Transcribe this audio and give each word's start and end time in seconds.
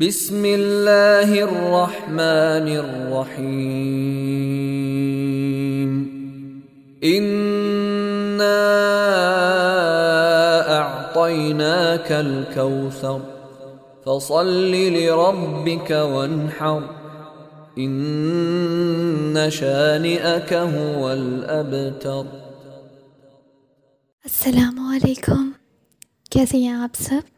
بسم 0.00 0.42
اللہ 0.44 1.30
الرحمن 1.30 2.68
الرحیم 2.74 3.50
انا 7.02 8.60
اعطیناک 10.76 12.12
الكوثر 12.12 13.18
فصل 14.04 14.70
لربک 14.94 15.92
وانحر 16.12 16.80
ان 17.76 19.50
شانئک 19.52 20.52
هو 20.52 21.08
الابتر 21.08 22.22
السلام 24.24 24.80
علیکم، 24.94 25.50
کیسے 26.30 26.58
ہیں 26.58 26.72
آپ 26.72 26.96
سب؟ 26.96 27.31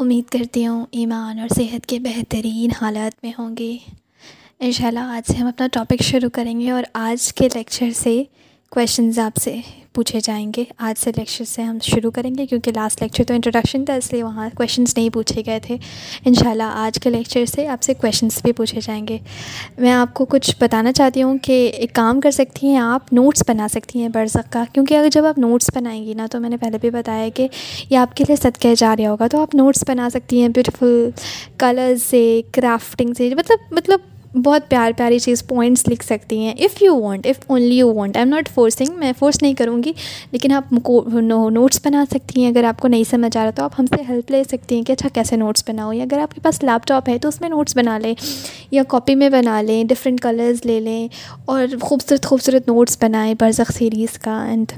امید 0.00 0.30
کرتی 0.30 0.66
ہوں 0.66 0.86
ایمان 0.90 1.38
اور 1.38 1.48
صحت 1.56 1.86
کے 1.86 1.98
بہترین 1.98 2.70
حالات 2.80 3.24
میں 3.24 3.32
ہوں 3.38 3.56
گے۔ 3.58 3.76
انشاءاللہ 4.60 5.00
آج 5.00 5.32
سے 5.32 5.38
ہم 5.38 5.46
اپنا 5.46 5.66
ٹاپک 5.72 6.02
شروع 6.02 6.28
کریں 6.30 6.60
گے 6.60 6.70
اور 6.70 6.84
آج 6.94 7.32
کے 7.32 7.48
لیکچر 7.54 7.90
سے 7.94 8.22
کویشچنز 8.70 9.18
آپ 9.18 9.36
سے۔ 9.36 9.56
پوچھے 9.92 10.20
جائیں 10.24 10.52
گے۔ 10.56 10.64
آج 10.78 11.00
سے 11.02 11.10
لیکچر 11.16 11.44
سے 11.44 11.62
ہم 11.62 11.78
شروع 11.82 12.10
کریں 12.10 12.30
گے 12.38 12.46
کیونکہ 12.46 12.72
لاسٹ 12.76 13.02
لیکچر 13.02 13.24
تو 13.24 13.34
انٹروڈکشن 13.34 13.84
تھا، 13.84 13.94
اس 13.94 14.12
لیے 14.12 14.22
وہاں 14.22 14.48
کویشچنز 14.54 14.94
نہیں 14.96 15.10
پوچھے 15.10 15.42
گئے 15.46 15.60
تھے۔ 15.60 15.76
انشاءاللہ 16.24 16.62
آج 16.62 16.98
کے 17.00 17.10
لیکچر 17.10 17.44
سے 17.44 17.66
آپ 17.66 17.82
سے 17.82 17.94
کویشچنز 17.94 18.42
بھی 18.42 18.52
پوچھے 18.52 18.80
جائیں 18.82 19.08
گے۔ 19.08 19.18
میں 19.78 19.92
آپ 19.92 20.14
کو 20.14 20.24
کچھ 20.24 20.56
بتانا 20.60 20.92
چاہتی 20.92 21.22
ہوں 21.22 21.38
کہ 21.38 21.72
ایک 21.76 21.94
کام 21.94 22.20
کر 22.20 22.30
سکتی 22.30 22.66
ہیں، 22.66 22.76
آپ 22.76 23.12
نوٹس 23.12 23.42
بنا 23.48 23.68
سکتی 23.68 24.00
ہیں 24.00 24.08
برزق 24.08 24.52
کا۔ 24.52 24.64
کیونکہ 24.72 24.94
اگر 24.94 25.08
جب 25.12 25.24
آپ 25.24 25.38
نوٹس 25.38 25.70
بنائیں 25.74 26.04
گی 26.04 26.14
نا، 26.14 26.26
تو 26.30 26.40
میں 26.40 26.50
نے 26.50 26.56
پہلے 26.56 26.78
بھی 26.80 26.90
بتایا 26.90 27.28
کہ 27.34 27.48
یہ 27.90 27.96
آپ 27.96 28.16
کے 28.16 28.24
لیے 28.28 28.36
صدقہ 28.36 28.68
جاریہ 28.76 29.06
ہوگا۔ 29.06 29.26
تو 29.26 29.42
آپ 29.42 29.54
نوٹس 29.54 29.84
بنا 29.88 30.10
سکتی 30.10 30.40
ہیں 30.40 30.48
بیوٹیفل 30.48 31.10
کلرز 31.58 32.02
سے 32.02 32.42
کرافٹنگ 32.52 33.12
سے 33.14 33.34
مطلب 33.34 33.58
مطلب 33.70 34.00
بہت 34.34 34.68
پیار 34.70 34.92
پیاری 34.96 35.18
چیز 35.18 35.42
پوائنٹس 35.46 35.86
لکھ 35.88 36.04
سکتی 36.04 36.38
ہیں. 36.38 36.52
If 36.58 36.82
you 36.82 36.94
want 36.96 37.26
if 37.26 37.38
only 37.46 37.76
you 37.76 37.92
want 37.94 38.16
I 38.16 38.24
am 38.24 38.34
not 38.34 38.48
forcing 38.48 38.98
میں 38.98 39.12
فورس 39.18 39.40
نہیں 39.42 39.54
کروں 39.54 39.82
گی، 39.82 39.92
لیکن 40.32 40.52
آپ 40.52 40.72
نوٹس 40.72 41.80
بنا 41.84 42.04
سکتی 42.10 42.42
ہیں. 42.42 42.50
اگر 42.50 42.64
آپ 42.64 42.80
کو 42.80 42.88
نہیں 42.88 43.04
سمجھ 43.10 43.36
آ 43.36 43.42
رہا 43.44 43.50
تو 43.50 43.62
آپ 43.62 43.78
ہم 43.78 43.86
سے 43.86 44.02
ہیلپ 44.08 44.30
لے 44.30 44.42
سکتی 44.44 44.74
ہیں 44.74 44.82
کہ 44.82 44.92
اچھا 44.92 45.08
کیسے 45.14 45.36
نوٹس 45.36 45.64
بناؤ 45.68 45.92
یا 45.92 46.02
اگر 46.02 46.18
آپ 46.18 46.34
کے 46.34 46.40
پاس 46.42 46.62
لیپ 46.62 46.86
ٹاپ 46.88 47.08
ہے 47.08 47.18
تو 47.18 47.28
اس 47.28 47.40
میں 47.40 47.48
نوٹس 47.48 47.76
بنا 47.76 47.98
لیں 47.98 48.14
یا 48.70 48.82
کاپی 48.88 49.14
میں 49.14 49.30
بنا 49.30 49.60
لیں 49.62 49.82
ڈفرینٹ 49.84 50.20
کلرز 50.20 50.64
لے 50.64 50.78
لیں 50.80 51.06
اور 51.44 51.66
خوبصورت 51.80 52.26
خوبصورت 52.26 52.68
نوٹس 52.68 52.98
بنائیں 53.00 53.34
برزخ 53.40 53.72
سیریز 53.78 54.18
کا. 54.18 54.42
اینڈ 54.44 54.72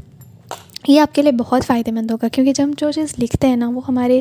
یہ 0.88 1.00
آپ 1.00 1.14
کے 1.14 1.22
لیے 1.22 1.32
بہت 1.32 1.64
فائدہ 1.66 1.90
مند 1.90 2.10
ہوگا 2.10 2.28
کیونکہ 2.28 2.52
جب 2.52 2.64
ہم 2.64 2.70
جو 2.78 2.90
چیز 2.92 3.14
لکھتے 3.18 3.46
ہیں 3.46 3.56
نا، 3.56 3.68
وہ 3.74 3.80
ہمارے 3.88 4.20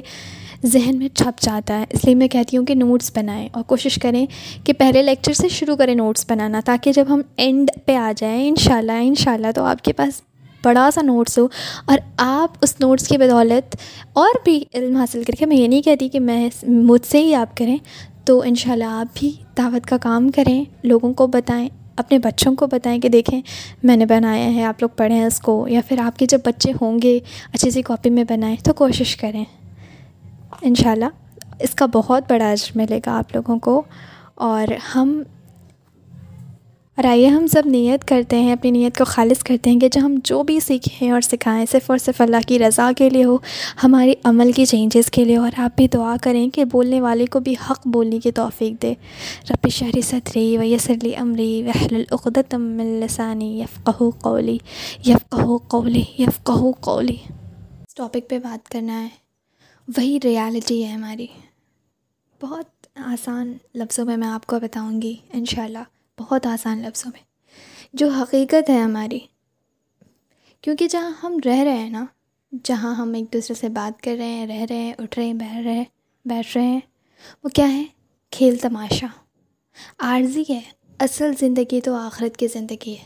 ذہن 0.66 0.98
میں 0.98 1.08
چھپ 1.16 1.42
جاتا 1.42 1.80
ہے۔ 1.80 1.86
اس 1.90 2.06
لیے 2.06 2.16
میں 2.16 2.28
کہتی 2.28 2.58
ہوں 2.58 2.66
کہ 2.66 2.76
نوٹس 2.76 3.12
بنائیں 3.16 3.50
اور 3.52 3.64
کوشش 3.64 3.96
کریں 3.96 4.26
کہ 4.64 4.74
پہلے 4.74 5.02
لیکچر 5.02 5.34
سے 5.34 5.48
شروع 5.48 5.76
کریں 5.76 5.96
نوٹس 5.96 6.26
بنانا 6.30 6.60
تاکہ 6.66 6.92
جب 6.92 7.06
ہم 7.10 7.22
اینڈ 7.36 7.72
پہ 7.86 7.96
آ 7.96 8.12
جائیں 8.18 8.48
ان 8.48 8.56
شاء 8.56 8.78
اللہ 8.78 8.92
ان 8.92 9.16
شاء 9.16 9.34
اللہ 9.34 9.52
تو 9.56 9.64
آپ 9.64 9.82
کے 9.82 9.94
پاس 9.94 10.22
بڑا 10.64 10.90
سا 10.94 11.02
نوٹس 11.02 11.38
ہو 11.38 11.48
اور 11.86 11.98
آپ 12.18 12.58
اس 12.62 12.76
نوٹس 12.80 13.08
کی 13.08 13.18
بدولت 13.18 13.76
اور 14.14 14.40
بھی 14.44 14.64
علم 14.74 14.96
حاصل 14.96 15.24
کر 15.24 15.34
کے، 15.34 15.46
میں 15.46 15.58
یہ 15.58 15.68
نہیں 15.68 15.82
کہتی 15.82 16.10
کہ 16.10 16.20
میں 16.20 16.50
مجھ 16.64 17.06
سے 17.06 17.24
ہی 17.24 17.36
آپ 17.36 17.58
کریں، 17.58 17.78
تو 18.26 18.42
ان 18.46 18.56
شاء 18.56 18.72
اللہ 18.72 18.84
آپ 18.84 19.08
بھی 19.14 19.32
دعوت 19.58 19.86
کا 19.86 19.98
کام 19.98 20.30
کریں، 20.32 20.66
لوگوں 20.84 21.14
کو 21.14 21.28
بتائیں، 21.28 21.70
اپنے 21.96 22.20
بچوں 22.20 22.56
کو 22.56 22.68
بتائیں 22.68 23.02
کہ 23.02 23.10
دیکھیں 23.10 23.42
میں 23.84 23.98
نے 23.98 24.06
بنایا 24.06 24.54
ہے، 24.54 24.64
آپ 24.64 24.82
لوگ 24.82 24.90
پڑھیں 24.98 25.24
اس 25.24 25.40
کو، 25.40 25.68
یا 25.70 25.82
پھر 25.88 26.00
آپ 26.00 26.20
کے 26.20 26.26
جب 26.26 26.40
بچے 26.46 26.72
ہوں 26.82 27.00
گے، 27.04 27.20
اچھی 27.54 27.72
سی 27.72 27.82
کاپی 27.82 28.10
میں 28.10 28.24
بنائیں، 28.30 28.56
تو 28.64 28.74
کوشش 28.74 29.16
کریں۔ 29.16 29.46
ان 30.62 30.76
شاء 30.76 30.92
اللہ 30.92 31.06
اس 31.60 31.70
کا 31.70 31.86
بہت 31.86 32.24
بڑا 32.30 32.52
عجر 32.52 32.72
ملے 32.76 33.00
گا 33.06 33.18
آپ 33.18 33.36
لوگوں 33.36 33.60
کو۔ 33.60 33.82
اور 34.36 34.68
ہم، 34.96 35.24
اور 36.98 37.04
آئیے 37.04 37.28
ہم 37.28 37.48
سب 37.48 37.62
نیت 37.66 38.08
کرتے 38.08 38.40
ہیں، 38.40 38.54
اپنی 38.54 38.72
نیت 38.72 38.98
کو 38.98 39.04
خالص 39.06 39.44
کرتے 39.44 39.70
ہیں 39.70 39.80
کہ 39.80 39.90
جو 39.90 40.02
ہم 40.02 40.20
جو 40.24 40.44
بھی 40.44 40.60
سیکھیں 40.60 41.12
اور 41.12 41.22
سکھائیں، 41.22 41.66
صرف 41.72 41.90
اور 41.90 41.98
صرف 41.98 42.22
اللہ 42.22 42.38
کی 42.48 42.60
رضا 42.60 42.92
کے 42.98 43.10
لیے 43.10 43.24
ہو، 43.24 43.38
ہماری 43.84 44.14
عمل 44.24 44.52
کی 44.52 44.66
چینجز 44.66 45.12
کے 45.12 45.26
لیے۔ 45.26 45.38
اور 45.38 45.52
آپ 45.58 45.78
بھی 45.78 45.88
دعا 45.88 46.16
کریں 46.22 46.50
کہ 46.50 46.66
بولنے 46.66 47.02
والے 47.02 47.26
کو 47.26 47.40
بھی 47.40 47.56
حق 47.70 47.88
بولنے 47.88 48.20
کی 48.20 48.32
توفیق 48.32 48.82
دے۔ 48.82 48.94
رب 49.50 49.70
شہری 49.70 50.02
صدری 50.02 50.58
و 50.58 50.64
یسرلی 50.64 51.16
عمری 51.16 51.64
وحل 51.68 51.96
العقدت 51.96 52.56
من 52.56 52.86
لسانی 52.86 53.60
یفقہ 53.60 54.04
قولی 54.22 54.58
یفقہ 55.06 55.58
قولی 55.68 56.04
یفقہ 56.20 56.72
قولی۔ 56.80 57.16
اس 57.88 57.96
ٹاپک 57.96 58.30
پہ 58.30 58.40
بات 58.40 58.70
کرنا 58.70 59.02
ہے۔ 59.02 59.31
وہی 59.88 60.20
ریالٹی 60.24 60.84
ہے 60.84 60.92
ہماری۔ 60.92 61.28
بہت 62.42 62.66
آسان 62.96 63.58
لفظوں 63.76 64.06
میں 64.06 64.18
میں 64.18 64.28
آپ 64.28 64.46
کو 64.46 64.60
بتاؤں 64.60 65.02
گی، 65.02 65.16
انشاءاللہ 65.34 65.78
بہت 66.20 66.48
آسان 66.48 66.80
لفظوں 66.80 67.12
میں۔ 67.14 67.24
جو 67.94 68.10
حقیقت 68.10 68.70
ہے 68.70 68.80
ہماری، 68.80 69.20
کیونکہ 70.62 70.88
جہاں 70.88 71.12
ہم 71.24 71.38
رہ 71.46 71.60
رہے 71.60 71.78
ہیں 71.78 71.90
نا، 71.90 72.06
جہاں 72.64 72.96
ہم 72.96 73.14
ایک 73.14 73.34
دوسرے 73.34 73.54
سے 73.54 73.70
بات 73.70 74.04
کر 74.04 74.16
رہے 74.18 74.26
ہیں، 74.26 74.48
رہ 74.48 74.66
رہے 74.70 74.76
ہیں، 74.76 74.94
اٹھ 74.98 75.20
رہے 75.20 75.26
ہیں، 75.26 75.34
بیٹھ 75.34 75.68
رہے 75.68 75.84
بیٹھ 76.26 76.58
رہے 76.58 76.66
ہیں، 76.66 76.80
وہ 77.44 77.50
کیا 77.50 77.74
ہے؟ 77.74 77.84
کھیل 78.32 78.56
تماشا۔ 78.58 79.08
عارضی 80.00 80.44
ہے، 80.50 80.62
اصل 81.00 81.32
زندگی 81.40 81.82
تو 81.82 81.96
آخرت 81.96 82.38
کی 82.38 82.48
زندگی 82.48 82.98
ہے۔ 83.00 83.06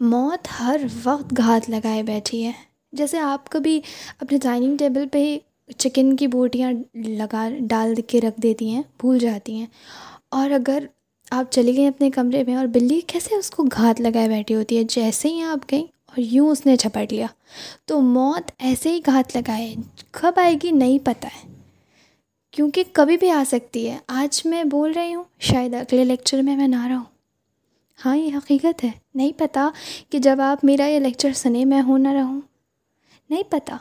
موت 0.00 0.48
ہر 0.60 0.80
وقت 1.04 1.34
گھات 1.36 1.70
لگائے 1.70 2.02
بیٹھی 2.02 2.44
ہے۔ 2.44 2.52
جیسے 2.92 3.18
آپ 3.18 3.48
کبھی 3.48 3.80
اپنے 4.18 4.38
ڈائننگ 4.38 4.76
ٹیبل 4.76 5.08
پہ 5.12 5.18
ہی 5.18 5.38
چکن 5.78 6.16
کی 6.16 6.26
بوٹیاں 6.26 6.72
لگا 6.94 7.48
ڈال 7.60 7.94
کے 8.06 8.20
رکھ 8.20 8.40
دیتی 8.40 8.68
ہیں، 8.70 8.82
بھول 8.98 9.18
جاتی 9.18 9.54
ہیں۔ 9.54 9.66
اور 10.28 10.50
اگر 10.50 10.84
آپ 11.30 11.52
چلی 11.52 11.76
گئیں 11.76 11.88
اپنے 11.88 12.10
کمرے 12.10 12.44
میں 12.44 12.56
اور 12.56 12.66
بلی، 12.66 13.00
کیسے 13.06 13.34
اس 13.34 13.50
کو 13.50 13.62
گھات 13.62 14.00
لگائے 14.00 14.28
بیٹھی 14.28 14.54
ہوتی 14.54 14.78
ہے؟ 14.78 14.84
جیسے 14.84 15.28
ہی 15.28 15.42
آپ 15.42 15.58
گئیں 15.70 15.82
اور 15.82 16.20
یوں 16.20 16.48
اس 16.48 16.66
نے 16.66 16.76
جھپٹ 16.76 17.12
لیا۔ 17.12 17.26
تو 17.84 18.00
موت 18.00 18.50
ایسے 18.58 18.92
ہی 18.92 19.00
گھات 19.06 19.36
لگائے، 19.36 19.74
کب 20.10 20.32
آئے 20.36 20.54
گی 20.62 20.70
نہیں 20.70 20.98
پتہ 21.04 21.26
ہے۔ 21.26 21.54
کیونکہ 22.50 22.84
کبھی 22.92 23.16
بھی 23.16 23.30
آ 23.30 23.42
سکتی 23.46 23.90
ہے۔ 23.90 23.98
آج 24.06 24.42
میں 24.44 24.64
بول 24.64 24.92
رہی 24.92 25.14
ہوں، 25.14 25.24
شاید 25.40 25.74
اگلے 25.74 26.04
لیکچر 26.04 26.42
میں 26.42 26.56
میں 26.56 26.68
نہ 26.68 26.86
رہوں 26.86 27.04
ہاں 28.04 28.16
یہ 28.16 28.36
حقیقت 28.36 28.84
ہے۔ 28.84 28.90
نہیں 29.14 29.32
پتہ 29.36 29.70
کہ 30.10 30.18
جب 30.18 30.40
آپ 30.40 30.64
میرا 30.64 30.86
یہ 30.86 30.98
لیکچر 30.98 31.32
سنیں، 31.32 31.64
میں 31.64 31.82
ہوں 31.82 31.98
نہ 31.98 32.08
رہوں 32.08 32.40
نہیں 33.30 33.42
پتہ۔ 33.48 33.72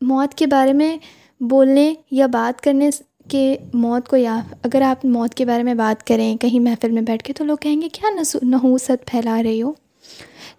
موت 0.00 0.34
کے 0.34 0.46
بارے 0.46 0.72
میں 0.72 0.96
بولنے 1.40 1.94
یا 2.10 2.26
بات 2.26 2.60
کرنے 2.60 2.90
کے 3.28 3.56
موت 3.74 4.08
کو، 4.08 4.16
یا 4.16 4.40
اگر 4.62 4.82
آپ 4.82 5.04
موت 5.04 5.34
کے 5.34 5.44
بارے 5.44 5.62
میں 5.62 5.74
بات 5.74 6.06
کریں، 6.06 6.36
کہیں 6.36 6.60
محفل 6.60 6.90
میں 6.90 7.02
بیٹھ 7.02 7.22
کے 7.24 7.32
تو 7.32 7.44
لوگ 7.44 7.56
کہیں 7.56 7.82
گے، 7.82 7.88
کیا 7.88 8.36
نحوست 8.42 9.06
پھیلا 9.06 9.42
رہی 9.42 9.62
ہو؟ 9.62 9.72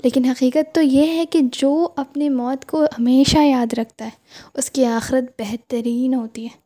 لیکن 0.04 0.26
حقیقت 0.26 0.76
تو 0.76 0.82
یہ 0.82 1.08
ہے 1.08 1.26
کہ 1.26 1.40
جو 1.52 1.88
اپنے 1.96 2.30
موت 2.30 2.66
کو 2.66 2.84
ہمیشہ 2.84 3.38
یاد 3.38 3.74
رکھتا 3.74 4.06
ہے، 4.06 4.10
اس 4.54 4.72
کی 4.72 4.86
آخرت 4.86 5.42
بہترین 5.42 6.14
ہوتی 6.14 6.44
ہے۔ 6.44 6.62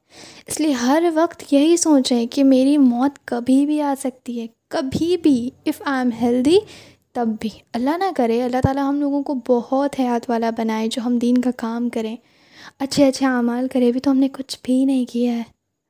اس 0.47 0.59
لیے 0.59 0.71
ہر 0.71 1.03
وقت 1.13 1.53
یہی 1.53 1.77
سوچیں 1.77 2.25
کہ 2.25 2.43
میری 2.43 2.77
موت 2.77 3.25
کبھی 3.25 3.65
بھی 3.65 3.81
آ 3.81 3.93
سکتی 3.99 4.41
ہے، 4.41 4.47
کبھی 4.67 5.17
بھی 5.17 5.49
اف 5.65 5.81
آئی 5.85 5.97
ایم 5.97 6.09
ہیلدی 6.21 6.57
تب 7.13 7.27
بھی۔ 7.39 7.49
اللہ 7.73 7.97
نہ 7.97 8.11
کرے، 8.15 8.41
اللہ 8.41 8.57
تعالیٰ 8.63 8.89
ہم 8.89 8.99
لوگوں 8.99 9.23
کو 9.23 9.33
بہت 9.47 9.99
حیات 9.99 10.29
والا 10.29 10.49
بنائے 10.49 10.87
جو 10.87 11.01
ہم 11.05 11.17
دین 11.17 11.37
کا 11.37 11.49
کام 11.57 11.89
کریں۔ 11.89 12.15
اچھے 12.79 13.07
اچھے 13.07 13.25
اعمال 13.25 13.67
کرے 13.67 13.91
بھی 13.91 13.99
تو 13.99 14.11
ہم 14.11 14.17
نے 14.17 14.29
کچھ 14.29 14.59
بھی 14.63 14.85
نہیں 14.85 15.05
کیا 15.05 15.37
ہے 15.37 15.43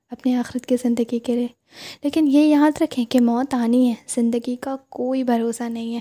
اپنے 0.10 0.36
آخرت 0.36 0.66
کی 0.66 0.76
زندگی 0.84 1.20
کے 1.20 1.36
لیے۔ 1.36 1.48
لیکن 2.04 2.28
یہ 2.28 2.40
یاد 2.40 2.82
رکھیں 2.82 3.06
کہ 3.06 3.22
موت 3.22 3.54
آنی 3.54 3.90
ہے، 3.90 3.94
زندگی 4.08 4.56
کا 4.56 4.76
کوئی 4.90 5.24
بھروسہ 5.24 5.64
نہیں 5.64 5.94
ہے۔ 5.96 6.00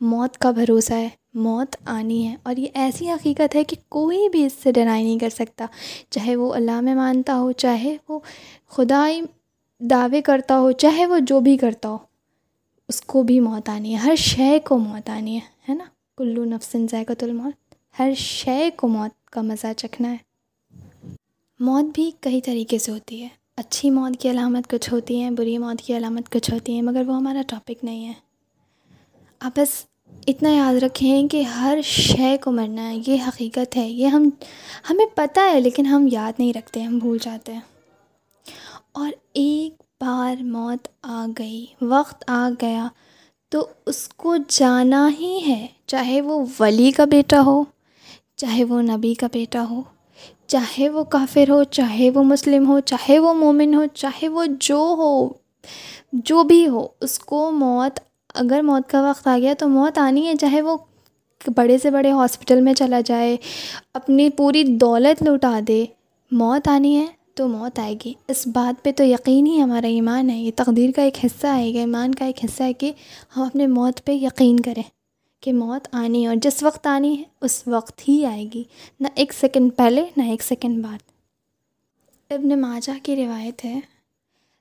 موت 0.00 0.38
کا 0.38 0.50
بھروسہ 0.50 0.92
ہے، 0.92 1.08
موت 1.34 1.76
آنی 1.84 2.28
ہے۔ 2.28 2.36
اور 2.42 2.56
یہ 2.56 2.66
ایسی 2.74 3.10
حقیقت 3.10 3.56
ہے 3.56 3.64
کہ 3.64 3.76
کوئی 3.88 4.28
بھی 4.28 4.46
اس 4.46 4.52
سے 4.62 4.72
ڈرائی 4.72 5.04
نہیں 5.04 5.18
کر 5.18 5.28
سکتا۔ 5.28 5.66
چاہے 6.10 6.36
وہ 6.36 6.54
اللہ 6.54 6.80
میں 6.80 6.94
مانتا 6.94 7.34
ہو، 7.34 7.52
چاہے 7.52 7.96
وہ 8.08 8.18
خدائی 8.68 9.20
دعوے 9.80 10.22
کرتا 10.22 10.58
ہو، 10.58 10.72
چاہے 10.72 11.06
وہ 11.06 11.18
جو 11.18 11.40
بھی 11.40 11.56
کرتا 11.56 11.88
ہو، 11.88 11.98
اس 12.88 13.00
کو 13.00 13.22
بھی 13.22 13.40
موت 13.40 13.68
آنی 13.68 13.92
ہے۔ 13.92 13.98
ہر 13.98 14.14
شے 14.16 14.58
کو 14.64 14.78
موت 14.78 15.10
آنی 15.10 15.34
ہے 15.34 15.40
ہے 15.68 15.74
نا؟ 15.74 15.84
کلو 16.16 16.44
نفسن 16.44 16.86
ذائقۃ 16.90 17.22
الموت۔ 17.22 17.74
ہر 17.98 18.12
شے 18.16 18.70
کو 18.76 18.88
موت 18.88 19.17
کا 19.30 19.42
مزہ 19.42 19.66
چکھنا 19.76 20.12
ہے۔ 20.12 20.16
موت 21.60 21.84
بھی 21.94 22.10
کئی 22.20 22.40
طریقے 22.40 22.78
سے 22.78 22.92
ہوتی 22.92 23.22
ہے۔ 23.22 23.28
اچھی 23.56 23.90
موت 23.90 24.20
کی 24.20 24.30
علامت 24.30 24.70
کچھ 24.70 24.92
ہوتی 24.92 25.20
ہیں، 25.20 25.30
بری 25.30 25.58
موت 25.58 25.82
کی 25.82 25.96
علامت 25.96 26.32
کچھ 26.32 26.50
ہوتی 26.50 26.72
ہیں، 26.72 26.82
مگر 26.82 27.02
وہ 27.06 27.16
ہمارا 27.16 27.42
ٹاپک 27.48 27.84
نہیں 27.84 28.06
ہے۔ 28.06 28.12
آپ 29.40 29.52
بس 29.56 29.84
اتنا 30.26 30.50
یاد 30.50 30.74
رکھیں 30.74 31.28
کہ 31.28 31.42
ہر 31.42 31.78
شے 31.84 32.36
کو 32.44 32.52
مرنا 32.52 32.90
ہے، 32.90 32.98
یہ 33.06 33.22
حقیقت 33.28 33.76
ہے۔ 33.76 33.88
یہ 33.88 34.06
ہم، 34.06 34.30
ہمیں 34.90 35.06
پتہ 35.14 35.40
ہے، 35.54 35.60
لیکن 35.60 35.86
ہم 35.86 36.08
یاد 36.12 36.32
نہیں 36.38 36.52
رکھتے، 36.52 36.82
ہم 36.82 36.98
بھول 36.98 37.18
جاتے 37.22 37.52
ہیں۔ 37.52 37.60
اور 38.92 39.10
ایک 39.32 39.82
بار 40.00 40.42
موت 40.42 40.88
آ 41.02 41.26
گئی، 41.38 41.66
وقت 41.82 42.24
آ 42.26 42.50
گیا، 42.62 42.88
تو 43.48 43.66
اس 43.86 44.08
کو 44.08 44.36
جانا 44.48 45.10
ہی 45.20 45.40
ہے، 45.48 45.66
چاہے 45.86 46.20
وہ 46.20 46.44
ولی 46.60 46.90
کا 46.90 47.04
بیٹا 47.04 47.40
ہو۔ 47.40 47.64
چاہے 48.38 48.64
وہ 48.64 48.82
نبی 48.82 49.14
کا 49.14 49.26
بیٹا 49.32 49.64
ہو، 49.70 49.82
چاہے 50.46 50.88
وہ 50.88 51.04
کافر 51.04 51.50
ہو، 51.50 51.64
چاہے 51.64 52.10
وہ 52.10 52.22
مسلم 52.22 52.66
ہو، 52.66 52.80
چاہے 52.80 53.18
وہ 53.18 53.34
مومن 53.34 53.74
ہو، 53.74 53.84
چاہے 53.94 54.28
وہ 54.28 54.44
جو 54.60 54.94
ہو، 54.98 55.28
جو 56.12 56.42
بھی 56.42 56.68
ہو، 56.68 56.86
اس 57.00 57.18
کو 57.18 57.50
موت، 57.52 58.00
اگر 58.34 58.62
موت 58.62 58.90
کا 58.90 59.08
وقت 59.08 59.26
آ 59.28 59.38
گیا 59.38 59.54
تو 59.58 59.68
موت 59.68 59.98
آنی 59.98 60.26
ہے۔ 60.26 60.34
چاہے 60.40 60.62
وہ 60.62 60.76
بڑے 61.56 61.78
سے 61.78 61.90
بڑے 61.90 62.10
ہاسپٹل 62.10 62.60
میں 62.60 62.74
چلا 62.74 63.00
جائے، 63.00 63.36
اپنی 63.94 64.30
پوری 64.30 64.62
دولت 64.64 65.22
لوٹا 65.22 65.60
دے، 65.68 65.84
موت 66.30 66.68
آنی 66.68 66.96
ہے 66.96 67.06
تو 67.34 67.48
موت 67.48 67.78
آئے 67.78 67.94
گی۔ 68.04 68.12
اس 68.28 68.46
بات 68.46 68.84
پہ 68.84 68.92
تو 68.96 69.04
یقین 69.04 69.46
ہی 69.46 69.60
ہمارا 69.62 69.86
ایمان 69.86 70.30
ہے۔ 70.30 70.38
یہ 70.38 70.50
تقدیر 70.56 70.90
کا 70.96 71.02
ایک 71.02 71.24
حصہ 71.24 71.46
ہے 71.46 71.68
یہ 71.68 71.78
ایمان 71.78 72.14
کا 72.14 72.24
ایک 72.24 72.44
حصہ 72.44 72.62
ہے 72.62 72.72
کہ 72.72 72.92
ہم 73.36 73.42
اپنے 73.42 73.66
موت 73.66 74.04
پہ 74.04 74.12
یقین 74.12 74.60
کریں۔ 74.60 74.82
کہ 75.40 75.52
موت 75.52 75.88
آنی 75.92 76.22
ہے 76.22 76.28
اور 76.28 76.36
جس 76.36 76.62
وقت 76.62 76.86
آنی 76.86 77.18
ہے، 77.18 77.22
اس 77.40 77.62
وقت 77.66 78.08
ہی 78.08 78.26
آئے 78.26 78.44
گی۔ 78.54 78.64
نہ 79.00 79.08
ایک 79.14 79.32
سیکنڈ 79.32 79.70
پہلے، 79.76 80.04
نہ 80.16 80.22
ایک 80.22 80.42
سیکنڈ 80.42 80.84
بعد۔ 80.84 80.98
ابن 82.30 82.60
ماجہ 82.60 82.92
کی 83.02 83.16
روایت 83.16 83.64
ہے۔ 83.64 83.80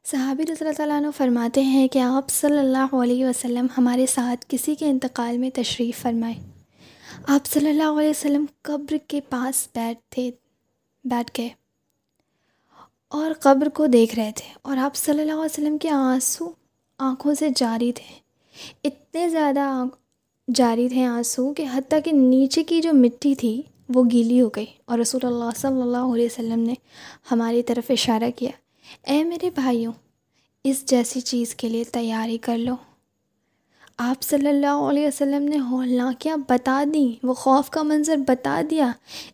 صحابی 0.06 0.44
رضی 0.44 0.53
اللہ 0.59 0.74
تعالیٰ 0.77 0.97
عنہ 0.97 1.07
فرماتے 1.18 1.62
ہیں 1.62 1.88
کہ 1.88 2.00
آپ 2.00 2.29
صلی 2.29 2.57
اللہ 2.57 2.95
علیہ 2.95 3.25
وسلم 3.25 3.68
ہمارے 3.77 4.06
ساتھ 4.06 4.45
کسی 4.47 4.75
کے 4.75 4.89
انتقال 4.89 5.38
میں 5.38 5.50
تشریف 5.50 6.01
فرمائے۔ 6.01 6.33
آپ 7.27 7.45
صلی 7.45 7.69
اللہ 7.69 8.00
علیہ 8.00 8.09
وسلم 8.09 8.45
قبر 8.62 8.97
کے 9.07 9.21
پاس 9.21 9.68
بیٹھ 9.75 10.00
تھے 10.09 10.31
بیٹھ 11.03 11.31
گئے 11.38 11.50
اور 13.07 13.31
قبر 13.39 13.69
کو 13.69 13.85
دیکھ 13.85 14.15
رہے 14.15 14.31
تھے۔ 14.35 14.53
اور 14.62 14.77
آپ 14.77 14.95
صلی 14.95 15.21
اللہ 15.21 15.31
علیہ 15.31 15.41
وسلم 15.41 15.77
کے 15.77 15.89
آنسو 15.89 16.51
آنکھوں 16.97 17.33
سے 17.33 17.47
جاری 17.56 17.91
تھے۔ 17.91 18.19
اتنے 18.83 19.29
زیادہ 19.29 19.83
جاری 20.53 20.89
تھے 20.89 21.05
آنسو 21.05 21.53
کہ 21.53 21.65
حتیٰ 21.73 21.99
کہ 22.05 22.11
نیچے 22.11 22.63
کی 22.63 22.81
جو 22.81 22.94
مٹی 22.94 23.35
تھی 23.35 23.61
وہ 23.89 24.03
گیلی 24.11 24.41
ہو 24.41 24.49
گئی 24.49 24.65
اور 24.85 24.99
رسول 24.99 25.25
اللہ 25.25 25.49
صلی 25.55 25.81
اللہ 25.81 25.97
علیہ 25.97 26.25
وسلم 26.25 26.59
نے 26.59 26.73
ہماری 27.31 27.63
طرف 27.63 27.91
اشارہ 27.91 28.29
کیا۔ 28.35 28.51
اے 29.07 29.23
میرے 29.23 29.49
بھائیوں، 29.49 29.91
اس 30.63 30.85
جیسی 30.85 31.21
چیز 31.21 31.55
کے 31.55 31.69
لیے 31.69 31.83
تیاری 31.83 32.38
کر 32.38 32.57
لو۔ 32.57 32.73
آپ 33.97 34.23
صلی 34.23 34.47
اللہ 34.47 34.89
علیہ 34.89 35.07
وسلم 35.07 35.44
نے 35.44 35.59
ہولناکیاں 35.59 36.38
بتا 36.50 36.83
دیں، 36.93 37.25
وہ 37.25 37.33
خوف 37.33 37.69
کا 37.69 37.83
منظر 37.83 38.15
بتا 38.27 38.61
دیا۔ 38.69 38.91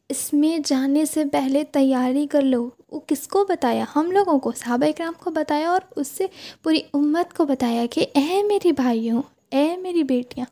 اس 0.10 0.34
میں 0.34 0.58
جانے 0.66 1.06
سے 1.06 1.26
پہلے 1.26 1.64
تیاری 1.64 2.28
کر 2.28 2.42
لو۔ 2.42 2.70
وہ 2.92 3.00
کس 3.08 3.28
کو 3.28 3.46
بتایا؟ 3.50 3.86
ہم 3.96 4.12
لوگوں 4.12 4.40
کو، 4.40 4.52
صحابہ 4.52 4.86
اکرام 4.86 5.14
کو 5.20 5.32
بتایا 5.32 5.70
اور 5.70 5.82
اس 5.96 6.08
سے 6.08 6.28
پوری 6.64 6.80
امت 6.94 7.38
کو 7.38 7.46
بتایا 7.46 7.86
کہ 7.92 8.06
اے 8.14 8.44
میری 8.44 8.72
بھائیوں، 8.72 9.22
اے 9.50 9.78
میری 9.78 10.04
بیٹیاں 10.04 10.46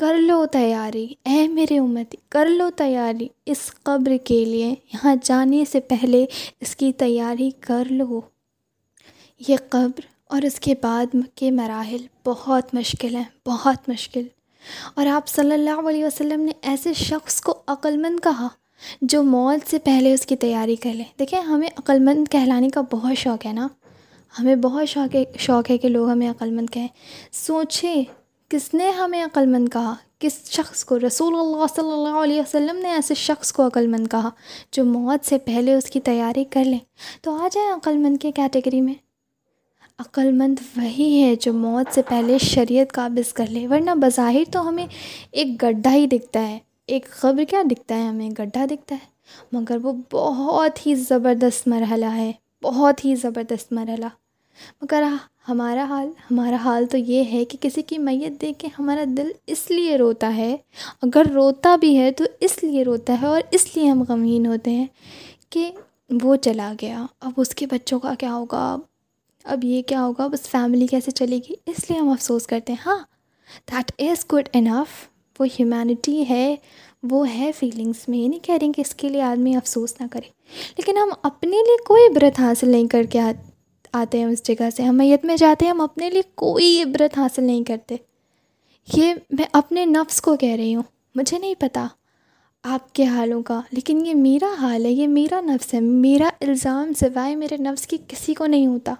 کر 0.00 0.16
لو 0.18 0.46
تیاری، 0.46 1.06
اے 1.24 1.48
میرے 1.48 1.78
امتی، 1.78 2.16
کر 2.28 2.46
لو 2.46 2.70
تیاری۔ 2.70 3.28
اس 3.46 3.72
قبر 3.82 4.16
کے 4.24 4.44
لیے، 4.44 4.74
یہاں 4.94 5.16
جانے 5.22 5.64
سے 5.72 5.80
پہلے 5.80 6.26
اس 6.60 6.76
کی 6.76 6.92
تیاری 6.92 7.50
کر 7.60 7.84
لو۔ 7.90 8.20
یہ 9.48 9.56
قبر 9.68 10.00
اور 10.24 10.42
اس 10.42 10.60
کے 10.60 10.74
بعد 10.82 11.16
کے 11.34 11.50
مراحل 11.50 12.06
بہت 12.26 12.74
مشکل 12.74 13.16
ہیں، 13.16 13.48
بہت 13.48 13.88
مشکل۔ 13.88 14.26
اور 14.94 15.06
آپ 15.06 15.28
صلی 15.28 15.52
اللہ 15.52 15.88
علیہ 15.88 16.04
وسلم 16.04 16.40
نے 16.40 16.52
ایسے 16.62 16.92
شخص 16.92 17.40
کو 17.40 17.54
عقلمند 17.66 18.20
کہا 18.24 18.48
جو 19.02 19.22
موت 19.22 19.70
سے 19.70 19.78
پہلے 19.78 20.14
اس 20.14 20.26
کی 20.26 20.36
تیاری 20.36 20.76
کر 20.76 20.92
لے۔ 20.92 21.04
دیکھیں، 21.18 21.40
ہمیں 21.40 21.68
عقلمند 21.76 22.28
کہلانے 22.30 22.68
کا 22.68 22.80
بہت 22.80 23.18
شوق 23.18 23.46
ہے 23.46 23.52
نا۔ 23.52 23.68
ہمیں 24.38 24.56
بہت 24.56 24.88
شوق 24.88 25.14
ہے 25.14 25.24
شوق 25.38 25.70
ہے 25.70 25.78
کہ 25.78 25.88
لوگ 25.88 26.08
ہمیں 26.08 26.30
عقلمند 26.30 26.70
کہیں۔ 26.70 26.88
سوچیں 27.32 28.04
کس 28.50 28.74
نے 28.74 28.90
ہمیں 28.90 29.24
عقلمند 29.24 29.68
کہا؟ 29.68 29.94
کس 30.18 30.50
شخص 30.50 30.84
کو؟ 30.84 30.98
رسول 30.98 31.34
اللہ 31.38 31.64
صلی 31.76 31.92
اللہ 31.92 32.16
علیہ 32.16 32.40
وسلم 32.40 32.76
نے 32.76 32.88
ایسے 32.88 33.14
شخص 33.14 33.52
کو 33.52 33.66
عقلمند 33.66 34.06
کہا 34.10 34.30
جو 34.72 34.84
موت 34.84 35.26
سے 35.26 35.38
پہلے 35.38 35.74
اس 35.74 35.84
کی 35.84 36.00
تیاری 36.00 36.44
کر 36.44 36.64
لیں 36.64 36.78
تو 37.22 37.36
آ 37.36 37.48
جائیں 37.52 37.72
عقلمند 37.72 38.16
کے 38.16 38.32
کیٹیگری 38.32 38.80
میں۔ 38.80 38.94
عقلمند 39.98 40.58
وہی 40.76 41.22
ہے 41.22 41.34
جو 41.34 41.52
موت 41.52 41.94
سے 41.94 42.02
پہلے 42.02 42.38
شریعت 42.38 42.92
قابض 42.92 43.32
کر 43.32 43.46
لے۔ 43.46 43.68
ورنہ 43.68 43.90
بظاہر 43.90 44.52
تو 44.52 44.68
ہمیں 44.68 44.86
ایک 45.30 45.62
گڈھا 45.62 45.94
ہی 45.94 46.06
دکھتا 46.06 46.48
ہے۔ 46.48 46.58
ایک 46.86 47.06
خبر 47.10 47.44
کیا 47.44 47.62
دکھتا 47.64 47.94
ہے؟ 47.94 48.02
ہمیں 48.02 48.30
گڈھا 48.30 48.64
دکھتا 48.64 48.94
ہے۔ 48.94 49.06
مگر 49.52 49.76
وہ 49.82 49.92
بہت 50.12 50.86
ہی 50.86 50.94
زبردست 50.94 51.68
مرحلہ 51.68 52.06
ہے۔ 52.06 52.32
بہت 52.62 53.04
ہی 53.04 53.14
زبردست 53.14 53.72
مرحلہ۔ 53.72 54.06
مگر 54.82 55.02
ہمارا 55.48 55.84
حال 55.84 56.08
ہمارا 56.30 56.56
حال 56.56 56.86
تو 56.86 56.98
یہ 56.98 57.24
ہے 57.32 57.44
کہ 57.44 57.58
کسی 57.60 57.82
کی 57.82 57.98
میت 57.98 58.40
دیکھ 58.40 58.58
کے 58.58 58.68
ہمارا 58.78 59.04
دل 59.16 59.32
اس 59.46 59.70
لیے 59.70 59.96
روتا 59.96 60.36
ہے۔ 60.36 60.56
اگر 61.02 61.22
روتا 61.34 61.76
بھی 61.76 61.98
ہے 61.98 62.12
تو 62.12 62.24
اس 62.40 62.64
لیے 62.64 62.84
روتا 62.84 63.16
ہے 63.22 63.26
اور 63.26 63.40
اس 63.50 63.76
لیے 63.76 63.90
ہم 63.90 64.02
غمگین 64.08 64.46
ہوتے 64.46 64.70
ہیں 64.70 64.86
کہ 65.50 65.70
وہ 66.22 66.36
چلا 66.36 66.72
گیا۔ 66.80 67.06
اب 67.20 67.32
اس 67.36 67.48
کے 67.48 67.66
بچوں 67.66 68.00
کا 68.00 68.14
کیا 68.18 68.34
ہوگا؟ 68.34 68.76
اب 69.44 69.64
یہ 69.64 69.82
کیا 69.82 70.04
ہوگا؟ 70.04 70.26
بس 70.26 70.40
فیملی 70.40 70.86
کیسے 70.86 71.10
چلے 71.10 71.36
گی؟ 71.36 71.54
اس 71.66 71.90
لیے 71.90 71.98
ہم 71.98 72.08
افسوس 72.08 72.46
کرتے 72.46 72.72
ہیں۔ 72.72 72.80
ہاں 72.86 72.98
دیٹ 73.72 73.92
از 73.98 74.24
گڈ 74.32 74.48
انف 74.52 75.08
وہ 75.38 75.46
ہیومینٹی 75.46 76.24
ہے، 76.28 76.56
وہ 77.02 77.34
ہے 77.34 77.50
فیلنگس 77.58 78.08
میں۔ 78.08 78.18
یہ 78.18 78.28
نہیں 78.28 78.40
کہہ 78.40 78.54
رہی 78.62 78.72
کہ 78.72 78.80
اس 78.80 78.94
کے 78.94 79.08
لیے 79.08 79.22
آدمی 79.22 79.56
افسوس 79.56 79.94
نہ 80.00 80.06
کرے۔ 80.10 80.28
لیکن 80.76 80.96
ہم 80.96 81.08
اپنے 81.22 81.50
لیے 81.50 81.84
کوئی 81.86 82.02
عبرت 82.06 82.40
حاصل 82.40 82.68
نہیں 82.68 82.88
کر 82.88 83.02
کے 83.02 83.20
آتے 83.92 84.18
ہیں 84.18 84.24
اس 84.24 84.42
جگہ 84.42 84.70
سے 84.76 84.82
ہم 84.82 84.96
میت 84.96 85.24
میں 85.24 85.36
جاتے 85.36 85.64
ہیں، 85.64 85.70
ہم 85.70 85.80
اپنے 85.80 86.10
لیے 86.10 86.22
کوئی 86.34 86.82
عبرت 86.82 87.18
حاصل 87.18 87.44
نہیں 87.44 87.64
کرتے۔ 87.64 87.96
یہ 88.94 89.14
میں 89.30 89.44
اپنے 89.52 89.84
نفس 89.84 90.20
کو 90.20 90.36
کہہ 90.36 90.56
رہی 90.56 90.74
ہوں، 90.74 90.82
مجھے 91.14 91.38
نہیں 91.38 91.54
پتہ 91.58 91.78
آپ 92.62 92.92
کے 92.92 93.04
حالوں 93.04 93.42
کا، 93.42 93.60
لیکن 93.72 94.06
یہ 94.06 94.14
میرا 94.14 94.54
حال 94.60 94.84
ہے، 94.84 94.90
یہ 94.90 95.08
میرا 95.08 95.40
نفس 95.40 95.74
ہے، 95.74 95.80
میرا 95.80 96.28
الزام 96.40 96.92
سوائے 97.00 97.36
میرے 97.36 97.56
نفس 97.56 97.86
کی 97.86 97.96
کسی 98.08 98.34
کو 98.34 98.46
نہیں 98.46 98.66
ہوتا۔ 98.66 98.94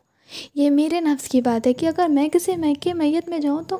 یہ 0.55 0.71
میرے 0.71 1.01
نفس 1.01 1.29
کی 1.29 1.41
بات 1.41 1.67
ہے 1.67 1.73
کہ 1.73 1.87
اگر 1.87 2.07
میں 2.09 2.29
کسی 2.29 2.53
کے 2.81 2.95
میت 2.95 3.29
میں 3.29 3.39
جاؤں 3.39 3.63
تو 3.63 3.79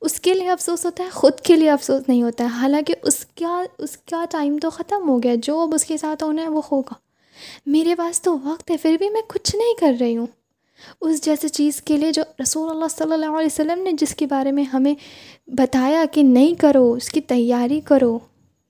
اس 0.00 0.20
کے 0.20 0.34
لیے 0.34 0.50
افسوس 0.50 0.84
ہوتا 0.84 1.04
ہے، 1.04 1.08
خود 1.10 1.40
کے 1.40 1.56
لیے 1.56 1.70
افسوس 1.70 2.08
نہیں 2.08 2.22
ہوتا 2.22 2.44
ہے۔ 2.44 2.48
حالانکہ 2.48 2.94
اس 3.02 3.26
کا 3.26 3.64
اس 3.78 3.96
کا 3.96 4.24
ٹائم 4.30 4.58
تو 4.58 4.70
ختم 4.70 5.08
ہو 5.08 5.22
گیا، 5.22 5.34
جو 5.42 5.60
اب 5.60 5.74
اس 5.74 5.84
کے 5.84 5.96
ساتھ 5.96 6.24
ہونا 6.24 6.42
ہے 6.42 6.48
وہ 6.48 6.62
ہوگا۔ 6.72 6.94
میرے 7.66 7.94
پاس 7.94 8.22
تو 8.22 8.38
وقت 8.44 8.70
ہے، 8.70 8.76
پھر 8.76 8.96
بھی 8.98 9.10
میں 9.10 9.22
کچھ 9.26 9.56
نہیں 9.56 9.74
کر 9.80 9.92
رہی 10.00 10.16
ہوں۔ 10.16 10.26
اس 11.00 11.24
جیسے 11.24 11.48
چیز 11.48 11.82
کے 11.82 11.96
لیے 11.96 12.12
جو 12.12 12.22
رسول 12.42 12.70
اللہ 12.70 12.84
صلی 12.90 13.12
اللہ 13.12 13.26
علیہ 13.26 13.46
وسلم 13.46 13.82
نے 13.82 13.92
جس 13.92 14.14
کے 14.14 14.26
بارے 14.26 14.52
میں 14.52 14.64
ہمیں 14.64 14.94
بتایا 15.46 16.04
کہ 16.12 16.22
نہیں 16.22 16.54
کرو، 16.54 16.92
اس 16.92 17.08
کی 17.08 17.20
تیاری 17.20 17.80
کرو، 17.80 18.18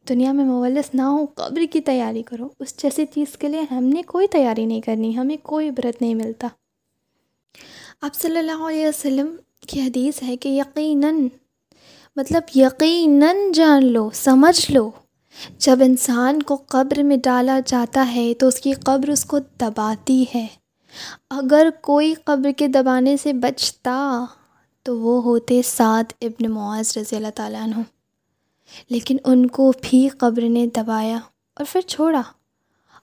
دنیا 0.09 0.33
میں 0.33 0.45
مولس 0.45 0.95
نہ 0.95 1.03
ہو 1.03 1.27
قبر 1.35 1.63
کی 1.71 1.81
تیاری 1.81 2.23
کرو، 2.23 2.49
اس 2.61 2.77
جیسی 2.77 3.07
چیز 3.07 3.37
کے 3.39 3.49
لیے 3.49 3.61
ہم 3.71 3.85
نے 3.85 4.03
کوئی 4.03 4.27
تیاری 4.27 4.67
نہیں 4.67 4.81
کرنی، 4.81 5.17
ہمیں 5.17 5.37
کوئی 5.43 5.69
عبرت 5.69 6.03
نہیں 6.03 6.15
ملتا۔ 6.15 6.49
آپ 8.01 8.15
صلی 8.15 8.39
اللہ 8.39 8.67
علیہ 8.69 8.87
وسلم 8.87 9.37
کی 9.67 9.81
حدیث 9.81 10.23
ہے 10.23 10.37
کہ 10.37 10.49
یقیناً 10.49 11.29
مطلب 12.17 12.43
یقیناً 12.55 13.37
جان 13.55 13.87
لو، 13.87 14.11
سمجھ 14.15 14.71
لو، 14.71 14.91
جب 15.59 15.79
انسان 15.81 16.43
کو 16.43 16.57
قبر 16.67 17.03
میں 17.03 17.17
ڈالا 17.17 17.61
جاتا 17.67 18.15
ہے 18.15 18.35
تو 18.35 18.49
اس 18.49 18.61
کی 18.61 18.73
قبر 18.73 19.11
اس 19.11 19.25
کو 19.25 19.39
دباتی 19.39 20.25
ہے۔ 20.35 20.47
اگر 21.31 21.69
کوئی 21.83 22.15
قبر 22.15 22.51
کے 22.57 22.69
دبانے 22.69 23.17
سے 23.17 23.33
بچتا 23.33 24.25
تو 24.83 24.99
وہ 24.99 25.23
ہوتے 25.23 25.61
سعد 25.65 26.13
ابن 26.21 26.51
معاذ 26.51 26.99
رضی 26.99 27.17
اللہ 27.17 27.29
تعالیٰ 27.35 27.63
عنہ۔ 27.63 27.75
لیکن 28.89 29.17
ان 29.25 29.47
کو 29.47 29.73
بھی 29.83 30.09
قبر 30.09 30.43
نے 30.43 30.67
دبایا 30.67 31.17
اور 31.55 31.65
پھر 31.69 31.81
چھوڑا۔ 31.81 32.23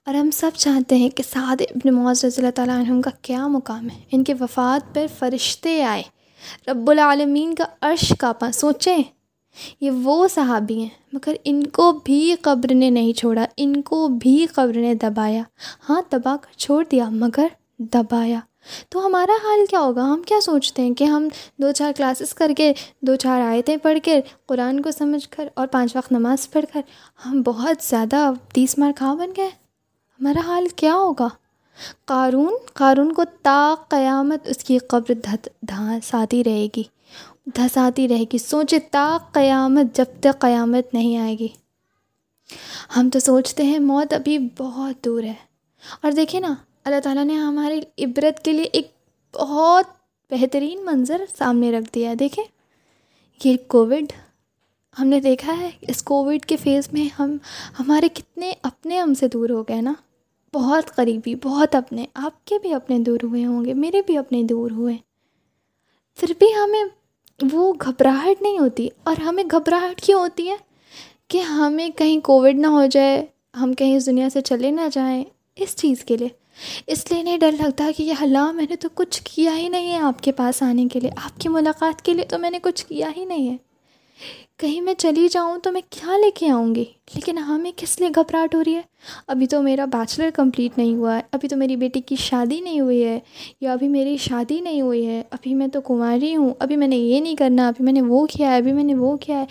اور 0.06 0.14
ہم 0.14 0.30
سب 0.30 0.50
چاہتے 0.56 0.96
ہیں 0.96 1.08
کہ 1.08 1.22
سعد 1.32 1.62
ابن 1.70 1.94
معاذ 1.94 2.24
رضی 2.24 2.40
اللہ 2.40 2.50
تعالیٰ 2.54 2.78
عنہ 2.78 3.00
کا 3.00 3.10
کیا 3.22 3.46
مقام 3.46 3.90
ہے۔ 3.90 4.00
ان 4.12 4.24
کے 4.24 4.34
وفات 4.40 4.94
پر 4.94 5.06
فرشتے 5.18 5.82
آئے۔ 5.82 6.02
رب 6.66 6.90
العالمین 6.90 7.54
کا 7.54 7.64
عرش 7.80 8.12
کاپا 8.18 8.52
سوچیں، 8.52 8.98
یہ 9.80 9.90
وہ 9.90 10.28
صحابی 10.28 10.78
ہیں۔ 10.78 10.88
مگر 11.12 11.34
ان 11.44 11.66
کو 11.66 11.92
بھی 12.04 12.34
قبر 12.40 12.74
نے 12.74 12.90
نہیں 12.90 13.12
چھوڑا، 13.12 13.44
ان 13.56 13.82
کو 13.82 14.08
بھی 14.08 14.46
قبر 14.46 14.74
نے 14.74 14.94
دبایا۔ 14.94 15.42
ہاں 15.88 16.02
دبا 16.12 16.36
کر 16.42 16.58
چھوڑ 16.58 16.84
دیا، 16.92 17.08
مگر 17.08 17.46
دبایا۔ 17.80 18.40
تو 18.88 19.06
ہمارا 19.06 19.32
حال 19.32 19.60
کیا 19.70 19.80
ہوگا؟ 19.80 20.02
ہم 20.02 20.22
کیا 20.26 20.40
سوچتے 20.40 20.82
ہیں 20.82 20.94
کہ 20.94 21.04
ہم 21.04 21.28
دو 21.58 21.72
چار 21.72 21.92
کلاسز 21.96 22.34
کر 22.34 22.50
کے، 22.56 22.72
دو 23.02 23.16
چار 23.16 23.40
آیتیں 23.40 23.76
پڑھ 23.76 23.98
کے 24.02 24.20
قرآن 24.46 24.80
کو 24.80 24.90
سمجھ 24.90 25.28
کر 25.28 25.48
اور 25.54 25.66
پانچ 25.66 25.96
وقت 25.96 26.12
نماز 26.12 26.50
پڑھ 26.50 26.64
کر 26.72 26.80
ہم 27.26 27.42
بہت 27.42 27.84
زیادہ 27.84 28.32
تیس 28.52 28.78
مار 28.78 28.92
کھا 28.96 29.14
بن 29.14 29.30
گئے۔ 29.36 29.46
ہمارا 30.20 30.40
حال 30.46 30.68
کیا 30.68 30.94
ہوگا؟ 30.94 31.28
قارون 32.04 32.54
قارون 32.74 33.12
کو 33.12 33.22
تا 33.42 33.74
قیامت 33.88 34.48
اس 34.48 34.64
کی 34.64 34.78
قبر 34.78 35.12
دھنساتی 35.62 36.44
رہے 36.44 36.68
گی۔ 36.76 36.82
دھساتی 37.46 38.08
رہے 38.08 38.24
گی۔ 38.32 38.38
سوچے 38.38 38.78
تا 38.78 39.18
قیامت 39.32 39.96
جب 39.96 40.04
تک 40.20 40.38
قیامت 40.38 40.94
نہیں 40.94 41.16
آئے 41.16 41.38
گی۔ 41.38 41.48
ہم 42.96 43.10
تو 43.10 43.18
سوچتے 43.18 43.62
ہیں 43.62 43.78
موت 43.78 44.12
ابھی 44.12 44.38
بہت 44.58 45.04
دور 45.04 45.22
ہے۔ 45.22 45.34
اور 46.02 46.12
دیکھیں 46.12 46.40
نا 46.40 46.54
اللہ 46.84 47.00
تعالیٰ 47.00 47.24
نے 47.24 47.34
ہماری 47.34 48.04
عبرت 48.04 48.44
کے 48.44 48.52
لیے 48.52 48.64
ایک 48.64 48.88
بہت 49.34 49.84
بہترین 50.30 50.84
منظر 50.84 51.24
سامنے 51.38 51.72
رکھ 51.72 51.94
دیا 51.94 52.10
ہے۔ 52.10 52.14
دیکھیں، 52.14 52.44
یہ 53.44 53.56
کووڈ، 53.66 54.12
ہم 54.98 55.06
نے 55.06 55.20
دیکھا 55.20 55.58
ہے، 55.58 55.70
اس 55.80 56.02
کووڈ 56.02 56.44
کے 56.44 56.56
فیز 56.56 56.88
میں 56.92 57.22
ہم، 57.22 57.36
ہمارے 57.80 58.08
کتنے 58.14 58.52
اپنے 58.62 59.00
ہم 59.00 59.14
سے 59.14 59.28
دور 59.28 59.50
ہو 59.50 59.62
گئے 59.62 59.80
نا۔ 59.80 59.92
بہت 60.54 60.96
قریبی، 60.96 61.34
بہت 61.34 61.74
اپنے، 61.74 62.06
آپ 62.14 62.46
کے 62.46 62.58
بھی 62.62 62.72
اپنے 62.72 62.98
دور 62.98 63.18
ہوئے 63.22 63.46
ہوں 63.46 63.64
گے، 63.64 63.74
میرے 63.74 64.02
بھی 64.06 64.16
اپنے 64.16 64.42
دور 64.42 64.70
ہوئے۔ 64.70 64.96
پھر 66.16 66.28
بھی 66.38 66.54
ہمیں 66.54 66.84
وہ 67.52 67.72
گھبراہٹ 67.72 68.42
نہیں 68.42 68.58
ہوتی۔ 68.58 68.88
اور 69.02 69.20
ہمیں 69.20 69.44
گھبراہٹ 69.50 70.00
کیوں 70.00 70.20
ہوتی 70.20 70.50
ہے؟ 70.50 70.56
کہ 71.28 71.38
ہمیں 71.38 71.88
کہیں 71.88 72.20
کووڈ 72.20 72.54
نہ 72.54 72.66
ہو 72.66 72.86
جائے، 72.86 73.26
ہم 73.60 73.72
کہیں 73.72 73.96
اس 73.96 74.06
دنیا 74.06 74.30
سے 74.30 74.40
چلے 74.40 74.70
نہ 74.70 74.80
جائیں، 74.92 75.24
اس 75.56 75.76
چیز 75.76 76.04
کے 76.04 76.16
لیے۔ 76.16 76.39
اس 76.86 77.12
لیے 77.12 77.22
نہیں 77.22 77.38
ڈر 77.38 77.52
لگتا 77.52 77.90
کہ 77.96 78.02
یہ 78.02 78.14
اللہ 78.20 78.52
میں 78.52 78.66
نے 78.70 78.76
تو 78.76 78.88
کچھ 78.94 79.22
کیا 79.24 79.58
ہی 79.58 79.68
نہیں 79.68 79.92
ہے 79.92 79.98
آپ 79.98 80.22
کے 80.22 80.32
پاس 80.32 80.62
آنے 80.62 80.86
کے 80.92 81.00
لیے۔ 81.00 81.10
آپ 81.24 81.40
کی 81.40 81.48
ملاقات 81.48 82.02
کے 82.02 82.14
لیے 82.14 82.24
تو 82.24 82.38
میں 82.38 82.50
نے 82.50 82.58
کچھ 82.62 82.86
کیا 82.86 83.10
ہی 83.16 83.24
نہیں 83.24 83.48
ہے۔ 83.48 83.56
کہیں 84.56 84.80
میں 84.80 84.94
چلی 84.98 85.28
جاؤں 85.28 85.58
تو 85.58 85.72
میں 85.72 85.80
کیا 85.90 86.16
لے 86.16 86.30
کے 86.30 86.50
آؤں 86.50 86.74
گی؟ 86.74 86.84
لیکن 87.14 87.38
ہاں، 87.38 87.54
ہمیں 87.54 87.72
کس 87.76 88.00
لیے 88.00 88.08
گھبراہٹ 88.14 88.54
ہو 88.54 88.64
رہی 88.64 88.74
ہے؟ 88.74 88.80
ابھی 89.26 89.46
تو 89.46 89.62
میرا 89.62 89.84
بیچلر 89.84 90.30
کمپلیٹ 90.34 90.78
نہیں 90.78 90.94
ہوا 90.94 91.16
ہے۔ 91.16 91.22
ابھی 91.32 91.48
تو 91.48 91.56
میری 91.56 91.76
بیٹی 91.76 92.00
کی 92.00 92.16
شادی 92.16 92.60
نہیں 92.60 92.80
ہوئی 92.80 93.04
ہے 93.04 93.20
یا 93.60 93.72
ابھی 93.72 93.88
میری 93.88 94.16
شادی 94.16 94.60
نہیں 94.60 94.80
ہوئی 94.80 95.06
ہے۔ 95.06 95.22
ابھی 95.30 95.54
میں 95.54 95.66
تو 95.66 95.80
کنواری 95.80 96.36
ہوں۔ 96.36 96.54
ابھی 96.58 96.76
میں 96.76 96.88
نے 96.88 96.96
یہ 96.96 97.20
نہیں 97.20 97.36
کرنا۔ 97.36 97.68
ابھی 97.68 97.84
میں 97.84 97.92
نے 97.92 98.02
وہ 98.02 98.26
کیا 98.26 98.50
ہے۔ 98.50 98.56
ابھی 98.56 98.72
میں 98.72 98.84
نے 98.84 98.94
وہ 98.94 99.16
کیا 99.16 99.40
ہے۔ 99.40 99.46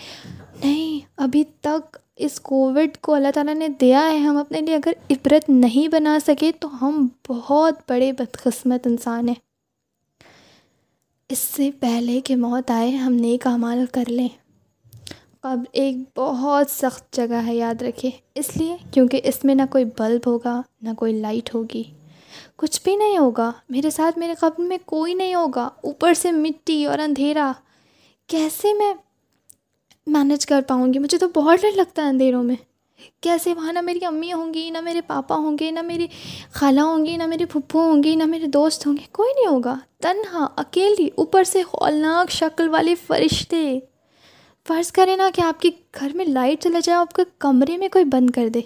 نہیں، 0.64 1.00
ابھی 1.16 1.44
تک 1.60 1.96
اس 2.20 2.40
کووڈ 2.40 2.96
کو 3.00 3.14
اللہ 3.14 3.28
تعالیٰ 3.34 3.54
نے 3.54 3.68
دیا 3.68 4.10
ہے، 4.12 4.18
ہم 4.18 4.36
اپنے 4.36 4.60
لیے 4.60 4.74
اگر 4.74 4.92
عبرت 5.10 5.50
نہیں 5.50 5.88
بنا 5.88 6.18
سکے 6.26 6.52
تو 6.60 6.68
ہم 6.82 7.08
بہت 7.28 7.74
بڑے 7.88 8.12
بدقسمت 8.12 8.86
انسان 8.86 9.28
ہیں۔ 9.28 9.34
اس 11.28 11.38
سے 11.38 11.70
پہلے 11.80 12.20
کہ 12.20 12.36
موت 12.36 12.70
آئے، 12.70 12.90
ہم 12.90 13.12
نیک 13.12 13.46
اعمال 13.46 13.86
کر 13.92 14.04
لیں۔ 14.06 14.28
اب 15.42 15.58
ایک 15.72 15.96
بہت 16.18 16.70
سخت 16.70 17.12
جگہ 17.12 17.42
ہے، 17.46 17.54
یاد 17.54 17.82
رکھے۔ 17.82 18.10
اس 18.34 18.56
لیے 18.56 18.76
کیونکہ 18.90 19.20
اس 19.24 19.44
میں 19.44 19.54
نہ 19.54 19.62
کوئی 19.70 19.84
بلب 19.84 20.20
ہوگا، 20.26 20.62
نہ 20.82 20.88
کوئی 20.96 21.20
لائٹ 21.20 21.54
ہوگی۔ 21.54 21.82
کچھ 22.56 22.80
بھی 22.84 22.96
نہیں 22.96 23.18
ہوگا۔ 23.18 23.52
میرے 23.68 23.90
ساتھ 23.90 24.18
میرے 24.18 24.34
قبر 24.34 24.60
میں 24.60 24.78
کوئی 24.84 25.14
نہیں 25.14 25.34
ہوگا۔ 25.34 25.64
اوپر 25.64 26.14
سے 26.14 26.32
مٹی 26.32 26.84
اور 26.84 26.98
اندھیرا۔ 26.98 27.52
کیسے 28.26 28.74
میں 28.74 28.94
مینیج 30.06 30.46
کر 30.46 30.60
پاؤں 30.68 30.94
گی۔ 30.94 30.98
مجھے 30.98 31.18
تو 31.18 31.28
بہت 31.28 31.58
ڈر 31.62 31.68
لگتا 31.76 32.02
ہے 32.02 32.08
اندھیروں 32.08 32.42
میں۔ 32.42 32.56
کیسے 33.20 33.54
وہاں 33.54 33.72
نہ 33.72 33.80
میری 33.80 34.04
امی 34.04 34.32
ہوں 34.32 34.54
گی، 34.54 34.70
نہ 34.70 34.80
میرے 34.80 35.00
پاپا 35.00 35.36
ہوں 35.36 35.56
گے، 35.60 35.70
نہ 35.70 35.82
میری 35.82 36.06
خالہ 36.52 36.80
ہوں 36.80 37.06
گی، 37.06 37.16
نہ 37.16 37.26
میری 37.26 37.44
پھپھو 37.44 37.80
ہوں 37.80 38.02
گی، 38.02 38.16
نہ 38.16 38.24
میرے 38.24 38.46
دوست 38.46 38.86
ہوں 38.86 38.96
گے۔ 38.96 39.02
کوئی 39.12 39.30
نہیں 39.34 39.46
ہوگا۔ 39.46 39.78
تنہا، 40.02 40.46
اکیلی، 40.56 41.08
اوپر 41.14 41.44
سے 41.44 41.62
ہولناک 41.62 42.30
شکل 42.30 42.68
والے 42.68 42.94
فرشتے۔ 42.94 43.78
فرض 44.68 44.92
کریں 44.92 45.16
نا 45.16 45.30
کہ 45.34 45.40
آپ 45.40 45.60
کے 45.60 45.70
گھر 46.00 46.08
میں 46.14 46.24
لائٹ 46.24 46.62
چلا 46.62 46.78
جائے، 46.82 46.98
آپ 46.98 47.12
کے 47.12 47.22
کمرے 47.38 47.76
میں 47.76 47.88
کوئی 47.88 48.04
بند 48.04 48.30
کر 48.30 48.48
دے۔ 48.48 48.60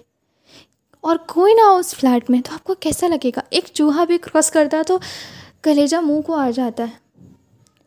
اور 1.00 1.16
کوئی 1.16 1.54
نہ 1.54 1.60
ہو 1.60 1.76
اس 1.76 1.94
فلیٹ 1.94 2.30
میں، 2.30 2.40
تو 2.40 2.54
آپ 2.54 2.64
کو 2.64 2.74
کیسا 2.74 3.08
لگے 3.08 3.30
گا؟ 3.36 3.40
ایک 3.50 3.64
چوہا 3.72 4.04
بھی 4.04 4.18
کراس 4.18 4.50
کرتا 4.50 4.76
ہے 4.78 4.82
تو 4.82 4.98
کلیجہ 5.62 5.96
منہ 5.96 6.20
کو 6.20 6.34
آ 6.34 6.50
جاتا 6.50 6.84
ہے۔ 6.84 7.03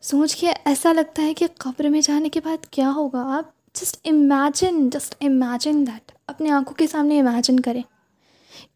سوچ 0.10 0.36
کے 0.36 0.52
ایسا 0.66 0.94
لگتا 0.94 1.24
ہے 1.24 1.34
کہ 1.34 1.48
قبر 1.58 1.90
میں 1.90 2.02
جانے 2.02 2.30
کے 2.30 2.40
بعد 2.44 2.66
کیا 2.66 2.92
ہوگا 2.96 3.38
آپ؟ 3.38 3.76
Just 3.76 4.08
imagine 4.08 4.90
just 4.90 5.16
imagine 5.22 5.88
that 5.88 6.12
اپنے 6.28 6.50
آنکھوں 6.50 6.76
کے 6.76 6.88
سامنے 6.88 7.20
امیجن 7.20 7.60
کریں 7.60 7.82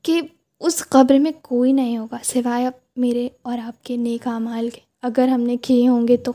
کہ 0.02 0.22
اس 0.60 0.84
قبر 0.90 1.18
میں 1.18 1.32
کوئی 1.42 1.72
نہیں 1.72 1.98
ہوگا 1.98 2.18
سوائے 2.24 2.70
میرے 2.96 3.30
اور 3.42 3.58
آپ 3.58 3.84
کے 3.84 3.98
نیک 3.98 4.28
اعمال 4.28 4.70
کے۔ 4.70 4.80
اگر 5.02 5.28
ہم 5.28 5.42
نے 5.42 5.58
کیے 5.58 5.88
ہوں 5.88 6.08
گے 6.08 6.18
تو۔ 6.18 6.32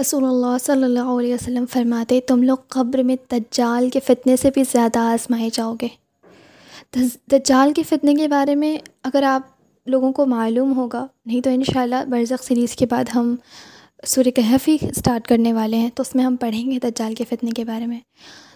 رسول 0.00 0.24
اللہ 0.24 0.56
صلی 0.60 0.84
اللہ 0.84 1.18
علیہ 1.18 1.34
وسلم 1.34 1.64
فرماتے، 1.66 2.20
تم 2.20 2.42
لوگ 2.42 2.56
قبر 2.68 3.02
میں 3.02 3.16
دجال 3.30 3.90
کے 3.90 4.00
فتنے 4.00 4.36
سے 4.36 4.50
بھی 4.54 4.64
زیادہ 4.72 4.98
آزمائے 4.98 5.50
جاؤ 5.52 5.74
گے۔ 5.82 5.88
دجال 7.32 7.72
کے 7.72 7.82
فتنے 7.82 8.14
کے 8.14 8.28
بارے 8.28 8.54
میں 8.54 8.78
اگر 9.02 9.22
آپ 9.22 9.57
لوگوں 9.88 10.12
کو 10.12 10.26
معلوم 10.26 10.76
ہوگا۔ 10.76 11.06
نہیں 11.26 11.40
تو 11.40 11.50
انشاءاللہ 11.50 12.04
برزخ 12.08 12.44
سیریز 12.44 12.76
کے 12.76 12.86
بعد 12.86 13.04
ہم 13.14 13.36
سورہ 14.06 14.30
کہف 14.30 14.68
ہی 14.68 14.76
اسٹارٹ 14.80 15.28
کرنے 15.28 15.52
والے 15.52 15.76
ہیں۔ 15.76 15.90
تو 15.94 16.00
اس 16.00 16.14
میں 16.14 16.24
ہم 16.24 16.36
پڑھیں 16.36 16.70
گے 16.70 16.78
دجال 16.82 17.14
کے 17.14 17.24
فتنے 17.28 17.50
کے 17.50 17.64
بارے 17.64 17.86
میں۔ 17.86 18.00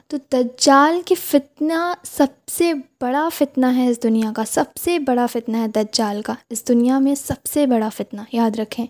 تو 0.06 0.16
دجال 0.32 1.00
کے 1.04 1.14
فتنہ 1.14 1.94
سب 2.04 2.26
سے 2.48 2.74
بڑا 2.74 3.28
فتنہ 3.34 3.66
ہے 3.66 3.88
اس 3.88 4.02
دنیا 4.02 4.32
کا۔ 4.36 4.44
سب 4.44 4.64
سے 4.80 4.98
بڑا 4.98 5.26
فتنہ 5.26 5.56
ہے 5.56 5.68
دجال 5.68 6.22
کا۔ 6.22 6.34
اس 6.50 6.68
دنیا 6.68 6.98
میں 6.98 7.14
سب 7.14 7.46
سے 7.52 7.66
بڑا 7.66 7.88
فتنہ، 7.88 8.20
یاد 8.32 8.58
رکھیں۔ 8.58 8.86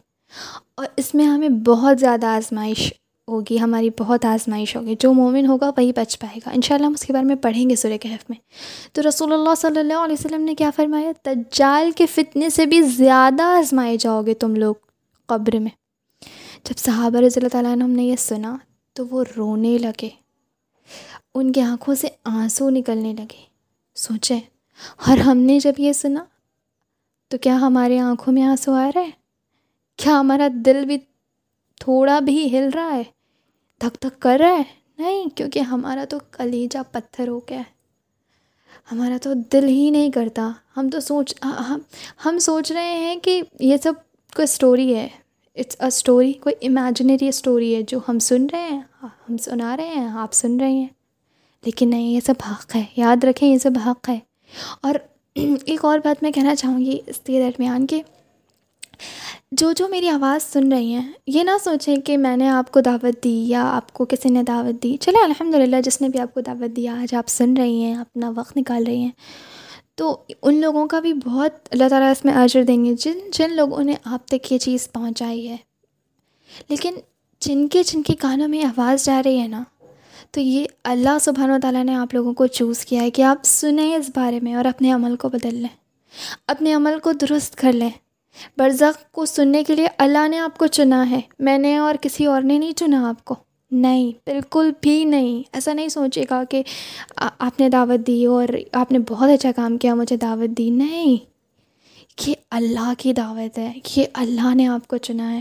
اور 0.74 0.86
اس 0.96 1.14
میں 1.14 1.24
ہمیں 1.24 1.48
بہت 1.48 2.00
زیادہ 2.00 2.26
آزمائش 2.26 2.92
ہوگی، 3.28 3.60
ہماری 3.60 3.90
بہت 3.98 4.24
آزمائش 4.24 4.76
ہوگی۔ 4.76 4.94
جو 4.98 5.12
مومن 5.12 5.46
ہوگا 5.46 5.70
وہی 5.76 5.92
بچ 5.92 6.18
پائے 6.18 6.38
گا۔ 6.46 6.50
انشاءاللہ 6.50 6.86
ہم 6.86 6.92
اس 6.92 7.02
کے 7.02 7.12
بارے 7.12 7.24
میں 7.24 7.36
پڑھیں 7.36 7.70
گے 7.70 7.76
سورہ 7.76 7.96
کہف 7.96 8.30
میں۔ 8.30 8.38
تو 8.92 9.08
رسول 9.08 9.32
اللہ 9.32 9.54
صلی 9.56 9.80
اللہ 9.80 9.94
علیہ 9.94 10.16
وسلم 10.18 10.40
نے 10.40 10.54
کیا 10.54 10.70
فرمایا؟ 10.76 11.12
تجال 11.22 11.90
کے 11.90 12.06
فتنے 12.06 12.50
سے 12.50 12.66
بھی 12.66 12.82
زیادہ 12.82 13.42
آزمائے 13.42 13.96
جاؤ 13.96 14.22
گے 14.22 14.34
تم 14.34 14.54
لوگ 14.54 14.74
قبر 15.26 15.58
میں۔ 15.58 15.70
جب 16.64 16.78
صحابہ 16.78 17.16
رضی 17.16 17.40
اللہ 17.40 17.48
تعالیٰ 17.48 17.72
عنہ 17.72 17.84
ہم 17.84 17.90
نے 17.90 18.02
یہ 18.02 18.16
سنا 18.16 18.56
تو 18.92 19.06
وہ 19.10 19.24
رونے 19.36 19.78
لگے۔ 19.78 20.08
ان 21.34 21.52
کی 21.52 21.60
آنکھوں 21.60 21.94
سے 21.94 22.08
آنسو 22.24 22.70
نکلنے 22.70 23.12
لگے۔ 23.12 23.44
سوچیں، 23.94 24.40
اور 25.06 25.18
ہم 25.18 25.38
نے 25.38 25.58
جب 25.58 25.72
یہ 25.78 25.92
سنا 25.92 26.24
تو 27.28 27.38
کیا 27.38 27.56
ہمارے 27.56 27.98
آنکھوں 27.98 28.34
میں 28.34 28.42
آنسو 28.42 28.72
آ 28.72 28.90
رہا 28.94 29.00
ہے 29.00 29.10
کیا 29.96 30.20
ہمارا 30.20 30.48
دل 30.54 30.84
بھی 30.86 30.98
تھوڑا 31.82 32.18
بھی 32.18 32.58
ہل 32.58 32.68
رہا 32.74 32.96
ہے، 32.96 33.02
دھک 33.80 34.02
دھک 34.02 34.22
کر 34.22 34.36
رہا 34.40 34.58
ہے۔ 34.58 34.62
نہیں، 34.98 35.26
کیونکہ 35.36 35.58
ہمارا 35.58 36.04
تو 36.08 36.18
کلیجہ 36.30 36.78
پتھر 36.92 37.28
ہو 37.28 37.38
گیا 37.38 37.58
ہے۔ 37.58 37.82
ہمارا 38.92 39.16
تو 39.22 39.32
دل 39.52 39.64
ہی 39.68 39.90
نہیں 39.90 40.10
کرتا۔ 40.10 40.50
ہم 40.76 40.90
تو 40.90 41.00
سوچ، 41.00 41.34
ہم 41.42 41.78
ہم 42.24 42.38
سوچ 42.38 42.72
رہے 42.72 42.96
ہیں 42.96 43.16
کہ 43.16 43.42
یہ 43.60 43.76
سب 43.82 43.92
کوئی 44.36 44.44
اسٹوری 44.44 44.94
ہے۔ 44.96 45.08
اٹس 45.56 45.76
اے 45.80 45.86
اسٹوری 45.86 46.32
کوئی 46.32 46.66
امیجنری 46.68 47.28
اسٹوری 47.28 47.74
ہے 47.74 47.82
جو 47.82 47.98
ہم 48.08 48.18
سن 48.18 48.46
رہے 48.52 48.68
ہیں، 48.70 48.80
ہم 49.02 49.36
سنا 49.36 49.76
رہے 49.76 49.88
ہیں، 49.88 50.08
آپ 50.08 50.32
سن 50.32 50.60
رہے 50.60 50.72
ہیں۔ 50.72 50.88
لیکن 51.64 51.90
نہیں، 51.90 52.10
یہ 52.10 52.20
سب 52.20 52.34
حق 52.50 52.76
ہے۔ 52.76 52.84
یاد 52.96 53.24
رکھیں، 53.24 53.48
یہ 53.48 53.58
سب 53.58 53.70
حق 53.86 54.08
ہے۔ 54.08 54.18
اور 54.80 54.94
ایک 55.34 55.84
اور 55.84 55.98
بات 55.98 56.22
میں 56.22 56.30
کہنا 56.30 56.54
چاہوں 56.54 56.78
گی 56.78 56.98
اس 57.06 57.20
کے 57.20 57.40
درمیان 57.40 57.86
کہ 57.86 58.02
جو 59.52 59.72
جو 59.72 59.88
میری 59.88 60.08
آواز 60.08 60.52
سن 60.52 60.72
رہی 60.72 60.92
ہیں، 60.92 61.12
یہ 61.26 61.44
نہ 61.44 61.50
سوچیں 61.64 61.96
کہ 61.96 62.16
میں 62.16 62.36
نے 62.36 62.48
آپ 62.48 62.72
کو 62.72 62.80
دعوت 62.80 63.24
دی 63.24 63.44
یا 63.48 63.76
آپ 63.76 63.92
کو 63.92 64.04
کسی 64.04 64.28
نے 64.28 64.42
دعوت 64.42 64.82
دی۔ 64.82 64.96
چلے 65.00 65.24
الحمد 65.24 65.54
للہ 65.54 65.76
جس 65.84 66.00
نے 66.00 66.08
بھی 66.08 66.18
آپ 66.18 66.34
کو 66.34 66.40
دعوت 66.40 66.76
دیا، 66.76 66.94
آج 66.94 67.14
آپ 67.14 67.28
سن 67.28 67.56
رہی 67.56 67.82
ہیں، 67.82 67.94
اپنا 67.94 68.32
وقت 68.36 68.56
نکال 68.56 68.84
رہی 68.86 68.96
ہیں۔ 68.96 69.10
تو 69.94 70.16
ان 70.42 70.60
لوگوں 70.60 70.86
کا 70.86 71.00
بھی 71.00 71.12
بہت 71.12 71.52
اللہ 71.70 71.88
تعالیٰ 71.88 72.10
اس 72.10 72.24
میں 72.24 72.34
اجر 72.34 72.62
دیں 72.62 72.84
گے۔ 72.84 72.94
جن 72.94 73.18
جن 73.32 73.56
لوگوں 73.56 73.84
نے 73.84 73.94
آپ 74.04 74.26
تک 74.26 74.52
یہ 74.52 74.58
چیز 74.58 74.92
پہنچائی 74.92 75.48
ہے۔ 75.48 75.56
لیکن 76.68 76.94
جن 77.40 77.68
کے 77.68 77.82
جن 77.82 78.02
کے 78.02 78.14
کانوں 78.14 78.48
میں 78.48 78.64
آواز 78.64 79.04
جا 79.04 79.22
رہی 79.24 79.40
ہے 79.40 79.48
نا، 79.48 79.62
تو 80.30 80.40
یہ 80.40 80.64
اللہ 80.84 81.18
سبحانہ 81.20 81.52
و 81.52 81.56
تعالیٰ 81.62 81.84
نے 81.84 81.94
آپ 81.94 82.14
لوگوں 82.14 82.32
کو 82.32 82.46
چوز 82.46 82.84
کیا 82.84 83.02
ہے 83.02 83.10
کہ 83.10 83.22
آپ 83.22 83.38
سنیں 83.44 83.96
اس 83.96 84.10
بارے 84.16 84.40
میں 84.40 84.54
اور 84.54 84.64
اپنے 84.64 84.92
عمل 84.92 85.16
کو 85.16 85.28
بدل 85.28 85.54
لیں۔ 85.54 85.76
اپنے 86.46 86.74
عمل 86.74 86.98
کو 87.02 87.12
درست 87.12 87.56
کر 87.56 87.72
لیں۔ 87.72 87.90
برزخ 88.58 89.10
کو 89.10 89.26
سننے 89.26 89.64
کے 89.64 89.74
لیے 89.74 89.88
اللہ 89.98 90.28
نے 90.28 90.38
آپ 90.38 90.58
کو 90.58 90.66
چنا 90.66 91.10
ہے۔ 91.10 91.20
میں 91.38 91.58
نے 91.58 91.78
اور 91.78 91.94
کسی 92.00 92.26
اور 92.26 92.42
نے 92.42 92.58
نہیں 92.58 92.72
چنا 92.72 93.08
آپ 93.08 93.24
کو۔ 93.24 93.34
نہیں، 93.70 94.12
بالکل 94.26 94.70
بھی 94.80 95.04
نہیں۔ 95.04 95.42
ایسا 95.52 95.72
نہیں 95.72 95.88
سوچے 95.88 96.24
گا 96.30 96.44
کہ 96.44 96.62
آپ 97.16 97.60
نے 97.60 97.68
دعوت 97.68 98.06
دی 98.06 98.26
اور 98.26 98.48
آپ 98.72 98.92
نے 98.92 98.98
بہت 98.98 99.30
اچھا 99.30 99.52
کام 99.52 99.76
کیا، 99.76 99.94
مجھے 99.94 100.16
دعوت 100.16 100.58
دی۔ 100.58 100.70
نہیں 100.70 101.16
یہ 102.26 102.34
اللہ 102.50 102.92
کی 102.98 103.12
دعوت 103.12 103.58
ہے 103.58 103.72
یہ 103.96 104.04
اللہ 104.14 104.54
نے 104.54 104.66
آپ 104.66 104.88
کو 104.88 104.96
چنا 104.96 105.34
ہے۔ 105.34 105.40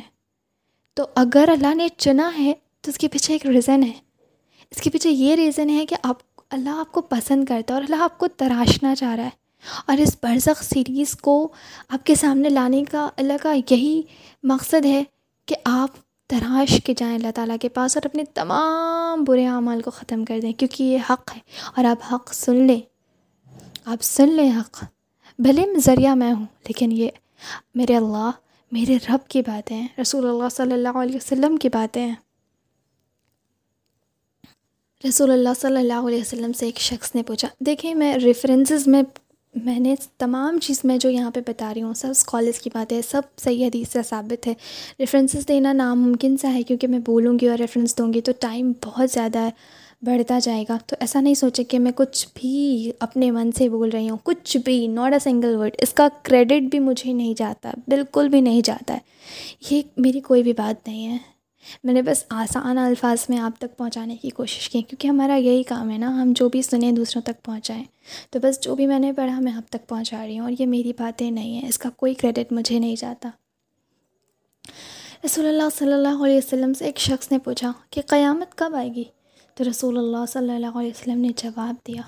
تو 0.94 1.06
اگر 1.16 1.50
اللہ 1.52 1.76
نے 1.76 1.88
چنا 1.98 2.32
ہے، 2.40 2.54
تو 2.82 2.92
اس 2.92 2.98
کے 2.98 3.08
پیچھے 3.08 3.34
ایک 3.34 3.46
ریزن 3.46 3.84
ہے۔ 3.84 3.92
اس 4.72 4.82
کے 4.82 4.90
پیچھے 4.90 5.10
یہ 5.10 5.36
ریزن 5.36 5.70
ہے 5.70 5.86
کہ 5.86 5.96
آپ، 6.04 6.18
اللہ 6.50 6.70
آپ 6.70 6.92
کو 6.92 7.02
پسند 7.02 7.46
کرتا 7.46 7.74
ہے 7.74 7.80
اور 7.80 7.84
اللہ 7.84 8.04
آپ 8.04 8.18
کو 8.18 8.28
تراشنا 8.28 8.96
چاہ 8.96 9.16
رہا 9.16 9.26
ہے۔ 9.26 9.41
اور 9.86 9.98
اس 9.98 10.18
برزخ 10.24 10.64
سیریز 10.64 11.16
کو 11.16 11.48
آپ 11.90 12.06
کے 12.06 12.16
سامنے 12.16 12.50
لانے 12.50 12.84
کا 12.92 13.10
اللہ 13.18 13.34
کا 13.42 13.54
یہی 13.54 14.02
مقصد 14.44 14.86
ہے 14.86 15.04
کہ 15.46 15.56
آپ 15.66 15.90
تراش 16.28 16.82
کے 16.84 16.94
جائیں 16.98 17.16
اللہ 17.16 17.32
تعالیٰ 17.36 17.56
کے 17.62 17.70
پاس 17.70 17.98
اور 17.98 18.06
اپنے 18.06 18.24
تمام 18.34 19.24
برے 19.24 19.48
اعمال 19.48 19.82
کو 19.82 19.92
ختم 19.92 20.26
کر 20.26 20.40
دیں 20.42 20.54
کیونکہ 20.54 20.84
یہ 20.84 20.98
حق 21.10 21.32
ہے 21.36 21.42
اور 21.76 21.86
آپ 21.86 22.14
حق 22.14 22.34
سن 22.34 22.56
لیں۔ 22.56 22.80
آپ 23.86 24.04
سن 24.04 24.30
لیں 24.30 24.52
حق۔ 24.52 24.84
بھلے 25.40 25.66
ذریعہ 25.80 26.16
میں 26.16 26.34
ہوں، 26.34 26.46
لیکن 26.68 26.92
یہ 26.92 27.10
میرے 27.76 27.98
اللہ، 27.98 28.32
میرے 28.72 28.98
رب 29.10 29.30
کی 29.30 29.42
باتیں 29.42 29.78
ہیں، 29.78 29.88
رسول 30.02 30.30
اللہ 30.30 30.50
صلی 30.52 30.74
اللہ 30.74 30.90
علیہ 30.90 31.16
وسلم 31.16 31.58
کی 31.58 31.70
باتیں 31.70 32.08
ہیں۔ 32.08 32.16
رسول 35.10 35.32
اللہ 35.32 35.50
صلی 35.62 35.78
اللہ 35.78 36.08
علیہ 36.08 36.22
وسلم 36.22 36.54
سے 36.54 36.66
ایک 36.66 36.80
شخص 36.80 37.16
نے 37.16 37.24
پوچھا، 37.24 37.48
دیکھیں 37.60 37.96
میں 37.96 38.16
ریفرنسز 38.16 38.88
میں 38.88 39.04
میں 39.56 39.80
نے 39.80 39.96
تمام 40.18 40.60
چیز 40.60 40.82
میں 40.84 40.98
جو 40.98 41.10
یہاں 41.10 41.32
پہ 41.32 41.40
بتا 41.48 41.74
رہی 41.74 41.82
ہوں، 41.82 41.94
سب 41.94 42.08
اسکالرس 42.10 42.60
کی 42.60 42.70
بات 42.74 42.94
ہے 42.94 43.02
سب 43.10 43.22
صحیح 43.38 43.66
حدیث 43.66 43.90
سے 43.90 44.00
ثابت 44.10 44.48
ہے۔ 44.48 44.54
ریفرنسز 45.00 45.48
دینا 45.48 45.74
ناممکن 45.74 46.38
سا 46.38 46.54
ہے 46.54 46.64
کیونکہ 46.64 46.88
میں 46.88 47.00
بولوں 47.00 47.40
گی 47.42 47.48
اور 47.48 47.58
ریفرنس 47.58 47.98
دوں 47.98 48.14
گی 48.14 48.22
تو 48.22 48.32
ٹائم 48.40 48.72
بہت 48.86 49.10
زیادہ 49.12 49.40
ہے 49.40 49.50
بڑھتا 50.02 50.40
جائے 50.40 50.66
گا۔ 50.70 50.78
تو 50.88 50.96
ایسا 51.00 51.22
نہیں 51.22 51.34
سوچے 51.34 51.64
کہ 51.64 51.80
میں 51.80 51.92
کچھ 51.96 52.28
بھی 52.36 52.92
اپنے 53.00 53.32
من 53.32 53.52
سے 53.52 53.70
بول 53.70 53.90
رہی 53.90 54.10
ہوں، 54.10 54.18
کچھ 54.24 54.58
بھی 54.58 54.88
ناٹ 54.88 55.14
اے 55.14 55.20
سنگل 55.20 55.56
ورڈ 55.56 55.72
اس 55.80 55.94
کا 55.94 56.08
کریڈٹ 56.24 56.62
بھی 56.72 56.80
مجھے 56.80 57.14
نہیں 57.14 57.34
جاتا، 57.38 57.72
بالکل 57.88 58.30
بھی 58.30 58.42
نہیں 58.42 58.62
جاتا۔ 58.66 58.94
ہے 58.94 59.00
یہ 59.70 59.82
میری 59.98 60.20
کوئی 60.20 60.44
بھی 60.44 60.54
بات 60.54 60.88
نہیں 60.88 61.08
ہے۔ 61.08 61.31
میں 61.84 61.94
نے 61.94 62.02
بس 62.02 62.26
آسان 62.30 62.78
الفاظ 62.78 63.26
میں 63.30 63.38
آپ 63.38 63.52
تک 63.58 63.78
پہنچانے 63.78 64.18
کی 64.18 64.30
کوشش 64.30 64.70
کی 64.70 64.82
کیونکہ 64.82 65.08
ہمارا 65.08 65.36
یہی 65.36 65.64
کام 65.64 65.92
ہے 65.92 65.98
نا، 65.98 66.22
ہم 66.22 66.34
جو 66.36 66.50
بھی 66.50 66.62
سنیں 66.62 66.92
دوسروں 66.92 67.22
تک 67.22 67.46
پہنچائیں۔ 67.46 67.84
تو 68.30 68.40
بس 68.40 68.60
جو 68.62 68.76
بھی 68.76 68.88
میں 68.88 69.00
نے 69.00 69.14
پڑھا 69.14 69.40
میں 69.40 69.52
آپ 69.52 69.70
تک 69.70 69.90
پہنچا 69.90 70.26
رہی 70.26 70.40
ہوں 70.40 70.46
اور 70.46 70.54
یہ 70.60 70.66
میری 70.66 70.94
باتیں 71.00 71.32
نہیں 71.32 71.62
ہیں، 71.62 71.70
اس 71.70 71.78
کا 71.78 71.90
کوئی 71.90 72.14
کریڈٹ 72.14 72.52
مجھے 72.52 72.80
نہیں 72.80 72.96
جاتا۔ 72.96 73.30
رسول 75.26 75.46
اللہ 75.46 75.64
صلی 75.78 75.94
اللہ 75.94 76.24
علیہ 76.24 76.38
وسلم 76.38 76.74
سے 76.74 76.86
ایک 76.86 77.00
شخص 77.00 77.32
نے 77.32 77.40
پوچھا 77.40 77.72
کہ 77.90 78.02
قیامت 78.08 78.56
کب 78.56 78.76
آئے 78.76 78.90
گی؟ 78.96 79.04
تو 79.56 79.64
رسول 79.70 79.98
اللہ 79.98 80.26
صلی 80.28 80.56
اللہ 80.56 80.78
علیہ 80.80 80.90
وسلم 80.90 81.20
نے 81.22 81.30
جواب 81.38 81.88
دیا۔ 81.88 82.02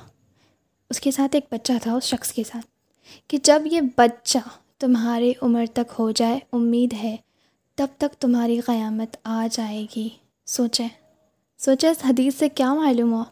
اس 0.89 0.99
کے 0.99 1.11
ساتھ 1.11 1.35
ایک 1.35 1.45
بچہ 1.51 1.73
تھا، 1.83 1.93
اس 1.93 2.03
شخص 2.03 2.31
کے 2.31 2.43
ساتھ، 2.51 2.65
کہ 3.27 3.37
جب 3.43 3.61
یہ 3.71 3.81
بچہ 3.97 4.37
تمہارے 4.79 5.33
عمر 5.41 5.65
تک 5.73 5.93
ہو 5.99 6.11
جائے، 6.11 6.39
امید 6.53 6.93
ہے 6.93 7.15
تب 7.75 7.87
تک 7.97 8.21
تمہاری 8.21 8.59
قیامت 8.59 9.17
آ 9.23 9.47
جائے 9.51 9.85
گی۔ 9.95 10.09
سوچیں۔ 10.45 10.87
سوچیں، 11.57 11.89
اس 11.89 11.97
حدیث 12.05 12.35
سے 12.35 12.49
کیا 12.49 12.73
معلوم 12.73 13.13
ہوا 13.13 13.23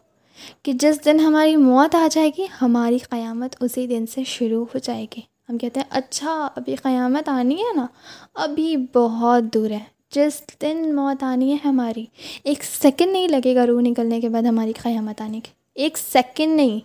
کہ 0.62 0.72
جس 0.72 1.04
دن 1.04 1.20
ہماری 1.20 1.56
موت 1.56 1.94
آ 1.94 2.08
جائے 2.10 2.30
گی، 2.38 2.46
ہماری 2.62 2.98
قیامت 2.98 3.56
اسی 3.60 3.86
دن 3.86 4.04
سے 4.06 4.24
شروع 4.24 4.64
ہو 4.74 4.78
جائے 4.78 5.06
گی۔ 5.16 5.20
ہم 5.48 5.58
کہتے 5.58 5.80
ہیں 5.80 5.86
اچھا 5.90 6.48
ابھی 6.56 6.76
قیامت 6.76 7.28
آنی 7.28 7.54
ہے 7.54 7.76
نا؟ 7.76 7.86
ابھی 8.34 8.76
بہت 8.94 9.54
دور 9.54 9.70
ہے۔ 9.70 9.84
جس 10.14 10.42
دن 10.62 10.96
موت 10.96 11.22
آنی 11.22 11.52
ہے 11.52 11.56
ہماری، 11.64 12.04
ایک 12.44 12.64
سیکنڈ 12.64 13.12
نہیں 13.12 13.28
لگے 13.28 13.54
گا 13.54 13.66
روح 13.66 13.80
نکلنے 13.80 14.20
کے 14.20 14.28
بعد 14.28 14.42
ہماری 14.42 14.72
قیامت 14.72 15.20
آنے 15.20 15.40
کی۔ 15.40 15.50
ایک 15.74 15.98
سیکنڈ 15.98 16.56
نہیں 16.56 16.80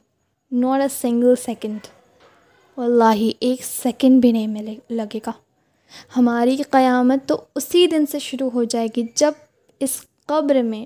ناٹ 0.52 0.82
اے 0.82 0.88
سنگل 1.02 1.34
سیکنڈ 1.46 1.80
واللہ، 2.78 3.30
ایک 3.40 3.64
سیکنڈ 3.64 4.22
بھی 4.22 4.32
نہیں 4.32 4.48
ملے، 4.48 4.76
لگے 4.90 5.20
گا۔ 5.28 5.32
ہماری 6.18 6.58
قیامت 6.70 7.30
تو 7.30 7.42
اسی 7.56 7.88
دن 7.88 8.06
سے 8.06 8.20
شروع 8.20 8.50
ہو 8.54 8.64
جائے 8.64 8.88
گی 8.98 9.04
جب 9.16 9.32
اس 9.80 10.02
قبر 10.26 10.62
میں 10.62 10.86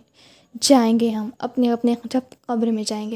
جائیں 0.61 0.99
گے 0.99 1.09
ہم، 1.09 1.29
اپنے 1.37 1.71
اپنے 1.71 1.95
جب 2.03 2.19
قبر 2.45 2.67
میں 2.67 2.83
جائیں 2.83 3.11
گے۔ 3.11 3.15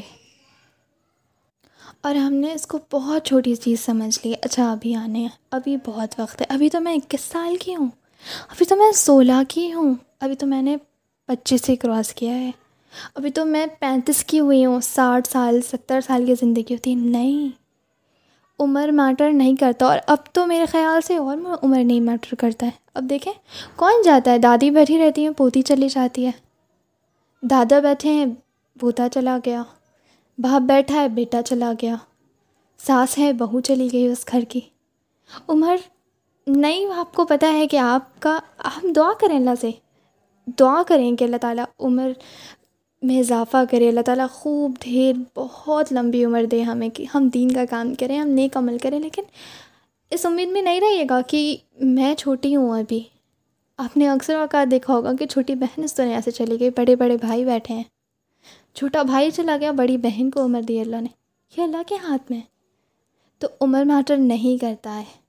اور 2.00 2.14
ہم 2.14 2.32
نے 2.32 2.52
اس 2.52 2.66
کو 2.66 2.78
بہت 2.92 3.24
چھوٹی 3.24 3.54
چیز 3.54 3.80
سمجھ 3.80 4.18
لی۔ 4.24 4.34
اچھا 4.42 4.72
ابھی 4.72 4.94
آنے 4.94 5.18
ہیں۔ 5.18 5.28
ابھی 5.50 5.76
بہت 5.86 6.20
وقت 6.20 6.40
ہے۔ 6.40 6.46
ابھی 6.48 6.70
تو 6.70 6.80
میں 6.80 6.94
اکیس 6.94 7.20
سال 7.20 7.56
کی 7.56 7.76
ہوں۔ 7.76 7.88
ابھی 8.48 8.66
تو 8.66 8.76
میں 8.76 8.92
سولہ 8.92 9.42
کی 9.48 9.72
ہوں۔ 9.72 9.94
ابھی 10.20 10.36
تو 10.36 10.46
میں 10.46 10.62
نے 10.62 10.76
پچیس 11.26 11.60
سے 11.66 11.76
کراس 11.76 12.14
کیا 12.14 12.34
ہے۔ 12.34 12.50
ابھی 13.14 13.30
تو 13.30 13.44
میں 13.44 13.66
پینتیس 13.80 14.24
کی 14.24 14.40
ہوئی 14.40 14.64
ہوں۔ 14.64 14.80
ساٹھ 14.80 15.28
سال، 15.28 15.60
ستر 15.62 16.00
سال 16.06 16.26
کی 16.26 16.34
زندگی 16.40 16.74
ہوتی۔ 16.74 16.90
ہے 16.90 16.94
نہیں۔ 16.94 17.65
عمر 18.58 18.88
میٹر 18.88 19.32
نہیں 19.32 19.56
کرتا 19.56 19.86
اور 19.86 19.98
اب 20.06 20.16
تو 20.32 20.46
میرے 20.46 20.66
خیال 20.66 21.00
سے 21.00 21.16
اور 21.16 21.36
عمر 21.62 21.84
نہیں 21.84 22.00
میٹر 22.00 22.34
کرتا 22.34 22.66
ہے۔ 22.66 22.70
اب 22.94 23.02
دیکھیں، 23.02 23.32
کون 23.76 23.92
جاتا 24.04 24.30
ہے؟ 24.30 24.38
دادی 24.38 24.70
بیٹھی 24.70 24.98
رہتی 24.98 25.22
ہیں، 25.26 25.32
پوتی 25.36 25.62
چلی 25.62 25.88
جاتی 25.88 26.26
ہے۔ 26.26 26.30
دادا 27.42 27.80
بیٹھے 27.80 28.12
ہیں، 28.12 28.26
پوتا 28.80 29.08
چلا 29.08 29.38
گیا۔ 29.46 29.62
باپ 30.38 30.62
بیٹھا 30.62 31.00
ہے، 31.00 31.08
بیٹا 31.08 31.42
چلا 31.42 31.72
گیا۔ 31.82 31.96
ساس 32.78 33.18
ہے، 33.18 33.32
بہو 33.32 33.60
چلی 33.60 33.88
گئی 33.92 34.06
اس 34.06 34.24
گھر 34.32 34.40
کی۔ 34.40 34.60
عمر، 35.48 35.76
نہیں، 36.46 36.86
آپ 36.96 37.14
کو 37.14 37.24
پتہ 37.24 37.46
ہے 37.52 37.66
کہ 37.66 37.76
آپ 37.76 38.22
کا 38.22 38.38
ہم 38.64 38.92
دعا 38.92 39.12
کریں 39.20 39.36
اللہ 39.36 39.50
سے۔ 39.60 39.70
دعا 40.58 40.82
کریں 40.86 41.16
کہ 41.16 41.24
اللہ 41.24 41.36
تعالیٰ 41.36 41.64
عمر 41.78 42.10
میں 43.06 43.20
اضافہ 43.20 43.56
کرے، 43.70 43.88
اللہ 43.88 44.00
تعالیٰ 44.00 44.26
خوب 44.30 44.72
ڈھیر 44.80 45.12
بہت 45.34 45.92
لمبی 45.92 46.24
عمر 46.24 46.44
دے 46.44 46.62
ہمیں 46.62 46.88
کہ 46.88 47.04
ہم 47.14 47.28
دین 47.28 47.52
کا 47.52 47.64
کام 47.70 47.94
کریں، 47.94 48.18
ہم 48.18 48.28
نیک 48.28 48.56
عمل 48.56 48.78
کریں، 48.78 49.00
لیکن 49.00 49.22
اس 50.10 50.26
امید 50.26 50.48
میں 50.48 50.62
نہیں 50.62 50.80
رہیے 50.80 51.04
گا 51.10 51.20
کہ 51.20 51.56
میں 51.80 52.14
چھوٹی 52.14 52.56
ہوں 52.56 52.78
ابھی۔ 52.78 53.02
آپ 53.76 53.96
نے 53.96 54.08
اکثر 54.08 54.34
اوقات 54.34 54.70
دیکھا 54.70 54.94
ہوگا 54.94 55.12
کہ 55.18 55.26
چھوٹی 55.26 55.54
بہن 55.54 55.84
اس 55.84 55.98
دنیا 55.98 56.20
سے 56.24 56.30
چلی 56.30 56.60
گئی، 56.60 56.70
بڑے 56.70 56.96
بڑے 56.96 57.16
بھائی 57.16 57.44
بیٹھے 57.44 57.74
ہیں۔ 57.74 57.84
چھوٹا 58.74 59.02
بھائی 59.02 59.30
چلا 59.30 59.56
گیا، 59.60 59.70
بڑی 59.70 59.96
بہن 59.96 60.30
کو 60.30 60.44
عمر 60.44 60.62
دی 60.62 60.80
اللہ 60.80 61.00
نے۔ 61.00 61.08
یہ 61.56 61.62
اللہ 61.62 61.82
کے 61.86 61.94
ہاتھ 61.94 62.30
میں 62.30 62.40
تو 63.38 63.48
عمر 63.60 63.84
میٹر 63.84 64.16
نہیں 64.16 64.60
کرتا 64.60 64.98
ہے۔ 64.98 65.26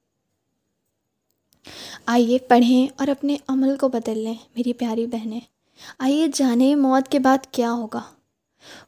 آئیے 2.05 2.37
پڑھیں 2.37 2.87
اور 2.99 3.07
اپنے 3.07 3.35
عمل 3.47 3.75
کو 3.75 3.87
بدل 3.87 4.19
لیں، 4.19 4.33
میری 4.55 4.73
پیاری 4.73 5.05
بہنیں۔ 5.05 5.56
آئیے 5.99 6.27
جانیں 6.33 6.75
موت 6.75 7.11
کے 7.11 7.19
بعد 7.19 7.37
کیا 7.51 7.71
ہوگا۔ 7.71 8.01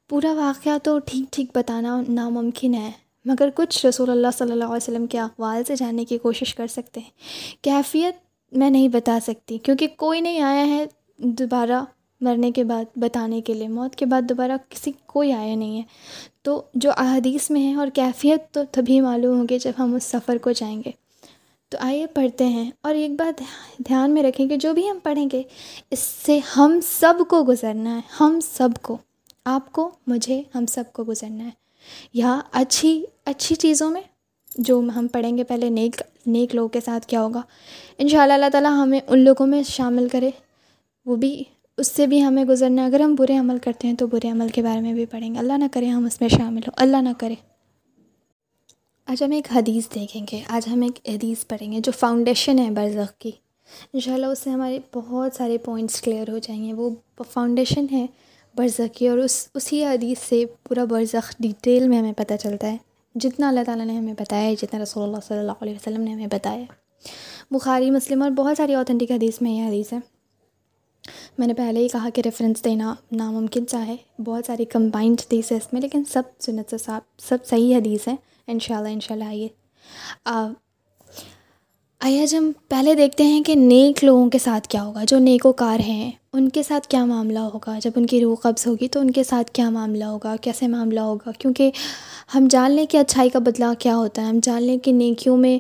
پورا 0.10 0.34
واقعہ 0.34 0.78
تو 0.84 1.00
ٹھیک 1.00 1.34
ٹھیک 1.34 1.48
بتانا 1.56 2.02
ناممکن 2.10 2.74
ہے، 2.74 2.92
مگر 3.26 3.50
کچھ 3.56 3.86
رسول 3.86 4.10
اللہ 4.10 4.28
صلی 4.38 4.52
اللہ 4.52 4.64
علیہ 4.64 4.76
وسلم 4.76 5.08
کے 5.08 5.20
اقوال 5.20 5.64
سے 5.64 5.76
جاننے 5.76 6.06
کی 6.06 6.18
کوشش 6.18 6.56
کر 6.56 6.68
سکتے 6.68 7.00
ہیں۔ 7.00 7.10
کیفیت 7.62 8.16
میں 8.52 8.70
نہیں 8.70 8.88
بتا 8.88 9.20
سکتی، 9.24 9.58
کیونکہ 9.58 9.88
کوئی 9.98 10.22
نہیں 10.22 10.42
آیا 10.42 10.68
ہے 10.68 10.86
دوبارہ 11.18 11.84
مرنے 12.22 12.52
کے 12.52 12.64
بعد 12.64 12.86
بتانے 12.96 13.42
کے 13.42 13.54
لیے۔ 13.54 13.68
موت 13.68 13.96
کے 13.96 14.06
بعد 14.06 14.22
دوبارہ 14.22 14.52
کسی، 14.70 14.92
کوئی 15.06 15.32
آیا 15.32 15.56
نہیں 15.56 15.78
ہے۔ 15.78 15.84
تو 16.42 16.62
جو 16.74 16.92
احادیث 16.98 17.50
میں 17.52 17.62
ہے 17.62 17.74
اور 17.74 17.88
کیفیت 17.94 18.54
تو 18.54 18.62
تبھی 18.72 19.02
معلوم 19.02 19.40
ہوگی 19.40 19.60
جب 19.60 19.72
ہم 19.80 19.96
اس 19.96 20.04
سفر 20.04 20.38
کو 20.38 20.52
جائیں 20.52 20.82
گے۔ 20.86 20.92
تو 21.70 21.78
آئیے 21.82 22.08
پڑھتے 22.08 22.46
ہیں 22.46 22.72
اور 22.82 22.96
ایک 22.96 23.12
بات 23.12 23.44
دھیان 23.88 24.12
میں 24.12 24.24
رکھیں 24.24 24.48
کہ 24.48 24.56
جو 24.56 24.74
بھی 24.74 24.90
ہم 24.90 24.98
پڑھیں 25.04 25.30
گے، 25.34 25.44
اس 25.92 26.00
سے 26.00 26.40
ہم 26.58 26.80
سب 26.84 27.14
کو 27.30 27.44
گزرنا 27.44 27.96
ہے، 27.96 28.02
ہم 28.20 28.40
سب 28.40 28.70
کو، 28.82 28.98
آپ 29.46 29.72
کو، 29.72 29.92
مجھے، 30.08 30.42
ہم 30.56 30.66
سب 30.66 30.84
کو 30.94 31.04
گزرنا 31.04 31.44
ہے۔ 31.44 31.50
یا 32.14 32.40
اچھی 32.52 33.06
اچھی 33.26 33.56
چیزوں 33.56 33.92
میں 33.92 34.02
جو 34.58 34.82
ہم 34.96 35.08
پڑھیں 35.08 35.38
گے، 35.38 35.44
پہلے 35.44 35.70
نیک 35.70 36.02
نیک 36.28 36.56
لوگوں 36.56 36.70
کے 36.70 36.80
ساتھ 36.86 37.08
کیا 37.08 37.22
ہوگا۔ 37.22 37.42
ان 37.98 38.08
شاء 38.08 38.22
اللہ 38.22 38.34
اللہ 38.34 38.50
تعالیٰ 38.52 38.72
ہمیں 38.72 39.00
ان 39.08 39.20
لوگوں 39.20 39.48
میں 39.48 39.64
شامل 39.64 40.08
کرے، 40.10 40.30
وہ 41.06 41.16
بھی 41.16 41.44
اس 41.78 41.88
سے 41.88 42.08
بھی 42.08 42.24
ہمیں 42.24 42.46
گزرنا 42.46 42.82
ہے۔ 42.82 42.88
اگر 42.88 43.00
ہم 43.00 43.16
برے 43.16 43.38
عمل 43.38 43.58
کرتے 43.58 43.88
ہیں 43.88 43.96
تو 43.96 44.08
برے 44.08 44.30
عمل 44.30 44.48
کے 44.50 44.62
بارے 44.62 44.82
میں 44.82 44.94
بھی 44.94 45.06
پڑھیں 45.06 45.34
گے۔ 45.34 45.40
اللہ 45.40 45.54
نہ 45.54 45.66
کرے 45.72 45.86
ہم 45.86 46.06
اس 46.06 46.22
میں 46.22 46.30
شامل 46.30 46.62
ہوں۔ 46.62 46.74
اللہ 46.76 46.98
نہ 46.98 47.10
کرے۔ 47.18 47.49
آج 49.10 49.24
ہم 49.24 49.32
ایک 49.32 49.48
حدیث 49.56 49.96
دیکھیں 49.96 50.26
گے۔ 50.32 50.42
آج 50.48 50.68
ہم 50.74 50.82
ایک 50.82 51.10
حدیث 51.10 51.48
پڑھیں 51.48 51.72
گے 51.72 51.80
جو 51.80 51.92
فاؤنڈیشن 51.92 52.60
ہے 52.60 52.72
برزخ 52.72 53.20
کی۔ 53.20 53.32
ان 53.94 54.00
شاء 54.00 54.14
اللہ 54.14 54.26
اس 54.26 54.40
سے 54.40 54.50
ہمارے 54.50 54.80
بہت 54.96 55.36
سارے 55.36 55.58
پوائنٹس 55.58 56.02
کلیئر 56.02 56.30
ہو 56.30 56.38
جائیں 56.38 56.68
گے۔ 56.68 56.74
وہ 56.74 56.90
فاؤنڈیشن 57.30 57.86
ہے 57.92 58.06
برزخ 58.56 58.94
کی 58.94 59.08
اور 59.08 59.18
اس، 59.18 59.48
اسی 59.56 59.86
حدیث 59.86 60.20
سے 60.20 60.46
پورا 60.64 60.86
برزخ 60.86 61.36
ڈیٹیل 61.40 61.88
میں 61.88 62.00
ہمیں 62.00 62.14
پتہ 62.18 62.34
چلتا 62.44 62.72
ہے۔ 62.72 62.78
جتنا 63.16 63.48
اللہ 63.48 63.60
تعالیٰ 63.66 63.86
نے 63.86 63.98
ہمیں 63.98 64.14
بتایا 64.20 64.44
ہے، 64.44 64.56
جتنا 64.56 64.84
رسول 64.84 65.04
اللہ 65.04 65.18
صلی 65.28 65.38
اللہ 65.38 65.52
علیہ 65.62 65.74
وسلم 65.74 66.02
نے 66.02 66.14
ہمیں 66.14 66.28
بتایا 66.28 66.64
بخاری، 67.52 67.92
مسلم 67.92 68.22
اور 68.22 68.30
بہت 68.30 68.58
ساری 68.58 68.74
اوتھینٹک 68.74 69.12
حدیث 69.12 69.42
میں 69.42 69.52
یہ 69.52 69.68
حدیث 69.68 69.94
ہے۔ 69.94 69.98
میں 71.38 71.48
نے 71.48 71.54
پہلے 71.54 71.80
ہی 71.80 71.88
کہا 71.88 72.10
کہ 72.14 72.22
ریفرنس 72.26 72.64
دینا 72.64 72.96
ناممکن 73.12 73.68
چاہے 73.68 73.96
بہت 74.26 74.46
ساری 74.46 74.66
کمبائنڈ 74.66 75.20
حدیث 75.20 75.52
ہے 75.52 75.58
اس 75.58 75.74
میں، 75.74 75.82
لیکن 75.82 76.04
سب 76.10 76.24
سنت 76.40 76.70
سے 76.70 76.78
صاحب 76.78 77.02
سب 77.20 77.38
صحیح 77.46 77.78
حدیث 77.78 78.08
ہیں 78.08 78.18
ان 78.50 78.60
شاء 78.60 78.78
اللہ 78.78 78.90
ان 78.90 79.00
شاء 79.00 79.16
اللہ 79.16 79.28
آئیے 79.28 79.48
آئیے 82.00 82.22
آج 82.22 82.36
ہم 82.36 82.52
پہلے 82.70 82.96
دیکھتے 82.96 83.24
ہیں 83.24 83.44
کہ 83.44 83.56
نیک 83.56 84.04
لوگوں 84.04 84.30
کے 84.30 84.38
ساتھ 84.38 84.68
کیا 84.68 84.84
ہوگا۔ 84.84 85.04
جو 85.04 85.20
نیک 85.20 85.46
و 85.46 85.52
کار 85.52 85.80
ہیں، 85.80 86.12
ان 86.34 86.50
کے 86.50 86.64
ساتھ 86.64 86.88
کیا 86.88 87.06
معاملہ 87.06 87.40
ہوگا؟ 87.40 87.80
جب 87.80 87.92
ان 87.96 88.06
کی 88.06 88.22
روح 88.22 88.36
قبض 88.36 88.68
ہوگی 88.68 88.88
تو 88.88 89.00
ان 89.00 89.12
کے 89.12 89.24
ساتھ 89.24 89.52
کیا 89.52 89.70
معاملہ 89.70 90.04
ہوگا؟ 90.04 90.36
کیسے 90.42 90.68
معاملہ 90.68 91.00
ہوگا؟ 91.00 91.32
کیونکہ 91.32 91.72
ہم 92.36 92.48
جان 92.50 92.72
لیں 92.72 92.86
کہ 92.86 92.98
اچھائی 92.98 93.30
کا 93.30 93.40
بدلاؤ 93.40 93.74
کیا 93.80 93.96
ہوتا 93.96 94.22
ہے۔ 94.22 94.28
ہم 94.28 94.40
جان 94.44 94.64
لیں 94.64 94.78
کہ 94.78 94.92
نیکیوں 94.92 95.38
میں 95.38 95.60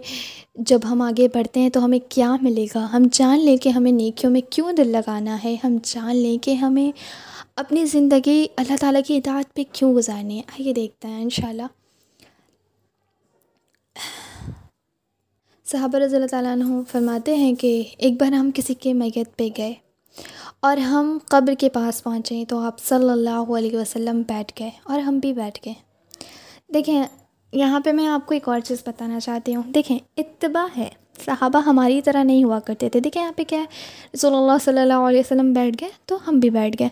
جب 0.56 0.80
ہم 0.84 1.02
آگے 1.02 1.28
بڑھتے 1.28 1.60
ہیں 1.60 1.70
تو 1.70 1.86
ہمیں 1.86 2.00
کیا 2.10 2.36
ملے 2.42 2.66
گا؟ 2.76 2.88
ہم 2.94 3.04
جان 3.12 3.40
لیں 3.40 3.58
کہ 3.58 3.70
ہمیں 3.70 3.92
نیکیوں 3.92 4.32
میں 4.32 4.42
کیوں 4.50 4.74
دل 4.74 4.88
لگانا 4.88 5.38
ہے؟ 5.44 5.56
ہم 5.64 5.78
جان 5.84 6.16
لیں 6.16 6.38
کہ 6.38 6.54
ہمیں 6.54 6.92
اپنی 7.56 7.86
زندگی 7.86 8.48
اللہ 8.58 8.76
تعالیٰ 8.80 9.02
کی 9.08 9.18
اطاعت 9.18 9.56
پہ 9.56 9.64
کیوں 9.72 9.96
گزارنی 9.96 10.38
ہے؟ 10.38 10.44
آئیے 10.48 10.74
دیکھتے 10.74 11.08
ہیں 11.08 11.22
ان 11.22 11.30
شاء 11.30 11.50
اللہ 11.50 11.64
صحابہ 15.72 15.98
رضی 15.98 16.16
اللہ 16.16 16.28
تعالیٰ 16.28 16.52
عنہ 16.52 16.82
فرماتے 16.92 17.36
ہیں 17.36 17.56
کہ 17.56 17.84
ایک 17.98 18.14
بار 18.20 18.32
ہم 18.32 18.52
کسی 18.56 18.74
کے 18.74 18.94
میت 18.94 19.38
پہ 19.38 19.50
گئے 19.58 19.74
اور 20.60 20.78
ہم 20.78 21.18
قبر 21.26 21.54
کے 21.60 21.70
پاس 21.70 22.04
پہنچے 22.04 22.44
تو 22.50 22.60
آپ 22.60 22.80
صلی 22.80 23.10
اللہ 23.10 23.30
علیہ 23.30 23.78
وسلم 23.78 24.22
بیٹھ 24.22 24.54
گئے 24.60 24.70
اور 24.84 25.00
ہم 25.00 25.20
بھی 25.20 25.34
بیٹھ 25.34 25.60
گئے۔ 25.66 25.74
دیکھیں، 26.74 27.04
یہاں 27.54 27.80
پہ 27.80 27.92
میں 27.92 28.08
آپ 28.08 28.26
کو 28.26 28.34
ایک 28.34 28.50
اور 28.50 28.60
چیز 28.60 28.78
بتانا 28.86 29.20
چاہتی 29.20 29.56
ہوں۔ 29.56 29.64
دیکھیں، 29.64 30.00
اتباع 30.18 30.68
ہے۔ 30.78 30.90
صحابہ 31.26 31.62
ہماری 31.66 32.02
طرح 32.02 32.24
نہیں 32.24 32.44
ہوا 32.44 32.60
کرتے 32.60 32.90
تھے۔ 32.90 33.00
دیکھیں 33.00 33.24
یہاں 33.24 33.34
پہ 33.36 33.44
کیا 33.44 33.60
ہے، 33.60 33.66
رسول 34.14 34.36
اللہ 34.36 34.58
صلی 34.66 34.80
اللہ 34.80 34.94
علیہ 34.94 35.20
وسلم 35.20 35.54
بیٹھ 35.54 35.78
گئے 35.82 35.90
تو 36.06 36.18
ہم 36.28 36.40
بھی 36.40 36.50
بیٹھ 36.50 36.76
گئے۔ 36.80 36.90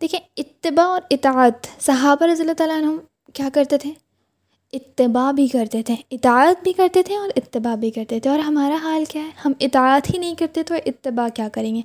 دیکھیں، 0.00 0.20
اتباع 0.36 0.86
اور 0.86 1.00
اطاعت۔ 1.10 1.82
صحابہ 1.82 2.26
رضی 2.26 2.40
اللہ 2.42 2.52
تعالیٰ 2.52 2.76
عنہ 2.76 2.90
کیا 3.32 3.48
کرتے 3.54 3.78
تھے؟ 3.78 4.09
اتباع 4.72 5.30
بھی 5.30 5.48
کرتے 5.48 5.82
تھے، 5.82 5.94
اطاعت 6.10 6.62
بھی 6.62 6.72
کرتے 6.72 7.02
تھے 7.02 7.16
اور 7.16 7.28
اتباع 7.36 7.74
بھی 7.74 7.90
کرتے 7.90 8.20
تھے۔ 8.20 8.30
اور 8.30 8.38
ہمارا 8.38 8.76
حال 8.82 9.04
کیا 9.08 9.22
ہے؟ 9.22 9.30
ہم 9.44 9.52
اطاعت 9.60 10.14
ہی 10.14 10.18
نہیں 10.18 10.34
کرتے 10.34 10.62
تو 10.62 10.74
اتباع 10.86 11.28
کیا 11.34 11.48
کریں 11.48 11.74
گے؟ 11.74 11.80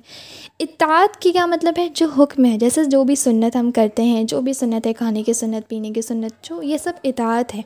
اطاعت 0.60 1.16
کی 1.20 1.32
کیا 1.32 1.46
مطلب 1.46 1.74
ہے؟ 1.78 1.88
جو 1.88 2.06
حکم 2.18 2.44
ہے، 2.44 2.58
جیسے 2.58 2.84
جو 2.84 3.04
بھی 3.04 3.14
سنت 3.14 3.56
ہم 3.56 3.70
کرتے 3.70 4.02
ہیں، 4.02 4.24
جو 4.24 4.40
بھی 4.40 4.52
سنت 4.52 4.86
ہے 4.86 4.92
کھانے 4.92 5.22
کی، 5.22 5.32
سنت 5.32 5.68
پینے 5.68 5.90
کی، 5.90 6.02
سنت 6.02 6.44
جو، 6.44 6.62
یہ 6.62 6.76
سب 6.76 6.92
اطاعت 7.04 7.54
ہے۔ 7.54 7.62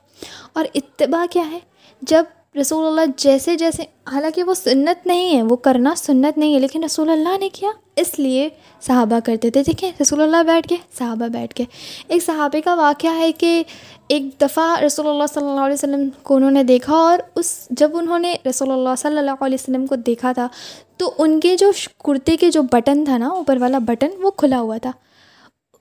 اور 0.53 0.65
اتباع 0.75 1.25
کیا 1.31 1.51
ہے؟ 1.51 1.59
جب 2.03 2.25
رسول 2.57 2.87
اللہ 2.87 3.01
جیسے 3.17 3.57
جیسے، 3.57 3.83
حالانکہ 4.13 4.43
وہ 4.43 4.55
سنت 4.55 5.07
نہیں 5.07 5.37
ہے، 5.37 5.43
وہ 5.43 5.57
کرنا 5.57 5.95
سنت 5.97 6.39
نہیں 6.39 6.55
ہے، 6.55 6.59
لیکن 6.59 6.85
رسول 6.85 7.11
اللہ 7.11 7.37
نے 7.41 7.49
کیا۔ 7.49 7.71
اس 7.97 8.19
لیے 8.19 8.49
صحابہ 8.81 9.19
کرتے 9.25 9.51
تھے، 9.51 9.63
دیکھیں، 9.63 9.91
رسول 10.01 10.21
اللہ 10.21 10.43
بیٹھ 10.47 10.69
کے، 10.69 10.77
صحابہ 10.99 11.29
بیٹھ 11.29 11.55
کے۔ 11.55 11.65
ایک 12.09 12.23
صحابے 12.23 12.61
کا 12.61 12.75
واقعہ 12.75 13.11
ہے 13.11 13.33
کہ 13.33 13.63
ایک 14.09 14.41
دفعہ 14.41 14.81
رسول 14.81 15.09
اللہ 15.09 15.25
صلی 15.35 15.49
اللہ 15.49 15.61
علیہ 15.61 15.75
وسلم 15.75 16.09
کو 16.23 16.37
انہوں 16.37 16.51
نے 16.51 16.63
دیکھا 16.63 16.95
اور 16.95 17.19
اس، 17.35 17.69
جب 17.71 17.97
انہوں 17.97 18.19
نے 18.19 18.37
رسول 18.49 18.71
اللہ 18.71 18.95
صلی 18.99 19.19
اللہ 19.19 19.31
علیہ 19.41 19.57
وسلم 19.61 19.87
کو 19.87 19.97
دیکھا 19.97 20.33
تھا، 20.33 20.49
تو 20.97 21.13
ان 21.19 21.41
کے 21.41 21.57
جو 21.57 21.71
کرتے 22.05 22.37
کے 22.37 22.51
جو 22.51 22.63
بٹن 22.63 23.05
تھا 23.05 23.19
نا، 23.19 23.29
اوپر 23.29 23.57
والا 23.61 23.79
بٹن، 23.79 24.09
وہ 24.23 24.31
کھلا 24.31 24.61
ہوا 24.61 24.79
تھا۔ 24.79 24.91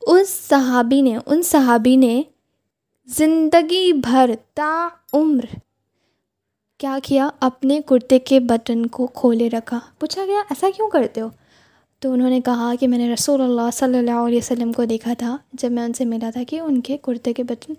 اس 0.02 0.30
صحابی 0.30 1.02
نے، 1.02 1.18
ان 1.26 1.42
صحابی 1.42 1.96
نے 1.96 2.22
زندگی 3.08 3.94
بھر 3.94 4.32
تا 4.54 4.88
عمر 5.14 5.46
کیا 6.80 6.98
کیا 7.04 7.30
اپنے 7.40 7.80
کرتے 7.86 8.20
کے 8.20 8.40
بٹن 8.40 8.86
کو 8.86 9.08
کھولے 9.08 9.50
رکھا؟ 9.50 9.80
پوچھا 10.00 10.26
گیا، 10.26 10.40
ایسا 10.40 10.68
کیوں 10.76 10.90
کرتے 10.90 11.22
ہو؟ 11.22 11.30
تو 12.00 12.12
انہوں 12.12 12.30
نے 12.30 12.42
کہا 12.42 12.74
کہ 12.80 12.88
میں 12.88 12.98
نے 12.98 13.14
رسول 13.14 13.42
اللہ 13.42 13.70
صلی 13.74 13.98
اللہ 13.98 14.12
علیہ 14.12 14.38
وسلم 14.38 14.72
کو 14.72 14.86
دیکھا 14.86 15.14
تھا، 15.18 15.38
جب 15.54 15.72
میں 15.72 15.84
ان 15.84 15.94
سے 15.94 16.06
ملا 16.06 16.30
تھا 16.30 16.44
کہ 16.48 16.60
ان 16.60 16.82
کے 16.82 16.98
کرتے 16.98 17.34
کے 17.34 17.44
بٹن، 17.44 17.74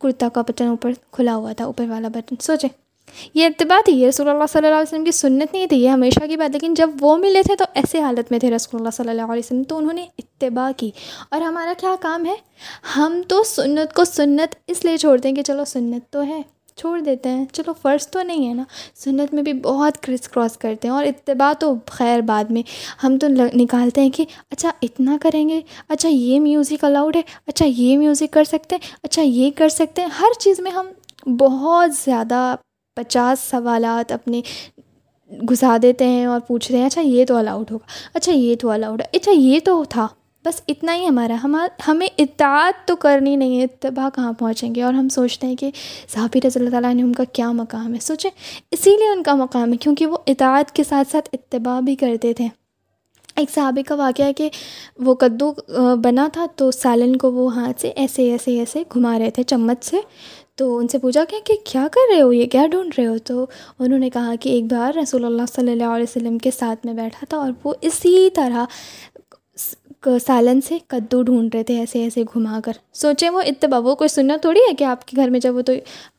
کرتا 0.00 0.28
کا 0.28 0.42
بٹن 0.42 0.66
اوپر 0.66 0.92
کھلا 1.12 1.36
ہوا 1.36 1.52
تھا، 1.52 1.64
اوپر 1.64 1.84
والا 1.88 2.08
بٹن۔ 2.08 2.34
سوچیں، 2.40 2.68
یہ 3.34 3.46
اتباع 3.46 3.80
تھی، 3.84 3.92
یہ 3.92 4.08
رسول 4.08 4.28
اللہ 4.28 4.44
صلی 4.52 4.58
اللہ 4.58 4.74
علیہ 4.74 4.88
وسلم 4.88 5.04
کی 5.04 5.12
سنت 5.12 5.52
نہیں 5.52 5.66
تھی، 5.66 5.76
یہ 5.76 5.88
ہمیشہ 5.88 6.26
کی 6.26 6.36
بات۔ 6.36 6.50
لیکن 6.50 6.74
جب 6.74 6.90
وہ 7.00 7.16
ملے 7.16 7.42
تھے 7.42 7.56
تو 7.56 7.64
ایسے 7.74 8.00
حالت 8.00 8.30
میں 8.30 8.38
تھے 8.38 8.50
رسول 8.50 8.80
اللہ 8.80 8.90
صلی 8.90 9.08
اللہ 9.08 9.22
علیہ 9.22 9.42
وسلم۔ 9.44 9.62
تو 9.62 9.76
انہوں 9.76 9.92
نے 9.92 10.06
اتباع 10.18 10.70
کی۔ 10.76 10.90
اور 11.30 11.40
ہمارا 11.40 11.72
کیا 11.78 11.94
کام 12.00 12.26
ہے؟ 12.26 12.34
ہم 12.96 13.20
تو 13.28 13.42
سنت 13.42 13.94
کو 13.94 14.04
سنت 14.04 14.54
اس 14.66 14.84
لیے 14.84 14.96
چھوڑتے 14.96 15.28
ہیں 15.28 15.36
کہ 15.36 15.42
چلو 15.42 15.64
سنت 15.64 16.12
تو 16.12 16.22
ہے۔ 16.22 16.42
چھوڑ 16.78 17.00
دیتے 17.00 17.28
ہیں۔ 17.28 17.44
چلو 17.52 17.72
فرض 17.82 18.08
تو 18.08 18.22
نہیں 18.22 18.48
ہے 18.48 18.54
نا۔ 18.54 18.64
سنت 18.94 19.34
میں 19.34 19.42
بھی 19.42 19.52
بہت 19.52 20.02
کرس 20.02 20.28
کراس 20.28 20.56
کرتے 20.56 20.88
ہیں 20.88 20.94
اور 20.94 21.04
اتباع 21.04 21.52
تو 21.52 21.74
خیر 21.86 22.20
بعد 22.20 22.44
میں۔ 22.44 22.62
ہم 23.04 23.18
تو 23.18 23.26
نکالتے 23.54 24.00
ہیں 24.00 24.10
کہ 24.10 24.24
اچھا 24.50 24.70
اتنا 24.82 25.16
کریں 25.22 25.48
گے۔ 25.48 25.60
اچھا 25.88 26.08
یہ 26.08 26.40
میوزک 26.40 26.84
الاؤڈ 26.84 27.16
ہے۔ 27.16 27.22
اچھا 27.46 27.66
یہ 27.66 27.98
میوزک 27.98 28.32
کر 28.32 28.44
سکتے 28.44 28.76
ہیں۔ 28.76 28.96
اچھا 29.02 29.22
یہ 29.22 29.50
کر 29.56 29.68
سکتے 29.68 30.02
ہیں۔ 30.02 30.08
ہر 30.08 30.40
چیز 30.40 30.60
میں 30.60 30.70
ہم 30.70 30.86
بہت 31.36 31.94
زیادہ 31.94 32.54
پچاس 32.96 33.40
سوالات 33.40 34.12
اپنے 34.12 34.40
گھسا 35.50 35.76
دیتے 35.82 36.04
ہیں 36.06 36.26
اور 36.26 36.40
پوچھ 36.40 36.72
رہے 36.72 36.78
ہیں 36.78 36.86
اچھا 36.86 37.00
یہ 37.00 37.24
تو 37.24 37.36
الاؤڈ 37.36 37.70
ہوگا۔ 37.70 37.86
اچھا 38.14 38.32
یہ 38.32 38.56
تو 38.56 38.70
الاؤڈ 38.70 39.00
ہے۔ 39.00 39.06
اچھا 39.18 39.32
یہ 39.32 39.60
تو 39.64 39.84
تھا۔ 39.84 40.08
بس 40.48 40.62
اتنا 40.68 40.96
ہی 40.96 41.06
ہمارا 41.06 41.66
ہمیں 41.88 42.08
اطاعت 42.18 42.88
تو 42.88 42.96
کرنی 42.96 43.36
نہیں 43.36 43.58
ہے 43.58 43.64
اتباع 43.64 44.08
کہاں 44.14 44.32
پہنچیں 44.32 44.74
گے؟ 44.74 44.82
اور 44.82 44.94
ہم 44.94 45.08
سوچتے 45.08 45.46
ہیں 45.46 45.56
کہ 45.56 45.70
صحابی 46.14 46.38
رضی 46.38 46.58
اللہ 46.58 46.70
تعالیٰ 46.70 46.94
نے 46.94 47.02
ان 47.02 47.12
کا 47.12 47.24
کیا 47.32 47.52
مقام 47.52 47.94
ہے۔ 47.94 47.98
سوچیں، 48.00 48.30
اسی 48.70 48.90
لیے 48.90 49.08
ان 49.08 49.22
کا 49.22 49.34
مقام 49.34 49.72
ہے 49.72 49.76
کیونکہ 49.76 50.06
وہ 50.06 50.16
اطاعت 50.26 50.72
کے 50.72 50.84
ساتھ 50.84 51.08
ساتھ 51.12 51.28
اتباع 51.32 51.80
بھی 51.80 51.96
کرتے 51.96 52.32
تھے۔ 52.32 52.48
ایک 53.36 53.50
صحابی 53.50 53.82
کا 53.82 53.94
واقعہ 53.94 54.24
ہے 54.24 54.32
کہ 54.32 54.48
وہ 54.98 55.14
کدو 55.14 55.52
بنا 55.96 56.28
تھا 56.32 56.46
تو 56.56 56.70
سالن 56.70 57.16
کو 57.16 57.32
وہ 57.32 57.54
ہاتھ 57.54 57.80
سے 57.80 57.88
ایسے 57.88 58.30
ایسے 58.30 58.58
ایسے 58.58 58.82
گھما 58.94 59.18
رہے 59.18 59.30
تھے 59.30 59.42
چمچ 59.42 59.84
سے۔ 59.84 59.96
تو 60.54 60.76
ان 60.76 60.88
سے 60.88 60.98
پوچھا 60.98 61.24
گیا 61.30 61.38
کہ 61.44 61.54
کیا 61.64 61.86
کر 61.92 62.14
رہے 62.14 62.22
ہو؟ 62.22 62.32
یہ 62.32 62.46
کیا 62.46 62.66
ڈھونڈ 62.66 62.92
رہے 62.98 63.06
ہو؟ 63.06 63.18
تو 63.18 63.46
انہوں 63.78 63.98
نے 63.98 64.10
کہا 64.10 64.34
کہ 64.40 64.48
ایک 64.48 64.64
بار 64.72 64.98
رسول 64.98 65.24
اللہ 65.24 65.42
صلی 65.54 65.72
اللہ 65.72 65.84
علیہ 65.84 66.06
وسلم 66.16 66.38
کے 66.38 66.50
ساتھ 66.50 66.86
میں 66.86 66.94
بیٹھا 66.94 67.26
تھا 67.28 67.36
اور 67.36 67.52
وہ 67.64 67.74
اسی 67.80 68.28
طرح 68.34 68.64
سالن 70.06 70.60
سے 70.60 70.78
کدو 70.86 71.22
ڈھونڈ 71.22 71.54
رہے 71.54 71.62
تھے 71.62 71.78
ایسے 71.78 72.02
ایسے 72.02 72.22
گھما 72.22 72.60
کر۔ 72.64 72.72
سوچیں 72.92 73.30
وہ 73.30 73.40
اتباع، 73.40 73.78
وہ 73.78 73.94
کوئی 73.94 74.08
سنت 74.08 74.42
تھوڑی 74.42 74.60
ہے 74.60 74.74
کہ 74.74 74.84
آپ 74.84 75.06
کے 75.06 75.16
گھر 75.16 75.30
میں 75.30 75.40
جب 75.40 75.54
وہ 75.54 75.60
تو 75.60 75.72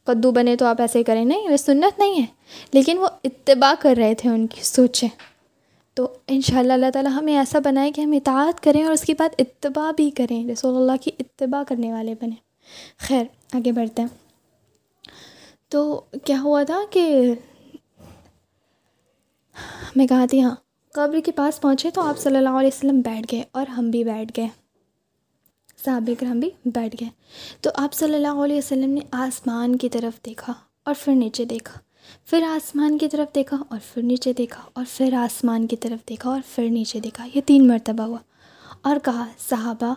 کدو 0.04 0.32
بنے 0.32 0.56
تو 0.56 0.66
آپ 0.66 0.82
ایسے 0.82 1.04
کریں؟ 1.04 1.26
نہیں، 1.26 1.50
وہ 1.50 1.58
سنت 1.58 2.00
نہیں 2.00 2.22
ہے۔ 2.22 2.26
لیکن 2.74 2.98
وہ 2.98 3.08
اتباع 3.24 3.74
کر 3.80 3.96
رہے 3.98 4.16
تھے 4.16 4.30
ان 4.30 4.48
کی 4.48 4.62
سوچیں 4.64 5.10
تو 5.94 6.08
ان 6.28 6.42
شاء 6.42 6.60
اللہ 6.60 6.74
اللہ 6.74 6.86
تعالیٰ 6.94 7.12
ہمیں 7.12 7.38
ایسا 7.38 7.60
بنائے 7.60 7.92
کہ 7.92 8.02
ہم 8.02 8.12
اطاعت 8.12 8.64
کریں 8.64 8.84
اور 8.84 8.94
اس 8.94 9.02
کے 9.02 9.14
بعد 9.14 9.30
اتباع 9.40 9.92
بھی 9.92 10.12
کریں، 10.12 10.50
رسول 10.50 10.76
اللہ 10.76 11.04
کی 11.04 11.12
اتباع 11.20 11.64
کرنے 11.68 11.94
والے 11.94 12.16
بنیں۔ 12.22 12.36
خیر، 12.98 13.24
آگے 13.54 13.72
بڑھتے 13.72 14.02
ہیں۔ 14.02 14.10
تو 15.70 16.02
کیا 16.26 16.42
ہوا 16.42 16.64
تھا 16.64 16.80
کہ 16.90 17.34
میں 19.96 20.08
کہا 20.08 20.26
تھی 20.30 20.44
ہاں 20.44 20.56
قبر 20.94 21.20
کے 21.26 21.32
پاس 21.32 21.62
پہنچے 21.62 21.92
تو 21.92 22.02
آپ 22.02 22.20
صلی 22.20 22.38
اللہ 22.38 22.50
علیہ 22.50 22.70
وسلم 22.76 23.02
بیٹھ 23.02 23.28
گئے 23.32 23.44
اور 23.52 23.68
ہم 23.68 23.90
بھی 23.90 24.04
بیٹھ 24.04 24.32
گئے۔ 24.38 24.48
صحابہ 25.86 26.14
کرام 26.20 26.40
بھی 26.40 26.50
بیٹھ 26.66 26.96
گئے۔ 27.02 27.10
تو 27.62 27.70
آپ 27.76 27.94
صلی 27.94 28.16
اللہ 28.16 28.28
علیہ 28.28 28.58
وسلم 28.58 28.90
نے 28.90 29.00
آسمان 29.12 29.76
کی 29.76 29.90
طرف 29.90 30.26
دیکھا 30.26 30.54
اور 30.84 30.96
پھر 31.00 31.14
نیچے 31.14 31.46
دیکھا۔ 31.46 31.80
پھر 32.26 32.44
آسمان 32.44 32.98
کی 32.98 33.08
طرف 33.08 33.36
دیکھا 33.36 33.58
اور 33.70 33.80
پھر 33.94 34.02
نیچے 34.02 34.34
دیکھا 34.34 34.64
اور 34.74 34.86
پھر 34.90 35.14
آسمان 35.14 35.68
کی 35.68 35.76
طرف 35.76 36.10
دیکھا 36.10 36.30
اور 36.30 36.42
پھر 36.56 36.70
نیچے 36.70 37.00
دیکھا۔ 37.00 37.28
یہ 37.36 37.42
تین 37.46 37.68
مرتبہ 37.68 38.04
ہوا۔ 38.04 38.18
اور 38.82 38.96
کہا، 39.04 39.28
صحابہ، 39.50 39.94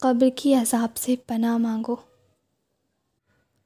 قبر 0.00 0.28
کی 0.36 0.54
عذاب 0.54 0.96
سے 0.96 1.16
پناہ 1.26 1.56
مانگو۔ 1.56 1.96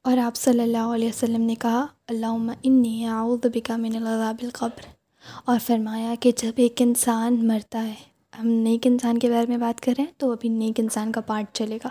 اور 0.01 0.17
آپ 0.17 0.35
صلی 0.35 0.59
اللہ 0.59 0.77
علیہ 0.77 1.07
وسلم 1.07 1.41
نے 1.41 1.55
کہا، 1.55 1.85
اللہم 2.07 2.51
انی 2.63 3.05
اعوذ 3.05 3.45
بکا 3.53 3.77
من 3.77 3.95
العذاب 3.95 4.35
القبر۔ 4.41 5.02
اور 5.45 5.59
فرمایا 5.65 6.15
کہ 6.19 6.31
جب 6.37 6.51
ایک 6.55 6.81
انسان 6.81 7.47
مرتا 7.47 7.87
ہے، 7.87 7.93
ہم 8.39 8.47
نیک 8.47 8.87
انسان 8.87 9.17
کے 9.17 9.29
بارے 9.29 9.45
میں 9.47 9.57
بات 9.57 9.81
کر 9.81 9.93
رہے 9.97 10.03
ہیں 10.03 10.11
تو 10.17 10.31
ابھی 10.31 10.49
نیک 10.49 10.79
انسان 10.79 11.11
کا 11.11 11.21
پارٹ 11.21 11.45
چلے 11.53 11.77
گا۔ 11.83 11.89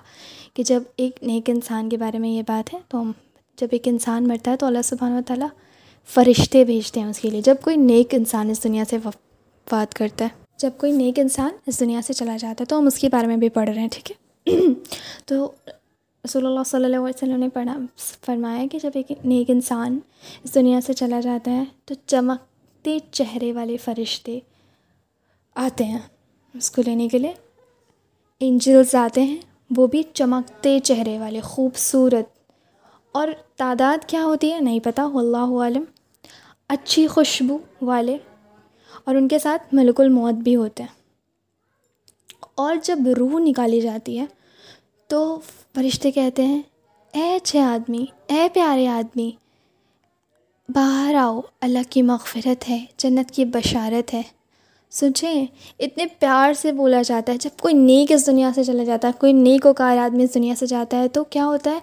کہ 0.55 0.63
جب 0.63 0.83
ایک 0.97 1.23
نیک 1.23 1.51
انسان 1.51 1.89
کے 1.89 1.97
بارے 1.97 2.19
میں 2.19 2.29
یہ 2.29 2.43
بات 2.49 2.75
ہے 2.75 2.79
تو 2.89 3.01
ہم 3.01 3.13
جب 3.57 3.67
ایک 3.71 3.89
انسان 3.89 4.29
مرتا 4.29 4.51
ہے 4.51 4.57
تو 4.57 4.67
اللہ 4.67 4.83
سبحانہ 4.85 5.15
و 5.15 5.21
تعالیٰ 5.27 5.49
فرشتے 6.07 6.65
بھیجتے 6.65 7.01
ہیں 7.01 7.07
اس 7.07 7.19
کے 7.19 7.31
لیے۔ 7.31 7.41
جب 7.41 7.55
کوئی 7.63 7.77
نیک 7.77 8.15
انسان 8.15 8.51
اس 8.51 8.65
دنیا 8.65 8.85
سے 8.91 8.97
وفات 9.05 9.95
کرتا 9.95 10.25
ہے، 10.25 10.45
جب 10.59 10.71
کوئی 10.77 10.93
نیک 10.93 11.19
انسان 11.19 11.51
اس 11.67 11.81
دنیا 11.81 12.01
سے 12.03 12.13
چلا 12.13 12.37
جاتا 12.37 12.61
ہے 12.61 12.65
تو 12.65 12.79
ہم 12.79 12.87
اس 12.87 12.99
کے 12.99 13.09
بارے 13.09 13.27
میں 13.27 13.37
بھی 13.37 13.49
پڑھ 13.49 13.71
رہے 13.71 13.81
ہیں، 13.81 13.89
ٹھیک 13.93 14.11
ہے؟ 14.11 14.53
تو 15.27 15.51
رسول 16.25 16.47
اللہ 16.47 16.61
صلی 16.67 16.85
اللہ 16.85 16.97
علیہ 16.97 17.07
وسلم 17.07 17.41
نے 17.41 17.49
پڑھا، 17.49 17.79
فرمایا 17.97 18.65
کہ 18.73 18.79
جب 18.83 18.91
ایک 18.95 19.13
نیک 19.25 19.51
انسان 19.51 19.99
اس 20.45 20.55
دنیا 20.55 20.81
سے 20.81 20.93
چلا 20.93 21.21
جاتا 21.21 21.51
ہے 21.51 21.65
تو 21.85 21.95
چمک 22.07 22.52
چہرے 23.13 23.53
والے 23.53 23.77
فرشتے 23.77 24.39
آتے 25.55 25.85
ہیں 25.85 25.99
اس 26.55 26.71
کو 26.71 26.83
لینے 26.87 27.09
کے 27.09 27.19
لیے۔ 27.19 27.33
انجلس 28.41 28.95
آتے 28.95 29.23
ہیں، 29.23 29.37
وہ 29.77 29.87
بھی 29.87 30.03
چمکتے 30.03 30.81
چہرے 30.81 31.19
والے، 31.19 31.41
خوبصورت۔ 31.41 32.25
اور 33.13 33.29
تعداد 33.57 34.05
کیا 34.07 34.25
ہوتی 34.25 34.53
ہے 34.53 34.61
نہیں 34.61 34.81
پتہ 34.81 35.01
اللہ 35.01 35.37
عالم۔ 35.37 35.85
اچھی 36.69 37.07
خوشبو 37.07 37.59
والے۔ 37.83 38.17
اور 39.05 39.15
ان 39.15 39.29
کے 39.29 39.39
ساتھ 39.39 39.75
ملک 39.75 40.01
الموت 40.01 40.35
بھی 40.35 40.57
ہوتے 40.57 40.83
ہیں۔ 40.83 41.03
اور 42.55 42.77
جب 42.83 42.99
روح 43.19 43.41
نکالی 43.41 43.81
جاتی 43.81 44.21
ہے 44.21 44.27
تو 45.07 45.41
فرشتے 45.75 46.11
کہتے 46.11 46.47
ہیں، 46.47 46.63
اے 47.13 47.35
اچھے 47.35 47.61
آدمی، 47.61 48.07
اے 48.27 48.49
پیارے 48.53 48.89
آدمی 48.89 49.31
باہر 50.75 51.15
آؤ، 51.15 51.41
اللہ 51.61 51.79
کی 51.91 52.03
مغفرت 52.03 52.69
ہے، 52.69 52.85
جنت 52.99 53.31
کی 53.31 53.45
بشارت 53.45 54.15
ہے۔ 54.15 54.23
سوچیں 54.91 55.47
اتنے 55.79 56.07
پیار 56.07 56.53
سے 56.53 56.73
بولا 56.73 57.03
جاتا 57.03 57.33
ہے، 57.33 57.39
جب 57.39 57.61
کوئی 57.61 57.75
نیک 57.75 58.13
اس 58.13 58.27
دنیا 58.27 58.51
سے 58.55 58.65
چلا 58.65 58.85
جاتا 58.85 59.09
ہے، 59.09 59.13
کوئی 59.19 59.33
نیک 59.33 59.67
و 59.67 59.73
کار 59.73 59.97
آدمی 59.97 60.25
اس 60.25 60.35
دنیا 60.35 60.55
سے 60.59 60.67
جاتا 60.67 60.99
ہے، 60.99 61.09
تو 61.09 61.25
کیا 61.25 61.47
ہوتا 61.47 61.71
ہے؟ 61.71 61.79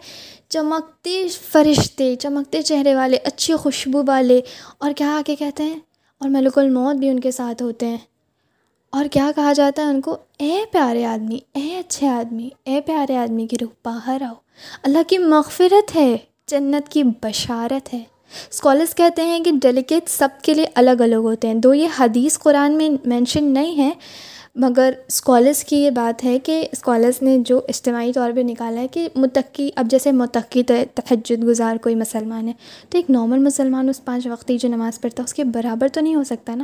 چمکتے 0.50 1.28
فرشتے، 1.52 2.16
چمکتے 2.16 2.62
چہرے 2.62 2.96
والے، 2.96 3.18
اچھی 3.24 3.56
خوشبو 3.56 4.02
والے۔ 4.08 4.42
اور 4.78 4.92
کیا 4.92 5.18
آ 5.18 5.22
کے 5.26 5.36
کہتے 5.36 5.64
ہیں؟ 5.64 5.80
اور 6.20 6.30
ملک 6.30 6.58
الموت 6.58 6.96
بھی 6.96 7.10
ان 7.10 7.20
کے 7.20 7.32
ساتھ 7.32 7.64
ہوتے 7.64 7.86
ہیں۔ 7.86 7.98
اور 8.90 9.06
کیا 9.12 9.32
کہا 9.36 9.54
جاتا 9.54 9.82
ہے 9.82 9.88
ان 9.88 10.02
کو؟ 10.02 10.18
اے 10.38 10.64
پیارے 10.72 11.06
آدمی، 11.06 11.40
اے 11.54 11.78
اچھے 11.78 12.08
آدمی، 12.08 12.50
اے 12.64 12.82
پیارے 12.82 13.18
آدمی 13.18 13.48
کی 13.48 13.56
روح 13.62 13.70
باہر 13.86 14.22
آؤ۔ 14.22 14.34
اللہ 14.84 15.04
کی 15.08 15.18
مغفرت 15.18 15.96
ہے، 15.96 16.18
جنت 16.48 16.90
کی 16.90 17.04
بشارت 17.04 17.94
ہے۔ 17.94 18.04
اسکالرس 18.52 18.96
کہتے 18.96 19.26
ہیں 19.26 19.44
کہ 19.44 19.52
ڈیلیکیٹ 19.62 20.10
سب 20.10 20.42
کے 20.44 20.54
لیے 20.54 20.66
الگ 20.76 21.02
الگ 21.02 21.16
ہوتے 21.24 21.48
ہیں، 21.48 21.56
دو 21.56 21.74
یہ 21.74 21.88
حدیث 22.00 22.38
قرآن 22.40 22.78
میں 22.78 22.90
مینشن 23.06 23.54
نہیں 23.54 23.78
ہے 23.78 23.92
مگر 24.56 24.94
اسکالرس 25.08 25.64
کی 25.64 25.78
یہ 25.78 25.90
بات 25.90 26.24
ہے 26.24 26.38
کہ 26.44 26.66
اسکالرس 26.72 27.22
نے 27.22 27.38
جو 27.46 27.60
اجتماعی 27.68 28.14
طور 28.14 28.32
پہ 28.36 28.40
نکالا 28.44 28.82
ہے 28.82 28.88
کہ 28.88 29.08
متقی، 29.16 29.70
اب 29.76 29.88
جیسے 29.90 30.12
متقی 30.12 30.64
تہجد 30.64 31.44
گزار 31.48 31.78
کوئی 31.84 31.96
مسلمان 31.96 32.48
ہے، 32.48 32.54
تو 32.90 32.98
ایک 32.98 33.10
نارمل 33.10 33.40
مسلمان 33.40 33.90
اس 33.90 34.04
پانچ 34.06 34.28
وقتی 34.28 34.58
جو 34.58 34.70
نماز 34.70 35.00
پڑھتا 35.02 35.22
ہے، 35.22 35.26
اس 35.26 35.34
کے 35.34 35.44
برابر 35.54 35.88
تو 35.94 36.02
نہیں 36.02 36.16
ہو 36.16 36.24
سکتا 36.24 36.56
نا؟ 36.56 36.64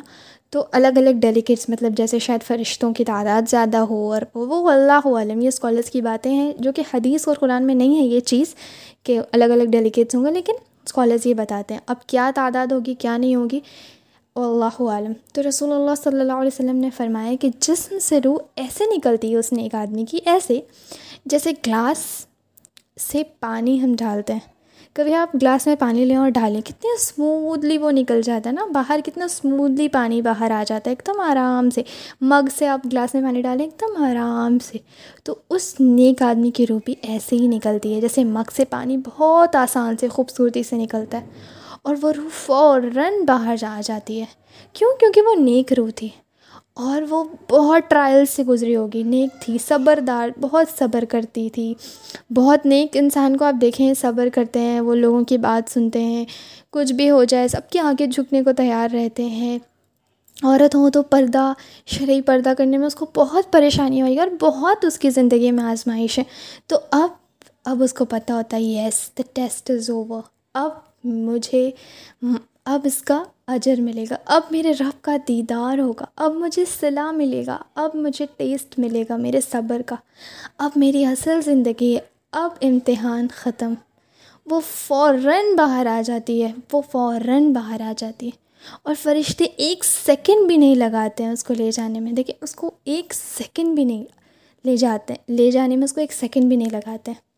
تو 0.53 0.63
الگ 0.71 0.97
الگ 0.97 1.19
ڈیلیکیٹس 1.19 1.69
مطلب 1.69 1.97
جیسے 1.97 2.19
شاید 2.19 2.43
فرشتوں 2.47 2.93
کی 2.93 3.05
تعداد 3.05 3.49
زیادہ 3.49 3.77
ہو 3.89 4.11
اور 4.13 4.21
وہ 4.33 4.69
اللہ 4.71 5.07
عالم، 5.07 5.41
یہ 5.41 5.47
اسکالرس 5.47 5.89
کی 5.89 6.01
باتیں 6.01 6.31
ہیں 6.31 6.51
جو 6.59 6.71
کہ 6.71 6.83
حدیث 6.93 7.27
اور 7.27 7.35
قرآن 7.39 7.65
میں 7.67 7.75
نہیں 7.75 7.97
ہے 7.97 8.05
یہ 8.05 8.19
چیز 8.19 8.55
کہ 9.03 9.19
الگ 9.31 9.51
الگ 9.51 9.71
ڈیلیکیٹس 9.71 10.15
ہوں 10.15 10.25
گے، 10.25 10.31
لیکن 10.31 10.53
اسکالرز 10.85 11.27
یہ 11.27 11.33
بتاتے 11.33 11.73
ہیں۔ 11.73 11.81
اب 11.87 12.07
کیا 12.07 12.31
تعداد 12.35 12.71
ہوگی، 12.71 12.93
کیا 12.93 13.17
نہیں 13.17 13.35
ہوگی؟ 13.35 13.59
اللہ 14.35 14.81
عالم۔ 14.81 15.13
تو 15.33 15.41
رسول 15.49 15.71
اللہ 15.71 15.95
صلی 16.03 16.19
اللہ 16.19 16.33
علیہ 16.33 16.49
وسلم 16.53 16.75
نے 16.75 16.89
فرمایا 16.89 17.35
کہ 17.41 17.49
جسم 17.59 17.99
سے 17.99 18.19
روح 18.25 18.37
ایسے 18.55 18.83
نکلتی 18.97 19.31
ہے 19.31 19.37
اس 19.37 19.53
نے 19.53 19.63
ایک 19.63 19.75
آدمی 19.75 20.05
کی، 20.05 20.19
ایسے 20.25 20.61
جیسے 21.25 21.51
گلاس 21.51 22.25
سے 22.99 23.23
پانی 23.39 23.83
ہم 23.83 23.95
ڈالتے 23.95 24.33
ہیں۔ 24.33 24.54
کبھی 24.95 25.13
آپ 25.13 25.35
گلاس 25.35 25.67
میں 25.67 25.75
پانی 25.79 26.05
لیں 26.05 26.15
اور 26.15 26.29
ڈالیں 26.29 26.61
کتنے 26.61 26.93
اسموتھلی 26.93 27.77
وہ 27.77 27.91
نکل 27.91 28.21
جاتا 28.21 28.49
ہے 28.49 28.55
نا، 28.55 28.65
باہر 28.65 28.99
کتنا 29.05 29.25
اسموتھلی 29.25 29.87
پانی 29.87 30.21
باہر 30.21 30.51
آ 30.51 30.63
جاتا 30.67 30.91
ہے 30.91 30.95
ایک 30.95 31.07
دم 31.07 31.19
آرام 31.19 31.69
سے۔ 31.69 31.81
مگ 32.21 32.45
سے 32.57 32.67
آپ 32.67 32.85
گلاس 32.85 33.13
میں 33.13 33.21
پانی 33.21 33.41
ڈالیں 33.41 33.65
ایک 33.65 33.81
دم 33.81 34.03
آرام 34.03 34.59
سے۔ 34.59 34.77
تو 35.23 35.35
اس 35.49 35.75
نیک 35.79 36.21
آدمی 36.21 36.51
کی 36.51 36.67
روح 36.67 36.79
بھی 36.85 36.95
ایسے 37.01 37.35
ہی 37.35 37.47
نکلتی 37.47 37.95
ہے 37.95 38.01
جیسے 38.01 38.23
مگ 38.23 38.51
سے 38.55 38.65
پانی 38.65 38.97
بہت 38.97 39.55
آسان 39.55 39.97
سے، 39.97 40.07
خوبصورتی 40.07 40.63
سے 40.63 40.75
نکلتا 40.75 41.21
ہے۔ 41.21 41.25
اور 41.81 41.95
وہ 42.01 42.11
روح 42.11 42.29
فوراً 42.33 43.13
باہر 43.27 43.55
جا 43.59 43.81
جاتی 43.83 44.19
ہے۔ 44.19 44.25
کیوں؟ 44.73 44.99
کیونکہ 44.99 45.21
وہ 45.21 45.35
نیک 45.35 45.73
روح 45.73 45.89
تھی۔ 45.95 46.09
اور 46.75 47.01
وہ 47.09 47.23
بہت 47.49 47.89
ٹرائل 47.89 48.25
سے 48.25 48.43
گزری 48.43 48.75
ہوگی، 48.75 49.03
نیک 49.03 49.41
تھی، 49.41 49.57
صبردار، 49.67 50.29
بہت 50.41 50.79
صبر 50.79 51.03
کرتی 51.09 51.49
تھی۔ 51.49 51.73
بہت 52.35 52.65
نیک 52.65 52.97
انسان 52.97 53.37
کو 53.37 53.45
آپ 53.45 53.53
دیکھیں، 53.61 53.93
صبر 53.93 54.29
کرتے 54.33 54.59
ہیں، 54.59 54.81
وہ 54.81 54.95
لوگوں 54.95 55.23
کی 55.23 55.37
بات 55.37 55.71
سنتے 55.71 56.03
ہیں۔ 56.03 56.25
کچھ 56.69 56.93
بھی 56.93 57.09
ہو 57.09 57.23
جائے، 57.23 57.47
سب 57.47 57.69
کے 57.69 57.79
آگے 57.79 58.07
جھکنے 58.07 58.43
کو 58.43 58.53
تیار 58.53 58.95
رہتے 58.95 59.25
ہیں۔ 59.25 59.59
عورت 60.43 60.75
ہوں 60.75 60.89
تو 60.89 61.03
پردہ، 61.03 61.53
شرعی 61.85 62.21
پردہ 62.21 62.53
کرنے 62.57 62.77
میں 62.77 62.87
اس 62.87 62.95
کو 62.95 63.05
بہت 63.15 63.51
پریشانی 63.51 64.01
ہوئی 64.01 64.19
اور 64.19 64.27
بہت 64.41 64.85
اس 64.85 64.99
کی 64.99 65.09
زندگی 65.09 65.51
میں 65.51 65.63
آزمائش 65.63 66.19
ہے۔ 66.19 66.23
تو 66.67 66.79
اب 66.91 67.09
اب 67.65 67.83
اس 67.83 67.93
کو 67.93 68.05
پتہ 68.05 68.33
ہوتا 68.33 68.57
ہے 68.57 68.61
یس 68.61 69.09
دا 69.17 69.23
ٹیسٹ 69.33 69.71
از 69.71 69.89
اوور 69.89 70.21
اب 70.53 70.71
مجھے، 71.03 71.71
اب 72.65 72.79
اس 72.83 73.01
کا 73.01 73.23
اجر 73.47 73.81
ملے 73.81 74.05
گا۔ 74.11 74.15
اب 74.25 74.41
میرے 74.51 74.71
رب 74.79 75.01
کا 75.01 75.17
دیدار 75.27 75.77
ہوگا۔ 75.77 76.05
اب 76.15 76.33
مجھے 76.33 76.65
صلاح 76.79 77.11
ملے 77.11 77.43
گا۔ 77.47 77.57
اب 77.75 77.95
مجھے 77.95 78.25
ٹیسٹ 78.37 78.79
ملے 78.79 79.03
گا 79.09 79.15
میرے 79.15 79.39
صبر 79.51 79.81
کا۔ 79.81 79.95
اب 80.57 80.71
میری 80.75 81.05
اصل 81.05 81.41
زندگی 81.41 81.95
ہے 81.95 81.99
اب 82.31 82.51
امتحان 82.61 83.27
ختم۔ 83.35 83.73
وہ 84.45 84.59
فوراً 84.87 85.55
باہر 85.57 85.85
آ 85.85 86.01
جاتی 86.05 86.43
ہے۔ 86.43 86.51
وہ 86.73 86.81
فوراً 86.91 87.53
باہر 87.53 87.81
آ 87.81 87.93
جاتی 87.97 88.25
ہے۔ 88.25 88.45
اور 88.83 88.95
فرشتے 89.03 89.43
ایک 89.43 89.85
سیکنڈ 89.85 90.47
بھی 90.47 90.57
نہیں 90.57 90.75
لگاتے 90.75 91.23
ہیں 91.23 91.31
اس 91.31 91.43
کو 91.43 91.53
لے 91.53 91.71
جانے 91.71 91.99
میں۔ 91.99 92.11
دیکھیں، 92.11 92.35
اس 92.41 92.55
کو 92.55 92.71
ایک 92.83 93.13
سیکنڈ 93.13 93.75
بھی 93.75 93.83
نہیں 93.83 94.03
لے 94.65 94.77
جاتے 94.77 95.13
ہیں۔ 95.13 95.31
لے 95.31 95.51
جانے 95.51 95.75
میں 95.75 95.83
اس 95.83 95.93
کو 95.93 96.01
ایک 96.01 96.13
سیکنڈ 96.13 96.43
بھی 96.43 96.55
نہیں 96.55 96.69
لگاتے 96.71 97.11
ہیں۔ 97.11 97.35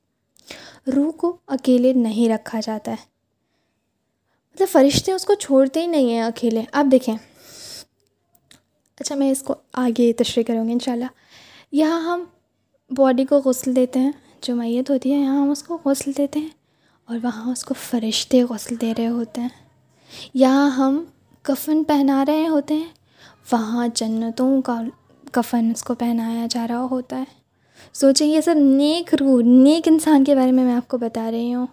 روح 0.91 1.11
کو 1.11 1.37
اکیلے 1.47 1.93
نہیں 1.93 2.29
رکھا 2.29 2.59
جاتا 2.63 2.91
ہے۔ 2.91 3.16
مطلب 4.57 4.67
فرشتے 4.71 5.11
اس 5.11 5.25
کو 5.25 5.33
چھوڑتے 5.33 5.81
ہی 5.81 5.87
نہیں 5.87 6.09
ہیں 6.09 6.21
اکیلے۔ 6.21 6.61
آپ 6.71 6.85
دیکھیں۔ 6.91 7.17
اچھا 8.99 9.15
میں 9.15 9.31
اس 9.31 9.41
کو 9.41 9.55
آگے 9.73 10.13
تشریح 10.13 10.43
کروں 10.43 10.67
گی 10.67 10.71
ان 10.71 10.79
شاء 10.79 10.93
اللہ 10.93 11.05
یہاں 11.71 12.01
ہم 12.01 12.23
باڈی 12.91 13.25
کو 13.25 13.39
غسل 13.39 13.75
دیتے 13.75 13.99
ہیں، 13.99 14.11
جو 14.41 14.55
میت 14.55 14.89
ہوتی 14.89 15.13
ہے، 15.13 15.19
یہاں 15.19 15.41
ہم 15.41 15.49
اس 15.49 15.63
کو 15.63 15.77
غسل 15.85 16.11
دیتے 16.17 16.39
ہیں 16.39 16.49
اور 17.05 17.17
وہاں 17.23 17.51
اس 17.51 17.63
کو 17.65 17.73
فرشتے 17.73 18.43
غسل 18.43 18.81
دے 18.81 18.93
رہے 18.97 19.07
ہوتے 19.07 19.41
ہیں۔ 19.41 19.49
یہاں 20.33 20.69
ہم 20.69 21.03
کفن 21.41 21.83
پہنا 21.83 22.25
رہے 22.25 22.47
ہوتے 22.47 22.73
ہیں، 22.73 22.89
وہاں 23.51 23.87
جنتوں 23.93 24.61
کا 24.61 24.81
کفن 25.31 25.71
اس 25.75 25.83
کو 25.83 25.95
پہنایا 25.95 26.47
جا 26.49 26.67
رہا 26.67 26.87
ہوتا 26.91 27.19
ہے۔ 27.19 27.41
سوچیں، 27.93 28.27
یہ 28.27 28.41
سب 28.41 28.55
نیک 28.55 29.15
روح، 29.15 29.41
نیک 29.43 29.87
انسان 29.87 30.23
کے 30.23 30.35
بارے 30.35 30.51
میں 30.51 30.63
میں 30.63 30.75
آپ 30.75 30.87
کو 30.87 30.97
بتا 30.97 31.31
رہی 31.31 31.53
ہوں۔ 31.53 31.67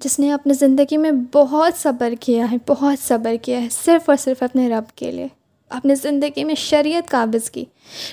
جس 0.00 0.18
نے 0.18 0.32
اپنے 0.32 0.54
زندگی 0.54 0.96
میں 0.96 1.10
بہت 1.32 1.82
صبر 1.82 2.12
کیا 2.20 2.50
ہے، 2.52 2.56
بہت 2.68 3.08
صبر 3.08 3.34
کیا 3.42 3.62
ہے، 3.62 3.68
صرف 3.84 4.08
اور 4.08 4.16
صرف 4.16 4.42
اپنے 4.42 4.68
رب 4.68 4.96
کے 4.96 5.10
لیے۔ 5.10 5.26
اپنے 5.68 5.94
زندگی 5.94 6.44
میں 6.44 6.54
شریعت 6.54 7.10
قابض 7.10 7.50
کی۔ 7.50 7.64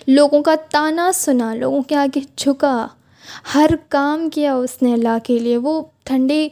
لوگوں 0.08 0.44
کا 0.44 0.56
تانا 0.70 1.12
سنا، 1.14 1.54
لوگوں 1.54 1.82
کے 1.82 1.96
آگے 1.96 2.20
جھکا۔ 2.36 2.88
ہر 3.56 3.70
کام 3.90 4.30
کیا 4.30 4.56
اس 4.56 4.82
نے 4.82 4.94
اللہ 4.94 5.18
کے 5.24 5.40
لیے۔ 5.40 5.58
وہ 5.58 5.82
ٹھنڈے 6.04 6.50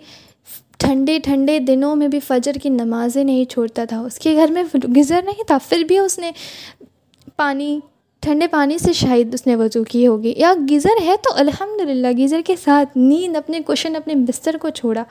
ٹھنڈے 0.78 1.20
ٹھنڈے 1.20 1.60
دنوں 1.60 1.96
میں 1.96 2.08
بھی 2.08 2.20
فجر 2.20 2.54
کی 2.54 2.70
نمازیں 2.70 3.24
نہیں 3.24 3.46
چھوڑتا 3.46 3.86
تھا۔ 3.86 4.00
اس 4.02 4.20
کے 4.20 4.36
گھر 4.36 4.52
میں 4.52 4.64
گزر 4.98 5.22
نہیں 5.24 5.44
تھا، 5.48 5.58
پھر 5.70 5.84
بھی 5.84 5.98
اس 5.98 6.20
نے 6.20 6.32
پانی 7.38 7.80
ٹھنڈے 8.24 8.48
پانی 8.48 8.78
سے 8.78 8.94
شاید 8.94 9.34
اس 9.34 9.48
نے 9.48 9.56
وضو 9.56 9.84
کی 9.84 10.08
ہوگی۔ 10.08 10.34
یا 10.38 10.54
گیزر 10.70 11.02
ہے 11.06 11.16
تو 11.24 11.30
الحمد 11.36 11.82
للہ 11.82 12.08
گیزر 12.18 12.42
کے 12.46 12.56
ساتھ 12.64 12.98
نیند 12.98 13.36
اپنے 13.36 13.60
کوشن 13.60 13.96
اپنے 13.96 14.16
بستر 14.16 14.58
کو 14.62 14.70
چھوڑا۔ 14.70 15.04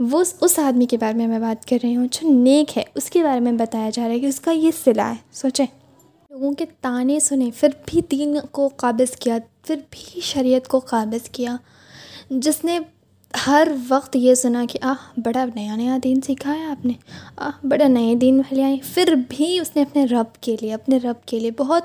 وہ 0.00 0.24
اس 0.40 0.58
آدمی 0.58 0.86
کے 0.86 0.96
بارے 0.96 1.18
میں 1.18 1.26
میں 1.26 1.38
بات 1.38 1.66
کر 1.66 1.76
رہی 1.82 1.96
ہوں 1.96 2.06
جو 2.12 2.28
نیک 2.28 2.78
ہے۔ 2.78 2.82
اس 2.94 3.10
کے 3.10 3.22
بارے 3.22 3.40
میں 3.40 3.52
بتایا 3.52 3.90
جا 3.92 4.06
رہا 4.06 4.14
ہے 4.14 4.20
کہ 4.20 4.26
اس 4.26 4.40
کا 4.40 4.50
یہ 4.50 4.70
صلاح 4.84 5.10
ہے۔ 5.10 5.14
سوچیں۔ 5.32 5.66
لوگوں 6.30 6.52
کے 6.52 6.64
تانے 6.80 7.20
سنے 7.20 7.50
پھر 7.56 7.68
بھی 7.86 8.00
دین 8.10 8.38
کو 8.50 8.68
قابض 8.76 9.16
کیا۔ 9.16 9.38
پھر 9.62 9.76
بھی 9.90 10.20
شریعت 10.20 10.68
کو 10.68 10.78
قابض 10.78 11.28
کیا۔ 11.28 11.56
جس 12.30 12.64
نے 12.64 12.78
ہر 13.46 13.68
وقت 13.88 14.16
یہ 14.16 14.34
سنا 14.34 14.64
کہ 14.70 14.78
آہ، 14.82 15.20
بڑا 15.24 15.44
نیا 15.54 15.76
نیا 15.76 15.98
دین 16.04 16.20
سیکھا 16.20 16.54
ہے 16.54 16.64
آپ 16.64 16.86
نے۔ 16.86 16.92
آہ، 17.36 17.66
بڑا 17.66 17.88
نئے 17.88 18.14
دین 18.14 18.38
والے 18.38 18.62
آئے۔ 18.62 18.76
پھر 18.94 19.14
بھی 19.28 19.58
اس 19.58 19.70
نے 19.76 19.82
اپنے 19.82 20.04
رب 20.04 20.42
کے 20.42 20.56
لیے، 20.60 20.74
اپنے 20.74 20.96
رب 20.96 21.28
کے 21.28 21.38
لیے 21.38 21.50
بہت 21.50 21.82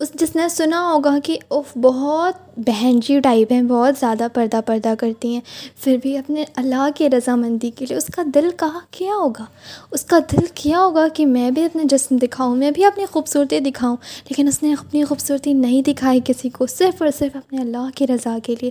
اس 0.00 0.12
جس 0.14 0.36
نے 0.36 0.48
سنا 0.48 0.92
ہوگا 0.92 1.18
کہ 1.24 1.38
اف 1.50 1.78
بہت 1.78 2.34
بہن 2.56 3.00
جی 3.00 3.20
ٹائپ 3.20 3.52
ہیں، 3.52 3.62
بہت 3.62 3.94
زیادہ 4.00 4.26
پردہ 4.34 4.60
پردہ 4.66 4.94
کرتی 4.98 5.34
ہیں۔ 5.34 5.40
پھر 5.80 5.96
بھی 6.02 6.18
اپنے 6.18 6.44
اللہ 6.56 6.88
کی 6.94 7.10
رضامندی 7.10 7.70
کے 7.70 7.86
لیے 7.86 7.96
اس 7.96 8.04
کا 8.04 8.22
دل 8.34 8.48
کہا 8.56 8.78
کیا 8.90 9.12
ہوگا؟ 9.14 9.44
اس 9.90 10.04
کا 10.04 10.18
دل 10.18 10.44
کیا 10.54 10.78
ہوگا 10.78 11.08
کہ 11.08 11.26
میں 11.26 11.50
بھی 11.50 11.64
اپنے 11.64 11.82
جسم 11.84 12.16
دکھاؤں، 12.16 12.56
میں 12.56 12.70
بھی 12.70 12.84
اپنی 12.84 13.04
خوبصورتی 13.12 13.60
دکھاؤں؟ 13.60 13.96
لیکن 14.24 14.48
اس 14.48 14.62
نے 14.62 14.72
اپنی 14.72 15.04
خوبصورتی 15.04 15.52
نہیں 15.52 15.82
دکھائی 15.82 16.20
کسی 16.24 16.48
کو، 16.48 16.66
صرف 16.66 17.02
اور 17.02 17.10
صرف 17.18 17.36
اپنے 17.36 17.60
اللہ 17.60 17.88
کی 17.94 18.06
رضا 18.06 18.38
کے 18.42 18.54
لیے۔ 18.60 18.70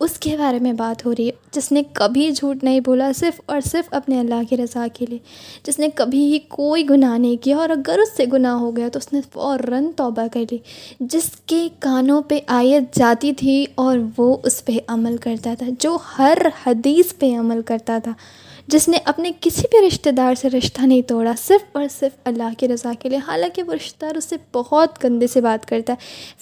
اس 0.00 0.18
کے 0.18 0.36
بارے 0.36 0.58
میں 0.58 0.72
بات 0.72 1.06
ہو 1.06 1.12
رہی 1.12 1.26
ہے۔ 1.26 1.32
جس 1.52 1.72
نے 1.72 1.82
کبھی 1.92 2.30
جھوٹ 2.30 2.64
نہیں 2.64 2.80
بولا، 2.80 3.10
صرف 3.16 3.40
اور 3.46 3.60
صرف 3.60 3.84
اپنے 3.90 4.20
اللہ 4.20 4.42
کی 4.50 4.56
رضا 4.56 4.86
کے 4.94 5.06
لیے۔ 5.08 5.18
جس 5.64 5.78
نے 5.78 5.88
کبھی 5.94 6.38
کوئی 6.48 6.88
گناہ 6.90 7.18
نہیں 7.18 7.36
کیا، 7.36 7.56
اور 7.56 7.68
اگر 7.68 7.98
اس 7.98 8.16
سے 8.16 8.24
گناہ 8.32 8.54
ہو 8.54 8.76
گیا 8.76 8.88
تو 8.88 8.98
اس 8.98 9.12
نے 9.12 9.20
فوراً 9.32 9.90
توبہ 9.96 10.26
کر 10.32 10.40
لی۔ 10.50 10.58
جس 11.00 11.30
کے 11.46 11.68
کانوں 11.78 12.22
پہ 12.22 12.38
آیت 12.46 12.96
جاتی 12.98 13.32
تھی 13.32 13.66
اور 13.74 13.98
وہ 14.18 14.36
اس 14.44 14.64
پہ 14.64 14.72
عمل 14.88 15.16
کرتا 15.16 15.54
تھا، 15.58 15.66
جو 15.78 15.98
ہر 16.18 16.38
حدیث 16.66 17.14
پہ 17.18 17.36
عمل 17.38 17.62
کرتا 17.62 17.98
تھا۔ 18.04 18.12
جس 18.66 18.88
نے 18.88 18.98
اپنے 19.04 19.30
کسی 19.40 19.62
بھی 19.70 19.86
رشتہ 19.86 20.10
دار 20.10 20.34
سے 20.34 20.50
رشتہ 20.50 20.82
نہیں 20.82 21.02
توڑا، 21.02 21.32
صرف 21.38 21.76
اور 21.76 21.84
صرف 21.98 22.18
اللہ 22.24 22.54
کی 22.58 22.68
رضا 22.68 22.92
کے 22.98 23.08
لیے۔ 23.08 23.18
حالانکہ 23.18 23.62
وہ 23.62 23.72
رشتہ 23.72 24.06
دار 24.06 24.14
اس 24.14 24.24
سے 24.24 24.36
بہت 24.52 25.04
گندے 25.04 25.26
سے 25.26 25.40
بات 25.40 25.68
کرتا 25.68 25.92
ہے، 25.92 25.98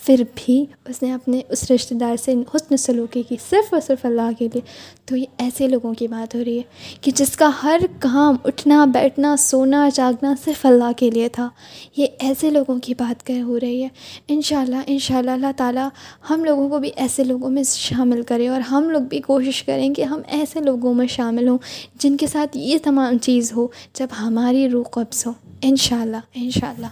پھر 0.06 0.22
بھی 0.34 0.66
اس 0.88 1.02
نے 1.02 1.12
اپنے 1.12 1.40
اس 1.48 1.70
رشتہ 1.70 1.94
دار 1.94 2.16
سے 2.16 2.34
حسن 2.54 2.76
سلوکی 2.76 3.22
کی 3.22 3.36
صرف 3.50 3.74
اور 3.74 3.80
صرف 3.86 4.06
اللہ 4.06 4.30
کے 4.38 4.48
لیے۔ 4.54 4.60
تو 5.04 5.16
یہ 5.16 5.24
ایسے 5.38 5.68
لوگوں 5.68 5.94
کی 5.94 6.08
بات 6.08 6.34
ہو 6.34 6.44
رہی 6.44 6.56
ہے 6.56 6.62
کہ 7.00 7.12
جس 7.14 7.36
کا 7.36 7.50
ہر 7.62 7.80
کام 7.98 8.36
اٹھنا، 8.44 8.84
بیٹھنا، 8.84 9.36
سونا، 9.36 9.88
جاگنا 9.94 10.34
صرف 10.44 10.66
اللہ 10.66 10.92
کے 10.96 11.10
لیے 11.10 11.28
تھا۔ 11.28 11.48
یہ 11.96 12.06
ایسے 12.18 12.50
لوگوں 12.50 12.78
کی 12.78 12.94
بات 12.94 13.26
کر 13.26 13.42
ہو 13.42 13.60
رہی 13.60 13.82
ہے۔ 13.82 13.88
ان 14.28 14.42
شاء 14.42 14.60
اللہ 14.60 14.76
ان 14.86 14.98
شاء 14.98 15.18
اللہ 15.18 15.30
اللہ 15.30 15.46
تعالیٰ 15.56 15.88
ہم 16.30 16.44
لوگوں 16.44 16.68
کو 16.68 16.78
بھی 16.78 16.90
ایسے 16.96 17.24
لوگوں 17.24 17.50
میں 17.50 17.62
شامل 17.62 18.22
کرے 18.22 18.48
اور 18.48 18.60
ہم 18.60 18.90
لوگ 18.90 19.00
بھی 19.00 19.20
کوشش 19.20 19.62
کریں 19.62 19.94
کہ 19.94 20.02
ہم 20.02 20.20
ایسے 20.28 20.60
لوگوں 20.60 20.94
میں 20.94 21.06
شامل 21.06 21.48
ہوں 21.48 21.58
جن 21.94 22.11
جن 22.12 22.16
کے 22.16 22.26
ساتھ 22.26 22.56
یہ 22.56 22.78
تمام 22.82 23.18
چیز 23.18 23.52
ہو، 23.52 23.66
جب 23.94 24.06
ہماری 24.20 24.68
روح 24.68 24.84
قبض 24.90 25.26
ہو۔ 25.26 25.32
ان 25.62 25.76
شاء 25.76 26.00
اللہ 26.00 26.16
ان 26.34 26.50
شاء 26.50 26.68
اللہ 26.68 26.86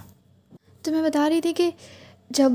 تو 0.82 0.92
میں 0.92 1.02
بتا 1.02 1.28
رہی 1.28 1.40
تھی 1.40 1.52
کہ 1.52 1.70
جب 2.30 2.52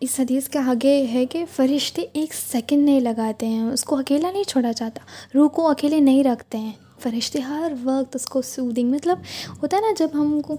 اس 0.00 0.20
حدیث 0.20 0.48
کے 0.48 0.58
آگے 0.58 1.06
ہے 1.06 1.26
کہ 1.26 1.44
فرشتے 1.56 2.02
ایک 2.12 2.34
سیکنڈ 2.34 2.84
نہیں 2.84 3.00
لگاتے 3.00 3.46
ہیں، 3.46 3.62
اس 3.62 3.84
کو 3.84 3.96
اکیلا 3.96 4.30
نہیں 4.30 4.44
چھوڑا 4.44 4.72
جاتا، 4.76 5.00
روح 5.34 5.48
کو 5.48 5.68
اکیلے 5.68 6.00
نہیں 6.00 6.24
رکھتے 6.24 6.58
ہیں۔ 6.58 6.72
فرشتے 6.98 7.40
ہر 7.40 7.72
وقت 7.82 8.16
اس 8.16 8.26
کو 8.26 8.42
سودنگ 8.42 8.90
مطلب 8.90 9.18
ہوتا 9.62 9.76
ہے 9.76 9.82
نا 9.82 9.94
جب 9.98 10.08
ہم 10.14 10.40
کو 10.40 10.56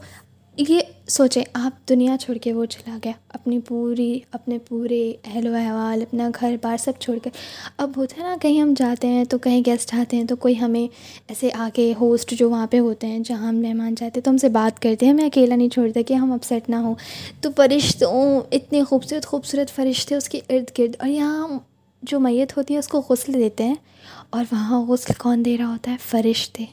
یہ 0.57 0.79
سوچیں، 1.07 1.43
آپ 1.53 1.89
دنیا 1.89 2.17
چھوڑ 2.17 2.37
کے 2.37 2.53
وہ 2.53 2.65
چلا 2.65 2.97
گیا۔ 3.03 3.11
اپنی 3.29 3.59
پوری، 3.59 4.19
اپنے 4.31 4.57
پورے 4.57 5.13
اہل 5.25 5.47
و 5.47 5.55
احوال، 5.55 6.01
اپنا 6.01 6.29
گھر 6.39 6.55
بار 6.61 6.77
سب 6.77 6.91
چھوڑ 6.99 7.17
کر 7.23 7.29
اب 7.77 7.91
ہوتا 7.97 8.15
ہے 8.17 8.27
نا، 8.27 8.35
کہیں 8.41 8.61
ہم 8.61 8.73
جاتے 8.77 9.07
ہیں 9.07 9.23
تو 9.25 9.37
کہیں 9.37 9.61
گیسٹ 9.65 9.93
آتے 9.93 10.17
ہیں 10.17 10.23
تو 10.23 10.35
کوئی 10.35 10.59
ہمیں 10.59 10.87
ایسے 11.27 11.49
آ 11.53 11.69
کے 11.73 11.93
ہوسٹ 12.01 12.31
جو 12.31 12.49
وہاں 12.49 12.67
پہ 12.67 12.79
ہوتے 12.79 13.07
ہیں، 13.07 13.19
جہاں 13.19 13.47
ہم 13.47 13.55
مہمان 13.55 13.95
جاتے 13.95 14.19
ہیں، 14.19 14.23
تو 14.23 14.31
ہم 14.31 14.37
سے 14.37 14.49
بات 14.49 14.81
کرتے 14.81 15.05
ہیں۔ 15.05 15.13
ہمیں 15.13 15.25
اکیلا 15.25 15.55
نہیں 15.55 15.69
چھوڑتے 15.69 16.03
کہ 16.03 16.13
ہم 16.13 16.31
اپسیٹ 16.31 16.69
نہ 16.69 16.75
ہوں۔ 16.75 16.95
تو 17.41 17.49
فرشتوں، 17.57 18.41
اتنے 18.51 18.83
خوبصورت 18.83 19.25
خوبصورت 19.25 19.71
فرشتے 19.71 20.15
اس 20.15 20.29
کے 20.29 20.39
ارد 20.49 20.79
گرد، 20.79 20.95
اور 20.99 21.09
یہاں 21.09 21.47
جو 22.03 22.19
میت 22.19 22.57
ہوتی 22.57 22.73
ہے، 22.73 22.79
اس 22.79 22.87
کو 22.87 23.01
غسل 23.09 23.33
دیتے 23.33 23.63
ہیں۔ 23.63 23.75
اور 24.29 24.45
وہاں 24.51 24.81
غسل 24.81 25.13
کون 25.17 25.45
دے 25.45 25.57
رہا 25.57 25.67
ہوتا 25.67 25.91
ہے؟ 25.91 25.95
فرشتے۔ 26.09 26.65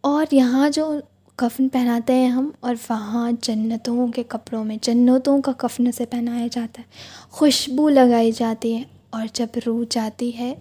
اور 0.00 0.26
یہاں 0.30 0.70
جو 0.70 0.94
کفن 1.36 1.68
پہناتے 1.68 2.12
ہیں 2.12 2.28
ہم 2.28 2.50
اور 2.60 2.74
وہاں 2.90 3.32
جنتوں 3.42 4.06
کے 4.08 4.22
کپڑوں 4.28 4.64
میں، 4.64 4.76
جنتوں 4.82 5.40
کا 5.42 5.52
کفن 5.52 5.92
سے 5.92 6.06
پہنایا 6.06 6.46
جاتا 6.50 6.82
ہے۔ 6.82 6.86
خوشبو 7.30 7.88
لگائی 7.88 8.32
جاتی 8.32 8.76
ہے 8.76 8.82
اور 9.10 9.26
جب 9.32 9.46
روح 9.66 9.84
جاتی 9.90 10.38
ہے، 10.38 10.54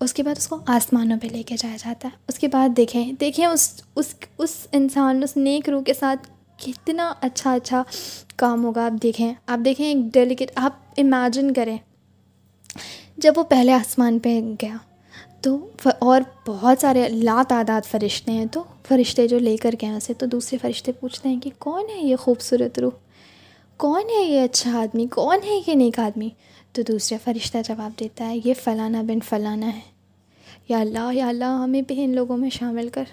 اس 0.00 0.12
کے 0.14 0.22
بعد 0.22 0.34
اس 0.38 0.48
کو 0.48 0.58
آسمانوں 0.66 1.18
پہ 1.22 1.26
لے 1.26 1.42
کے 1.42 1.56
جایا 1.58 1.76
جاتا 1.76 2.08
ہے۔ 2.08 2.16
اس 2.28 2.38
کے 2.38 2.48
بعد 2.48 2.76
دیکھیں 2.76 3.12
دیکھیں 3.12 3.46
اس 3.46 3.82
اس 3.96 4.14
اس 4.38 4.56
انسان، 4.72 5.22
اس 5.22 5.36
نیک 5.36 5.68
روح 5.68 5.82
کے 5.82 5.94
ساتھ 5.94 6.28
کتنا 6.64 7.12
اچھا 7.20 7.54
اچھا 7.54 7.82
کام 8.36 8.64
ہوگا۔ 8.64 8.84
آپ 8.84 9.02
دیکھیں 9.02 9.32
آپ 9.46 9.64
دیکھیں 9.64 9.86
ایک 9.86 10.12
ڈیلیکیٹ 10.12 10.50
آپ 10.54 10.72
امیجن 10.98 11.52
کریں، 11.52 11.76
جب 13.16 13.32
وہ 13.36 13.42
پہلے 13.42 13.72
آسمان 13.72 14.18
پہ 14.18 14.40
گیا 14.62 14.76
تو 15.40 15.70
اور 15.98 16.20
بہت 16.46 16.80
سارے 16.80 17.08
لا 17.08 17.42
تعداد 17.48 17.86
فرشتے 17.86 18.32
ہیں 18.32 18.46
تو 18.52 18.62
فرشتے 18.88 19.28
جو 19.28 19.38
لے 19.38 19.56
کر 19.56 19.70
گئے 19.82 19.90
اسے 19.90 20.14
تو 20.14 20.26
دوسرے 20.26 20.58
فرشتے 20.58 20.92
پوچھتے 20.92 21.28
ہیں 21.28 21.40
کہ 21.40 21.50
کون 21.58 21.84
ہے 21.96 22.06
یہ 22.06 22.16
خوبصورت 22.16 22.78
روح؟ 22.78 22.90
کون 23.76 24.02
ہے 24.18 24.24
یہ 24.24 24.40
اچھا 24.40 24.82
آدمی؟ 24.82 25.06
کون 25.06 25.38
ہے 25.46 25.60
یہ 25.66 25.74
نیک 25.74 25.98
آدمی؟ 25.98 26.28
تو 26.72 26.82
دوسرا 26.82 27.18
فرشتہ 27.24 27.58
جواب 27.68 28.00
دیتا 28.00 28.28
ہے، 28.28 28.38
یہ 28.44 28.54
فلانا 28.64 29.02
بن 29.02 29.20
فلانا 29.20 29.74
ہے۔ 29.74 29.80
یا 30.68 30.78
اللہ 30.78 31.10
یا 31.12 31.28
اللہ، 31.28 31.44
ہمیں 31.44 31.82
بھی 31.82 32.04
ان 32.04 32.14
لوگوں 32.14 32.36
میں 32.36 32.50
شامل 32.50 32.88
کر۔ 32.88 33.04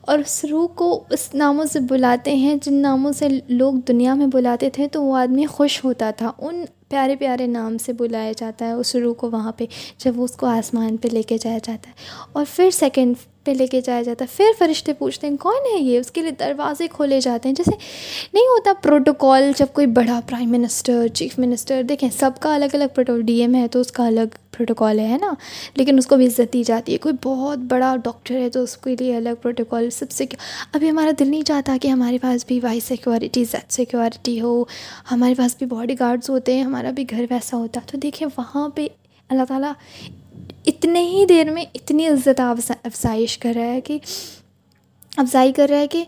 اور 0.00 0.18
اس 0.18 0.44
روح 0.44 0.66
کو 0.66 1.04
اس 1.10 1.34
ناموں 1.34 1.64
سے 1.64 1.80
بلاتے 1.80 2.34
ہیں، 2.34 2.56
جن 2.62 2.74
ناموں 2.74 3.12
سے 3.12 3.28
لوگ 3.48 3.74
دنیا 3.88 4.14
میں 4.14 4.26
بلاتے 4.26 4.70
تھے 4.70 4.88
تو 4.88 5.02
وہ 5.02 5.16
آدمی 5.16 5.46
خوش 5.46 5.84
ہوتا 5.84 6.10
تھا۔ 6.10 6.32
ان 6.38 6.64
پیارے 6.92 7.16
پیارے 7.16 7.46
نام 7.46 7.78
سے 7.78 7.92
بلایا 7.92 8.32
جاتا 8.36 8.66
ہے 8.66 8.72
اس 8.72 8.94
روح 8.96 9.14
کو 9.14 9.30
وہاں 9.30 9.52
پہ، 9.52 9.64
جب 9.98 10.18
وہ 10.18 10.24
اس 10.24 10.36
کو 10.36 10.46
آسمان 10.46 10.96
پہ 10.96 11.08
لے 11.08 11.22
کے 11.22 11.38
جایا 11.38 11.58
جاتا 11.58 11.88
ہے۔ 11.90 11.94
اور 12.32 12.44
پھر 12.56 12.70
سیکنڈ 12.70 13.14
پہ 13.44 13.50
لے 13.50 13.66
کے 13.66 13.80
جایا 13.80 14.02
جاتا 14.02 14.24
ہے۔ 14.24 14.34
پھر 14.36 14.44
فرشتے 14.58 14.92
پوچھتے 14.92 15.26
ہیں، 15.26 15.36
کون 15.36 15.74
ہے 15.74 15.82
یہ؟ 15.82 15.98
اس 15.98 16.10
کے 16.10 16.22
لیے 16.22 16.30
دروازے 16.30 16.86
کھولے 16.88 17.20
جاتے 17.20 17.48
ہیں۔ 17.48 17.56
جیسے 17.56 17.76
نہیں 18.32 18.44
ہوتا 18.44 18.72
پروٹوکول 18.82 19.52
جب 19.56 19.66
کوئی 19.72 19.86
بڑا 19.86 20.20
پرائم 20.28 20.50
منسٹر، 20.50 21.08
چیف 21.08 21.38
منسٹر، 21.38 21.82
دیکھیں 21.82 22.08
سب 22.18 22.30
کا 22.40 22.54
الگ 22.54 22.64
الگ 22.72 22.84
پروٹوکول 22.94 23.22
ڈی 23.22 23.40
ایم 23.40 23.54
ہے 23.54 23.68
تو 23.68 23.80
اس 23.80 23.92
کا 23.92 24.06
الگ 24.06 24.34
پروٹوکول 24.56 24.98
ہے 24.98 25.16
نا؟ 25.20 25.32
لیکن 25.74 25.98
اس 25.98 26.06
کو 26.06 26.16
بھی 26.16 26.26
عزت 26.26 26.52
دی 26.52 26.62
جاتی 26.62 26.92
ہے۔ 26.92 26.98
کوئی 26.98 27.14
بہت 27.22 27.58
بڑا 27.58 27.96
ڈاکٹر 28.04 28.34
ہے 28.34 28.48
تو 28.48 28.62
اس 28.62 28.76
کے 28.76 28.96
لیے 29.00 29.16
الگ 29.16 29.28
پروٹوکول، 29.42 29.90
سب 29.90 30.10
سے 30.10 30.24
ابھی 30.72 30.90
ہمارا 30.90 31.10
دل 31.18 31.28
نہیں 31.28 31.42
چاہتا 31.42 31.76
کہ 31.82 31.88
ہمارے 31.88 32.18
پاس 32.18 32.46
بھی 32.46 32.60
وائی 32.62 32.80
سیکورٹی 32.80 33.44
زیڈ 33.44 33.72
سیکورٹی 33.72 34.40
ہو۔ 34.40 34.64
ہمارے 35.10 35.34
پاس 35.34 35.56
بھی 35.58 35.66
باڈی 35.66 35.94
گارڈز 36.00 36.30
ہوتے 36.30 36.54
ہیں، 36.54 36.62
ہمارا 36.62 36.90
بھی 36.90 37.04
گھر 37.10 37.24
ویسا 37.30 37.56
ہوتا۔ 37.56 37.80
تو 37.86 37.98
دیکھیں 37.98 38.28
وہاں 38.38 38.68
پہ 38.68 38.88
اللہ 39.28 39.42
تعالیٰ 39.48 39.72
اتنے 40.64 41.00
ہی 41.02 41.24
دیر 41.26 41.50
میں 41.50 41.64
اتنی 41.74 42.06
عزت 42.08 42.40
افزائش 42.40 43.38
کر 43.38 43.52
رہا 43.54 43.72
ہے 43.72 43.80
کہ، 43.80 43.98
افزائی 45.16 45.52
کر 45.52 45.68
رہا 45.70 45.78
ہے 45.78 45.86
کہ 45.86 46.04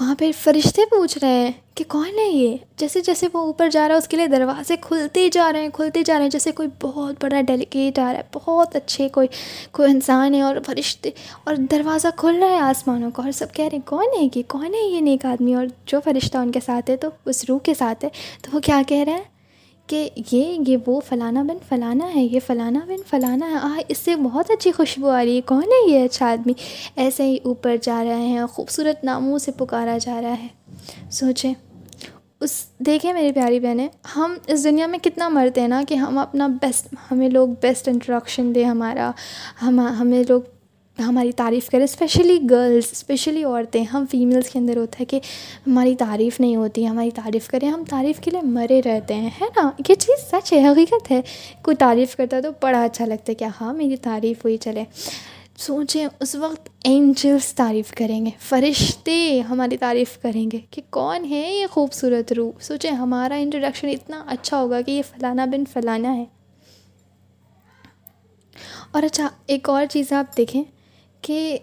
وہاں 0.00 0.14
پہ 0.18 0.30
فرشتے 0.38 0.82
پوچھ 0.90 1.16
رہے 1.18 1.28
ہیں 1.28 1.50
کہ 1.74 1.84
کون 1.88 2.18
ہے 2.18 2.28
یہ؟ 2.28 2.56
جیسے 2.78 3.00
جیسے 3.00 3.26
وہ 3.32 3.40
اوپر 3.40 3.70
جا 3.70 3.86
رہا 3.88 3.94
ہے 3.94 3.98
اس 3.98 4.08
کے 4.08 4.16
لیے 4.16 4.26
دروازے 4.26 4.76
کھلتے 4.80 5.28
جا 5.32 5.52
رہے 5.52 5.62
ہیں، 5.62 5.68
کھلتے 5.68 6.02
جا 6.02 6.14
رہے 6.14 6.22
ہیں، 6.22 6.30
جیسے 6.30 6.52
کوئی 6.52 6.68
بہت 6.82 7.22
بڑا 7.24 7.40
ڈیلیکیٹ 7.40 7.98
آ 7.98 8.04
رہا 8.04 8.18
ہے، 8.18 8.22
بہت 8.34 8.76
اچھے 8.76 9.08
کوئی 9.08 9.28
کوئی 9.72 9.90
انسان 9.90 10.34
ہے 10.34 10.40
اور 10.40 10.56
فرشتے 10.66 11.10
اور 11.44 11.56
دروازہ 11.70 12.08
کھل 12.16 12.42
رہا 12.42 12.48
ہے 12.48 12.60
آسمانوں 12.60 13.10
کا 13.10 13.22
اور 13.22 13.32
سب 13.32 13.54
کہہ 13.54 13.64
رہے 13.64 13.76
ہیں، 13.76 13.86
کون 13.88 14.06
ہے 14.18 14.24
یہ؟ 14.34 14.42
کون 14.48 14.74
ہے 14.74 14.86
یہ 14.86 15.00
نیک 15.00 15.26
آدمی؟ 15.26 15.54
اور 15.54 15.66
جو 15.86 16.00
فرشتہ 16.04 16.38
ان 16.38 16.52
کے 16.52 16.60
ساتھ 16.66 16.90
ہے 16.90 16.96
تو 16.96 17.08
اس 17.24 17.44
روح 17.48 17.58
کے 17.64 17.74
ساتھ 17.74 18.04
ہے، 18.04 18.10
تو 18.42 18.56
وہ 18.56 18.60
کیا 18.60 18.82
کہہ 18.88 19.04
رہے 19.06 19.12
ہیں 19.12 19.30
کہ 19.86 20.08
یہ 20.32 20.58
یہ 20.66 20.76
وہ 20.86 21.00
فلانا 21.08 21.42
بن 21.42 21.56
فلانا 21.68 22.14
ہے، 22.14 22.22
یہ 22.24 22.40
فلانا 22.46 22.80
بن 22.88 22.96
فلانا 23.10 23.50
ہے۔ 23.50 23.54
آ 23.54 23.80
اس 23.88 23.98
سے 23.98 24.16
بہت 24.16 24.50
اچھی 24.50 24.72
خوشبو 24.72 25.08
آ 25.08 25.24
رہی 25.24 25.36
ہے۔ 25.36 25.40
کون 25.40 25.62
ہے 25.62 25.90
یہ 25.90 26.04
اچھا 26.04 26.32
آدمی؟ 26.32 26.52
ایسے 26.96 27.24
ہی 27.24 27.38
اوپر 27.44 27.76
جا 27.82 28.04
رہے 28.04 28.26
ہیں 28.26 28.46
خوبصورت 28.46 29.04
ناموں 29.04 29.38
سے 29.38 29.52
پکارا 29.52 29.98
جا 29.98 30.22
رہا 30.22 30.42
ہے۔ 30.42 30.46
سوچیں۔ 31.10 31.54
اس، 32.40 32.66
دیکھیں 32.78 33.12
میری 33.12 33.32
پیاری 33.32 33.60
بہنیں، 33.60 33.88
ہم 34.16 34.34
اس 34.46 34.64
دنیا 34.64 34.86
میں 34.86 34.98
کتنا 34.98 35.28
مرتے 35.28 35.60
ہیں 35.60 35.68
نا 35.68 35.82
کہ 35.88 35.94
ہم 35.94 36.18
اپنا 36.18 36.46
بیسٹ 36.46 36.94
ہمیں 37.10 37.28
لوگ 37.28 37.48
بیسٹ 37.48 37.88
انٹروڈکشن 37.88 38.54
دیں 38.54 38.64
ہمارا، 38.64 39.10
ہم، 39.62 39.80
ہمیں 39.80 40.22
لوگ 40.28 40.42
ہماری 41.02 41.32
تعریف 41.32 41.70
کریں 41.70 41.84
اسپیشلی 41.84 42.38
گرلس 42.50 42.88
اسپیشلی 42.92 43.44
عورتیں، 43.44 43.84
ہم 43.84 44.04
فیمیلس 44.10 44.50
کے 44.50 44.58
اندر 44.58 44.76
ہوتا 44.76 44.96
ہے 45.00 45.04
کہ 45.04 45.20
ہماری 45.66 45.96
تعریف 45.96 46.40
نہیں 46.40 46.56
ہوتی، 46.56 46.86
ہماری 46.86 47.10
تعریف 47.10 47.48
کریں، 47.48 47.68
ہم 47.68 47.84
تعریف 47.88 48.20
کے 48.20 48.30
لیے 48.30 48.40
مرے 48.42 48.82
رہتے 48.84 49.14
ہیں، 49.14 49.30
ہے 49.40 49.46
نا؟ 49.56 49.70
یہ 49.88 49.94
چیز 49.94 50.30
سچ 50.32 50.52
ہے، 50.52 50.68
حقیقت 50.68 51.10
ہے۔ 51.10 51.20
کوئی 51.62 51.76
تعریف 51.76 52.16
کرتا 52.16 52.36
ہے 52.36 52.42
تو 52.42 52.50
بڑا 52.62 52.84
اچھا 52.84 53.06
لگتا 53.06 53.24
ہے 53.28 53.34
کہ 53.34 53.46
ہاں 53.60 53.74
میری 53.74 53.96
تعریف 53.96 54.38
ہوئی، 54.38 54.56
چلے۔ 54.56 54.84
سوچیں 55.56 56.08
اس 56.20 56.34
وقت 56.34 56.68
اینجلس 56.84 57.54
تعریف 57.54 57.94
کریں 57.94 58.26
گے، 58.26 58.30
فرشتے 58.40 59.40
ہماری 59.40 59.76
تعریف 59.76 60.18
کریں 60.22 60.50
گے 60.50 60.58
کہ 60.70 60.82
کون 60.90 61.24
ہے 61.24 61.54
یہ 61.54 61.66
خوبصورت 61.70 62.32
روح؟ 62.32 62.50
سوچیں 62.60 62.90
ہمارا 62.90 63.34
انٹروڈکشن 63.34 63.88
اتنا 63.88 64.24
اچھا 64.26 64.60
ہوگا 64.60 64.80
کہ 64.80 64.90
یہ 64.90 65.02
فلانا 65.02 65.44
بن 65.44 65.64
فلانا 65.72 66.16
ہے۔ 66.16 66.24
اور 68.90 69.02
اچھا 69.02 69.28
ایک 69.46 69.68
اور 69.68 69.86
چیز 69.90 70.12
آپ 70.12 70.36
دیکھیں۔ 70.36 70.64
کہ 71.22 71.58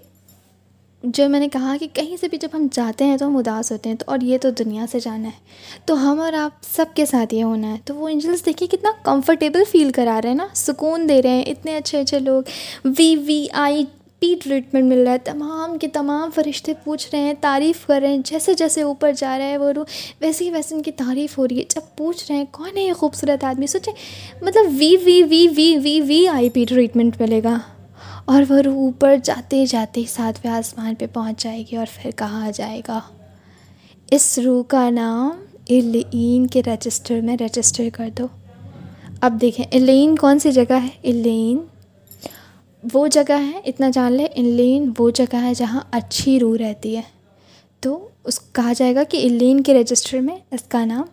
جو 1.04 1.30
میں 1.30 1.40
نے 1.40 1.48
کہا 1.48 1.76
کہ 1.80 1.88
کہیں 1.94 2.18
سے 2.18 2.28
بھی 2.28 2.38
جب 2.38 2.50
ہم 2.54 2.68
جاتے 2.72 3.06
ہیں 3.06 3.18
تو 3.18 3.28
ہم 3.28 3.38
اداس 3.38 3.72
ہوتے 3.72 3.90
ہیں 3.90 3.96
تو 3.96 4.04
اور 4.08 4.18
یہ 4.22 4.38
تو 4.38 4.50
دنیا 4.50 4.86
سے 4.92 5.00
جانا 5.00 5.28
ہے، 5.28 5.40
تو 5.86 6.12
ہم 6.12 6.20
اور 6.20 6.34
آپ 6.34 6.52
سب 6.76 6.86
کے 6.96 7.06
ساتھ 7.06 7.34
یہ 7.34 7.44
ہونا 7.44 7.74
ہے۔ 7.74 7.78
تو 7.86 7.96
وہ 7.96 8.10
انجلس 8.10 8.46
دیکھیے 8.46 8.68
کتنا 8.68 8.90
کمفرٹیبل 9.04 9.64
فیل 9.72 9.92
کرا 9.92 10.20
رہے 10.22 10.30
ہیں 10.30 10.36
نا، 10.36 10.48
سکون 10.56 11.10
دے 11.10 11.22
رہے 11.22 11.30
ہیں۔ 11.30 11.44
اتنے 11.44 11.78
اچھے 11.78 12.00
اچھے 12.00 12.20
لوگ 12.20 12.44
وی 13.00 13.16
وی 13.16 13.46
آئی 13.54 13.86
پی 14.20 14.36
ٹریٹمنٹ 14.44 14.84
مل 14.84 15.04
رہا 15.04 15.14
ہے۔ 15.14 15.18
تمام 15.18 15.78
کے 15.78 15.88
تمام 15.88 16.30
فرشتے 16.36 16.74
پوچھ 16.84 17.08
رہے 17.14 17.22
ہیں، 17.22 17.34
تعریف 17.42 17.86
کر 17.88 18.00
رہے 18.02 18.08
ہیں۔ 18.08 18.22
جیسے 18.26 18.54
جیسے 18.54 18.82
اوپر 18.82 19.12
جا 19.18 19.38
رہا 19.38 19.46
ہے 19.46 19.58
وہ 19.58 19.72
روح، 19.72 19.86
ویسے 20.22 20.46
ہی 20.46 20.52
ویسے 20.52 20.76
ان 20.76 20.82
کی 20.82 20.92
تعریف 20.92 21.38
ہو 21.38 21.48
رہی 21.48 21.60
ہے۔ 21.60 21.64
جب 21.70 21.82
پوچھ 21.98 22.26
رہے 22.30 22.38
ہیں، 22.38 22.46
کون 22.52 22.78
ہے 22.78 22.84
یہ 22.84 22.94
خوبصورت 22.94 23.44
آدمی؟ 23.44 23.68
سوچیں 23.68 23.94
مطلب 24.42 24.66
وی 24.80 24.96
وی 25.06 25.24
وی 25.24 25.48
وی 25.56 25.78
وی 25.84 26.02
وی 26.02 26.28
آئی 26.28 26.50
پی 26.50 26.66
ٹریٹمنٹ 26.66 27.22
ملے 27.22 27.42
گا۔ 27.44 27.58
اور 28.30 28.44
وہ 28.50 28.58
روح 28.58 28.76
اوپر 28.76 29.16
جاتے 29.24 29.66
جاتے 29.66 30.04
ساتویں 30.08 30.54
آسمان 30.54 30.96
پہ 30.96 31.06
پہنچ 31.14 31.44
جائے 31.44 31.64
گی 31.72 31.76
اور 31.76 31.86
پھر 31.96 32.12
کہا 32.12 32.52
جائے 32.54 32.82
گا؟ 32.88 33.00
اس 34.12 34.40
روح 34.40 34.64
کا 34.64 34.90
نام 34.90 35.30
الین 35.70 36.48
کے 36.48 36.62
رجسٹر 36.64 37.22
میں 37.22 37.38
رجسٹر 37.40 37.84
کر 37.94 38.10
دو۔ 38.18 38.28
اب 39.22 39.38
دیکھیں 39.42 39.66
الین 39.72 40.16
کون 40.16 40.40
سی 40.40 40.52
جگہ 40.52 40.74
ہے؟ 40.74 40.88
الین 41.04 41.58
وہ 42.94 43.08
جگہ 43.08 43.40
ہے، 43.40 43.62
اتنا 43.66 43.90
جان 43.90 44.14
لیں 44.14 44.26
الین 44.26 44.92
وہ 45.00 45.10
جگہ 45.10 45.36
ہے 45.36 45.54
جہاں 45.54 45.80
اچھی 45.92 46.40
روح 46.40 46.58
رہتی 46.58 46.96
ہے۔ 46.96 47.02
تو 47.80 48.08
اس 48.24 48.40
کہا 48.52 48.74
جائے 48.74 48.96
گا 48.96 49.04
کہ 49.04 49.18
الین 49.18 49.64
کے 49.64 49.74
رجسٹر 49.74 50.20
میں 50.20 50.36
اس 50.52 50.62
کا 50.68 50.86
نام 50.86 51.06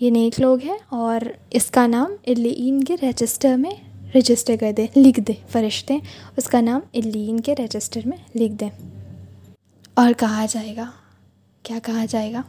یہ 0.00 0.10
نیک 0.10 0.40
لوگ 0.40 0.58
ہیں 0.64 0.78
اور 0.88 1.20
اس 1.50 1.66
کا 1.66 1.86
نام 1.86 2.14
الین 2.26 2.84
کے 2.84 2.96
رجسٹر 3.02 3.56
میں 3.56 3.89
رجسٹر 4.14 4.54
کر 4.60 4.72
دیں 4.76 4.86
لکھ 4.96 5.20
دیں 5.20 5.46
فرشتے۔ 5.48 5.98
اس 6.36 6.44
کا 6.44 6.60
نام 6.60 6.80
الین 6.94 7.40
کے 7.40 7.54
رجسٹر 7.54 8.00
میں 8.04 8.16
لکھ 8.34 8.52
دیں 8.52 8.70
اور 9.94 10.12
کہا 10.16 10.46
جائے 10.50 10.76
گا، 10.76 10.90
کیا 11.62 11.78
کہا 11.82 12.04
جائے 12.04 12.32
گا؟ 12.32 12.42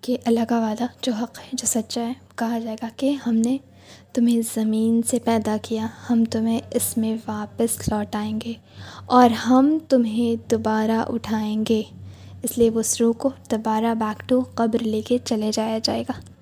کہ 0.00 0.16
اللہ 0.24 0.40
کا 0.48 0.60
وعدہ 0.60 0.84
جو 1.02 1.12
حق 1.12 1.38
ہے، 1.38 1.44
جو 1.52 1.66
سچا 1.66 2.06
ہے، 2.06 2.12
کہا 2.36 2.58
جائے 2.58 2.76
گا 2.82 2.88
کہ 2.96 3.16
ہم 3.26 3.34
نے 3.34 3.58
تمہیں 4.12 4.40
زمین 4.54 5.00
سے 5.02 5.18
پیدا 5.18 5.56
کیا، 5.62 5.86
ہم 6.10 6.24
تمہیں 6.24 6.60
اس 6.70 6.98
میں 6.98 7.16
واپس 7.26 7.88
لوٹائیں 7.88 8.40
گے 8.44 8.52
اور 9.06 9.30
ہم 9.30 9.78
تمہیں 9.88 10.50
دوبارہ 10.50 11.04
اٹھائیں 11.08 11.64
گے۔ 11.68 11.82
اس 12.42 12.58
لیے 12.58 12.70
وہ 12.70 12.82
سرو 12.82 13.12
کو 13.12 13.30
دوبارہ 13.50 13.94
بیک 13.94 14.28
ٹو 14.28 14.40
قبر 14.54 14.78
لے 14.78 15.00
کے 15.00 15.18
چلے 15.24 15.50
جایا 15.54 15.78
جائے 15.82 16.02
گا۔ 16.02 16.33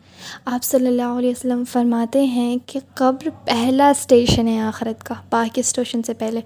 آپ 0.44 0.64
صلی 0.64 0.86
اللہ 0.86 1.18
علیہ 1.18 1.30
وسلم 1.30 1.62
فرماتے 1.72 2.24
ہیں 2.24 2.56
کہ 2.66 2.80
قبر 2.94 3.28
پہلا 3.44 3.88
اسٹیشن 3.88 4.48
ہے 4.48 4.60
آخرت 4.60 5.04
کا، 5.04 5.14
باقی 5.30 5.60
اسٹیشن 5.60 6.02
سے 6.02 6.14
پہلے۔ 6.14 6.40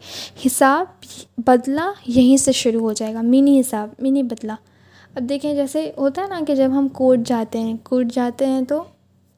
حساب 0.46 0.86
بدلہ 1.38 1.92
یہیں 2.06 2.36
سے 2.36 2.52
شروع 2.52 2.80
ہو 2.80 2.92
جائے 2.92 3.14
گا 3.14 3.20
منی 3.22 3.60
حساب 3.60 3.88
منی 3.98 4.22
بدلہ۔ 4.22 4.52
اب 5.14 5.28
دیکھیں 5.28 5.54
جیسے 5.54 5.92
ہوتا 5.96 6.22
ہے 6.22 6.26
نا 6.26 6.40
کہ 6.46 6.54
جب 6.54 6.70
ہم 6.72 6.88
کورٹ 6.88 7.20
جاتے 7.26 7.60
ہیں 7.60 7.74
کورٹ 7.82 8.06
جاتے 8.12 8.46
ہیں 8.46 8.62
تو 8.62 8.82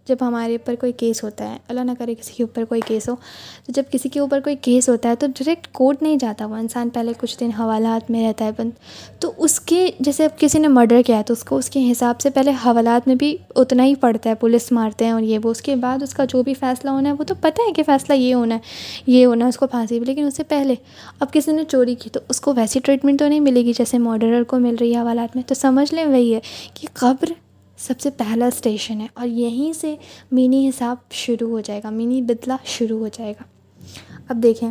جب 0.09 0.16
ہمارے 0.21 0.53
اوپر 0.53 0.75
کوئی 0.75 0.92
کیس 0.92 1.25
ہوتا 1.25 1.53
ہے، 1.53 1.57
اللہ 1.68 1.81
نہ 1.81 1.90
کرے 1.99 2.14
کسی 2.14 2.33
کے 2.33 2.42
اوپر 2.42 2.64
کوئی 2.64 2.81
کیس 2.87 3.09
ہو، 3.09 3.14
تو 3.66 3.73
جب 3.73 3.83
کسی 3.90 4.09
کے 4.09 4.21
اوپر 4.21 4.40
کوئی 4.40 4.57
کیس 4.57 4.88
ہوتا 4.88 5.09
ہے 5.09 5.14
تو 5.14 5.27
ڈائریکٹ 5.27 5.68
کورٹ 5.73 6.03
نہیں 6.03 6.16
جاتا 6.16 6.47
وہ۔ 6.47 6.55
انسان 6.55 6.88
پہلے 6.88 7.12
کچھ 7.18 7.38
دن 7.40 7.51
حوالات 7.59 8.11
میں 8.11 8.29
رہتا 8.29 8.44
ہے، 8.44 8.51
بند۔ 8.59 8.71
تو 9.21 9.33
اس 9.37 9.61
کے 9.61 9.90
جیسے 10.01 10.25
اب 10.25 10.38
کسی 10.38 10.59
نے 10.59 10.68
مرڈر 10.68 11.01
کیا 11.07 11.18
ہے 11.18 11.23
تو 11.23 11.33
اس 11.33 11.44
کو 11.44 11.57
اس 11.57 11.71
کے 11.71 11.92
حساب 11.92 12.21
سے 12.21 12.31
پہلے 12.31 12.51
حوالات 12.51 13.09
میں 13.09 13.14
بھی 13.14 13.37
اتنا 13.57 13.85
ہی 13.85 13.94
پڑتا 13.94 14.31
ہے، 14.31 14.35
پولیس 14.35 14.73
مارتے 14.73 15.05
ہیں 15.05 15.12
اور 15.12 15.23
یہ 15.23 15.38
وہ۔ 15.42 15.51
اس 15.51 15.61
کے 15.61 15.77
بعد 15.77 16.03
اس 16.03 16.14
کا 16.14 16.25
جو 16.25 16.42
بھی 16.42 16.55
فیصلہ 16.55 16.90
ہونا 16.90 17.09
ہے 17.09 17.14
وہ 17.18 17.25
تو 17.25 17.35
پتہ 17.35 17.62
ہے 17.68 17.73
کہ 17.73 17.83
فیصلہ 17.83 18.14
یہ 18.14 18.35
ہونا 18.35 18.55
ہے، 18.55 18.61
یہ 19.07 19.27
ہونا 19.27 19.44
ہے، 19.44 19.49
اس 19.49 19.57
کو 19.57 19.66
پھانسی 19.66 19.99
بھی۔ 19.99 20.07
لیکن 20.07 20.25
اس 20.25 20.37
سے 20.37 20.42
پہلے 20.42 20.75
اب 21.21 21.33
کسی 21.33 21.52
نے 21.52 21.63
چوری 21.65 21.94
کی 21.94 22.11
تو 22.11 22.21
اس 22.29 22.40
کو 22.40 22.54
ویسی 22.54 22.81
ٹریٹمنٹ 22.81 23.19
تو 23.19 23.29
نہیں 23.29 23.40
ملے 23.40 23.65
گی 23.65 23.73
جیسے 23.79 23.98
مرڈرر 23.98 24.42
کو 24.42 24.59
مل 24.59 24.75
رہی 24.81 24.94
ہے 24.94 25.00
حوالات 25.00 25.37
میں۔ 25.37 25.42
تو 25.46 25.54
سمجھ 25.54 25.94
لیں 25.94 26.06
وہی 26.06 26.35
ہے 26.35 26.40
کہ 26.75 26.88
قبر 26.92 27.48
سب 27.79 28.00
سے 28.00 28.10
پہلا 28.10 28.46
اسٹیشن 28.46 29.00
ہے 29.00 29.06
اور 29.14 29.26
یہیں 29.26 29.72
سے 29.72 29.96
مینی 30.33 30.68
حساب 30.68 30.96
شروع 31.10 31.50
ہو 31.50 31.60
جائے 31.60 31.81
گا، 31.85 31.90
مینی 31.90 32.22
بدلہ 32.22 32.52
شروع 32.64 32.98
ہو 32.98 33.08
جائے 33.08 33.33
گا۔ 33.33 33.42
اب 34.29 34.42
دیکھیں، 34.42 34.70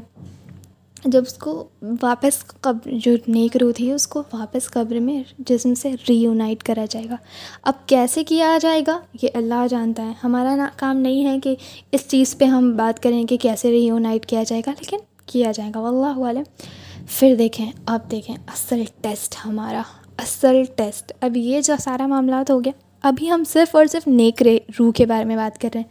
جب 1.05 1.23
اس 1.27 1.33
کو 1.33 1.67
واپس 2.01 2.45
قبر 2.61 2.89
جو 2.91 3.15
نیک 3.27 3.57
روح 3.57 3.71
تھی، 3.75 3.91
اس 3.91 4.07
کو 4.07 4.23
واپس 4.33 4.71
قبر 4.71 4.99
میں 4.99 5.23
جسم 5.37 5.73
سے 5.73 5.91
ری 6.09 6.17
یونائٹ 6.17 6.63
کرا 6.63 6.85
جائے 6.89 7.05
گا۔ 7.09 7.15
اب 7.61 7.73
کیسے 7.85 8.23
کیا 8.23 8.57
جائے 8.61 8.81
گا؟ 8.87 8.99
یہ 9.21 9.27
اللہ 9.33 9.67
جانتا 9.69 10.05
ہے۔ 10.05 10.11
ہمارا 10.23 10.55
نا، 10.55 10.67
کام 10.75 10.97
نہیں 10.97 11.25
ہے 11.25 11.39
کہ 11.39 11.55
اس 11.91 12.07
چیز 12.07 12.37
پہ 12.37 12.45
ہم 12.45 12.75
بات 12.77 13.03
کریں 13.03 13.23
کہ 13.23 13.37
کیسے 13.37 13.71
ری 13.71 13.85
یونائٹ 13.85 14.25
کیا 14.25 14.43
جائے 14.43 14.61
گا، 14.65 14.71
لیکن 14.71 14.97
کیا 15.25 15.51
جائے 15.51 15.71
گا۔ 15.75 15.79
واللہ 15.79 16.25
عالم۔ 16.25 16.43
پھر 17.07 17.35
دیکھیں، 17.35 17.71
اب 17.85 18.11
دیکھیں، 18.11 18.35
اصل 18.47 18.83
ٹیسٹ 19.01 19.35
ہمارا، 19.45 19.81
اصل 20.17 20.63
ٹیسٹ 20.75 21.11
اب 21.21 21.37
یہ 21.37 21.61
جو 21.61 21.73
سارا 21.79 22.07
معاملات 22.07 22.51
ہو 22.51 22.63
گیا 22.63 22.86
ابھی 23.07 23.31
ہم 23.31 23.43
صرف 23.49 23.75
اور 23.75 23.85
صرف 23.85 24.07
نیک 24.07 24.43
روح 24.79 24.91
کے 24.91 25.05
بارے 25.05 25.25
میں 25.25 25.35
بات 25.35 25.61
کر 25.61 25.69
رہے 25.73 25.81
ہیں۔ 25.81 25.89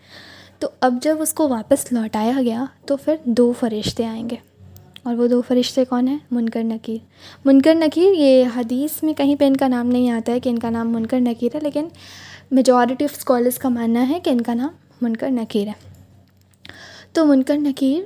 تو 0.58 0.68
اب 0.80 0.94
جب 1.02 1.16
اس 1.20 1.32
کو 1.32 1.48
واپس 1.48 1.92
لوٹایا 1.92 2.42
گیا، 2.42 2.64
تو 2.86 2.96
پھر 2.96 3.16
دو 3.24 3.52
فرشتے 3.60 4.06
آئیں 4.06 4.30
گے۔ 4.30 4.36
اور 5.02 5.14
وہ 5.14 5.26
دو 5.26 5.42
فرشتے 5.48 5.84
کون 5.84 6.08
ہیں؟ 6.08 6.18
منکر 6.30 6.64
نکیر۔ 6.64 6.98
منکر 7.44 7.74
نکیر، 7.74 8.12
یہ 8.16 8.44
حدیث 8.56 9.02
میں 9.02 9.14
کہیں 9.14 9.36
پہ 9.36 9.46
ان 9.46 9.56
کا 9.56 9.68
نام 9.68 9.86
نہیں 9.86 10.10
آتا 10.10 10.32
ہے 10.32 10.40
کہ 10.40 10.48
ان 10.48 10.58
کا 10.58 10.70
نام 10.70 10.92
منکر 10.92 11.20
نکیر 11.20 11.54
ہے، 11.54 11.60
لیکن 11.60 11.88
میجورٹی 12.50 13.04
آف 13.04 13.16
اسکالرس 13.18 13.58
کا 13.58 13.68
ماننا 13.68 14.08
ہے 14.08 14.20
کہ 14.20 14.30
ان 14.30 14.40
کا 14.40 14.54
نام 14.54 14.68
منکر 15.00 15.30
نکیر 15.30 15.68
ہے۔ 15.68 16.04
تو 17.12 17.24
منکر 17.24 17.56
نکیر 17.56 18.02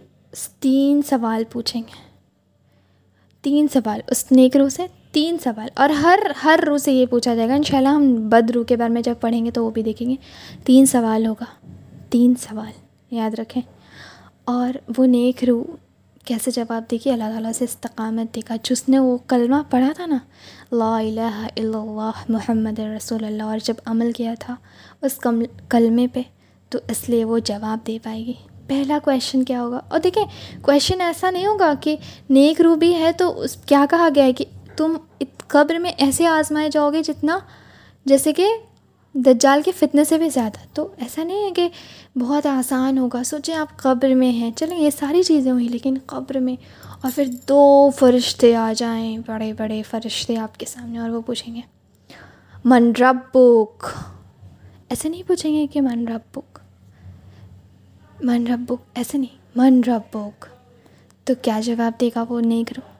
تین 0.60 1.02
سوال 1.02 1.44
پوچھیں 1.52 1.82
گے۔ 1.82 2.10
تین 3.42 3.66
سوال، 3.72 4.00
اس 4.06 4.32
نیک 4.32 4.56
روح 4.56 4.68
سے 4.68 4.86
تین 5.12 5.38
سوال 5.38 5.68
اور 5.74 5.90
ہر 5.90 6.18
ہر 6.44 6.60
روح 6.66 6.78
سے 6.78 6.92
یہ 6.92 7.06
پوچھا 7.06 7.34
جائے 7.34 7.48
گا 7.48 7.54
ان 7.54 7.62
شاء 7.62 7.78
اللہ 7.78 7.88
ہم 7.88 8.28
بد 8.28 8.50
روح 8.50 8.64
کے 8.64 8.76
بارے 8.76 8.92
میں 8.92 9.02
جب 9.02 9.14
پڑھیں 9.20 9.44
گے 9.44 9.50
تو 9.50 9.64
وہ 9.64 9.70
بھی 9.70 9.82
دیکھیں 9.82 10.10
گے۔ 10.10 10.14
تین 10.64 10.86
سوال 10.86 11.26
ہوگا۔ 11.26 11.68
تین 12.10 12.34
سوال، 12.34 12.72
یاد 13.10 13.30
رکھیں۔ 13.38 13.62
اور 14.44 14.72
وہ 14.98 15.06
نیک 15.06 15.44
روح 15.44 15.64
کیسے 16.24 16.50
جواب 16.50 16.84
دے 16.90 16.96
گی؟ 17.04 17.10
اللہ 17.10 17.24
تعالیٰ 17.24 17.52
سے 17.52 17.64
استقامت 17.64 18.34
دے 18.34 18.40
گا۔ 18.50 18.56
جس 18.62 18.88
نے 18.88 18.98
وہ 18.98 19.18
کلمہ 19.26 19.56
پڑھا 19.70 19.92
تھا 19.96 20.06
نا، 20.06 20.18
لا 20.72 20.98
الہ 20.98 21.46
الا 21.56 21.78
اللہ 21.78 22.10
محمد 22.28 22.78
رسول 22.78 23.24
اللہ، 23.24 23.42
اور 23.42 23.58
جب 23.64 23.74
عمل 23.84 24.12
کیا 24.12 24.34
تھا 24.40 24.56
اس 25.02 25.14
کم، 25.14 25.42
کلمے 25.68 26.06
پہ، 26.06 26.20
تو 26.68 26.78
اس 26.88 27.08
لیے 27.08 27.24
وہ 27.24 27.38
جواب 27.38 27.86
دے 27.86 27.98
پائے 28.02 28.26
گی۔ 28.26 28.32
پہلا 28.66 28.98
کویشچن 29.04 29.44
کیا 29.44 29.62
ہوگا؟ 29.62 29.80
اور 29.88 29.98
دیکھیں 29.98 30.24
کویشچن 30.62 31.00
ایسا 31.00 31.30
نہیں 31.30 31.46
ہوگا 31.46 31.72
کہ 31.80 31.96
نیک 32.30 32.60
روح 32.60 32.76
بھی 32.76 32.94
ہے 32.94 33.12
تو 33.12 33.40
اس، 33.40 33.56
کیا 33.56 33.86
کہا 33.90 34.08
گیا 34.14 34.24
ہے 34.24 34.32
کہ 34.32 34.44
تم 34.80 34.96
قبر 35.48 35.74
میں 35.74 35.92
ایسے 35.98 36.26
آزمائے 36.26 36.68
جاؤ 36.72 36.90
گے 36.90 37.02
جتنا 37.02 37.38
جیسے 38.04 38.32
کہ 38.32 38.48
دجال 39.14 39.62
کے 39.62 39.72
فتنے 39.72 40.04
سے 40.04 40.18
بھی 40.18 40.28
زیادہ۔ 40.28 40.58
تو 40.72 40.88
ایسا 40.96 41.24
نہیں 41.24 41.44
ہے 41.44 41.50
کہ 41.50 41.68
بہت 42.18 42.46
آسان 42.46 42.98
ہوگا۔ 42.98 43.22
سوچیں 43.24 43.54
آپ 43.54 43.76
قبر 43.76 44.14
میں 44.14 44.30
ہیں۔ 44.30 44.50
چلیں 44.56 44.78
یہ 44.78 44.90
ساری 44.90 45.22
چیزیں 45.22 45.52
ہوئی 45.52 45.68
لیکن 45.68 45.98
قبر 46.06 46.38
میں 46.38 46.56
اور 47.00 47.10
پھر 47.14 47.24
دو 47.48 47.90
فرشتے 47.98 48.56
آ 48.56 48.72
جائیں، 48.76 49.18
بڑے 49.26 49.52
بڑے 49.52 49.82
فرشتے 49.90 50.36
آپ 50.36 50.60
کے 50.60 50.66
سامنے 50.66 50.98
اور 50.98 51.10
وہ 51.10 51.20
پوچھیں 51.20 51.54
گے، 51.54 51.60
من 52.64 52.92
ربک؟ 53.00 53.86
ایسے 54.88 55.08
نہیں 55.08 55.22
پوچھیں 55.26 55.54
گے 55.54 55.66
کہ 55.66 55.80
من 55.80 56.08
ربک۔ 56.08 56.58
من 58.22 58.46
ربک؟ 58.46 58.82
ایسے 58.94 59.18
نہیں۔ 59.18 59.38
من 59.56 59.80
ربک۔ 59.86 60.46
تو 61.24 61.34
کیا 61.42 61.60
جواب 61.64 62.00
دے 62.00 62.10
گا 62.16 62.24
وہ؟ 62.28 62.40
نہیں 62.40 62.64
کرو۔ 62.64 62.99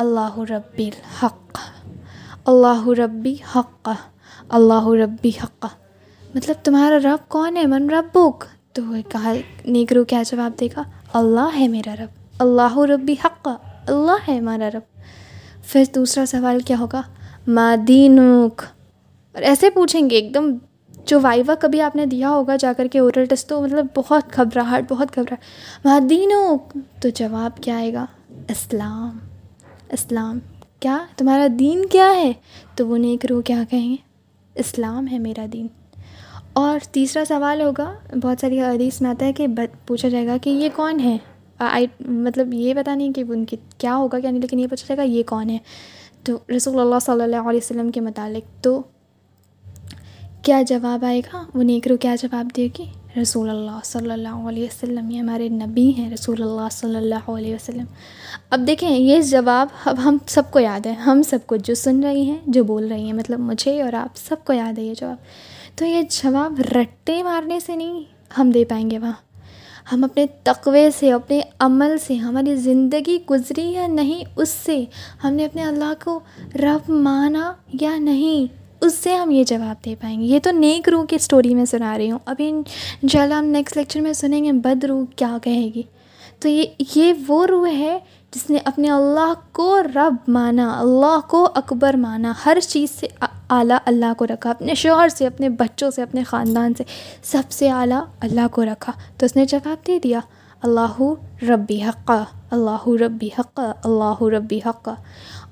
اللہ 0.00 0.38
ربی 0.50 0.86
الحق 0.86 1.58
اللہ 2.48 2.88
ربی 2.98 3.34
حق 3.54 3.88
اللہ 4.48 4.88
ربی 5.00 5.30
حق 5.42 5.66
مطلب 6.34 6.64
تمہارا 6.64 6.98
رب 7.04 7.28
کون 7.28 7.56
ہے؟ 7.56 7.66
من 7.66 7.90
ربک. 7.90 8.44
تو 8.72 8.82
کہا 9.08 9.32
نیگرو 9.66 10.04
کیا 10.04 10.22
جواب 10.26 10.58
دے 10.60 10.68
گا؟ 10.76 10.82
اللہ 11.12 11.56
ہے 11.56 11.68
میرا 11.68 11.94
رب. 11.98 12.18
اللہ 12.38 12.78
ربی 12.90 13.14
حق 13.24 13.48
اللہ 13.48 14.28
ہے 14.28 14.38
ہمارا 14.38 14.68
رب. 14.74 14.82
پھر 15.62 15.84
دوسرا 15.94 16.26
سوال 16.26 16.60
کیا 16.60 16.78
ہوگا؟ 16.78 17.02
مادینک 17.46 18.62
اور 19.34 19.42
ایسے 19.42 19.70
پوچھیں 19.70 20.10
گے، 20.10 20.16
ایک 20.16 20.34
دم 20.34 20.52
جو 21.06 21.20
وائوا 21.20 21.54
کبھی 21.60 21.80
آپ 21.80 21.96
نے 21.96 22.06
دیا 22.06 22.30
ہوگا 22.30 22.56
جا 22.56 22.72
کر 22.76 22.86
کے 22.86 22.98
اورل 22.98 23.24
ٹیسٹ 23.24 23.48
تو 23.48 23.60
مطلب 23.60 23.86
بہت 23.96 24.36
گھبراہٹ 24.36 24.90
بہت 24.90 25.16
گھبراہٹ. 25.16 25.40
مادینک 25.84 26.76
تو 27.02 27.08
جواب 27.08 27.62
کیا 27.62 27.76
آئے 27.76 27.92
گا؟ 27.94 28.06
اسلام. 28.48 29.18
اسلام۔ 29.92 30.38
کیا 30.80 30.98
تمہارا 31.16 31.46
دین 31.58 31.86
کیا 31.86 32.12
ہے؟ 32.16 32.32
تو 32.74 32.86
وہ 32.86 32.98
نیک 32.98 33.26
روح 33.26 33.42
کیا 33.42 33.62
کہیں 33.70 33.90
گے؟ 33.90 33.96
اسلام 34.54 35.06
ہے 35.06 35.18
میرا 35.18 35.46
دین۔ 35.52 35.66
اور 36.52 36.78
تیسرا 36.92 37.24
سوال 37.24 37.60
ہوگا، 37.60 37.94
بہت 38.22 38.40
ساری 38.40 38.60
حدیث 38.60 39.00
میں 39.00 39.10
آتا 39.10 39.26
ہے 39.26 39.32
کہ 39.32 39.46
پوچھا 39.86 40.08
جائے 40.08 40.26
گا 40.26 40.36
کہ 40.42 40.50
یہ 40.50 40.68
کون 40.76 41.00
ہے؟ 41.00 41.18
آئی 41.58 41.86
مطلب 42.00 42.54
یہ 42.54 42.74
پتہ 42.74 42.90
نہیں 42.90 43.12
کہ 43.12 43.24
ان 43.28 43.44
کی 43.44 43.56
کیا 43.78 43.96
ہوگا 43.96 44.20
کیا 44.20 44.30
نہیں، 44.30 44.40
لیکن 44.40 44.58
یہ 44.58 44.66
پوچھا 44.66 44.94
جائے 44.94 45.08
گا 45.08 45.14
یہ 45.14 45.22
کون 45.26 45.50
ہے؟ 45.50 45.58
تو 46.24 46.38
رسول 46.56 46.80
اللہ 46.80 46.98
صلی 47.02 47.22
اللہ 47.22 47.36
علیہ 47.36 47.60
وسلم 47.62 47.90
کے 47.90 48.00
متعلق۔ 48.00 48.64
تو 48.64 48.82
کیا 50.42 50.62
جواب 50.62 51.04
آئے 51.04 51.20
گا؟ 51.20 51.44
وہ 51.54 51.62
نیک 51.62 51.88
روح 51.88 51.96
کیا 51.96 52.16
جواب 52.22 52.48
دے 52.56 52.68
گی؟ 52.78 53.20
رسول 53.22 53.50
اللہ 53.50 53.80
صلی 53.84 54.10
اللہ 54.10 54.28
علیہ 54.28 54.64
وسلم، 54.64 55.10
یہ 55.10 55.20
ہمارے 55.20 55.48
نبی 55.48 55.90
ہیں 55.90 56.10
رسول 56.10 56.42
اللہ 56.42 56.68
صلی 56.70 56.96
اللہ 56.96 57.30
علیہ 57.30 57.54
وسلم۔ 57.54 57.84
اب 58.50 58.66
دیکھیں، 58.66 58.90
یہ 58.90 59.20
جواب 59.20 59.68
اب 59.84 59.96
ہم 60.04 60.18
سب 60.26 60.42
کو 60.50 60.60
یاد 60.60 60.86
ہے۔ 60.86 60.92
ہم 60.92 61.22
سب 61.22 61.38
کو 61.46 61.56
جو 61.56 61.74
سن 61.74 62.04
رہی 62.04 62.22
ہیں، 62.22 62.36
جو 62.46 62.64
بول 62.64 62.88
رہی 62.88 63.02
ہیں 63.02 63.12
مطلب 63.12 63.40
مجھے 63.40 63.82
اور 63.82 63.92
آپ 63.92 64.16
سب 64.16 64.36
کو 64.44 64.52
یاد 64.52 64.78
ہے 64.78 64.84
یہ 64.84 64.94
جواب۔ 64.94 65.16
تو 65.76 65.84
یہ 65.84 66.02
جواب 66.10 66.60
رٹے 66.60 67.22
مارنے 67.22 67.60
سے 67.60 67.76
نہیں 67.76 68.04
ہم 68.38 68.50
دے 68.50 68.64
پائیں 68.64 68.90
گے 68.90 68.98
وہاں۔ 68.98 69.12
ہم 69.92 70.04
اپنے 70.04 70.26
تقوے 70.42 70.90
سے، 70.98 71.12
اپنے 71.12 71.40
عمل 71.58 71.96
سے، 72.06 72.14
ہماری 72.14 72.56
زندگی 72.56 73.18
گزری 73.30 73.72
یا 73.72 73.86
نہیں، 73.86 74.24
اس 74.36 74.48
سے 74.48 74.84
ہم 75.24 75.32
نے 75.32 75.44
اپنے 75.44 75.64
اللہ 75.64 76.04
کو 76.04 76.20
رب 76.54 76.90
مانا 76.90 77.52
یا 77.80 77.98
نہیں، 77.98 78.54
اس 78.80 78.94
سے 78.94 79.14
ہم 79.14 79.30
یہ 79.30 79.44
جواب 79.44 79.84
دے 79.84 79.94
پائیں 80.00 80.20
گے۔ 80.20 80.24
یہ 80.24 80.38
تو 80.42 80.50
نیک 80.50 80.88
روح 80.88 81.04
کی 81.04 81.16
اسٹوری 81.16 81.54
میں 81.54 81.64
سنا 81.64 81.98
رہی 81.98 82.10
ہوں۔ 82.10 82.18
ابھی 82.24 82.48
ان 82.48 83.08
شاء 83.08 83.22
اللہ 83.22 83.34
ہم 83.34 83.44
نیکسٹ 83.44 83.76
لیکچر 83.76 84.00
میں 84.00 84.12
سنیں 84.12 84.44
گے 84.44 84.52
بد 84.52 84.84
روح 84.84 85.04
کیا 85.16 85.38
کہے 85.42 85.70
گی۔ 85.74 85.82
تو 86.40 86.48
یہ 86.48 86.64
یہ 86.94 87.12
وہ 87.26 87.46
روح 87.46 87.68
ہے 87.68 87.98
جس 88.32 88.50
نے 88.50 88.58
اپنے 88.64 88.90
اللہ 88.90 89.32
کو 89.52 89.82
رب 89.94 90.16
مانا، 90.28 90.80
اللہ 90.80 91.18
کو 91.28 91.48
اکبر 91.54 91.94
مانا، 91.94 92.32
ہر 92.46 92.58
چیز 92.68 92.90
سے 92.90 93.06
اعلیٰ 93.50 93.78
اللہ 93.86 94.12
کو 94.16 94.26
رکھا، 94.26 94.50
اپنے 94.50 94.74
شوہر 94.74 95.08
سے، 95.08 95.26
اپنے 95.26 95.48
بچوں 95.48 95.90
سے، 95.90 96.02
اپنے 96.02 96.24
خاندان 96.24 96.72
سے 96.74 96.84
سب 97.22 97.42
سے 97.50 97.70
اعلیٰ 97.70 98.00
اللہ 98.20 98.48
کو 98.50 98.64
رکھا۔ 98.64 98.92
تو 99.16 99.26
اس 99.26 99.36
نے 99.36 99.44
جواب 99.44 99.86
دے 99.86 99.98
دیا، 99.98 100.20
اللہ 100.62 101.02
ربی 101.48 101.82
حقہ 101.82 102.24
اللہ 102.50 102.88
ربی 102.88 103.28
حقہ 103.38 103.72
اللہ 103.84 104.22
ربی 104.22 104.60
حقہ 104.66 104.94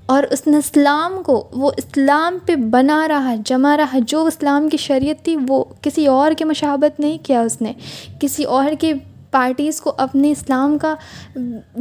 اور 0.07 0.23
اس 0.31 0.47
نے 0.47 0.57
اسلام 0.57 1.23
کو، 1.23 1.49
وہ 1.53 1.71
اسلام 1.77 2.39
پہ 2.47 2.57
بنا 2.57 3.09
رہا 3.09 3.35
جما 3.45 3.77
رہا، 3.77 3.99
جو 4.07 4.25
اسلام 4.25 4.69
کی 4.69 4.77
شریعت 4.77 5.25
تھی، 5.25 5.37
وہ 5.49 5.65
کسی 5.83 6.07
اور 6.07 6.33
کے 6.39 6.45
مشابت 6.45 7.01
نہیں 7.01 7.19
کیا 7.23 7.41
اس 7.41 7.63
نے۔ 7.63 7.73
کسی 8.21 8.45
اور 8.45 8.71
کے 8.81 8.95
پارٹیز 9.31 9.81
کو 9.81 9.93
اپنے 9.97 10.31
اسلام 10.31 10.79
کا 10.79 10.95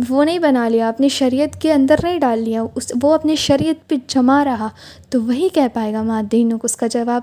وہ 0.10 0.24
نہیں 0.24 0.39
بنا 0.39 0.68
لیا، 0.68 0.89
اپنی 0.89 1.10
شریعت 1.10 1.62
کے 1.62 1.74
اندر 1.74 1.95
نہیں 2.04 2.20
ڈال 2.20 2.39
لیا، 2.39 2.64
اس، 2.76 2.91
وہ 3.02 3.14
اپنی 3.14 3.36
شریعت 3.36 3.89
پہ 3.89 3.95
جما 4.08 4.45
رہا، 4.45 4.68
تو 5.10 5.24
وہی 5.24 5.50
کہہ 5.50 5.68
پائے 5.74 5.93
گا 5.93 6.02
مادین 6.02 6.50
کو، 6.50 6.58
اس 6.64 6.76
کا 6.76 6.88
جواب 6.88 7.22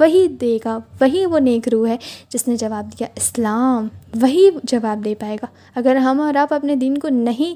وہی 0.00 0.28
دے 0.28 0.58
گا، 0.64 0.78
وہی 1.00 1.26
وہ 1.26 1.38
نیک 1.38 1.68
روح 1.68 1.88
ہے 1.88 1.96
جس 2.28 2.48
نے 2.48 2.56
جواب 2.56 2.92
دیا 2.92 3.08
اسلام، 3.16 3.88
وہی 4.22 4.50
جواب 4.64 5.04
دے 5.04 5.14
پائے 5.14 5.36
گا۔ 5.36 5.46
اگر 5.74 5.96
ہم 5.96 6.20
اور 6.20 6.34
آپ 6.34 6.54
اپنے 6.54 6.76
دین 6.76 6.98
کو 6.98 7.08
نہیں 7.08 7.54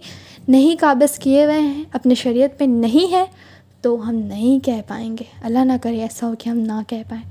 نہیں 0.49 0.77
قابض 0.81 1.18
کیے 1.18 1.45
ہوئے 1.45 1.61
ہیں 1.61 1.85
اپنے 1.93 2.14
شریعت 2.14 2.59
پہ 2.59 2.64
نہیں 2.64 3.12
ہے، 3.12 3.25
تو 3.81 4.09
ہم 4.09 4.14
نہیں 4.14 4.64
کہہ 4.64 4.83
پائیں 4.89 5.11
گے۔ 5.11 5.25
اللہ 5.43 5.59
نہ 5.59 5.73
کرے 5.83 6.01
ایسا 6.01 6.29
ہو 6.29 6.35
کہ 6.39 6.49
ہم 6.49 6.59
نہ 6.59 6.81
کہہ 6.87 7.03
پائیں۔ 7.09 7.25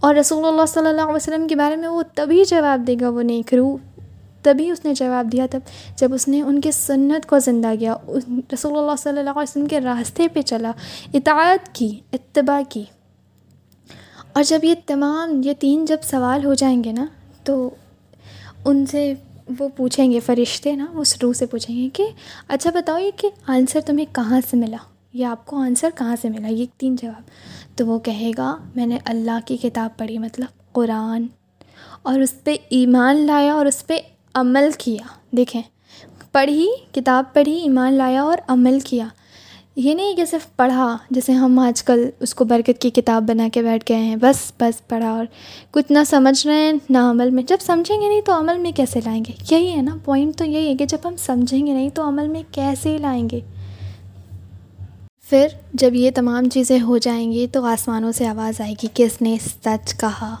اور 0.00 0.14
رسول 0.14 0.44
اللہ 0.44 0.66
صلی 0.68 0.86
اللہ 0.86 1.00
علیہ 1.00 1.16
وسلم 1.16 1.46
کے 1.48 1.56
بارے 1.56 1.76
میں 1.76 1.88
وہ 1.88 2.02
تبھی 2.14 2.44
جواب 2.48 2.86
دے 2.86 2.96
گا 3.00 3.08
وہ 3.08 3.22
نیک 3.22 3.54
روح۔ 3.54 3.76
تبھی 4.46 4.70
اس 4.70 4.84
نے 4.84 4.94
جواب 4.94 5.32
دیا 5.32 5.46
تب 5.50 5.60
جب 5.96 6.14
اس 6.14 6.28
نے 6.28 6.42
ان 6.42 6.60
کے 6.60 6.72
سنت 6.72 7.26
کو 7.26 7.38
زندہ 7.38 7.68
کیا 7.80 7.96
رسول 8.52 8.78
اللہ 8.78 8.96
صلی 8.98 9.18
اللہ 9.18 9.30
علیہ 9.30 9.42
وسلم 9.42 9.66
کے 9.66 9.80
راستے 9.80 10.28
پہ 10.28 10.42
چلا، 10.42 10.72
اطاعت 11.14 11.74
کی، 11.74 12.00
اتباع 12.12 12.60
کی۔ 12.68 12.84
اور 14.32 14.42
جب 14.42 14.58
یہ 14.62 14.74
تمام، 14.86 15.40
یہ 15.44 15.52
تین 15.58 15.84
جب 15.84 15.96
سوال 16.02 16.44
ہو 16.44 16.54
جائیں 16.54 16.84
گے 16.84 16.92
نا، 16.92 17.06
تو 17.44 17.70
ان 18.64 18.86
سے 18.86 19.14
وہ 19.58 19.68
پوچھیں 19.76 20.12
گے، 20.12 20.20
فرشتے 20.20 20.76
نا، 20.76 20.86
اس 20.94 21.16
روح 21.22 21.32
سے 21.32 21.46
پوچھیں 21.46 21.76
گے 21.76 21.88
کہ 21.92 22.04
اچھا 22.48 22.70
بتاؤ 22.74 22.98
یہ 22.98 23.10
کہ 23.16 23.28
آنسر 23.46 23.80
تمہیں 23.80 24.06
کہاں 24.14 24.40
سے 24.50 24.56
ملا؟ 24.56 24.76
یا 25.12 25.30
آپ 25.30 25.46
کو 25.46 25.56
آنسر 25.56 25.88
کہاں 25.94 26.16
سے 26.22 26.28
ملا؟ 26.28 26.48
یہ 26.48 26.66
تین 26.76 26.96
جواب۔ 26.96 27.22
تو 27.76 27.86
وہ 27.86 27.98
کہے 27.98 28.30
گا، 28.38 28.56
میں 28.76 28.86
نے 28.86 28.98
اللہ 29.04 29.38
کی 29.44 29.56
کتاب 29.56 29.98
پڑھی 29.98 30.18
مطلب 30.18 30.72
قرآن۔ 30.72 31.26
اور 32.02 32.20
اس 32.20 32.44
پہ 32.44 32.56
ایمان 32.68 33.16
لایا 33.16 33.52
اور 33.52 33.66
اس 33.66 33.86
پہ 33.86 34.00
عمل 34.36 34.68
کیا۔ 34.78 35.06
دیکھیں، 35.30 35.62
پڑھی، 36.32 36.68
کتاب 36.92 37.24
پڑھی، 37.32 37.60
ایمان 37.60 37.94
لایا 37.94 38.22
اور 38.22 38.38
عمل 38.48 38.78
کیا۔ 38.80 39.06
یہ 39.76 39.94
نہیں 39.94 40.14
کہ 40.14 40.24
صرف 40.24 40.56
پڑھا، 40.56 40.96
جیسے 41.10 41.32
ہم 41.32 41.58
آج 41.58 41.82
کل 41.82 42.10
اس 42.20 42.34
کو 42.34 42.44
برکت 42.44 42.80
کی 42.80 42.90
کتاب 42.90 43.28
بنا 43.28 43.48
کے 43.52 43.62
بیٹھ 43.62 43.84
گئے 43.88 43.98
ہیں، 43.98 44.16
بس 44.16 44.52
بس 44.60 44.88
پڑھا 44.88 45.10
اور 45.10 45.24
کچھ 45.70 45.92
نہ 45.92 45.98
سمجھ 46.06 46.46
رہے 46.46 46.54
ہیں، 46.54 46.72
نہ 46.90 46.98
عمل 46.98 47.30
میں۔ 47.30 47.42
جب 47.42 47.56
سمجھیں 47.60 48.00
گے 48.00 48.08
نہیں 48.08 48.20
تو 48.20 48.38
عمل 48.38 48.58
میں 48.58 48.72
کیسے 48.72 49.00
لائیں 49.04 49.24
گے؟ 49.28 49.32
یہی 49.50 49.76
ہے 49.76 49.82
نا 49.82 49.96
پوائنٹ 50.04 50.36
تو 50.36 50.44
یہی 50.44 50.68
ہے 50.68 50.76
کہ 50.76 50.86
جب 50.86 50.98
ہم 51.04 51.16
سمجھیں 51.16 51.66
گے 51.66 51.72
نہیں 51.72 51.90
تو 51.90 52.08
عمل 52.08 52.28
میں 52.28 52.42
کیسے 52.50 52.98
لائیں 52.98 53.28
گے؟ 53.30 53.40
پھر 55.30 55.46
جب 55.74 55.94
یہ 55.94 56.10
تمام 56.14 56.48
چیزیں 56.48 56.80
ہو 56.80 56.98
جائیں 56.98 57.32
گی 57.32 57.46
تو 57.46 57.64
آسمانوں 57.64 58.12
سے 58.12 58.26
آواز 58.26 58.60
آئے 58.60 58.74
گی 58.82 58.86
کہ 58.94 59.02
اس 59.02 59.22
نے 59.22 59.36
سچ 59.64 59.96
کہا؟ 59.96 60.36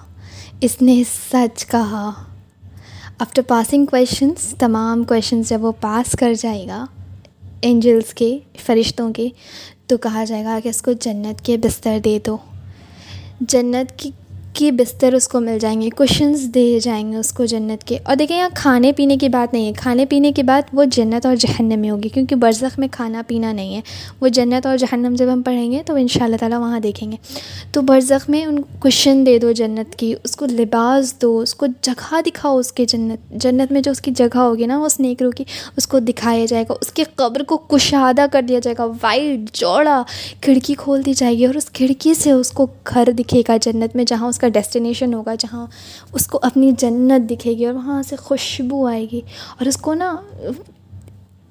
اس 0.60 0.82
نے 0.82 1.02
سچ 1.32 1.66
کہا؟ 1.66 2.12
آفٹر 3.18 3.42
پاسنگ 3.42 3.86
کویشچنس 3.86 4.54
تمام 4.58 5.04
کویشچنس 5.04 5.48
جب 5.48 5.64
وہ 5.64 5.72
پاس 5.80 6.16
کر 6.18 6.34
جائے 6.40 6.66
گا 6.66 6.86
اینجلس 7.60 8.14
کے، 8.14 8.38
فرشتوں 8.64 9.12
کے، 9.12 9.28
تو 9.86 9.96
کہا 9.96 10.24
جائے 10.24 10.44
گا 10.44 10.58
کہ 10.62 10.68
اس 10.68 10.82
کو 10.82 10.92
جنت 10.92 11.44
کے 11.44 11.56
بستر 11.56 11.98
دے 12.04 12.18
دو۔ 12.26 12.36
جنت 13.40 13.98
کی 13.98 14.10
کی 14.56 14.70
بستر 14.70 15.12
اس 15.12 15.28
کو 15.28 15.40
مل 15.40 15.58
جائیں 15.60 15.80
گے 15.80 15.90
کوشنز 15.90 16.42
دے 16.42 16.78
جائیں 16.82 17.12
گے 17.12 17.16
اس 17.16 17.32
کو 17.32 17.44
جنت 17.44 17.84
کے۔ 17.84 17.98
اور 18.04 18.16
دیکھیں، 18.16 18.38
یہاں 18.38 18.48
کھانے 18.54 18.92
پینے 18.92 19.16
کی 19.16 19.28
بات 19.28 19.54
نہیں 19.54 19.66
ہے۔ 19.66 19.72
کھانے 19.72 20.06
پینے 20.06 20.32
کی 20.32 20.42
بات 20.42 20.70
وہ 20.72 20.84
جنت 20.84 21.26
اور 21.26 21.36
جہنم 21.36 21.78
میں 21.78 21.90
ہوگی، 21.90 22.08
کیونکہ 22.08 22.36
برزخ 22.36 22.78
میں 22.78 22.88
کھانا 22.90 23.22
پینا 23.26 23.52
نہیں 23.52 23.74
ہے۔ 23.74 23.80
وہ 24.20 24.28
جنت 24.28 24.66
اور 24.66 24.76
جہنم 24.76 25.14
جب 25.18 25.26
ہم 25.32 25.42
پڑھیں 25.42 25.72
گے 25.72 25.82
تو 25.86 25.94
ان 25.94 26.08
شاء 26.08 26.24
اللہ 26.24 26.36
تعالیٰ 26.36 26.58
وہاں 26.58 26.80
دیکھیں 26.80 27.12
گے۔ 27.12 27.16
تو 27.72 27.82
برزخ 27.82 28.30
میں 28.30 28.44
ان 28.44 28.58
کوشن 28.78 29.26
دے 29.26 29.38
دو 29.38 29.52
جنت 29.52 29.94
کی، 29.94 30.14
اس 30.24 30.36
کو 30.36 30.46
لباس 30.46 31.22
دو، 31.22 31.38
اس 31.38 31.54
کو 31.54 31.66
جگہ 31.82 32.20
دکھاؤ 32.26 32.58
اس 32.58 32.72
کے 32.72 32.84
جنت 32.84 33.30
جنت 33.30 33.72
میں 33.72 33.80
جو 33.80 33.90
اس 33.90 34.00
کی 34.00 34.10
جگہ 34.10 34.38
ہوگی 34.38 34.66
نا 34.66 34.78
اس 34.78 35.00
نیک 35.00 35.22
رو 35.22 35.30
کی، 35.30 35.44
اس 35.76 35.86
کو 35.86 35.98
دکھایا 35.98 36.44
جائے 36.44 36.64
گا۔ 36.68 36.74
اس 36.80 36.92
کے 36.92 37.04
قبر 37.14 37.42
کو 37.42 37.56
کشادہ 37.56 38.26
کر 38.32 38.42
دیا 38.42 38.58
جائے 38.58 38.74
گا۔ 38.78 38.84
وائٹ 39.02 39.50
چوڑا 39.52 40.02
کھڑکی 40.40 40.74
کھول 40.78 41.04
دی 41.06 41.12
جائے 41.12 41.38
گی 41.38 41.46
اور 41.46 41.54
اس 41.54 41.70
کھڑکی 41.70 42.14
سے 42.14 42.30
اس 42.30 42.50
کو 42.50 42.66
گھر 42.94 43.08
دکھے 43.18 43.42
گا 43.48 43.56
جنت 43.60 43.96
میں، 43.96 44.04
جہاں 44.04 44.28
اس 44.28 44.38
کا 44.38 44.45
کا 44.46 44.60
ڈیسٹینیشن 44.60 45.14
ہوگا 45.14 45.34
جہاں 45.34 45.66
اس 46.12 46.26
کو 46.26 46.38
اپنی 46.42 46.72
جنت 46.78 47.30
دکھے 47.30 47.52
گی 47.52 47.66
اور 47.66 47.74
وہاں 47.74 48.02
سے 48.02 48.16
خوشبو 48.16 48.86
آئے 48.86 49.06
گی 49.12 49.20
اور 49.58 49.66
اس 49.66 49.76
کو 49.76 49.94
نا 49.94 50.16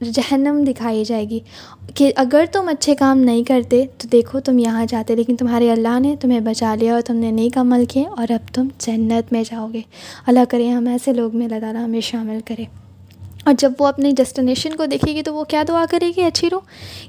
جہنم 0.02 0.64
دکھائی 0.68 1.04
جائے 1.06 1.30
گی 1.30 1.40
کہ 1.96 2.12
اگر 2.16 2.46
تم 2.52 2.68
اچھے 2.68 2.96
کام 2.96 3.20
نہیں 3.20 3.44
کرتے 3.44 3.86
تو 3.98 4.08
دیکھو 4.12 4.40
تم 4.40 4.60
یہاں 4.60 4.86
جاتے 4.90 5.16
لیکن 5.16 5.36
تمہارے 5.36 5.72
اللہ 5.72 6.00
نے 6.00 6.16
تمہیں 6.22 6.40
بچا 6.40 6.76
لیا 6.76 6.94
اور 6.94 7.02
تم 7.02 7.16
نے 7.16 7.32
نیک 7.32 7.58
عمل 7.58 7.86
کیے 7.86 8.06
اور 8.08 8.32
اب 8.32 8.54
تم 8.54 8.68
جنت 8.80 9.34
میں 9.34 9.44
جاؤ 9.50 9.68
گے۔ 9.74 9.82
اللہ 10.28 10.40
کرے 10.50 10.70
ہم 10.70 10.88
ایسے 10.88 11.14
لوگ 11.14 11.38
میں 11.38 11.46
اللہ 11.46 11.60
تعالیٰ 11.60 11.84
ہمیں 11.84 12.02
شامل 12.02 12.40
کرے۔ 12.46 12.66
اور 13.46 13.54
جب 13.58 13.72
وہ 13.80 13.88
اپنی 13.88 14.12
ڈیسٹینیشن 14.12 14.76
کو 14.76 14.86
دیکھے 14.86 15.14
گی 15.14 15.22
تو 15.22 15.34
وہ 15.34 15.44
کیا 15.44 15.64
دعا 15.68 15.86
کرے 15.90 16.12
گی 16.18 16.22
اچھی 16.22 16.50
رو 16.50 16.60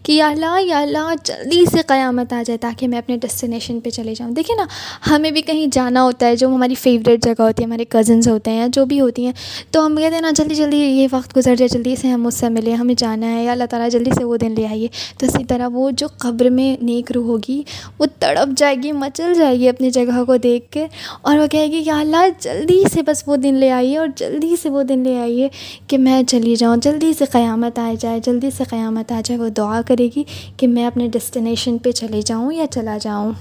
کہ 0.02 0.12
یا 0.12 0.28
اللہ 0.28 0.60
یا 0.60 0.78
اللہ، 0.78 1.14
جلدی 1.24 1.64
سے 1.72 1.78
قیامت 1.86 2.32
آ 2.32 2.42
جائے 2.46 2.58
تاکہ 2.58 2.88
میں 2.88 2.98
اپنے 2.98 3.16
ڈیسٹینیشن 3.16 3.80
پہ 3.80 3.90
چلے 3.90 4.14
جاؤں۔ 4.14 4.30
دیکھیں 4.30 4.56
نا، 4.56 4.66
ہمیں 5.10 5.30
بھی 5.30 5.42
کہیں 5.42 5.66
جانا 5.72 6.02
ہوتا 6.02 6.26
ہے، 6.26 6.36
جو 6.36 6.48
ہماری 6.48 6.74
فیوریٹ 6.74 7.24
جگہ 7.24 7.42
ہوتی 7.42 7.62
ہے، 7.62 7.66
ہمارے 7.66 7.84
کزنس 7.88 8.28
ہوتے 8.28 8.50
ہیں 8.50 8.58
یا 8.58 8.66
جو 8.72 8.84
بھی 8.84 9.00
ہوتی 9.00 9.24
ہیں، 9.24 9.32
تو 9.70 9.86
ہم 9.86 9.96
کہتے 9.96 10.14
ہیں 10.14 10.22
نا، 10.22 10.30
جلدی 10.30 10.54
جلدی 10.54 10.76
یہ 10.76 11.08
وقت 11.10 11.36
گزر 11.36 11.56
جائے، 11.56 11.68
جلدی 11.68 11.96
سے 11.96 12.08
ہم 12.08 12.26
اس 12.26 12.34
سے 12.34 12.48
ملے 12.48 12.72
ہمیں 12.72 12.94
جانا 12.98 13.32
ہے، 13.32 13.44
یا 13.44 13.52
اللہ 13.52 13.64
تعالیٰ 13.70 13.90
جلدی 13.90 14.10
سے 14.16 14.24
وہ 14.24 14.36
دن 14.36 14.54
لے 14.56 14.66
آئیے۔ 14.66 14.88
تو 15.18 15.26
اسی 15.26 15.44
طرح 15.44 15.68
وہ 15.72 15.90
جو 15.90 16.06
قبر 16.18 16.50
میں 16.50 16.84
نیک 16.84 17.12
روح 17.12 17.24
ہوگی، 17.24 17.62
وہ 17.98 18.06
تڑپ 18.18 18.48
جائے 18.56 18.76
گی، 18.82 18.92
مچل 18.92 19.34
جائے 19.34 19.58
گی 19.58 19.68
اپنی 19.68 19.90
جگہ 19.90 20.24
کو 20.24 20.36
دیکھ 20.36 20.70
کے۔ 20.70 20.86
اور 21.22 21.38
وہ 21.38 21.46
کہے 21.46 21.66
گی، 21.66 21.82
یا 21.86 22.00
اللہ، 22.00 22.28
جلدی 22.40 22.82
سے 22.92 23.02
بس 23.02 23.22
وہ 23.26 23.36
دن 23.36 23.54
لے 23.54 23.70
آئیے، 23.70 23.98
اور 23.98 24.08
جلدی 24.16 24.54
سے 24.62 24.68
وہ 24.68 24.82
دن 24.82 24.98
لے 24.98 25.18
آئیے 25.18 25.48
کہ 25.88 25.98
میں 25.98 26.22
چلی 26.28 26.56
جاؤں، 26.56 26.76
جلدی 26.76 27.12
سے 27.12 27.24
قیامت 27.24 27.78
آ 27.78 27.94
جائے، 28.00 28.20
جلدی 28.20 28.50
سے 28.50 28.64
قیامت 28.64 29.12
آ 29.12 29.20
جائے، 29.24 29.40
وہ 29.40 29.48
دعا 29.48 29.80
کرے 29.86 30.08
گی 30.16 30.24
کہ 30.56 30.66
میں 30.66 30.86
اپنے 30.86 31.08
ڈیسٹینیشن 31.08 31.78
پہ 31.78 31.92
چلے 31.92 32.22
جاؤں 32.22 32.52
یا 32.52 32.66
چلا 32.66 32.98
جاؤں۔ 32.98 33.32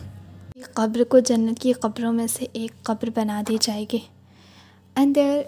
قبر 0.73 1.03
کو 1.03 1.19
جنت 1.19 1.59
کی 1.59 1.73
قبروں 1.73 2.13
میں 2.13 2.27
سے 2.27 2.45
ایک 2.53 2.83
قبر 2.83 3.09
بنا 3.15 3.41
دی 3.49 3.57
جائے 3.61 3.85
گی۔ 3.93 3.99
اینڈ 4.95 5.15
دیر 5.15 5.41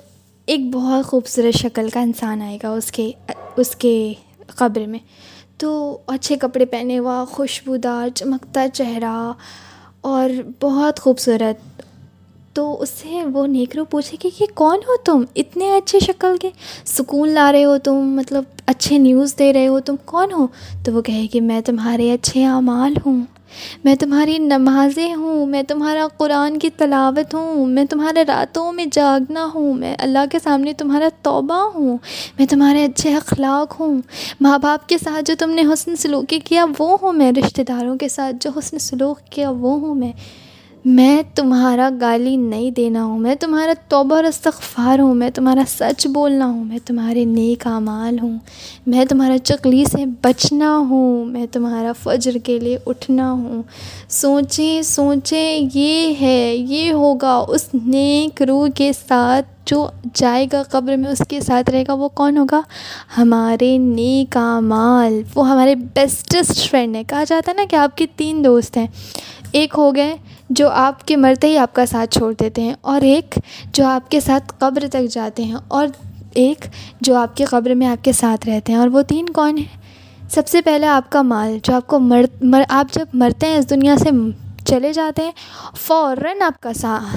ایک 0.46 0.60
بہت 0.74 1.06
خوبصورت 1.06 1.58
شکل 1.58 1.90
کا 1.90 2.00
انسان 2.00 2.42
آئے 2.42 2.58
گا 2.64 2.70
اس 2.70 2.92
کے 2.92 3.12
اس 3.58 3.76
کے 3.76 4.14
قبر 4.48 4.86
میں۔ 4.88 5.00
تو 5.58 5.98
اچھے 6.08 6.36
کپڑے 6.36 6.66
پہنے 6.66 7.00
ہوا، 7.00 7.26
خوشبودار، 7.30 8.10
چمکتا 8.16 8.68
چہرہ 8.70 9.34
اور 10.02 10.30
بہت 10.62 11.00
خوبصورت 11.00 11.82
تو 12.58 12.82
اس 12.82 12.90
سے 12.90 13.24
وہ 13.34 13.48
نیکرو 13.48 13.86
پوچھے 13.86 14.18
کہ 14.18 14.30
یہ 14.40 14.46
کون 14.54 14.80
ہو 14.88 14.98
تم؟ 14.98 15.24
اتنے 15.36 15.76
اچھے 15.78 16.00
شکل 16.00 16.38
کے 16.42 16.50
سکون 16.86 17.30
لا 17.30 17.52
رہے 17.52 17.66
ہو 17.66 17.78
تم 17.78 18.16
مطلب 18.16 18.44
اچھے 18.66 18.98
نیوز 18.98 19.36
دے 19.40 19.54
رہے 19.54 19.68
ہو 19.68 19.80
تم، 19.80 19.96
کون 20.06 20.32
ہو؟ 20.32 20.48
تو 20.86 20.94
وہ 20.94 21.02
کہے 21.02 21.28
کہ 21.28 21.42
میں 21.42 21.62
تمہارے 21.62 22.12
اچھے 22.14 22.46
اعمال 22.46 22.94
ہوں، 23.06 23.22
میں 23.84 23.96
تمہاری 23.96 24.38
نمازیں 24.38 25.16
ہوں، 25.16 25.46
میں 25.46 25.64
تمہارا 25.64 26.08
قرآن 26.18 26.58
کی 26.60 26.70
تلاوت 26.70 27.34
ہوں، 27.34 27.66
میں 27.66 27.86
تمہارے 27.86 28.24
راتوں 28.28 28.72
میں 28.74 28.86
جاگنا 28.92 29.48
ہوں، 29.56 29.74
میں 29.74 29.96
اللہ 30.00 30.26
کے 30.32 30.40
سامنے 30.44 30.74
تمہارا 30.74 31.10
توبہ 31.22 31.62
ہوں، 31.76 31.98
میں 32.40 32.46
تمہارے 32.46 32.86
اچھے 32.86 33.16
اخلاق 33.16 33.80
ہوں۔ 33.80 34.02
ماں 34.42 34.58
باپ 34.58 34.90
کے 34.90 34.98
ساتھ 34.98 35.26
جو 35.26 35.34
تم 35.40 35.50
نے 35.50 35.64
حسن 35.74 35.96
سلوکی 35.96 36.40
کیا، 36.40 36.66
وہ 36.80 36.98
ہوں 37.02 37.14
میں، 37.14 37.32
رشتہ 37.32 37.62
داروں 37.62 37.98
کے 37.98 38.08
ساتھ 38.08 38.36
جو 38.42 38.50
حسن 38.58 38.80
سلوک 38.80 39.20
کیا، 39.30 39.50
وہ 39.50 39.80
ہوں 39.80 39.96
میں۔ 39.96 40.12
میں 40.90 41.22
تمہارا 41.36 41.90
گالی 42.02 42.36
نہیں 42.36 42.72
دینا 42.72 43.04
ہوں، 43.04 43.20
میں 43.20 43.36
تمہارا 43.36 43.74
توبہ 43.90 44.16
اور 44.16 44.24
استغفار 44.24 45.00
ہوں، 45.00 45.16
میں 45.16 45.30
تمہارا 45.30 45.62
سچ 45.68 46.08
بولنا 46.08 46.46
ہوں، 46.46 46.66
میں 46.66 46.78
تمہارے 46.86 47.26
نیک 47.26 47.68
اعمال 47.68 48.20
ہوں، 48.20 48.38
میں 48.88 49.06
تمہارا 49.06 49.38
چکلی 49.38 49.86
سے 49.86 50.06
بچنا 50.22 50.78
ہوں، 50.78 51.26
میں 51.26 51.46
تمہارا 51.52 51.92
فجر 52.04 52.38
کے 52.44 52.60
لیے 52.60 52.78
اٹھنا 52.86 53.32
ہوں۔ 53.32 53.64
سوچیں 54.10 54.82
سوچیں، 54.82 55.70
یہ 55.74 56.14
ہے، 56.22 56.56
یہ 56.56 56.92
ہوگا 56.92 57.46
اس 57.48 57.70
نیک 57.86 58.42
روح 58.42 58.68
کے 58.76 58.92
ساتھ۔ 59.08 59.57
جو 59.68 59.88
جائے 60.14 60.48
گا 60.54 60.64
قبر 60.64 60.96
میں 60.96 61.10
اس 61.10 61.22
کے 61.30 61.40
ساتھ 61.40 61.70
رہے 61.70 61.84
گا، 61.88 61.94
وہ 61.94 62.10
کون 62.10 62.38
ہوگا؟ 62.38 62.62
ہمارے 63.18 63.78
نیک 63.78 64.38
اعمال۔ 64.38 65.22
وہ 65.36 65.50
ہمارے 65.50 65.76
بیسٹسٹ 65.76 66.72
فرینڈ 66.72 66.96
ہیں۔ 66.96 67.04
کہا 67.04 67.24
جاتا 67.24 67.52
ہے 67.52 67.56
نا 67.56 67.64
کہ 67.70 67.76
آپ 67.76 67.98
کے 67.98 68.06
تین 68.16 68.46
دوست 68.46 68.78
ہیں۔ 68.78 68.88
ایک 69.52 69.74
ہو 69.78 69.96
گئے 69.96 70.18
جو 70.50 70.70
آپ 70.70 71.08
کے 71.08 71.16
مرتے 71.16 71.48
ہی 71.48 71.58
آپ 71.58 71.74
کا 71.74 71.86
ساتھ 71.86 72.10
چھوڑ 72.10 72.34
دیتے 72.40 72.62
ہیں 72.62 72.74
اور 72.82 73.02
ایک 73.02 73.40
جو 73.74 73.86
آپ 73.86 74.12
کے 74.12 74.20
ساتھ 74.20 74.54
قبر 74.58 74.84
تک 74.92 75.12
جاتے 75.12 75.44
ہیں 75.44 75.56
اور 75.68 75.88
ایک 76.34 76.66
جو 77.02 77.16
آپ 77.16 77.38
کے 77.38 77.46
قبر 77.46 77.74
میں 77.74 77.88
آپ 77.88 78.04
کے 78.04 78.12
ساتھ 78.12 78.50
رہتے 78.50 78.74
ہیں۔ 78.74 78.80
اور 78.80 78.88
وہ 78.88 79.02
تین 79.02 79.30
کون 79.30 79.58
ہیں؟ 79.58 79.78
سب 80.30 80.48
سے 80.48 80.62
پہلے 80.62 80.88
آپ 80.88 81.12
کا 81.12 81.22
مال، 81.22 81.58
جو 81.64 81.76
آپ 81.76 81.88
کو 81.88 82.00
مر 82.00 82.26
مر، 82.42 82.62
آپ 82.70 82.94
جب 82.94 83.06
مرتے 83.14 83.48
ہیں 83.48 83.58
اس 83.58 83.70
دنیا 83.70 83.98
سے 83.98 84.12
چلے 84.68 84.94
جاتے 84.94 85.24
ہیں، 85.24 85.32
فوراً 85.78 86.42
آپ 86.42 86.62
کا 86.62 86.72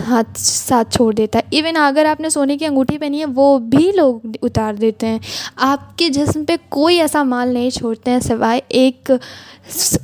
ہاتھ 0.09 0.41
ساتھ 0.41 0.95
چھوڑ 0.95 1.15
دیتا 1.15 1.39
ہے۔ 1.39 1.43
ایون 1.51 1.77
اگر 1.77 2.05
آپ 2.05 2.21
نے 2.21 2.29
سونے 2.29 2.57
کی 2.57 2.67
انگوٹھی 2.67 2.99
پہنی 2.99 3.21
ہے، 3.21 3.25
وہ 3.35 3.59
بھی 3.59 3.91
لوگ 3.97 4.21
اتار 4.43 4.75
دیتے 4.75 5.07
ہیں۔ 5.07 5.19
آپ 5.57 5.99
کے 5.99 6.09
جسم 6.09 6.45
پہ 6.45 6.57
کوئی 6.69 7.01
ایسا 7.01 7.23
مال 7.23 7.49
نہیں 7.49 7.71
چھوڑتے 7.71 8.11
ہیں، 8.11 8.21
سوائے 8.21 8.61
ایک 8.69 9.13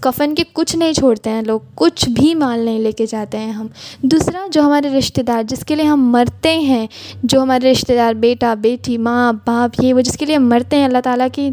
کفن 0.00 0.34
کے 0.34 0.42
کچھ 0.52 0.76
نہیں 0.76 0.92
چھوڑتے 0.92 1.30
ہیں 1.30 1.42
لوگ۔ 1.42 1.60
کچھ 1.74 2.08
بھی 2.08 2.34
مال 2.34 2.60
نہیں 2.60 2.78
لے 2.78 2.92
کے 2.92 3.06
جاتے 3.06 3.38
ہیں 3.38 3.52
ہم۔ 3.52 3.66
دوسرا، 4.02 4.46
جو 4.50 4.62
ہمارے 4.62 4.98
رشتہ 4.98 5.20
دار، 5.20 5.42
جس 5.42 5.64
کے 5.64 5.74
لیے 5.74 5.86
ہم 5.86 6.10
مرتے 6.10 6.58
ہیں، 6.58 6.86
جو 7.22 7.42
ہمارے 7.42 7.72
رشتہ 7.72 7.92
دار، 7.92 8.14
بیٹا، 8.14 8.54
بیٹی، 8.54 8.98
ماں، 8.98 9.32
باپ، 9.32 9.84
یہ 9.84 9.94
وہ 9.94 10.00
جس 10.00 10.16
کے 10.16 10.26
لیے 10.26 10.36
ہم 10.36 10.48
مرتے 10.48 10.76
ہیں، 10.76 10.84
اللہ 10.84 10.98
تعالیٰ 11.04 11.28
کی 11.32 11.50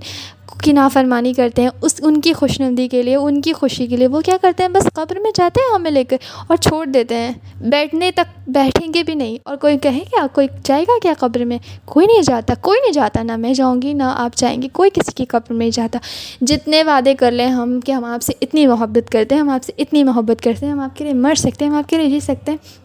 کی 0.64 0.72
نافرمانی 0.72 1.34
کرتے 1.34 1.62
ہیں، 1.62 1.70
اس، 1.82 1.96
ان 2.00 2.22
کی 2.22 2.34
خوش 2.34 2.60
نندی 2.60 2.88
کے 2.88 3.04
لیے، 3.04 3.16
ان 3.16 3.42
کی 3.42 3.54
خوشی 3.54 3.88
کے 3.88 3.98
لیے، 3.98 4.08
وہ 4.08 4.22
کیا 4.22 4.38
کرتے 4.42 4.64
ہیں؟ 4.64 4.70
بس 4.70 4.88
قبر 4.94 5.20
میں 5.20 5.32
جاتے 5.36 5.60
ہیں 5.60 5.76
ہمیں 5.76 5.92
لے 5.92 6.04
کر 6.04 6.18
اور 6.48 6.58
چھوڑ 6.58 6.86
دیتے 6.86 7.16
ہیں۔ 7.16 7.32
بیٹھنے 7.62 8.12
تک 8.12 8.50
بیٹھیں 8.50 8.88
گے 8.94 9.04
بھی 9.04 9.16
نہیں۔ 9.16 9.38
اور 9.46 9.58
کوئی 9.58 9.78
کہے 9.78 10.00
کیا 10.00 10.28
کوئی 10.34 10.48
جائے 10.64 10.84
گا 10.84 10.92
کیا 11.02 11.14
قبر 11.20 11.46
میں؟ 11.46 11.58
کوئی 11.86 12.06
نہیں 12.06 12.22
جاتا، 12.22 12.54
کوئی 12.62 12.80
نہیں 12.80 12.92
جاتا، 12.92 13.24
نہ 13.24 13.36
میں 13.36 13.54
جاؤں 13.54 13.82
گی، 13.82 13.94
نہ 13.94 14.04
آپ 14.04 14.36
جائیں 14.36 14.62
گے، 14.62 14.68
کوئی 14.68 14.90
کسی 14.90 15.12
کی 15.16 15.26
قبر 15.26 15.54
میں 15.54 15.70
جاتا۔ 15.70 16.00
جتنے 16.42 16.84
وعدے 16.84 17.16
کر 17.16 17.32
لیں 17.32 17.48
ہم 17.48 17.80
کہ 17.80 17.92
ہم 17.92 18.06
آپ 18.06 18.22
سے 18.22 18.34
اتنی 18.42 18.68
محبت 18.68 19.12
کرتے 19.12 19.36
ہیں، 19.36 19.42
ہم 19.42 19.50
آپ 19.50 19.64
سے 19.64 19.72
اتنی 19.78 20.04
محبت 20.04 20.44
کرتے 20.44 20.66
ہیں، 20.66 20.74
ہم 20.74 20.80
آپ 20.80 20.98
کے 20.98 21.04
لیے 21.04 21.14
مر 21.14 21.36
سکتے 21.36 21.66
ہیں، 21.66 21.72
ہم 21.72 21.78
آپ 21.78 21.90
کے 21.90 21.98
لیے 21.98 22.08
جی 22.08 22.20
سکتے 22.20 22.52
ہیں۔ 22.52 22.83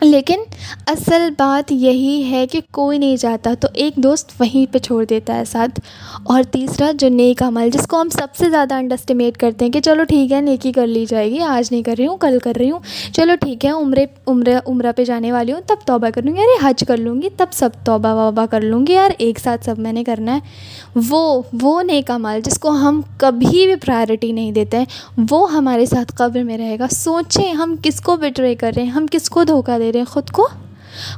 لیکن 0.00 0.38
اصل 0.86 1.30
بات 1.38 1.72
یہی 1.72 2.30
ہے 2.30 2.46
کہ 2.46 2.60
کوئی 2.70 2.98
نہیں 2.98 3.16
جاتا 3.16 3.54
تو 3.60 3.68
ایک 3.74 3.96
دوست 3.96 4.32
وہیں 4.40 4.72
پہ 4.72 4.78
چھوڑ 4.78 5.04
دیتا 5.04 5.34
ہے 5.34 5.44
ساتھ۔ 5.44 5.80
اور 6.22 6.42
تیسرا 6.42 6.90
جو 6.94 7.08
نیک 7.08 7.42
عمل، 7.42 7.70
جس 7.70 7.86
کو 7.86 8.00
ہم 8.00 8.08
سب 8.08 8.26
سے 8.38 8.50
زیادہ 8.50 8.74
انڈسٹیمیٹ 8.74 9.36
کرتے 9.36 9.64
ہیں 9.64 9.72
کہ 9.72 9.80
چلو 9.80 10.04
ٹھیک 10.04 10.32
ہے، 10.32 10.40
نیکی 10.40 10.72
کر 10.72 10.86
لی 10.86 11.06
جائے 11.08 11.30
گی، 11.30 11.40
آج 11.40 11.68
نہیں 11.70 11.82
کر 11.82 11.94
رہی 11.98 12.06
ہوں، 12.06 12.16
کل 12.16 12.38
کر 12.42 12.52
رہی 12.58 12.70
ہوں۔ 12.70 12.78
چلو 13.12 13.32
ٹھیک 13.40 13.64
ہے، 13.64 13.70
عمرے، 13.70 14.06
عمرہ 14.26 14.58
عمرہ 14.66 14.92
پہ 14.96 15.04
جانے 15.04 15.32
والی 15.32 15.52
ہوں، 15.52 15.60
تب 15.66 15.74
توبہ 15.86 16.10
کر 16.14 16.22
لوں۔ 16.22 16.36
گی 16.36 16.40
ارے 16.40 16.68
حج 16.68 16.84
کر 16.88 16.96
لوں 16.96 17.22
گی، 17.22 17.28
تب 17.36 17.46
سب 17.52 17.68
توبہ 17.84 18.08
وبہ 18.08 18.46
کر 18.46 18.60
لوں 18.60 18.86
گی۔ 18.86 18.92
یار، 18.92 19.10
ایک 19.18 19.38
ساتھ 19.38 19.64
سب 19.64 19.78
میں 19.78 19.92
نے 19.92 20.04
کرنا 20.04 20.34
ہے۔ 20.34 20.38
وہ 21.10 21.42
وہ 21.62 21.82
نیک 21.82 22.10
عمل، 22.10 22.40
جس 22.44 22.58
کو 22.58 22.70
ہم 22.70 23.00
کبھی 23.16 23.66
بھی 23.66 23.76
پرائرٹی 23.76 24.32
نہیں 24.32 24.52
دیتے 24.52 24.78
ہیں 24.78 24.84
وہ 25.30 25.52
ہمارے 25.52 25.86
ساتھ 25.86 26.12
قبر 26.16 26.42
میں 26.42 26.58
رہے 26.58 26.78
گا۔ 26.78 26.86
سوچیں 26.90 27.52
ہم 27.52 27.76
کس 27.82 28.00
کو 28.00 28.16
بٹرے 28.16 28.54
کر 28.54 28.72
رہے 28.76 28.82
ہیں، 28.82 28.90
ہم 28.90 29.06
کس 29.10 29.30
کو 29.30 29.44
دھوکہ 29.44 29.78
دے 29.78 29.85
رہے 29.92 30.00
ہیں 30.00 30.06
خود 30.06 30.30
کو؟ 30.30 30.48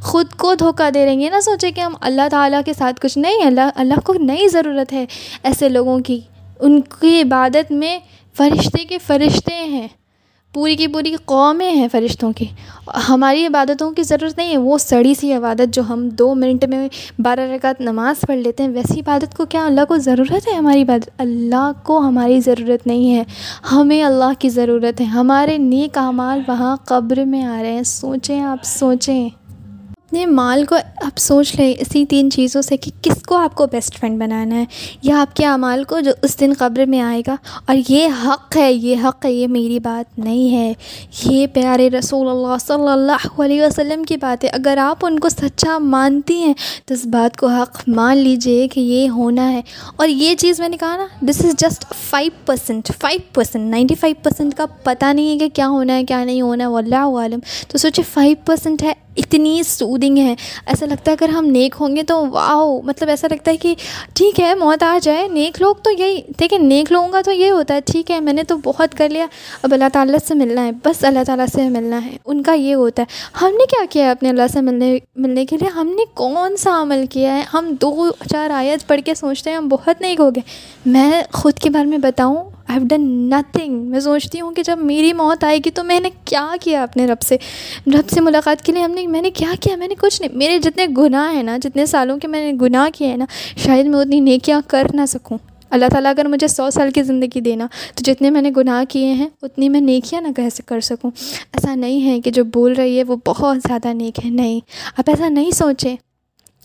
خود 0.03 0.27
کو 0.31 0.55
دھوکہ 0.55 0.91
دے 0.91 1.05
رہے 1.05 1.13
ہیں۔ 1.13 1.23
یہ 1.23 1.31
نہ 1.31 1.41
سوچیں 1.41 1.71
کہ 1.71 1.81
ہم 1.81 1.95
اللہ 2.01 2.29
تعالیٰ 2.31 2.61
کے 2.67 2.73
ساتھ 2.73 3.01
کچھ 3.01 3.19
نہیں 3.19 3.47
اللہ 3.47 3.71
اللہ 3.75 4.01
کو 4.05 4.15
نئی 4.15 4.49
ضرورت 4.49 4.93
ہے 4.93 5.07
ایسے 5.43 5.69
لوگوں 5.69 5.99
کی۔ 5.99 6.21
ان 6.61 6.81
کی 6.81 7.23
عبادت 7.23 7.73
میں 7.73 7.99
فرشتے 8.37 8.85
کے 8.85 8.99
فرشتے 8.99 9.55
ہیں۔ 9.55 9.89
پوری 10.59 10.77
کی 10.77 10.87
پوری 10.87 11.15
قومیں 11.25 11.73
ہیں 11.73 11.89
فرشتوں 11.93 12.33
کی۔ 12.33 12.45
ہماری 13.09 13.47
عبادتوں 13.47 13.91
کی 13.91 14.03
ضرورت 14.03 14.39
نہیں 14.39 14.53
ہے، 14.53 14.57
وہ 14.57 14.79
سڑی 14.79 15.15
سی 15.15 15.33
عبادت 15.33 15.75
جو 15.75 15.83
ہم 15.89 16.09
دو 16.09 16.35
منٹ 16.35 16.65
میں 16.65 16.89
بارہ 17.19 17.41
رکعت 17.41 17.81
نماز 17.81 18.21
پڑھ 18.21 18.39
لیتے 18.39 18.63
ہیں، 18.63 18.71
ویسی 18.71 19.01
عبادت 19.01 19.37
کو 19.37 19.45
کیا 19.45 19.67
اللہ 19.67 19.81
کو 19.89 19.97
ضرورت 19.97 20.49
ہے 20.49 20.55
ہماری 20.55 20.83
عبادت؟ 20.83 21.11
اللہ 21.19 21.73
کو 21.83 21.99
ہماری 21.99 22.41
ضرورت 22.41 22.87
نہیں 22.87 23.15
ہے، 23.15 23.25
ہمیں 23.73 24.03
اللہ 24.03 24.33
کی 24.39 24.49
ضرورت 24.49 25.01
ہے۔ 25.01 25.07
ہمارے 25.07 25.59
نیک 25.59 25.99
اعمال 25.99 26.41
وہاں 26.49 26.77
قبر 26.85 27.25
میں 27.25 27.43
آ 27.43 27.63
رہے 27.63 27.73
ہیں۔ 27.73 27.83
سوچیں 27.83 28.41
آپ، 28.41 28.59
سوچیں۔ 28.65 29.29
اپنے 30.09 30.27
مال 30.27 30.65
کو 30.65 30.75
آپ 31.05 31.19
سوچ 31.19 31.61
لیں 31.61 31.75
اسی 31.79 32.07
تین 32.07 32.31
چیزوں 32.31 32.63
سے 32.63 32.77
کہ 32.77 32.91
کس 33.03 33.23
کو 33.23 33.37
آپ 33.37 33.55
کو 33.55 33.67
بیسٹ 33.67 34.01
فرینڈ 34.01 34.23
بنانا 34.23 34.55
ہے 34.55 34.65
یا 35.03 35.21
آپ 35.21 35.37
کے 35.37 35.47
اعمال 35.47 35.85
کو 35.85 36.01
جو 36.01 36.11
اس 36.23 36.41
دن 36.41 36.53
قبر 36.59 36.87
میں 36.87 37.01
آئے 37.01 37.23
گا 37.27 37.37
اور 37.67 37.77
یہ 37.89 38.09
حق 38.27 38.57
ہے، 38.57 38.73
یہ 38.73 38.97
حق 39.05 39.25
ہے، 39.25 39.33
یہ 39.33 39.49
میری 39.49 39.79
بات 39.79 40.19
نہیں 40.19 40.57
ہے۔ 40.57 40.73
یہ 41.25 41.47
پیارے 41.47 41.91
رسول 41.91 42.29
اللہ 42.29 42.57
صلی 42.61 42.89
اللہ 42.89 43.41
علیہ 43.41 43.63
وسلم 43.63 44.05
کی 44.05 44.17
بات 44.17 44.45
ہے۔ 44.45 44.49
اگر 44.49 44.77
آپ 44.77 45.07
ان 45.07 45.19
کو 45.19 45.29
سچا 45.29 45.79
مانتی 45.79 46.37
ہیں 46.37 46.55
تو 46.85 46.95
اس 46.95 47.07
بات 47.07 47.37
کو 47.37 47.47
حق 47.47 47.83
مان 47.87 48.17
لیجیے 48.17 48.69
کہ 48.69 48.81
یہ 48.81 49.09
ہونا 49.11 49.53
ہے۔ 49.53 49.63
اور 49.97 50.09
یہ 50.09 50.35
چیز 50.35 50.61
میں 50.61 50.69
نے 50.69 50.77
کہا 50.77 50.97
نا 50.97 51.07
this 51.21 51.45
is 51.45 51.55
just 51.59 51.85
five 52.11 52.31
percent 52.47 52.91
five 53.01 53.21
percent 53.33 53.71
ninety 53.71 53.95
five 53.95 54.17
percent 54.23 54.55
کا 54.55 54.67
پتہ 54.67 55.13
نہیں 55.13 55.33
ہے 55.33 55.39
کہ 55.39 55.49
کیا 55.49 55.69
ہونا 55.69 55.97
ہے، 55.97 56.05
کیا 56.05 56.25
نہیں 56.25 56.43
ہونا 56.43 56.65
ہے، 56.65 56.69
واللہ 56.69 56.97
عالم 56.97 57.39
تو 57.69 57.79
سوچے 57.79 58.03
فائیو 58.13 58.37
پرسینٹ 58.45 58.83
ہے 58.83 58.93
اتنی 59.19 59.63
سودنگ 59.63 60.19
ہے۔ 60.19 60.35
ایسا 60.67 60.87
لگتا 60.87 61.11
ہے 61.11 61.17
اگر 61.21 61.29
ہم 61.29 61.45
نیک 61.45 61.75
ہوں 61.81 61.97
گے 61.97 62.03
تو 62.03 62.27
واؤ 62.27 62.81
مطلب 62.81 63.09
ایسا 63.09 63.29
لگتا 63.31 63.51
ہے 63.51 63.57
کہ 63.57 63.75
ٹھیک 64.15 64.41
ہے، 64.41 64.55
موت 64.55 64.83
آ 64.83 64.99
جائے۔ 65.03 65.29
نیک 65.29 65.63
لوگ 65.63 65.75
تو 65.75 65.91
یہی، 65.99 66.23
دیکھیں، 66.41 66.59
نیک 66.59 66.93
لوگوں 66.93 67.09
کا 67.09 67.21
تو 67.25 67.33
یہ 67.33 67.51
ہوتا 67.51 67.75
ہے، 67.75 67.81
ٹھیک 67.81 68.11
ہے، 68.11 68.21
میں 68.21 68.33
نے 68.33 68.43
تو 68.43 68.57
بہت 68.57 68.95
کر 68.95 69.09
لیا۔ 69.09 69.27
اب 69.63 69.73
اللہ 69.73 69.85
تعالیٰ 69.93 70.19
سے 70.27 70.35
ملنا 70.35 70.65
ہے، 70.65 70.71
بس 70.85 71.05
اللہ 71.05 71.19
تعالیٰ 71.27 71.47
سے 71.55 71.69
ملنا 71.69 72.05
ہے۔ 72.05 72.17
ان 72.27 72.43
کا 72.43 72.53
یہ 72.53 72.75
ہوتا 72.75 73.03
ہے۔ 73.03 73.39
ہم 73.43 73.51
نے 73.51 73.67
کیا 73.67 73.85
کیا 73.91 74.05
ہے 74.05 74.11
اپنے 74.11 74.29
اللہ 74.29 74.43
سے 74.53 74.61
ملنے 74.61 74.99
ملنے 75.17 75.47
کے 75.47 75.57
لیے؟ 75.57 75.69
ہم 75.69 75.87
نے 75.87 76.05
کون 76.15 76.57
سا 76.57 76.83
عمل 76.83 77.05
کیا 77.11 77.37
ہے؟ 77.37 77.43
ہم 77.55 77.75
دو 77.81 78.11
چار 78.31 78.51
آیت 78.51 78.89
پڑھ 78.89 79.01
کے 79.05 79.15
سوچتے 79.15 79.51
ہیں، 79.51 79.57
ہم 79.57 79.69
بہت 79.69 80.01
نیک 80.01 80.21
ہو 80.21 80.31
گئے۔ 80.31 80.41
میں 80.87 81.23
خود 81.33 81.55
کے 81.55 81.71
بارے 81.71 81.87
میں 81.87 81.99
بتاؤں 81.99 82.51
آئی 82.69 82.79
ہیو 82.79 82.87
ڈن 82.87 83.03
نتھنگ 83.03 83.91
میں 83.91 84.01
سوچتی 84.01 84.41
ہوں 84.41 84.55
کہ 84.55 84.63
جب 84.63 84.79
میری 84.79 85.13
موت 85.13 85.45
آئے 85.45 85.59
گی 85.59 85.71
تو 85.71 85.85
میں 85.85 86.01
نے 86.01 86.11
کیا 86.25 86.55
کیا 86.61 86.83
اپنے 86.83 87.07
رب 87.07 87.23
سے؟ 87.23 87.37
رب 87.87 88.11
سے 88.11 88.21
ملاقات 88.21 88.63
کے 88.63 88.73
لیے 88.73 88.83
ہم 88.83 88.91
نے، 88.91 89.07
میں 89.07 89.23
نے 89.23 89.31
کیا 89.31 89.53
کیا؟ 89.61 89.77
میں 89.77 89.89
نے 89.89 89.95
کچھ 90.01 90.23
نہیں. 90.23 90.37
میرے 90.37 90.59
جتنے 90.59 90.87
گناہ 90.99 91.35
ہیں 91.35 91.43
نا، 91.43 91.57
جتنے 91.63 91.87
سالوں 91.87 92.19
کے 92.19 92.29
میں 92.29 92.53
نے 92.53 92.59
گناہ 92.61 92.89
کیے 92.95 93.09
ہیں 93.09 93.17
نا، 93.17 93.25
شاید 93.57 93.87
میں 93.87 93.99
اتنی 93.99 94.21
نیکیاں 94.21 94.61
کر 94.67 94.87
نہ 94.95 95.07
سکوں۔ 95.09 95.39
اللہ 95.71 95.87
تعالیٰ 95.93 96.11
اگر 96.11 96.29
مجھے 96.29 96.47
سو 96.47 96.71
سال 96.71 96.91
کی 96.91 97.03
زندگی 97.03 97.41
دینا، 97.41 97.67
تو 97.95 98.13
جتنے 98.13 98.31
میں 98.31 98.43
نے 98.43 98.51
گناہ 98.57 98.85
کیے 98.89 99.13
ہیں، 99.13 99.29
اتنی 99.43 99.69
میں 99.69 99.81
نیکیاں 99.81 100.21
نہ 100.21 100.29
کیسے 100.37 100.63
کر 100.67 100.81
سکوں۔ 100.81 101.11
ایسا 101.53 101.75
نہیں 101.75 102.05
ہے 102.05 102.21
کہ 102.21 102.31
جو 102.31 102.45
بول 102.45 102.73
رہی 102.73 102.99
ہے 102.99 103.05
وہ 103.05 103.17
بہت 103.27 103.57
زیادہ 103.69 103.93
نیک 103.93 104.25
ہے، 104.25 104.31
نہیں۔ 104.31 104.61
آپ 104.97 105.11
ایسا 105.11 105.29
نہیں 105.29 105.51
سوچیں۔ 105.51 105.97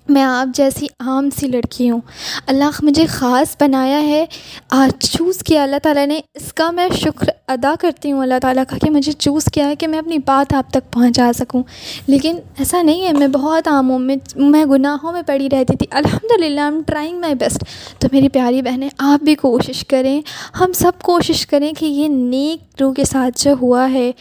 میں 0.10 0.24
آپ 0.24 0.56
جیسی 0.56 0.88
عام 1.00 1.30
سی 1.30 1.48
لڑکی 1.48 1.92
ہوں۔ 1.92 2.02
اللہ 2.48 2.70
مجھے 2.82 3.06
خاص 3.06 3.56
بنایا 3.60 4.02
ہے۔ 4.02 4.26
آج 4.72 5.04
چوز 5.04 5.38
کیا، 5.38 5.64
اللہ 5.64 5.76
تعالیٰ 5.84 6.08
نے 6.08 6.22
اس 6.34 6.54
کا 6.54 6.72
میں 6.72 6.88
شکر 6.96 7.28
ادا 7.48 7.74
کرتی 7.80 8.12
ہوں۔ 8.12 8.22
اللہ 8.22 8.34
تعالیٰ 8.42 8.64
کا 8.70 8.78
کہ 8.78 8.92
مجھے 8.92 9.12
چوز 9.12 9.46
کیا 9.46 9.68
ہے 9.68 9.76
کہ 9.76 9.88
میں 9.88 10.00
اپنی 10.00 10.18
بات 10.18 10.54
آپ 10.54 10.72
تک 10.72 10.94
پہنچا 10.94 11.32
سکوں۔ 11.36 11.64
لیکن 12.08 12.38
ایسا 12.60 12.82
نہیں 12.82 13.06
ہے، 13.06 13.14
میں 13.14 13.28
بہت 13.28 13.68
عام 13.68 13.90
ہوں۔ 13.90 14.00
میں 14.00 14.16
میں 14.36 14.66
گناہوں 14.66 15.12
میں 15.12 15.22
پڑی 15.22 15.50
رہتی 15.50 15.78
تھی۔ 15.78 15.88
الحمد 15.92 16.42
للہ 16.42 16.62
ایم 16.62 16.82
ٹرائنگ 16.88 17.20
مائی 17.20 17.36
بیسٹ 17.36 17.64
تو 18.00 18.08
میری 18.12 18.30
پیاری 18.30 18.62
بہنیں، 18.62 18.90
آپ 18.98 19.24
بھی 19.24 19.36
کوشش 19.36 19.88
کریں۔ 19.88 20.22
ہم 20.60 20.72
سب 20.74 20.92
کوشش 21.02 21.48
کریں 21.48 21.74
کہ 21.80 21.86
یہ 21.86 22.08
نیک 22.08 22.82
روح 22.82 22.94
کے 22.94 23.04
ساتھ 23.04 23.44
جو 23.44 23.52
ہوا 23.62 23.92
ہے 23.92 24.12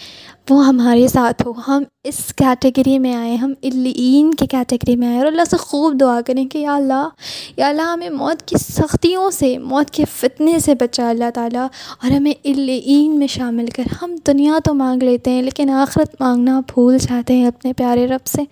وہ 0.50 0.66
ہمارے 0.66 1.08
ساتھ 1.08 1.42
ہو۔ 1.46 1.52
ہم 1.68 1.82
اس 2.04 2.34
کیٹیگری 2.36 2.98
میں 2.98 3.14
آئیں 3.14 3.36
ہم 3.36 3.52
الین 3.62 4.34
کی 4.34 4.46
کیٹیگری 4.46 4.96
میں 4.96 5.08
آئیں 5.08 5.18
اور 5.18 5.26
اللہ 5.26 5.44
سے 5.50 5.56
خوب 5.56 6.00
دعا 6.00 6.20
کریں 6.26 6.48
کہ 6.48 6.58
یا 6.58 6.74
اللہ 6.74 7.08
یا 7.56 7.68
اللہ، 7.68 7.82
ہمیں 7.82 8.10
موت 8.10 8.42
کی 8.42 8.56
سختیوں 8.58 9.30
سے، 9.30 9.58
موت 9.58 9.90
کے 9.90 10.04
فتنے 10.14 10.58
سے 10.58 10.74
بچا۔ 10.74 11.08
اللہ 11.10 11.30
تعالیٰ، 11.34 11.66
اور 12.02 12.10
ہمیں 12.10 12.32
الین 12.44 13.18
میں 13.18 13.26
شامل 13.26 13.66
کر۔ 13.66 13.82
ہم 14.02 14.16
دنیا 14.26 14.58
تو 14.64 14.74
مانگ 14.74 15.02
لیتے 15.02 15.30
ہیں، 15.30 15.42
لیکن 15.42 15.70
آخرت 15.70 16.20
مانگنا 16.20 16.60
بھول 16.60 16.98
جاتے 16.98 17.36
ہیں 17.36 17.46
اپنے 17.46 17.72
پیارے 17.72 18.06
رب 18.06 18.26
سے۔ 18.26 18.42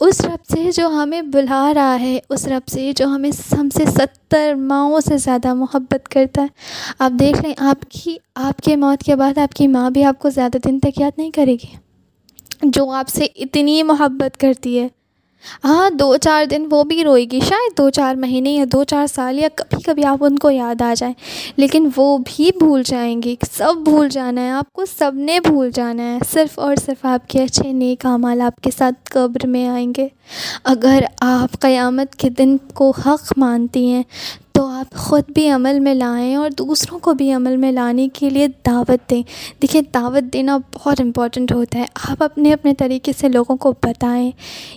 اس 0.00 0.20
رب 0.20 0.54
سے 0.54 0.70
جو 0.74 0.88
ہمیں 0.88 1.22
بلا 1.22 1.72
رہا 1.74 2.00
ہے، 2.00 2.18
اس 2.28 2.46
رب 2.48 2.68
سے 2.68 2.92
جو 2.96 3.06
ہمیں 3.06 3.30
ہم 3.52 3.68
سے 3.74 3.84
ستر 3.86 4.54
ماؤں 4.54 5.00
سے 5.00 5.16
زیادہ 5.16 5.54
محبت 5.54 6.08
کرتا 6.08 6.42
ہے۔ 6.42 6.46
آپ 6.98 7.10
دیکھ 7.20 7.42
لیں، 7.42 7.54
آپ 7.58 7.84
کی 7.90 8.16
آپ 8.34 8.60
کے 8.60 8.76
موت 8.76 9.02
کے 9.04 9.16
بعد 9.16 9.38
آپ 9.38 9.54
کی 9.54 9.68
ماں 9.68 9.90
بھی 9.90 10.04
آپ 10.04 10.18
کو 10.18 10.30
زیادہ 10.30 10.56
دن 10.64 10.80
تک 10.80 11.00
یاد 11.00 11.10
نہیں 11.16 11.30
کرے 11.30 11.52
گی؟ 11.52 11.76
جو 12.62 12.90
آپ 12.90 13.08
سے 13.08 13.26
اتنی 13.36 13.82
محبت 13.82 14.36
کرتی 14.36 14.78
ہے۔ 14.78 14.88
ہاں 15.64 15.90
دو 15.90 16.16
چار 16.16 16.44
دن 16.44 16.66
وہ 16.70 16.84
بھی 16.84 17.04
روئے 17.04 17.24
گی، 17.24 17.40
شاید 17.40 17.78
دو 17.78 17.90
چار 17.90 18.14
مہینے 18.14 18.50
یا 18.50 18.64
دو 18.72 18.84
چار 18.84 19.06
سال 19.06 19.38
یا 19.38 19.48
کبھی 19.54 19.82
کبھی 19.82 20.04
آپ 20.04 20.24
ان 20.24 20.38
کو 20.38 20.50
یاد 20.50 20.82
آ 20.82 20.94
جائیں۔ 20.96 21.14
لیکن 21.56 21.88
وہ 21.96 22.18
بھی 22.18 22.50
بھول 22.58 22.82
جائیں 22.86 23.22
گی 23.22 23.36
سب 23.52 23.74
بھول 23.84 24.08
جانا 24.08 24.40
ہے، 24.40 24.50
آپ 24.50 24.72
کو 24.72 24.84
سب 24.98 25.12
نے 25.14 25.40
بھول 25.40 25.70
جانا 25.70 26.02
ہے۔ 26.02 26.18
صرف 26.32 26.58
اور 26.58 26.76
صرف 26.86 27.06
آپ 27.06 27.28
کے 27.28 27.42
اچھے 27.42 27.72
نیک 27.72 28.06
اعمال 28.06 28.40
آپ 28.40 28.60
کے 28.60 28.70
ساتھ 28.78 28.94
قبر 29.04 29.46
میں 29.46 29.68
آئیں 29.68 29.92
گے۔ 29.96 30.08
اگر 30.64 31.04
آپ 31.20 31.60
قیامت 31.60 32.16
کے 32.16 32.28
دن 32.28 32.56
کو 32.74 32.90
حق 32.90 33.32
مانتی 33.36 33.90
ہیں 33.90 34.02
تو 34.52 34.66
آپ 34.66 34.94
خود 34.94 35.22
بھی 35.28 35.48
عمل 35.48 35.80
میں 35.80 35.94
لائیں 35.94 36.36
اور 36.36 36.50
دوسروں 36.50 36.98
کو 36.98 37.14
بھی 37.14 37.32
عمل 37.32 37.56
میں 37.56 37.72
لانے 37.72 38.08
کے 38.12 38.30
لیے 38.30 38.48
دعوت 38.66 39.10
دیں۔ 39.10 39.22
دیکھیں 39.62 39.82
دعوت 39.94 40.32
دینا 40.32 40.58
بہت 40.74 41.00
امپورٹنٹ 41.00 41.52
ہوتا 41.52 41.78
ہے۔ 41.78 41.84
آپ 42.10 42.22
اپنے 42.22 42.52
اپنے 42.52 42.74
طریقے 42.74 43.12
سے 43.18 43.28
لوگوں 43.28 43.56
کو 43.56 43.72
بتائیں۔ 43.82 44.30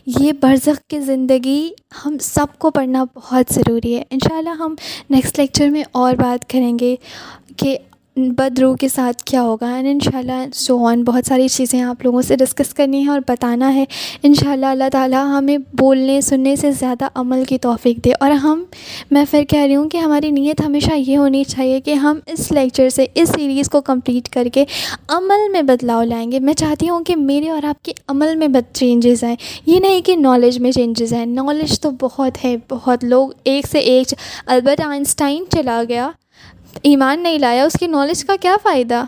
یہ 0.05 0.32
برزخ 0.41 0.80
کی 0.89 0.99
زندگی 0.99 1.69
ہم 2.05 2.17
سب 2.21 2.45
کو 2.57 2.71
پڑھنا 2.71 3.05
بہت 3.15 3.53
ضروری 3.53 3.95
ہے۔ 3.97 4.03
ان 4.09 4.19
شاء 4.30 4.38
اللہ 4.38 4.49
ہم 4.49 4.76
نیکسٹ 5.09 5.39
لیکچر 5.39 5.69
میں 5.69 5.84
اور 5.91 6.15
بات 6.15 6.49
کریں 6.49 6.80
گے 6.80 6.95
کہ 7.57 7.78
بد 8.18 8.59
روح 8.59 8.76
کے 8.76 8.88
ساتھ 8.88 9.24
کیا 9.24 9.41
ہوگا؟ 9.41 9.76
اینڈ 9.76 9.88
ان 9.88 9.99
شاء 9.99 10.18
اللہ 10.18 10.45
سو 10.53 10.86
آن 10.86 11.03
بہت 11.03 11.28
ساری 11.28 11.47
چیزیں 11.47 11.82
آپ 11.82 12.05
لوگوں 12.05 12.22
سے 12.22 12.36
ڈسکس 12.36 12.74
کرنی 12.74 13.05
ہے 13.05 13.09
اور 13.09 13.20
بتانا 13.28 13.76
ہے. 13.76 13.86
ان 14.24 14.34
شاء 14.34 14.51
اللہ 14.51 14.66
اللہ 14.66 14.89
تعالیٰ 14.91 15.38
ہمیں 15.38 15.57
بولنے، 15.57 16.22
سننے 16.22 16.55
سے 16.55 16.72
زیادہ 16.72 17.07
عمل 17.16 17.43
کی 17.43 17.57
توفیق 17.57 18.05
دے. 18.05 18.11
اور 18.20 18.32
ہم، 18.32 18.63
میں 19.11 19.26
پھر 19.32 19.43
کہہ 19.43 19.59
رہی 19.59 19.76
ہوں 19.76 19.89
کہ 19.89 19.97
ہماری 19.97 20.32
نیت 20.32 20.61
ہمیشہ 20.61 20.93
یہ 20.97 21.18
ہونی 21.18 21.43
چاہیے 21.43 21.82
کہ 21.82 21.93
ہم 21.93 22.20
اس 22.26 22.51
لیکچر 22.51 22.89
سے، 22.89 23.05
اس 23.16 23.30
سیریز 23.30 23.70
کو 23.70 23.82
کمپلیٹ 23.82 24.30
کر 24.30 24.47
کے 24.53 24.66
عمل 25.07 25.51
میں 25.51 25.61
بدلاؤ 25.61 26.03
لائیں 26.03 26.32
گے. 26.32 26.39
میں 26.39 26.53
چاہتی 26.53 26.89
ہوں 26.89 27.03
کہ 27.03 27.16
میرے 27.16 27.49
اور 27.49 27.63
آپ 27.63 27.84
کے 27.84 27.91
عمل 28.07 28.36
میں 28.36 28.47
بد 28.47 28.76
چینجز 28.76 29.24
آئیں. 29.24 29.36
یہ 29.66 29.80
نہیں 29.80 30.01
کہ 30.01 30.16
نالج 30.16 30.59
میں 30.59 30.72
چینجز 30.72 31.13
آئیں. 31.13 31.26
نالج 31.26 31.80
تو 31.80 31.89
بہت 32.01 32.45
ہے، 32.45 32.55
بہت 32.70 33.03
لوگ 33.03 33.30
ایک 33.43 33.68
سے 33.68 33.80
ایک، 33.80 34.13
البرٹ 34.45 34.82
آئنسٹائن 34.82 35.43
چلا 35.49 35.84
گیا. 35.89 36.11
ایمان 36.82 37.19
نہیں 37.19 37.39
لایا، 37.39 37.63
اس 37.63 37.73
کی 37.80 37.88
نالج 37.88 38.26
کا 38.26 38.36
کیا 38.41 38.55
فائدہ؟ 38.63 39.03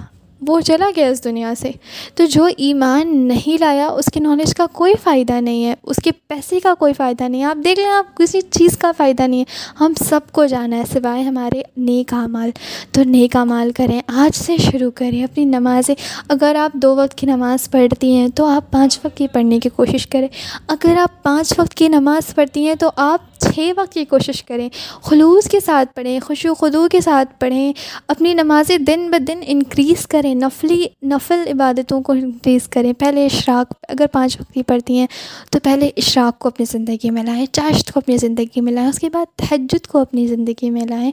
وہ 0.47 0.61
چلا 0.61 0.89
گیا 0.95 1.07
اس 1.07 1.24
دنیا 1.24 1.53
سے۔ 1.57 1.72
تو 2.15 2.26
جو 2.26 2.47
ایمان 2.57 3.28
نہیں 3.28 3.57
لایا، 3.59 3.88
اس 3.88 4.05
کی 4.13 4.20
نالج 4.20 4.55
کا 4.55 4.65
کوئی 4.72 4.93
فائدہ 5.03 5.34
نہیں 5.34 5.65
ہے، 5.65 5.74
اس 5.84 5.95
کے 6.03 6.11
پیسے 6.28 6.59
کا 6.59 6.74
کوئی 6.74 6.93
فائدہ 6.93 7.24
نہیں 7.24 7.41
ہے۔ 7.41 7.45
آپ 7.45 7.57
دیکھ 7.63 7.80
لیں، 7.80 7.89
آپ 7.89 8.18
کسی 8.18 8.41
چیز 8.41 8.78
کا 8.78 8.91
فائدہ 8.97 9.22
نہیں 9.22 9.39
ہے۔ 9.39 9.45
ہم 9.80 9.93
سب 10.09 10.20
کو 10.32 10.45
جانا 10.45 10.76
ہے 10.76 10.84
سوائے 10.93 11.24
ہمارے 11.24 11.61
نیک 11.78 12.13
اعمال۔ 12.13 12.49
تو 12.91 13.03
نیک 13.03 13.36
اعمال 13.36 13.72
کریں، 13.72 14.01
آج 14.07 14.36
سے 14.36 14.57
شروع 14.57 14.91
کریں 14.95 15.24
اپنی 15.24 15.45
نمازیں۔ 15.45 15.95
اگر 16.30 16.55
آپ 16.55 16.74
دو 16.74 16.95
وقت 16.95 17.15
کی 17.15 17.28
نماز 17.28 17.72
پڑھتی 17.72 18.15
ہیں، 18.15 18.28
تو 18.28 18.45
آپ 18.45 18.72
پانچ 18.72 18.99
وقت 19.03 19.18
کی 19.18 19.28
پڑھنے 19.28 19.59
کی 19.59 19.70
کوشش 19.70 20.07
کریں۔ 20.07 20.28
اگر 20.68 20.95
آپ 20.97 21.24
پانچ 21.24 21.53
وقت 21.57 21.74
کی 21.74 21.88
نماز 21.88 22.36
پڑھتی 22.36 22.68
ہیں، 22.68 22.76
تو 22.76 22.91
آپ 22.95 23.27
چھ 23.40 23.72
وقت 23.78 23.94
کی 23.94 24.06
کوشش 24.06 24.44
کریں، 24.44 24.70
خلوص 25.02 25.48
کے 25.48 25.60
ساتھ 25.60 25.96
پڑھیں، 25.96 26.20
خوش 26.20 26.46
و 26.46 26.54
خدو 26.54 26.88
کے 26.92 27.02
ساتھ 27.02 27.40
پڑھیں، 27.40 27.74
اپنی 28.08 28.34
نمازیں 28.34 28.78
دن 28.78 29.10
بہ 29.12 29.18
دن 29.18 29.40
انکریز 29.48 30.08
کریں، 30.08 30.36
نفلی، 30.36 30.86
نفل 31.04 31.44
عبادتوں 31.48 32.02
کو 32.02 32.14
انکریز 32.14 32.68
کریں۔ 32.68 32.94
پہلے 32.94 33.26
اشراق، 33.26 33.74
اگر 33.90 34.06
پانچ 34.12 34.38
وقت 34.40 34.54
کی 34.54 34.64
پڑھتی 34.64 35.00
ہیں، 35.00 35.08
تو 35.52 35.60
پہلے 35.64 35.90
اشراق 35.98 36.40
کو 36.40 36.48
اپنی 36.48 36.66
زندگی 36.72 37.10
میں 37.10 37.24
لائیں، 37.24 37.46
چاشت 37.52 37.92
کو 37.94 38.00
اپنی 38.00 38.18
زندگی 38.18 38.62
میں 38.62 38.74
لائیں، 38.74 38.90
اس 38.90 39.00
کے 39.00 39.10
بعد 39.10 39.38
تہجد 39.38 39.88
کو 39.88 40.00
اپنی 40.00 40.28
زندگی 40.28 40.70
میں 40.70 40.86
لائیں۔ 40.90 41.12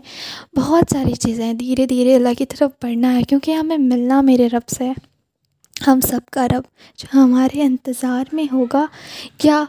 بہت 0.56 0.92
ساری 0.92 1.14
چیزیں 1.14 1.52
دھیرے 1.52 1.86
دھیرے 1.86 2.14
اللہ 2.14 2.34
کی 2.38 2.46
طرف 2.46 2.70
بڑھنا 2.82 3.14
ہے، 3.14 3.22
کیونکہ 3.22 3.50
ہمیں 3.50 3.78
ملنا 3.78 4.20
میرے 4.20 4.48
رب 4.52 4.68
سے 4.68 4.90
ہم 5.86 6.00
سب 6.00 6.20
کا 6.30 6.46
رب، 6.48 6.62
جو 6.98 7.06
ہمارے 7.14 7.62
انتظار 7.62 8.24
میں 8.32 8.44
ہوگا، 8.52 8.86
کیا 9.38 9.64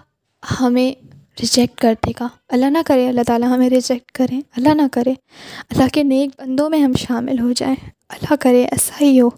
ہمیں 0.60 1.15
ریجیکٹ 1.42 1.82
کر 1.82 1.94
دے 2.06 2.12
گا۔ 2.20 2.28
اللہ 2.50 2.66
نہ 2.66 2.78
کرے، 2.86 3.10
اللہ 3.10 3.22
تعالیٰ 3.28 3.48
ہمیں 3.48 3.70
ریجیکٹ 3.70 4.12
کریں 4.12 4.42
اللہ 4.58 4.70
نہ 4.70 4.82
کرے۔ 4.92 5.14
اللہ 5.70 5.84
کے 5.94 6.04
نیک 6.04 6.42
بندوں 6.42 6.70
میں 6.70 6.80
ہم 6.80 6.94
شامل 6.94 7.40
ہو 7.40 7.52
جائیں۔ 7.52 7.76
اللہ 8.10 8.34
کرے، 8.40 8.64
ایسا 8.64 9.04
ہی 9.06 9.22
ہو۔ 9.22 9.30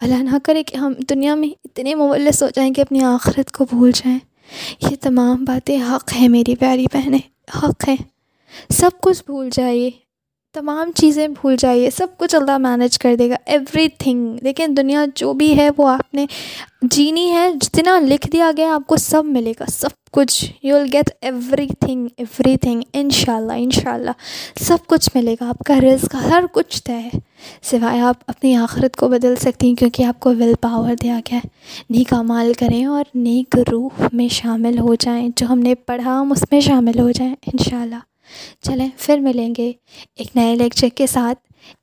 اللہ 0.00 0.14
نہ 0.14 0.36
کرے 0.44 0.62
کہ 0.62 0.76
ہم 0.76 0.92
دنیا 1.10 1.34
میں 1.34 1.48
اتنے 1.64 1.94
مولس 1.94 2.42
ہو 2.42 2.48
جائیں 2.54 2.74
کہ 2.74 2.80
اپنی 2.80 3.04
آخرت 3.04 3.52
کو 3.52 3.64
بھول 3.64 3.92
جائیں۔ 3.94 4.18
یہ 4.90 4.96
تمام 5.00 5.44
باتیں 5.44 5.78
حق 5.82 6.12
ہیں 6.14 6.28
میری 6.28 6.54
پیاری 6.54 6.86
بہنیں، 6.92 7.18
حق 7.58 7.88
ہیں۔ 7.88 7.96
سب 8.70 8.90
کچھ 9.02 9.22
بھول 9.26 9.48
جائیے۔ 9.52 9.90
تمام 10.54 10.90
چیزیں 10.94 11.28
بھول 11.28 11.56
جائیے، 11.58 11.90
سب 11.90 12.06
کچھ 12.16 12.34
اللہ 12.34 12.58
مینیج 12.58 12.98
کر 12.98 13.14
دے 13.16 13.30
گا 13.30 13.34
ایوری 13.46 13.88
تھنگ 13.88 14.36
لیکن 14.42 14.74
دنیا 14.76 15.04
جو 15.14 15.32
بھی 15.32 15.56
ہے، 15.56 15.68
وہ 15.76 15.88
آپ 15.88 16.14
نے 16.14 16.26
جینی 16.82 17.30
ہے، 17.30 17.52
جتنا 17.60 18.00
لکھ 18.00 18.30
دیا 18.32 18.50
گیا، 18.56 18.74
آپ 18.74 18.86
کو 18.86 18.96
سب 18.96 19.24
ملے 19.24 19.52
گا، 19.60 19.64
سب 19.68 19.88
کچھ۔ 20.10 20.52
You 20.62 20.76
will 20.76 20.88
get 20.92 21.10
everything 21.80 22.08
everything 22.56 22.82
ان 22.92 23.10
شاء 23.10 23.36
اللہ 23.36 23.52
ان 23.56 23.70
شاء 23.70 23.92
اللہ 23.92 24.10
سب 24.60 24.76
کچھ 24.86 25.10
ملے 25.14 25.34
گا، 25.40 25.48
آپ 25.48 25.58
کا 25.58 25.80
رزق، 25.80 26.14
ہر 26.14 26.44
کچھ 26.52 26.82
طے 26.82 26.92
ہے۔ 26.92 27.18
سوائے 27.62 28.00
آپ 28.00 28.16
اپنی 28.26 28.56
آخرت 28.56 28.96
کو 28.96 29.08
بدل 29.08 29.36
سکتی 29.36 29.68
ہیں، 29.68 29.74
کیونکہ 29.74 30.02
آپ 30.02 30.20
کو 30.20 30.30
ول 30.30 30.52
پاور 30.60 30.94
دیا 31.02 31.20
گیا 31.30 31.38
ہے۔ 31.38 31.48
نیک 31.90 32.14
مال 32.14 32.52
کریں 32.58 32.84
اور 32.84 33.04
نیک 33.14 33.56
روح 33.72 34.02
میں 34.12 34.28
شامل 34.28 34.78
ہو 34.78 34.94
جائیں، 34.94 35.28
جو 35.36 35.46
ہم 35.46 35.58
نے 35.58 35.74
پڑھا، 35.74 36.20
ہم 36.20 36.32
اس 36.32 36.44
میں 36.50 36.60
شامل 36.60 36.98
ہو 36.98 37.10
جائیں 37.10 37.34
ان 37.46 37.70
شاء 37.70 37.82
اللہ 37.82 38.11
چلیں 38.62 38.88
پھر 38.98 39.18
ملیں 39.18 39.54
گے 39.58 39.72
ایک 40.16 40.36
نئے 40.36 40.54
لیکچر 40.54 40.88
کے 40.94 41.06
ساتھ۔ 41.06 41.38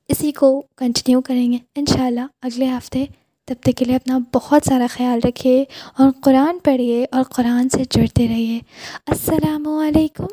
اسی 0.08 0.32
کو 0.32 0.62
کنٹینیو 0.76 1.20
کریں 1.20 1.52
گے 1.52 1.58
ان 1.74 1.84
شاء 1.86 2.06
اللہ 2.06 2.26
اگلے 2.42 2.66
ہفتے۔ 2.66 3.04
تب 3.44 3.54
تک 3.60 3.70
کے 3.76 3.84
لیے 3.84 3.96
اپنا 3.96 4.18
بہت 4.34 4.62
سارا 4.68 4.86
خیال 4.90 5.20
رکھیے 5.24 5.64
اور 5.98 6.10
قرآن 6.22 6.58
پڑھیے 6.58 7.06
اور 7.12 7.22
قرآن 7.22 7.68
سے 7.68 7.82
جڑتے 7.90 8.28
رہیے۔ 8.28 8.58
السلام 9.06 9.68
علیکم۔ 9.68 10.26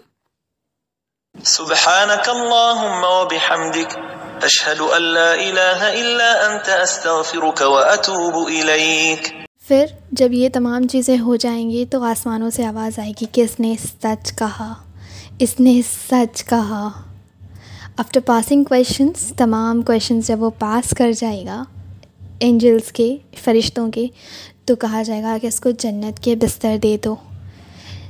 سبحانك 1.43 2.30
اللهم 2.30 3.03
وبحمدك 3.03 3.99
أشهد 4.43 4.82
أن 4.97 5.03
لا 5.03 5.34
إله 5.34 5.99
إلا 6.01 6.47
أنت 6.47 6.70
أستغفرك 6.84 7.61
وأتوب 7.61 8.49
إليك 8.49 9.28
پھر 9.68 9.86
جب 10.11 10.34
یہ 10.34 10.49
تمام 10.53 10.88
چیزیں 10.88 11.20
ہو 11.20 11.36
جائیں 11.36 11.70
گی 11.70 11.86
تو 11.86 12.03
آسمانوں 12.03 12.49
سے 12.49 12.65
آواز 12.65 12.99
آئے 12.99 13.11
گی 13.22 13.26
کہ 13.32 13.41
اس 13.41 13.59
نے 13.59 13.76
سچ 14.01 14.34
کہا؟ 14.38 14.74
اس 15.40 15.60
نے 15.60 15.82
سچ 16.12 16.44
کہا۔ 16.46 16.90
آفٹر 17.98 18.20
پاسنگ 18.20 18.64
کویشچنس 18.64 19.34
تمام 19.38 19.82
کویشچنس 19.82 20.28
جب 20.28 20.44
وہ 20.44 20.50
پاس 20.60 20.94
کر 20.98 21.12
جائے 21.12 21.46
گا 21.46 21.64
اینجلس 22.40 22.92
کے، 22.92 23.18
فرشتوں 23.44 23.92
کے، 23.92 24.08
تو 24.66 24.76
کہا 24.76 25.04
جائے 25.04 25.24
گا 25.24 25.38
کہ 25.42 25.48
اس 25.48 25.60
کو 25.60 25.72
جنت 25.72 26.24
کے 26.24 26.36
بستر 26.36 26.78
دے 26.84 26.98
دو۔ 27.04 27.16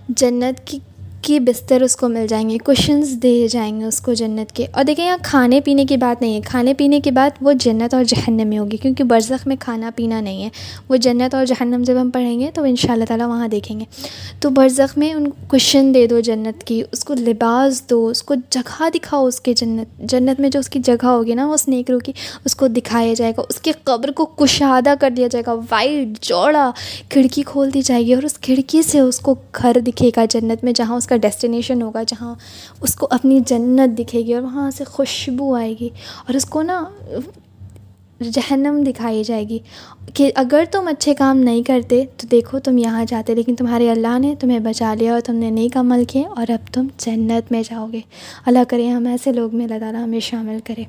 جنت 0.10 0.68
کی 0.68 0.80
کی 1.28 1.40
بستر 1.40 1.82
اس 1.82 1.96
کو 1.96 2.10
مل 2.10 2.28
جائیں 2.28 2.50
گے 2.50 2.58
کوشنز 2.58 3.10
دے 3.24 3.48
جائیں 3.52 3.80
گے 3.80 3.86
اس 3.86 4.02
کو 4.02 4.14
جنت 4.14 4.52
کے۔ 4.52 4.66
اور 4.72 4.84
دیکھیں، 4.84 5.06
یہاں 5.06 5.18
کھانے 5.22 5.62
پینے 5.62 5.86
کی 5.86 5.98
بات 5.98 6.22
نہیں 6.22 6.36
ہے۔ 6.36 6.42
کھانے 6.42 6.74
پینے 6.74 7.00
کے 7.00 7.12
بعد 7.12 7.30
وہ 7.42 7.54
جنت 7.54 7.94
اور 7.94 8.04
جہنم 8.04 8.48
میں 8.48 8.58
ہوگی، 8.58 8.78
کیونکہ 8.78 9.04
برزخ 9.04 9.48
میں 9.48 9.56
کھانا 9.60 9.90
پینا 9.96 10.22
نہیں 10.22 10.44
ہے۔ 10.44 10.50
وہ 10.90 10.96
جنت 10.96 11.36
اور 11.36 11.46
جہنم 11.46 11.84
جب 11.86 11.94
ہم 12.02 12.10
پڑھیں 12.10 12.40
گے 12.40 12.52
تو 12.54 12.64
ان 12.64 12.76
شاء 12.76 12.94
اللہ 12.94 13.06
تعالیٰ 13.06 13.28
وہاں 13.28 13.48
دیکھیں 13.48 13.80
گے۔ 13.80 13.86
تو 14.40 14.50
برزخ 14.50 14.98
میں 14.98 15.14
ان 15.14 15.28
کوشن 15.48 15.94
دے 15.94 16.08
دو 16.08 16.20
جنت 16.20 16.64
کی، 16.64 16.84
اس 16.92 17.04
کو 17.04 17.14
لباس 17.14 17.90
دو، 17.90 18.08
اس 18.08 18.24
کو 18.24 18.34
جگہ 18.50 18.90
دکھاؤ 18.94 19.26
اس 19.26 19.42
کے 19.42 19.54
جنت۔ 19.54 20.00
جنت 20.00 20.40
میں 20.40 20.50
جو 20.50 20.60
اس 20.60 20.70
کی 20.70 20.80
جگہ 20.80 21.06
ہوگی 21.06 21.34
نا، 21.34 21.48
وہ 21.48 21.58
سنیک 21.58 21.92
رو 21.92 22.00
کی، 22.00 22.12
اس 22.46 22.56
کو 22.56 22.68
دکھایا 22.68 23.14
جائے 23.14 23.34
گا۔ 23.38 23.42
اس 23.50 23.62
کے 23.62 23.72
قبر 23.84 24.12
کو 24.12 24.26
کشادہ 24.26 24.94
کر 25.00 25.10
دیا 25.10 25.28
جائے 25.32 25.44
گا۔ 25.48 25.54
وائٹ 25.54 26.20
چوڑا 26.22 26.72
کھڑکی 27.10 27.42
کھول 27.46 27.74
دی 27.74 27.82
جائے 27.82 28.06
گی 28.06 28.14
اور 28.14 28.24
اس 28.24 28.40
کھڑکی 28.40 28.82
سے 28.82 29.00
اس 29.00 29.20
کو 29.20 29.36
گھر 29.62 29.78
دکھے 29.80 30.10
گا 30.16 30.26
جنت 30.30 30.64
میں، 30.64 30.74
جہاں 30.74 30.96
اس 30.96 31.08
کا 31.08 31.17
ڈیسٹینیشن 31.18 31.82
ہوگا 31.82 32.04
جہاں 32.04 32.36
اس 32.82 32.96
کو 32.96 33.08
اپنی 33.10 33.40
جنت 33.46 34.00
دکھے 34.00 34.22
گی 34.22 34.34
اور 34.34 34.42
وہاں 34.42 34.72
سے 34.72 34.84
خوشبو 34.84 35.56
آئے 35.56 35.76
گی 35.80 35.90
اور 36.28 36.34
اس 36.34 36.46
کو 36.46 36.62
نا 36.62 36.84
جہنم 38.22 38.84
دکھائی 38.88 39.24
جائے 39.24 39.50
گی 39.50 39.60
کہ 40.14 40.32
اگر 40.36 40.64
تم 40.72 40.88
اچھے 40.88 41.14
کام 41.14 41.38
نہیں 41.38 41.64
کرتے 41.64 42.06
تو 42.18 42.28
دیکھو 42.32 42.60
تم 42.60 42.78
یہاں 42.78 43.06
جاتے 43.08 43.36
لیکن 43.36 43.56
تمہارے 43.56 43.92
اللہ 43.92 44.20
نے 44.20 44.36
تمہیں 44.40 44.60
بچا 44.60 44.94
لیا 44.94 45.14
اور 45.14 45.22
تم 45.22 45.36
نے 45.36 45.50
نیک 45.50 45.78
عمل 45.78 46.06
کیے 46.06 46.26
اور 46.26 46.52
اب 46.52 46.74
تم 46.74 46.88
جنت 46.98 47.52
میں 47.52 47.64
جاؤ 47.70 47.88
گے۔ 47.92 48.00
اللہ 48.46 48.60
کرے 48.68 48.88
ہم 48.88 49.08
ایسے 49.08 49.32
لوگ 49.32 49.56
میں 49.56 49.66
اللہ 49.66 49.80
تعالیٰ 49.80 50.04
ہمیں 50.04 50.20
شامل 50.20 50.58
کرے۔ 50.64 50.84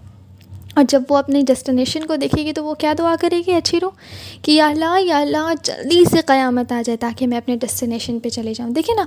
اور 0.79 0.85
جب 0.89 1.03
وہ 1.09 1.17
اپنی 1.17 1.41
ڈیسٹینیشن 1.43 2.05
کو 2.07 2.17
دیکھے 2.17 2.45
گی 2.45 2.53
تو 2.53 2.65
وہ 2.65 2.75
کیا 2.75 2.93
دعا 2.99 3.15
کرے 3.21 3.43
گی 3.47 3.53
اچھی 3.53 3.81
رو 3.81 3.91
کہ 4.43 4.53
یا 4.53 4.67
اللہ 4.69 5.01
یا 5.01 5.19
اللہ، 5.19 5.53
جلدی 5.63 6.05
سے 6.11 6.17
قیامت 6.27 6.73
آ 6.73 6.81
جائے 6.85 6.97
تاکہ 6.97 7.27
میں 7.27 7.37
اپنے 7.37 7.57
ڈیسٹینیشن 7.57 8.19
پہ 8.19 8.29
چلے 8.29 8.55
جاؤں۔ 8.55 8.71
دیکھیں 8.71 8.95
نا، 8.95 9.05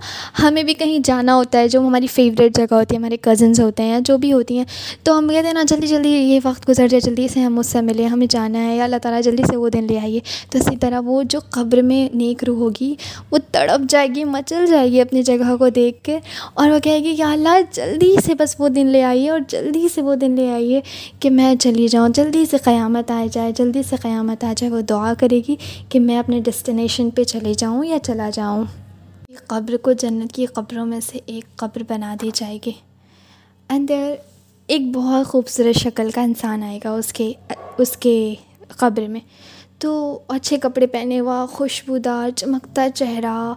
ہمیں 0.47 0.63
بھی 0.63 0.73
کہیں 0.73 0.99
جانا 1.03 1.35
ہوتا 1.35 1.59
ہے، 1.59 1.67
جو 1.67 1.79
ہماری 1.79 2.07
فیوریٹ 2.07 2.55
جگہ 2.55 2.73
ہوتی 2.73 2.95
ہے، 2.95 2.99
ہمارے 2.99 3.17
کزنس 3.21 3.59
ہوتے 3.59 3.83
ہیں 3.83 3.89
یا 3.89 3.99
جو 4.05 4.17
بھی 4.17 4.33
ہوتی 4.33 4.57
ہیں، 4.57 4.65
تو 5.03 5.17
ہم 5.17 5.27
کہتے 5.27 5.47
ہیں 5.47 5.53
نا، 5.53 5.63
جلدی 5.67 5.87
جلدی 5.87 6.09
یہ 6.09 6.39
وقت 6.43 6.69
گزر 6.69 6.87
جائے، 6.87 7.01
جلدی 7.01 7.27
سے 7.27 7.39
ہم 7.39 7.59
اس 7.59 7.67
سے 7.67 7.81
ملیں، 7.81 8.07
ہمیں 8.07 8.27
جانا 8.29 8.65
ہے، 8.65 8.75
یا 8.75 8.83
اللہ 8.83 8.95
تعالیٰ 9.01 9.21
جلدی 9.21 9.43
سے 9.49 9.55
وہ 9.57 9.69
دن 9.69 9.87
لے 9.89 9.99
آئیے۔ 9.99 10.19
تو 10.49 10.57
اسی 10.57 10.75
طرح 10.75 10.99
وہ 11.05 11.23
جو 11.23 11.39
قبر 11.49 11.81
میں 11.81 12.15
نیک 12.15 12.43
روح 12.43 12.57
ہوگی، 12.57 12.95
وہ 13.31 13.37
تڑپ 13.51 13.81
جائے 13.89 14.07
گی، 14.15 14.23
مچل 14.23 14.65
جائے 14.65 14.91
گی 14.91 15.01
اپنی 15.01 15.23
جگہ 15.23 15.55
کو 15.59 15.69
دیکھ 15.69 16.03
کے۔ 16.03 16.19
اور 16.53 16.69
وہ 16.69 16.79
کہے 16.79 16.99
گی، 16.99 17.13
یا 17.17 17.31
اللہ، 17.31 17.59
جلدی 17.71 18.15
سے 18.25 18.35
بس 18.35 18.55
وہ 18.59 18.69
دن 18.69 18.87
لے 18.87 19.03
آئیے، 19.03 19.29
اور 19.29 19.39
جلدی 19.47 19.87
سے 19.95 20.01
وہ 20.01 20.15
دن 20.15 20.31
لے 20.31 20.51
آئیے 20.51 20.81
کہ 21.19 21.29
میں 21.29 21.55
چلی 21.61 21.87
جاؤں، 21.87 22.09
جلدی 22.09 22.45
سے 22.45 22.57
قیامت 22.57 23.11
آ 23.11 23.25
جائے، 23.31 23.51
جلدی 23.51 23.83
سے 23.83 23.95
قیامت 24.01 24.43
آ 24.43 24.53
جائے، 24.57 24.73
وہ 24.73 24.81
دعا 24.81 25.13
کرے 25.19 25.41
گی 25.47 25.55
کہ 25.89 25.99
میں 25.99 26.19
اپنے 26.19 26.39
ڈیسٹینیشن 26.39 27.09
پہ 27.09 27.23
چلے 27.23 27.53
جاؤں 27.53 27.85
یا 27.85 27.99
چلا 27.99 28.29
جاؤں۔ 28.29 28.63
قبر 29.47 29.77
کو 29.77 29.91
جنت 29.91 30.31
کی 30.31 30.45
قبروں 30.45 30.85
میں 30.85 30.99
سے 30.99 31.19
ایک 31.25 31.55
قبر 31.55 31.81
بنا 31.87 32.15
دی 32.21 32.31
جائے 32.33 32.59
گی۔ 32.65 32.71
اینڈ 33.69 33.89
دیر 33.89 34.15
ایک 34.67 34.81
بہت 34.95 35.27
خوبصورت 35.27 35.75
شکل 35.75 36.11
کا 36.11 36.21
انسان 36.21 36.63
آئے 36.63 36.79
گا 36.83 36.91
اس 36.91 37.13
کے 37.13 37.33
اس 37.77 37.97
کے 37.97 38.35
قبر 38.67 39.07
میں۔ 39.07 39.19
تو 39.79 40.19
اچھے 40.27 40.57
کپڑے 40.57 40.87
پہنے 40.87 41.19
ہوا، 41.19 41.45
خوشبودار، 41.51 42.29
چمکتا 42.29 42.89
چہرہ 42.89 43.53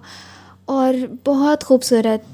اور 0.64 0.94
بہت 1.24 1.64
خوبصورت 1.64 2.33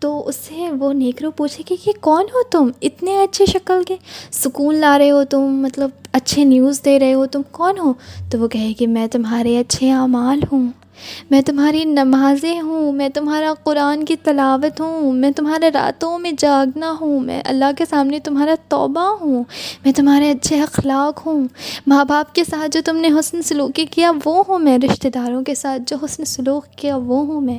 تو 0.00 0.28
اس 0.28 0.36
سے 0.36 0.70
وہ 0.78 0.92
نیکرو 0.92 1.30
پوچھے 1.30 1.62
گی 1.70 1.76
کہ 1.76 1.92
کون 2.00 2.24
ہو 2.34 2.42
تم؟ 2.42 2.70
اتنے 2.82 3.22
اچھے 3.22 3.46
شکل 3.46 3.82
کے 3.86 3.96
سکون 4.32 4.74
لا 4.74 4.98
رہے 4.98 5.10
ہو 5.10 5.24
تم 5.24 5.60
مطلب 5.62 5.90
اچھے 6.12 6.44
نیوز 6.44 6.80
دے 6.84 6.98
رہے 6.98 7.14
ہو 7.14 7.26
تم، 7.26 7.42
کون 7.50 7.78
ہو؟ 7.78 7.92
تو 8.30 8.38
وہ 8.38 8.48
کہے 8.48 8.72
کہ 8.72 8.86
میں 8.86 9.06
تمہارے 9.06 9.58
اچھے 9.58 9.90
اعمال 9.92 10.40
ہوں، 10.52 10.66
میں 11.30 11.40
تمہاری 11.40 11.84
نمازیں 11.84 12.60
ہوں، 12.60 12.92
میں 12.92 13.08
تمہارا 13.08 13.52
قرآن 13.64 14.04
کی 14.04 14.16
تلاوت 14.16 14.80
ہوں، 14.80 15.12
میں 15.12 15.30
تمہارے 15.30 15.70
راتوں 15.74 16.18
میں 16.18 16.32
جاگنا 16.38 16.94
ہوں، 17.00 17.20
میں 17.20 17.40
اللہ 17.44 17.72
کے 17.78 17.84
سامنے 17.90 18.18
تمہارا 18.18 18.54
توبہ 18.68 19.08
ہوں، 19.20 19.44
میں 19.84 19.92
تمہارے 19.92 20.30
اچھے 20.30 20.60
اخلاق 20.62 21.26
ہوں۔ 21.26 21.48
ماں 21.86 22.04
باپ 22.04 22.34
کے 22.34 22.44
ساتھ 22.44 22.70
جو 22.70 22.80
تم 22.84 22.96
نے 22.96 23.08
حسن 23.18 23.42
سلوکی 23.42 23.86
کیا، 23.86 24.12
وہ 24.24 24.42
ہوں 24.48 24.58
میں، 24.58 24.78
رشتہ 24.78 25.08
داروں 25.08 25.44
کے 25.44 25.54
ساتھ 25.54 25.82
جو 25.86 25.96
حسن 26.04 26.24
سلوک 26.24 26.66
کیا، 26.76 26.96
وہ 26.96 27.26
ہوں 27.26 27.40
میں۔ 27.40 27.58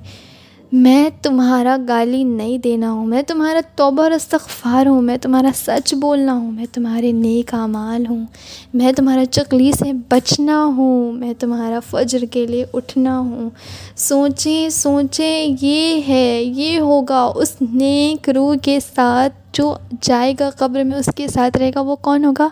میں 0.72 1.10
تمہارا 1.22 1.78
گالی 1.88 2.24
نہیں 2.24 2.58
دینا 2.58 2.92
ہوں، 2.92 3.06
میں 3.06 3.22
تمہارا 3.22 3.60
توبہ 3.76 4.04
اور 4.04 4.12
استغفار 4.12 4.86
ہوں، 4.86 5.02
میں 5.02 5.18
تمہارا 5.18 5.48
سچ 5.56 5.94
بولنا 5.94 6.34
ہوں، 6.34 6.52
میں 6.52 6.66
تمہارے 6.74 7.12
نیک 7.12 7.54
اعمال 7.54 8.08
ہوں، 8.08 8.26
میں 8.74 8.92
تمہارا 8.92 9.26
چکلی 9.26 9.72
سے 9.72 9.94
بچنا 9.94 10.66
ہوں، 10.66 11.12
میں 11.12 11.34
تمہارا 11.40 11.80
فجر 11.90 12.20
کے 12.32 12.48
لیے 12.48 12.66
اٹھنا 12.74 13.20
ہوں۔ 13.20 13.50
سوچیں 13.96 14.70
سوچیں 14.70 15.56
یہ 15.62 16.02
ہے، 16.08 16.44
یہ 16.44 16.80
ہوگا، 16.80 17.32
اس 17.36 17.56
نیک 17.62 18.30
روح 18.30 18.56
کے 18.62 18.80
ساتھ 18.96 19.34
جو 19.54 19.76
جائے 20.02 20.34
گا 20.40 20.50
قبر 20.50 20.84
میں، 20.84 20.98
اس 20.98 21.10
کے 21.16 21.28
ساتھ 21.28 21.58
رہے 21.58 21.72
گا، 21.76 21.82
وہ 21.82 21.96
کون 21.96 22.26
ہوگا؟ 22.26 22.48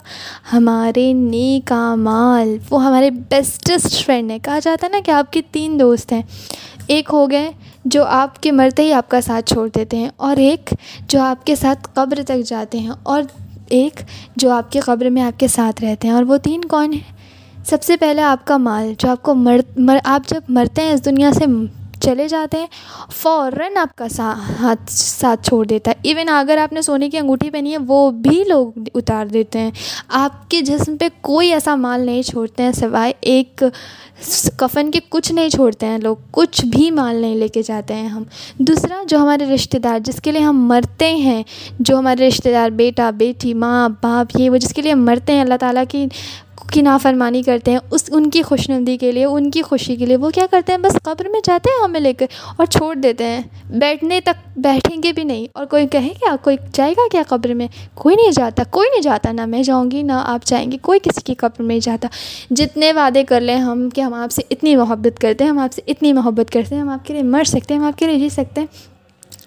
ہمارے 0.54 1.14
نیک 1.14 1.72
اعمال۔ 1.72 2.58
وہ 2.70 2.86
ہمارے 2.86 3.10
بیسٹسٹ 3.12 4.06
فرینڈ 4.06 4.32
ہیں۔ 4.32 4.40
کہا 4.44 4.60
جاتا 4.60 4.88
ہے 4.88 4.92
نا 4.92 4.98
کہ 5.06 5.12
آپ 5.12 5.34
کے 5.34 5.42
تین 5.52 5.80
دوست 5.80 6.12
ہیں۔ 6.12 6.22
ایک 6.88 7.10
ہو 7.14 7.32
گئے 7.32 7.52
جو 7.86 8.06
آپ 8.06 8.44
کے 8.44 8.52
مرتے 8.52 8.84
ہی 8.84 8.94
آپ 8.94 9.10
کا 9.10 9.22
ساتھ 9.22 9.50
چھوڑ 9.50 9.70
دیتے 9.76 9.98
ہیں 9.98 10.10
اور 10.18 10.38
ایک 10.38 10.74
جو 11.08 11.22
آپ 11.22 11.46
کے 11.46 11.56
ساتھ 11.56 11.88
قبر 11.94 12.20
تک 12.28 12.46
جاتے 12.46 12.80
ہیں 12.80 12.92
اور 13.04 13.24
ایک 13.70 14.02
جو 14.36 14.52
آپ 14.52 14.72
کی 14.72 14.80
قبر 14.80 15.10
میں 15.10 15.22
آپ 15.22 15.40
کے 15.40 15.48
ساتھ 15.48 15.84
رہتے 15.84 16.08
ہیں 16.08 16.16
اور 16.16 16.24
وہ 16.24 16.38
تین 16.38 16.66
کون 16.66 16.94
ہیں؟ 16.94 17.16
سب 17.66 17.84
سے 17.84 17.98
پہلے 17.98 18.22
آپ 18.22 18.46
کا 18.46 18.58
مال، 18.58 18.94
جو 18.98 19.10
آپ 19.10 19.22
کو 19.22 19.36
مر 19.36 19.60
مر، 19.78 19.98
آپ 20.04 20.28
جب 20.28 20.42
مرتے 20.50 20.82
ہیں 20.82 20.92
اس 20.92 21.06
دنیا 21.06 21.32
سے 21.32 21.46
چلے 22.06 22.28
جاتے 22.28 22.58
ہیں، 22.58 22.68
فوراً 23.12 23.78
آپ 23.78 23.96
کا 23.96 24.06
ہاتھ 24.62 24.92
ساتھ 24.92 25.48
چھوڑ 25.48 25.66
دیتا 25.66 25.92
ہے۔ 25.92 25.96
ایون 26.04 26.30
اگر 26.30 26.58
آپ 26.58 26.74
نے 26.74 26.82
سونے 26.82 27.10
کی 27.10 27.18
انگوٹھی 27.18 27.50
پہنی 27.50 27.72
ہے، 27.72 27.78
وہ 27.88 28.12
بھی 28.12 28.44
لوگ 28.48 28.72
اتار 28.96 29.26
دیتے 29.26 29.60
ہیں۔ 29.60 29.72
آپ 30.08 30.52
کے 30.52 30.62
جسم 30.62 30.98
پہ 30.98 31.08
کوئی 31.22 31.54
ایسا 31.54 31.76
مال 31.76 32.06
نہیں 32.06 32.22
چھوڑتے 32.22 32.64
ہیں، 32.64 32.72
سوائے 32.72 33.14
ایک 33.22 33.64
کفن 34.58 34.92
کے 34.92 35.00
کچھ 35.10 35.32
نہیں 35.32 35.50
چھوڑتے 35.50 35.86
ہیں 35.86 35.98
لوگ۔ 35.98 36.16
کچھ 36.32 36.66
بھی 36.66 36.92
مال 36.92 37.16
نہیں 37.16 37.36
لے 37.36 37.48
کے 37.48 37.62
جاتے 37.62 37.94
ہیں 37.94 38.08
ہم۔ 38.08 38.24
دوسرا، 38.58 39.04
جو 39.08 39.18
ہمارے 39.18 39.46
رشتہ 39.46 39.78
دار، 39.78 40.00
جس 40.00 40.22
کے 40.22 40.32
لیے 40.32 40.42
ہم 40.42 40.68
مرتے 40.68 41.16
ہیں، 41.16 41.44
جو 41.80 42.00
ہمارے 42.00 42.28
رشتہ 42.28 42.50
دار، 42.50 42.70
بیٹا، 42.70 43.10
بیٹی، 43.10 43.54
ماں، 43.54 43.90
باپ، 43.90 44.40
یہ 44.40 44.50
وہ 44.50 44.58
جس 44.58 44.74
کے 44.74 44.82
لیے 44.82 44.92
ہم 44.92 45.06
مرتے 45.06 45.34
ہیں، 45.34 45.42
اللہ 45.42 45.58
تعالیٰ 45.60 45.84
کی 45.90 46.06
کی 46.72 46.82
نافرمانی 46.82 47.44
کرتے 47.44 47.72
ہیں، 47.72 47.80
اس، 47.92 48.04
ان 48.12 48.30
کی 48.30 48.42
خوش 48.42 48.70
نمدی 48.70 48.98
کے 48.98 49.12
لیے، 49.12 49.26
ان 49.26 49.52
کی 49.52 49.62
خوشی 49.62 49.96
کے 49.96 50.06
لیے، 50.06 50.18
وہ 50.18 50.30
کیا 50.30 50.46
کرتے 50.52 50.72
ہیں؟ 50.72 50.80
بس 50.80 50.98
قبر 51.04 51.26
میں 51.26 51.40
جاتے 51.44 51.70
ہیں 51.70 51.84
ہمیں 51.84 52.00
لے 52.00 52.14
کر 52.14 52.26
اور 52.58 52.66
چھوڑ 52.66 52.96
دیتے 52.96 53.24
ہیں۔ 53.24 53.42
بیٹھنے 53.70 54.22
تک 54.22 54.58
بیٹھیں 54.58 55.04
گے 55.04 55.14
بھی 55.14 55.24
نہیں۔ 55.24 55.48
اور 55.54 55.66
کوئی 55.66 55.88
کہے 55.88 56.10
کیا 56.10 56.36
کوئی 56.42 56.58
جائے 56.74 56.92
گا 56.92 57.02
کیا 57.12 57.22
قبر 57.28 57.54
میں؟ 57.54 57.68
کوئی 57.94 58.16
نہیں 58.16 58.32
جاتا، 58.32 58.64
کوئی 58.70 58.90
نہیں 58.90 59.02
جاتا، 59.02 59.32
نہ 59.32 59.46
میں 59.46 59.64
جاؤں 59.64 59.92
گی، 59.92 60.04
نہ 60.04 60.12
آپ 60.12 60.46
جائیں 60.46 60.72
گے، 60.72 60.78
کوئی 60.82 61.00
کسی 61.00 61.22
کی 61.22 61.34
قبر 61.34 61.62
میں 61.62 61.80
جاتا۔ 61.80 62.08
جتنے 62.50 62.94
وعدے 62.94 63.24
کر 63.24 63.42
لیں 63.42 63.58
ہم 63.58 63.90
کہ 63.90 64.02
ہم 64.02 64.14
آپ 64.14 64.32
سے 64.32 64.42
اتنی 64.50 64.76
محبت 64.76 65.22
کرتے 65.22 65.44
ہیں، 65.44 65.52
ہم 65.52 65.60
آپ 65.60 65.74
سے 65.74 65.82
اتنی 65.88 66.14
محبت 66.14 66.54
کرتے 66.54 66.76
ہیں، 66.76 66.82
ہم 66.82 66.90
آپ 66.90 67.06
کے 67.06 67.14
لیے 67.14 67.24
مر 67.24 67.44
سکتے 67.44 67.74
ہیں، 67.74 67.82
ہم 67.82 67.88
آپ 67.88 68.00
کے 68.00 68.08
لیے 68.08 68.18
جی 68.18 68.30
سکتے 68.30 68.62
ہیں۔ 68.62 68.95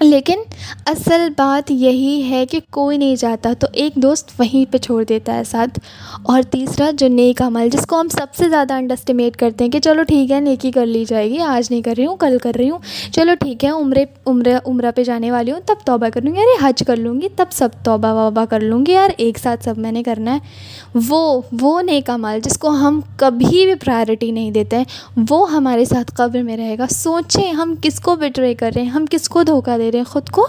لیکن 0.00 0.38
اصل 0.86 1.28
بات 1.36 1.70
یہی 1.70 2.30
ہے 2.30 2.46
کہ 2.46 2.60
کوئی 2.70 2.98
نہیں 2.98 3.16
جاتا 3.16 3.52
تو 3.58 3.66
ایک 3.72 3.94
دوست 3.94 4.30
وہیں 4.38 4.72
پہ 4.72 4.78
چھوڑ 4.78 5.04
دیتا 5.04 5.34
ہے 5.34 5.44
ساتھ۔ 5.44 5.80
اور 6.22 6.42
تیسرا 6.42 6.90
جو 6.94 7.08
نیک 7.08 7.42
عمل، 7.42 7.68
جس 7.72 7.86
کو 7.86 8.00
ہم 8.00 8.08
سب 8.08 8.26
سے 8.34 8.48
زیادہ 8.48 8.72
انڈسٹیمیٹ 8.72 9.36
کرتے 9.36 9.64
ہیں 9.64 9.70
کہ 9.70 9.80
چلو 9.80 10.02
ٹھیک 10.02 10.32
ہے، 10.32 10.40
نیکی 10.40 10.70
کر 10.70 10.86
لی 10.86 11.04
جائے 11.08 11.30
گی، 11.30 11.38
آج 11.38 11.66
نہیں 11.70 11.82
کر 11.82 11.94
رہی 11.98 12.06
ہوں، 12.06 12.16
کل 12.16 12.38
کر 12.42 12.52
رہی 12.58 12.70
ہوں۔ 12.70 12.78
چلو 13.12 13.32
ٹھیک 13.40 13.64
ہے، 13.64 13.70
عمرے، 13.70 14.04
عمرہ 14.26 14.58
عمرہ 14.66 14.90
پہ 14.96 15.04
جانے 15.04 15.30
والی 15.30 15.52
ہوں، 15.52 15.60
تب 15.66 15.74
توبہ 15.84 16.08
کر 16.14 16.20
لوں۔ 16.20 16.34
گی 16.34 16.40
ارے 16.40 16.68
حج 16.68 16.84
کر 16.86 16.96
لوں 16.96 17.20
گی، 17.20 17.28
تب 17.36 17.44
سب 17.50 17.68
توبہ 17.84 18.12
وبہ 18.12 18.44
کر 18.44 18.60
لوں 18.60 18.86
گی۔ 18.86 18.92
یار، 18.92 19.10
ایک 19.16 19.38
ساتھ 19.38 19.64
سب 19.64 19.78
میں 19.78 19.92
نے 19.92 20.02
کرنا 20.02 20.34
ہے۔ 20.34 20.38
وہ 21.08 21.40
وہ 21.60 21.82
نیک 21.82 22.10
عمل 22.10 22.38
جس 22.42 22.58
کو 22.58 22.68
ہم 22.68 23.00
کبھی 23.16 23.64
بھی 23.64 23.74
پرائرٹی 23.74 24.30
نہیں 24.30 24.50
دیتے 24.50 24.76
ہیں 24.76 24.84
وہ 25.30 25.52
ہمارے 25.52 25.84
ساتھ 25.84 26.12
قبر 26.14 26.42
میں 26.42 26.56
رہے 26.56 26.78
گا۔ 26.78 26.84
سوچیں 26.90 27.52
ہم 27.52 27.74
کس 27.82 28.00
کو 28.00 28.16
بٹرے 28.16 28.54
کر 28.54 28.70
رہے 28.74 28.82
ہیں، 28.82 28.90
ہم 28.90 29.04
کس 29.10 29.28
کو 29.28 29.42
دھوکہ 29.42 29.78
دے 29.78 29.87
رہے 29.92 29.98
ہیں 29.98 30.12
خود 30.12 30.28
کو؟ 30.28 30.46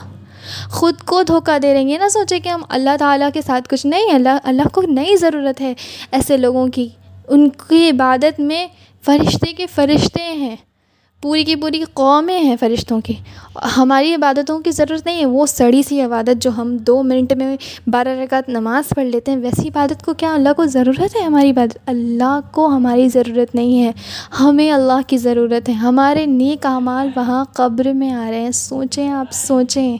خود 0.69 0.95
کو 1.05 1.23
دھوکہ 1.23 1.59
دے 1.59 1.73
رہے 1.73 1.81
ہیں۔ 1.81 1.89
یہ 1.89 1.97
نہ 1.97 2.07
سوچیں 2.07 2.39
کہ 2.39 2.49
ہم 2.49 2.61
اللہ 2.69 2.97
تعالیٰ 2.99 3.29
کے 3.33 3.41
ساتھ 3.41 3.69
کچھ 3.69 3.87
نہیں 3.87 4.13
اللہ 4.13 4.37
اللہ 4.43 4.67
کو 4.71 4.81
نئی 4.81 5.15
ضرورت 5.15 5.61
ہے 5.61 5.73
ایسے 6.11 6.37
لوگوں 6.37 6.67
کی۔ 6.67 6.89
ان 7.27 7.49
کی 7.49 7.89
عبادت 7.89 8.39
میں 8.39 8.67
فرشتے 9.05 9.53
کے 9.53 9.67
فرشتے 9.67 10.21
ہیں۔ 10.21 10.55
پوری 11.21 11.43
کی 11.43 11.55
پوری 11.55 11.83
قومیں 11.93 12.39
ہیں 12.39 12.55
فرشتوں 12.59 13.01
کی۔ 13.01 13.13
ہماری 13.77 14.13
عبادتوں 14.13 14.59
کی 14.59 14.71
ضرورت 14.71 15.05
نہیں 15.05 15.19
ہے۔ 15.19 15.25
وہ 15.25 15.45
سڑی 15.45 15.83
سی 15.83 16.01
عبادت 16.01 16.41
جو 16.41 16.51
ہم 16.57 16.77
دو 16.77 17.03
منٹ 17.03 17.33
میں 17.33 17.57
بارہ 17.87 18.09
رکعت 18.09 18.49
نماز 18.49 18.89
پڑھ 18.89 19.05
لیتے 19.05 19.31
ہیں، 19.31 19.39
ویسی 19.39 19.67
عبادت 19.67 20.05
کو 20.05 20.13
کیا 20.13 20.33
اللہ 20.33 20.49
کو 20.57 20.65
ضرورت 20.65 21.15
ہے؟ 21.15 21.21
ہماری 21.21 21.49
عبادت، 21.49 21.77
اللہ 21.85 22.39
کو 22.51 22.67
ہماری 22.67 23.09
ضرورت 23.09 23.55
نہیں 23.55 23.83
ہے۔ 23.83 23.91
ہمیں 24.39 24.71
اللہ 24.71 25.01
کی 25.07 25.17
ضرورت 25.17 25.69
ہے۔ 25.69 25.73
ہمارے 25.73 26.25
نیک 26.25 26.65
اعمال 26.65 27.09
وہاں 27.15 27.45
قبر 27.53 27.93
میں 27.93 28.11
آ 28.11 28.31
رہے 28.31 28.41
ہیں۔ 28.41 28.51
سوچیں 28.51 29.09
آپ، 29.09 29.27
سوچیں۔ 29.31 29.97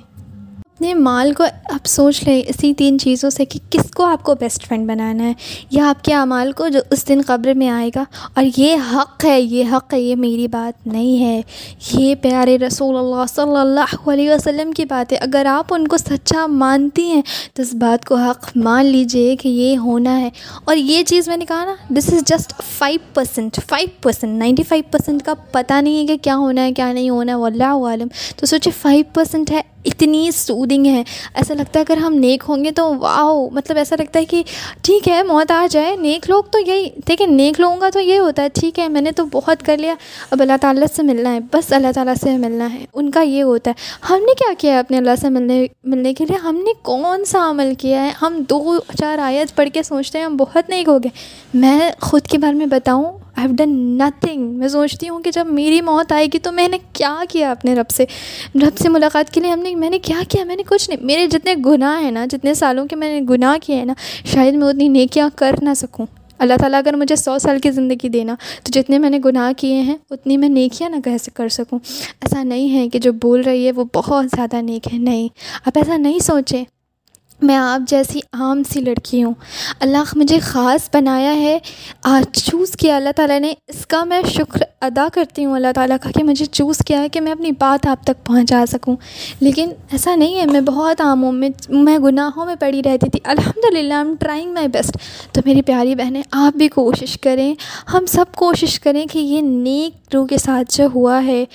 اپنے 0.79 0.93
مال 0.93 1.33
کو 1.33 1.43
آپ 1.43 1.87
سوچ 1.87 2.23
لیں 2.23 2.41
اسی 2.47 2.73
تین 2.73 2.99
چیزوں 2.99 3.29
سے 3.29 3.45
کہ 3.45 3.59
کس 3.69 3.91
کو 3.91 4.03
آپ 4.05 4.23
کو 4.23 4.35
بیسٹ 4.35 4.67
فرینڈ 4.67 4.89
بنانا 4.89 5.23
ہے 5.23 5.33
یا 5.71 5.89
آپ 5.89 6.03
کے 6.03 6.13
اعمال 6.13 6.51
کو 6.51 6.67
جو 6.67 6.79
اس 6.91 7.07
دن 7.07 7.21
قبر 7.25 7.53
میں 7.53 7.69
آئے 7.69 7.89
گا 7.95 8.03
اور 8.33 8.43
یہ 8.57 8.75
حق 8.93 9.25
ہے، 9.25 9.41
یہ 9.41 9.63
حق 9.71 9.93
ہے، 9.93 10.01
یہ 10.01 10.15
میری 10.15 10.47
بات 10.47 10.87
نہیں 10.87 11.25
ہے۔ 11.25 11.41
یہ 11.91 12.15
پیارے 12.15 12.57
رسول 12.57 12.97
اللہ 12.97 13.25
صلی 13.29 13.57
اللہ 13.57 14.09
علیہ 14.09 14.31
وسلم 14.31 14.71
کی 14.71 14.85
بات 14.85 15.13
ہے۔ 15.13 15.17
اگر 15.17 15.45
آپ 15.45 15.73
ان 15.73 15.87
کو 15.87 15.97
سچا 15.97 16.47
مانتی 16.47 17.05
ہیں 17.05 17.21
تو 17.53 17.61
اس 17.61 17.73
بات 17.73 18.05
کو 18.05 18.15
حق 18.15 18.49
مان 18.55 18.85
لیجیے 18.85 19.35
کہ 19.35 19.49
یہ 19.49 19.77
ہونا 19.77 20.21
ہے۔ 20.21 20.29
اور 20.65 20.75
یہ 20.75 21.03
چیز 21.03 21.27
میں 21.27 21.37
نے 21.37 21.45
کہا 21.45 21.65
نا 21.65 21.75
this 21.89 22.13
is 22.13 22.23
just 22.25 22.53
five 22.77 22.99
percent 23.13 23.59
five 23.69 23.87
percent 24.01 24.39
ninety 24.39 24.63
five 24.63 24.83
percent 24.91 25.23
کا 25.23 25.33
پتہ 25.51 25.73
نہیں 25.73 25.97
ہے 25.97 26.05
کہ 26.05 26.17
کیا 26.17 26.37
ہونا 26.37 26.63
ہے، 26.63 26.71
کیا 26.71 26.93
نہیں 26.93 27.09
ہونا 27.09 27.35
ہے 27.35 27.43
اللہ 27.45 27.63
عالم 27.63 28.07
تو 28.35 28.45
سوچے 28.45 28.71
فائیو 28.81 29.03
پرسینٹ 29.13 29.51
ہے 29.51 29.61
اتنی 29.85 30.31
سودنگ 30.31 30.85
ہے 30.85 31.03
ایسا 31.33 31.53
لگتا 31.53 31.79
ہے 31.79 31.83
اگر 31.89 31.97
ہم 31.97 32.13
نیک 32.13 32.43
ہوں 32.49 32.63
گے 32.63 32.71
تو 32.71 32.95
واؤ 32.99 33.49
مطلب 33.49 33.77
ایسا 33.77 33.95
لگتا 33.99 34.19
ہے 34.19 34.25
کہ 34.25 34.43
ٹھیک 34.81 35.09
ہے، 35.09 35.23
موت 35.23 35.51
آ 35.51 35.67
جائے۔ 35.71 35.95
نیک 35.95 36.29
لوگ 36.29 36.43
تو 36.43 36.59
یہی، 36.59 36.89
دیکھیں، 37.07 37.27
نیک 37.27 37.59
لوگوں 37.59 37.77
کا 37.77 37.89
تو 37.89 37.99
یہ 37.99 38.19
ہوتا 38.19 38.43
ہے، 38.43 38.47
ٹھیک 38.53 38.79
ہے، 38.79 38.87
میں 38.87 39.01
نے 39.01 39.11
تو 39.11 39.25
بہت 39.25 39.65
کر 39.65 39.77
لیا۔ 39.77 39.95
اب 40.31 40.41
اللہ 40.41 40.53
تعالیٰ 40.61 40.87
سے 40.95 41.03
ملنا 41.03 41.33
ہے، 41.33 41.39
بس 41.39 41.73
اللہ 41.73 41.87
تعالیٰ 41.95 42.13
سے 42.21 42.37
ملنا 42.37 42.73
ہے۔ 42.73 42.85
ان 42.93 43.11
کا 43.11 43.21
یہ 43.21 43.43
ہوتا 43.43 43.71
ہے۔ 43.71 44.05
ہم 44.09 44.19
نے 44.19 44.33
کیا 44.33 44.53
کیا 44.57 44.73
ہے 44.73 44.79
اپنے 44.79 44.97
اللہ 44.97 45.15
سے 45.21 45.29
ملنے 45.29 45.67
ملنے 45.83 46.13
کے 46.13 46.25
لیے؟ 46.25 46.37
ہم 46.37 46.55
نے 46.55 46.73
کون 46.81 47.25
سا 47.25 47.49
عمل 47.49 47.73
کیا 47.77 48.03
ہے؟ 48.03 48.11
ہم 48.21 48.43
دو 48.49 48.79
چار 48.97 49.17
آیت 49.17 49.55
پڑھ 49.55 49.69
کے 49.73 49.83
سوچتے 49.83 50.17
ہیں، 50.17 50.25
ہم 50.25 50.37
بہت 50.37 50.69
نیک 50.69 50.87
ہو 50.87 50.97
گئے۔ 50.97 51.09
میں 51.53 51.91
خود 52.01 52.21
کے 52.21 52.37
بارے 52.37 52.55
میں 52.55 52.65
بتاؤں 52.65 53.19
آئی 53.39 53.47
ہیو 53.47 53.55
ڈن 53.55 53.97
نتھنگ 53.97 54.43
میں 54.57 54.67
سوچتی 54.67 55.09
ہوں 55.09 55.19
کہ 55.19 55.31
جب 55.31 55.47
میری 55.49 55.81
موت 55.81 56.11
آئے 56.11 56.25
گی 56.25 56.39
تو 56.39 56.51
میں 56.51 56.67
نے 56.67 56.77
کیا 56.93 57.23
کیا 57.29 57.51
اپنے 57.51 57.75
رب 57.75 57.89
سے؟ 57.89 58.05
رب 58.55 58.77
سے 58.77 58.89
ملاقات 58.89 59.33
کے 59.33 59.41
لیے 59.41 59.51
ہم 59.51 59.59
نے 59.59 59.75
میں 59.75 59.89
نے 59.89 59.99
کیا 59.99 60.21
کیا؟ 60.29 60.43
میں 60.43 60.55
نے 60.55 60.63
کچھ 60.69 60.89
نہیں. 60.89 61.05
میرے 61.05 61.27
جتنے 61.27 61.55
گناہ 61.65 62.01
ہیں 62.01 62.11
نا، 62.11 62.25
جتنے 62.25 62.53
سالوں 62.53 62.85
کے 62.85 62.95
میں 62.95 63.19
نے 63.19 63.25
گناہ 63.29 63.57
کیے 63.63 63.75
ہیں 63.75 63.85
نا، 63.85 63.93
شاید 64.25 64.53
میں 64.53 64.67
اتنی 64.67 64.87
نیکیاں 64.87 65.29
کر 65.35 65.55
نہ 65.61 65.69
سکوں۔ 65.75 66.05
اللہ 66.39 66.53
تعالیٰ 66.59 66.79
اگر 66.79 66.93
مجھے 66.93 67.15
سو 67.15 67.39
سال 67.39 67.59
کی 67.59 67.71
زندگی 67.71 68.09
دینا 68.09 68.35
تو 68.63 68.71
جتنے 68.73 68.97
میں 68.97 69.09
نے 69.09 69.19
گناہ 69.25 69.51
کیے 69.57 69.81
ہیں، 69.81 69.97
اتنی 70.09 70.37
میں 70.37 70.49
نیکیاں 70.49 70.89
نہ 70.89 70.95
کیسے 71.03 71.31
کر 71.33 71.49
سکوں۔ 71.49 71.79
ایسا 72.21 72.43
نہیں 72.43 72.73
ہے 72.73 72.89
کہ 72.89 72.99
جو 72.99 73.11
بول 73.13 73.41
رہی 73.41 73.65
ہے 73.67 73.71
وہ 73.71 73.83
بہت 73.95 74.25
زیادہ 74.35 74.61
نیک 74.61 74.93
ہے، 74.93 74.97
نہیں۔ 74.97 75.27
آپ 75.65 75.77
ایسا 75.77 75.97
نہیں 75.97 76.19
سوچیں۔ 76.19 76.63
میں 77.41 77.55
آپ 77.55 77.89
جیسی 77.89 78.19
عام 78.33 78.61
سی 78.63 78.79
لڑکی 78.79 79.23
ہوں۔ 79.23 79.33
اللہ 79.79 80.03
مجھے 80.15 80.39
خاص 80.39 80.89
بنایا 80.93 81.35
ہے۔ 81.35 81.59
آج 82.03 82.37
چوز 82.37 82.71
کیا 82.71 82.95
اللہ 82.95 83.09
تعالیٰ 83.15 83.39
نے، 83.39 83.53
اس 83.67 83.85
کا 83.87 84.03
میں 84.03 84.21
شکر 84.27 84.59
ادا 84.81 85.07
کرتی 85.13 85.45
ہوں 85.45 85.55
اللہ 85.55 85.67
تعالیٰ 85.75 85.97
کا 86.01 86.11
کہ 86.11 86.23
مجھے 86.23 86.45
چوز 86.45 86.77
کیا 86.77 87.01
ہے 87.01 87.09
کہ 87.09 87.21
میں 87.21 87.31
اپنی 87.31 87.51
بات 87.51 87.87
آپ 87.87 88.03
تک 88.03 88.25
پہنچا 88.25 88.65
سکوں۔ 88.65 88.95
لیکن 89.39 89.69
ایسا 89.91 90.15
نہیں 90.15 90.39
ہے، 90.39 90.45
میں 90.45 90.61
بہت 90.61 91.01
عام 91.01 91.23
ہوں۔ 91.23 91.31
میں 91.31 91.49
میں 91.69 91.97
گناہوں 91.97 92.45
میں 92.45 92.55
پڑی 92.59 92.81
رہتی 92.85 93.09
تھی۔ 93.09 93.19
الحمد 93.23 93.73
للہ 93.73 93.93
ایم 93.93 94.15
ٹرائنگ 94.19 94.53
مائی 94.53 94.67
بیسٹ 94.67 94.97
تو 95.31 95.41
میری 95.45 95.61
پیاری 95.61 95.95
بہنیں، 95.95 96.21
آپ 96.31 96.57
بھی 96.57 96.67
کوشش 96.67 97.19
کریں۔ 97.21 97.55
ہم 97.93 98.05
سب 98.05 98.25
کوشش 98.35 98.79
کریں 98.79 99.05
کہ 99.11 99.19
یہ 99.19 99.41
نیک 99.41 100.15
روح 100.15 100.27
کے 100.27 100.37
ساتھ 100.37 100.77
جو 100.77 100.87
ہوا 100.95 101.25
ہے، 101.25 101.45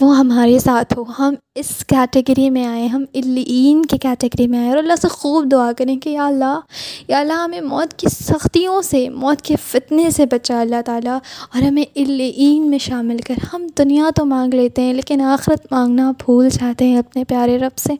وہ 0.00 0.16
ہمارے 0.16 0.58
ساتھ 0.58 0.98
ہو۔ 0.98 1.04
ہم 1.18 1.34
اس 1.56 1.84
کیٹیگری 1.86 2.50
میں 2.50 2.66
آئیں 2.66 2.88
ہم 2.88 3.04
الین 3.14 3.86
کی 3.86 3.98
کیٹیگری 3.98 4.46
میں 4.46 4.58
آئیں 4.58 4.70
اور 4.70 4.78
اللہ 4.78 4.92
سے 5.02 5.08
خوب 5.08 5.52
دعا 5.52 5.72
کریں 5.72 5.96
کہ 5.96 6.10
یا 6.10 6.26
اللہ 6.26 6.60
یا 7.08 7.18
اللہ 7.18 7.32
ہمیں 7.32 7.60
موت 7.60 7.94
کی 7.94 8.06
سختیوں 8.08 8.82
سے، 8.82 9.08
موت 9.08 9.42
کے 9.42 9.56
فتنے 9.64 10.10
سے 10.10 10.26
بچا 10.26 10.60
اللہ 10.60 10.82
تعالیٰ۔ 10.86 11.18
اور 11.54 11.62
ہمیں 11.62 11.82
الین 11.96 12.70
میں 12.70 12.78
شامل 12.78 13.16
کر، 13.18 13.34
ہم 13.52 13.66
دنیا 13.78 14.10
تو 14.16 14.24
مانگ 14.24 14.54
لیتے 14.54 14.82
ہیں، 14.82 14.94
لیکن 14.94 15.20
آخرت 15.20 15.72
مانگنا 15.72 16.12
بھول 16.18 16.48
جاتے 16.48 16.84
ہیں 16.84 16.98
اپنے 16.98 17.24
پیارے 17.24 17.58
رب 17.58 17.78
سے۔ 17.78 17.94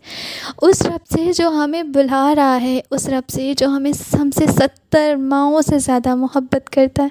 اس 0.62 0.82
رب 0.82 1.14
سے 1.14 1.32
جو 1.32 1.48
ہمیں 1.48 1.82
بلا 1.82 2.34
رہا 2.36 2.60
ہے، 2.60 2.80
اس 2.90 3.08
رب 3.08 3.28
سے 3.28 3.52
جو 3.58 3.66
ہمیں 3.66 3.92
ہم 4.14 4.30
سے 4.30 4.46
ستر 4.46 5.14
ماؤں 5.18 5.60
سے 5.60 5.78
زیادہ 5.78 6.14
محبت 6.14 6.70
کرتا 6.70 7.02
ہے۔ 7.02 7.08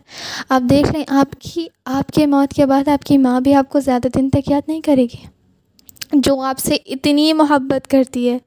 آپ 0.49 0.61
دیکھ 0.69 0.91
لیں، 0.91 1.03
آپ 1.07 1.35
کی، 1.39 1.67
آپ 1.85 2.11
کے 2.11 2.25
موت 2.25 2.53
کے 2.53 2.65
بعد 2.65 2.87
آپ 2.87 3.05
کی 3.05 3.17
ماں 3.17 3.41
بھی 3.41 3.53
آپ 3.53 3.69
کو 3.69 3.79
زیادہ 3.79 4.07
دن 4.17 4.29
تک 4.29 4.51
یاد 4.51 4.61
نہیں 4.67 4.81
کرے 4.81 5.03
گی۔ 5.03 5.34
جو 6.13 6.41
آپ 6.41 6.59
سے 6.59 6.77
اتنی 6.85 7.33
محبت 7.33 7.87
کرتی 7.87 8.29
ہے۔ 8.29 8.37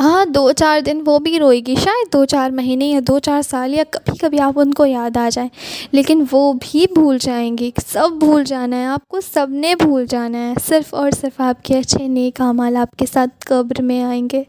ہاں 0.00 0.24
دو 0.24 0.52
چار 0.52 0.80
دن 0.80 1.02
وہ 1.06 1.18
بھی 1.18 1.38
روئے 1.38 1.60
گی 1.60 1.74
شاید، 1.74 2.12
دو 2.12 2.24
چار 2.24 2.50
مہینے 2.50 2.86
یا 2.86 3.00
دو 3.08 3.18
چار 3.18 3.42
سال 3.42 3.74
یا 3.74 3.84
کبھی 3.90 4.18
کبھی 4.18 4.40
آپ 4.40 4.52
ان 4.56 4.74
کو 4.74 4.86
یاد 4.86 5.16
آ 5.16 5.28
جائیں۔ 5.32 5.48
لیکن 5.92 6.24
وہ 6.30 6.52
بھی 6.52 6.84
بھول 6.94 7.18
جائیں 7.20 7.58
گی 7.58 7.70
سب 7.86 8.08
بھول 8.18 8.44
جانا 8.44 8.76
ہے، 8.76 8.84
آپ 8.84 9.08
کو 9.08 9.20
سب 9.20 9.46
نے 9.50 9.74
بھول 9.74 10.06
جانا 10.06 10.38
ہے۔ 10.38 10.54
صرف 10.66 10.94
اور 10.94 11.10
صرف 11.20 11.40
آپ 11.40 11.64
کے 11.64 11.78
اچھے 11.78 12.08
نیک 12.08 12.40
اعمال 12.40 12.76
آپ 12.76 12.96
کے 12.96 13.06
ساتھ 13.12 13.46
قبر 13.46 13.82
میں 13.82 14.02
آئیں 14.02 14.28
گے۔ 14.32 14.42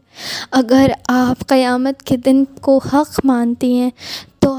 اگر 0.50 0.86
آپ 1.08 1.46
قیامت 1.46 2.02
کے 2.02 2.16
دن 2.16 2.44
کو 2.60 2.80
حق 2.92 3.20
مانتی 3.24 3.74
ہیں 3.74 3.90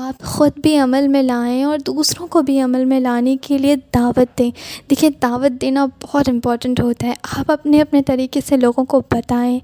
آپ 0.08 0.24
خود 0.24 0.52
بھی 0.58 0.78
عمل 0.78 1.08
میں 1.08 1.24
لائیں 1.24 1.64
اور 1.64 1.78
دوسروں 1.78 2.28
کو 2.28 2.42
بھی 2.42 2.62
عمل 2.62 2.86
میں 2.86 3.00
لانے 3.00 3.38
کے 3.42 3.58
لیے 3.58 3.76
دعوت 3.76 4.40
دیں۔ 4.40 4.52
دیکھیں، 4.90 5.10
دعوت 5.22 5.62
دینا 5.62 5.86
بہت 5.86 6.30
امپورٹنٹ 6.30 6.80
ہوتا 6.80 7.08
ہے۔ 7.08 7.14
آپ 7.38 7.52
اپنے 7.52 7.82
اپنے 7.82 8.04
طریقے 8.04 8.40
سے 8.46 8.58
لوگوں 8.58 8.86
کو 8.86 9.00
بتائیں۔ 9.00 9.60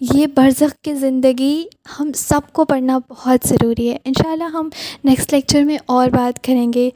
یہ 0.00 0.26
برزخ 0.26 0.74
کی 0.82 0.94
زندگی 0.94 1.64
ہم 2.00 2.10
سب 2.14 2.40
کو 2.52 2.64
پڑھنا 2.64 2.98
بہت 3.08 3.48
ضروری 3.48 3.90
ہے۔ 3.90 3.98
ان 4.04 4.12
شاء 4.22 4.32
اللہ 4.32 4.44
ہم 4.44 4.68
نیکسٹ 5.04 5.34
لیکچر 5.34 5.62
میں 5.62 5.78
اور 5.86 6.08
بات 6.08 6.44
کریں 6.44 6.72
گے 6.72 6.90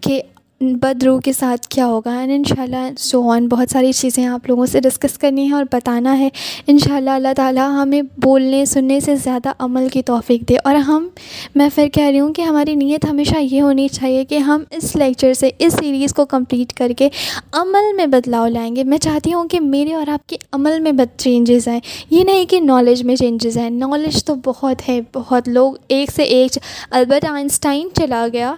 کہ 0.00 0.22
بد 0.62 1.02
روح 1.02 1.20
کے 1.20 1.32
ساتھ 1.32 1.68
کیا 1.68 1.86
ہوگا؟ 1.86 2.18
اینڈ 2.18 2.32
ان 2.32 2.44
شاء 2.44 2.62
اللہ 2.62 2.90
سو 2.98 3.30
آن 3.30 3.48
بہت 3.48 3.72
ساری 3.72 3.92
چیزیں 3.92 4.26
آپ 4.26 4.48
لوگوں 4.48 4.66
سے 4.66 4.80
ڈسکس 4.80 5.18
کرنی 5.18 5.48
ہے 5.48 5.54
اور 5.54 5.64
بتانا 5.72 6.18
ہے۔ 6.18 6.28
ان 6.66 6.78
شاء 6.78 6.96
اللہ 6.96 7.10
اللہ 7.10 7.28
تعالیٰ 7.36 7.82
ہمیں 7.82 8.02
بولنے، 8.02 8.64
سننے 8.64 9.00
سے 9.00 9.16
زیادہ 9.16 9.52
عمل 9.58 9.88
کی 9.88 10.02
توفیق 10.02 10.48
دے۔ 10.48 10.54
اور 10.64 10.74
ہم، 10.74 11.08
میں 11.54 11.68
پھر 11.74 11.88
کہہ 11.88 12.04
رہی 12.04 12.20
ہوں 12.20 12.34
کہ 12.34 12.42
ہماری 12.42 12.74
نیت 12.74 13.04
ہمیشہ 13.10 13.38
یہ 13.38 13.62
ہونی 13.62 13.88
چاہیے 13.88 14.24
کہ 14.24 14.38
ہم 14.38 14.62
اس 14.70 14.96
لیکچر 14.96 15.34
سے، 15.34 15.50
اس 15.58 15.72
سیریز 15.72 16.14
کو 16.14 16.24
کمپلیٹ 16.24 16.72
کر 16.72 16.92
کے 16.98 17.08
عمل 17.52 17.96
میں 17.96 18.06
بدلاؤ 18.06 18.48
لائیں 18.48 18.76
گے۔ 18.76 18.84
میں 18.84 18.98
چاہتی 18.98 19.32
ہوں 19.32 19.48
کہ 19.48 19.60
میرے 19.60 19.94
اور 19.94 20.08
آپ 20.08 20.28
کے 20.28 20.36
عمل 20.52 20.80
میں 20.80 20.92
بد 20.92 21.18
چینجز 21.18 21.68
آئیں۔ 21.68 21.80
یہ 22.10 22.24
نہیں 22.24 22.44
کہ 22.44 22.60
نالج 22.60 23.02
میں 23.02 23.16
چینجز 23.16 23.58
آئیں۔ 23.58 23.70
نالج 23.70 24.24
تو 24.24 24.34
بہت 24.44 24.88
ہے، 24.88 25.00
بہت۔ 25.14 25.48
لوگ 25.48 25.72
ایک 25.88 26.10
سے 26.10 26.22
ایک، 26.22 26.58
البرٹ 26.90 27.24
آئنسٹائن 27.30 27.88
چلا 27.94 28.26
گیا۔ 28.32 28.54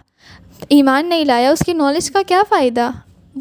ایمان 0.68 1.06
نہیں 1.06 1.24
لایا، 1.24 1.50
اس 1.50 1.58
کی 1.66 1.72
نالج 1.72 2.10
کا 2.10 2.22
کیا 2.26 2.42
فائدہ؟ 2.48 2.90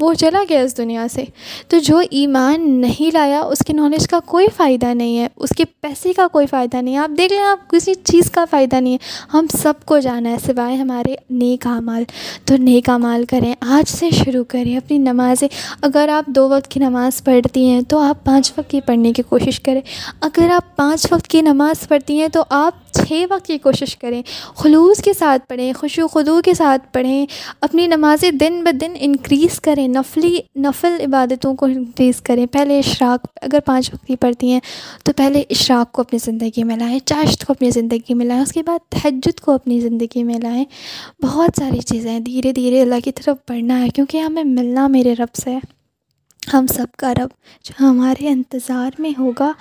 وہ 0.01 0.13
چلا 0.13 0.43
گیا 0.49 0.59
اس 0.59 0.77
دنیا 0.77 1.07
سے۔ 1.07 1.23
تو 1.67 1.79
جو 1.79 2.01
ایمان 2.11 2.81
نہیں 2.81 3.11
لایا، 3.13 3.41
اس 3.41 3.57
کی 3.67 3.73
نالج 3.73 4.07
کا 4.07 4.19
کوئی 4.25 4.47
فائدہ 4.57 4.85
نہیں 4.85 5.19
ہے۔ 5.19 5.27
اس 5.35 5.49
کے 5.57 5.65
پیسے 5.65 6.13
کا 6.13 6.27
کوئی 6.27 6.47
فائدہ 6.47 6.77
نہیں 6.77 6.93
ہے۔ 6.93 6.99
آپ 6.99 7.17
دیکھ 7.17 7.33
لیں، 7.33 7.43
آپ 7.43 7.69
کسی 7.69 7.93
چیز 7.93 8.31
کا 8.31 8.45
فائدہ 8.45 8.75
نہیں 8.75 8.93
ہے۔ 8.93 9.29
ہم 9.33 9.45
سب 9.61 9.73
کو 9.85 9.99
جانا 9.99 10.29
ہے 10.29 10.37
سوائے 10.45 10.75
ہمارے 10.75 11.15
نیک 11.29 11.67
اعمال۔ 11.67 12.03
تو 12.45 12.57
نیک 12.57 12.89
اعمال 12.89 13.25
کریں۔ 13.25 13.55
آج 13.61 13.89
سے 13.89 14.09
شروع 14.09 14.43
کریں 14.47 14.77
اپنی 14.77 14.97
نمازیں۔ 14.97 15.47
اگر 15.81 16.09
آپ 16.09 16.25
دو 16.25 16.49
وقت 16.49 16.67
کی 16.67 16.79
نماز 16.79 17.23
پڑھتی 17.23 17.67
ہیں، 17.69 17.81
تو 17.81 17.99
آپ 17.99 18.23
پانچ 18.23 18.53
وقت 18.57 18.69
کی 18.69 18.81
پڑھنے 18.81 19.13
کی 19.13 19.21
کوشش 19.21 19.59
کریں۔ 19.59 19.81
اگر 20.21 20.49
آپ 20.49 20.75
پانچ 20.75 21.07
وقت 21.11 21.27
کی 21.27 21.41
نماز 21.41 21.87
پڑھتی 21.87 22.21
ہیں، 22.21 22.27
تو 22.27 22.43
آپ 22.49 22.82
چھ 22.93 23.25
وقت 23.29 23.45
کی 23.45 23.57
کوشش 23.57 23.97
کریں، 23.97 24.21
خلوص 24.55 25.01
کے 25.01 25.13
ساتھ 25.13 25.47
پڑھیں، 25.47 25.73
خوش 25.73 25.99
و 25.99 26.07
خدو 26.07 26.41
کے 26.45 26.53
ساتھ 26.53 26.93
پڑھیں، 26.93 27.25
اپنی 27.61 27.87
نمازیں 27.87 28.31
دن 28.31 28.63
بہ 28.63 28.71
دن 28.71 28.93
انکریز 28.95 29.61
کریں، 29.61 29.87
نفلی، 29.87 30.39
نفل 30.55 30.95
عبادتوں 30.99 31.55
کو 31.55 31.65
انکریز 31.65 32.21
کریں۔ 32.21 32.45
پہلے 32.45 32.79
اشراق، 32.79 33.27
اگر 33.41 33.59
پانچ 33.65 33.93
وقت 33.93 34.05
کی 34.05 34.15
پڑھتی 34.15 34.51
ہیں، 34.51 34.59
تو 35.03 35.11
پہلے 35.13 35.43
اشراق 35.49 35.91
کو 35.91 36.01
اپنی 36.01 36.19
زندگی 36.23 36.63
میں 36.63 36.77
لائیں، 36.77 36.99
چاشت 37.05 37.45
کو 37.45 37.53
اپنی 37.53 37.69
زندگی 37.71 38.13
میں 38.13 38.25
لائیں، 38.25 38.41
اس 38.41 38.51
کے 38.51 38.63
بعد 38.63 38.79
تہجد 38.89 39.39
کو 39.39 39.51
اپنی 39.51 39.79
زندگی 39.79 40.23
میں 40.23 40.39
لائیں۔ 40.43 40.65
بہت 41.23 41.59
ساری 41.59 41.79
چیزیں 41.79 42.19
دھیرے 42.19 42.51
دھیرے 42.51 42.81
اللہ 42.81 42.99
کی 43.03 43.11
طرف 43.11 43.37
بڑھنا 43.49 43.81
ہے، 43.81 43.89
کیونکہ 43.89 44.17
ہمیں 44.17 44.43
ملنا 44.43 44.87
میرے 44.87 45.13
رب 45.13 45.35
سے۔ 45.35 45.57
ہم 46.53 46.67
سب 46.67 46.87
کا 46.97 47.13
رب 47.13 47.29
جو 47.63 47.73
ہمارے 47.79 48.27
انتظار 48.27 48.91
میں 48.99 49.11
ہوگا، 49.19 49.51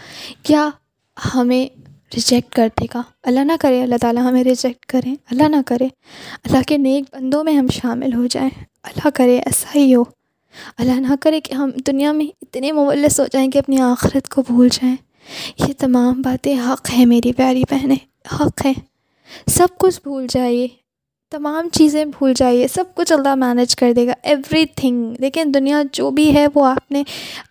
کیا 0.42 0.68
ہمیں 1.34 1.81
ریجیکٹ 2.14 2.54
کر 2.54 2.68
دے 2.80 2.86
گا۔ 2.94 3.02
اللہ 3.22 3.40
نہ 3.40 3.52
کرے، 3.60 3.82
اللہ 3.82 3.94
تعالیٰ 4.00 4.22
ہمیں 4.22 4.44
ریجیکٹ 4.44 4.86
کریں 4.86 5.14
اللہ 5.30 5.42
نہ 5.42 5.56
کرے۔ 5.66 5.84
اللہ 6.44 6.58
کے 6.66 6.76
نیک 6.76 7.14
بندوں 7.14 7.44
میں 7.44 7.52
ہم 7.52 7.66
شامل 7.68 8.14
ہو 8.14 8.26
جائیں۔ 8.26 8.50
اللہ 8.82 9.08
کرے، 9.14 9.38
ایسا 9.38 9.78
ہی 9.78 9.94
ہو۔ 9.94 10.04
اللہ 10.78 10.92
نہ 10.92 11.14
کرے 11.20 11.40
کہ 11.40 11.54
ہم 11.54 11.70
دنیا 11.86 12.12
میں 12.12 12.26
اتنے 12.42 12.72
مولس 12.72 13.20
ہو 13.20 13.24
جائیں 13.32 13.50
کہ 13.50 13.58
اپنی 13.58 13.80
آخرت 13.80 14.28
کو 14.28 14.42
بھول 14.46 14.68
جائیں۔ 14.72 14.96
یہ 15.58 15.72
تمام 15.78 16.22
باتیں 16.22 16.56
حق 16.58 16.90
ہیں 16.90 17.06
میری 17.06 17.32
پیاری 17.32 17.62
بہنیں، 17.70 18.32
حق 18.34 18.66
ہیں۔ 18.66 18.74
سب 19.46 19.68
کچھ 19.78 20.00
بھول 20.02 20.26
جائیے۔ 20.30 20.68
تمام 21.32 21.68
چیزیں 21.72 22.04
بھول 22.04 22.32
جائیے، 22.36 22.68
سب 22.68 22.84
کچھ 22.94 23.12
اللہ 23.12 23.34
مینیج 23.34 23.76
کر 23.76 23.92
دے 23.92 24.06
گا 24.06 24.12
ایوری 24.22 24.66
تھنگ 24.66 25.14
لیکن 25.18 25.50
دنیا 25.54 25.82
جو 25.92 26.10
بھی 26.10 26.34
ہے، 26.34 26.46
وہ 26.54 26.66
آپ 26.66 26.92
نے 26.92 27.02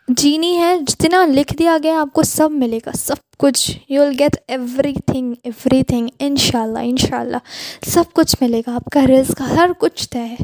جینی 0.08 0.58
ہے، 0.58 0.80
جتنا 0.88 1.26
لکھ 1.26 1.54
دیا 1.58 1.78
گیا، 1.84 2.02
آپ 2.02 2.14
کو 2.14 2.24
سب 2.24 2.52
ملے 2.52 2.80
گا، 2.86 2.92
سب 2.98 3.16
کچھ۔ 3.38 3.78
You 3.90 4.02
will 4.02 4.16
get 4.20 4.38
everything 5.06 5.34
everything 5.84 6.08
ان 6.20 6.36
شاء 6.36 6.62
اللہ 6.62 6.80
ان 6.84 6.98
شاء 6.98 7.20
اللہ 7.20 7.38
سب 7.82 8.04
کچھ 8.14 8.36
ملے 8.42 8.62
گا۔ 8.68 8.76
آپ 8.76 8.86
کا 8.86 9.08
رزق، 9.08 9.42
ہر 9.42 9.70
کچھ 9.80 10.10
طے 10.10 10.20
ہے۔ 10.20 10.36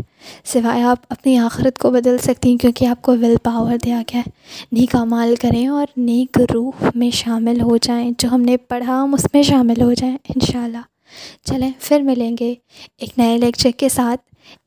سوائے 0.45 0.81
آپ 0.81 0.97
اپنی 1.09 1.37
آخرت 1.37 1.77
کو 1.77 1.91
بدل 1.91 2.17
سکتی 2.17 2.49
ہیں، 2.49 2.57
کیونکہ 2.57 2.85
آپ 2.85 3.01
کو 3.01 3.11
ول 3.11 3.35
پاور 3.43 3.77
دیا 3.85 4.01
گیا 4.13 4.21
ہے۔ 4.27 4.29
نیک 4.71 4.95
مال 4.95 5.35
کریں 5.35 5.67
اور 5.67 5.85
نیک 5.97 6.37
روح 6.53 6.71
میں 6.95 7.09
شامل 7.09 7.61
ہو 7.61 7.77
جائیں۔ 7.77 8.11
جو 8.17 8.29
ہم 8.29 8.41
نے 8.41 8.57
پڑھا، 8.57 9.03
ہم 9.03 9.13
اس 9.13 9.27
میں 9.33 9.43
شامل 9.43 9.81
ہو 9.81 9.93
جائیں۔ 9.93 10.17
ان 10.29 10.45
شاء 10.53 10.63
اللہ 10.63 10.96
چلیں، 11.43 11.71
پھر 11.79 11.99
ملیں 11.99 12.37
گے 12.39 12.55
ایک 12.97 13.09
نئے 13.17 13.37
لیکچر 13.37 13.69
کے 13.77 13.89
ساتھ۔ 13.89 14.21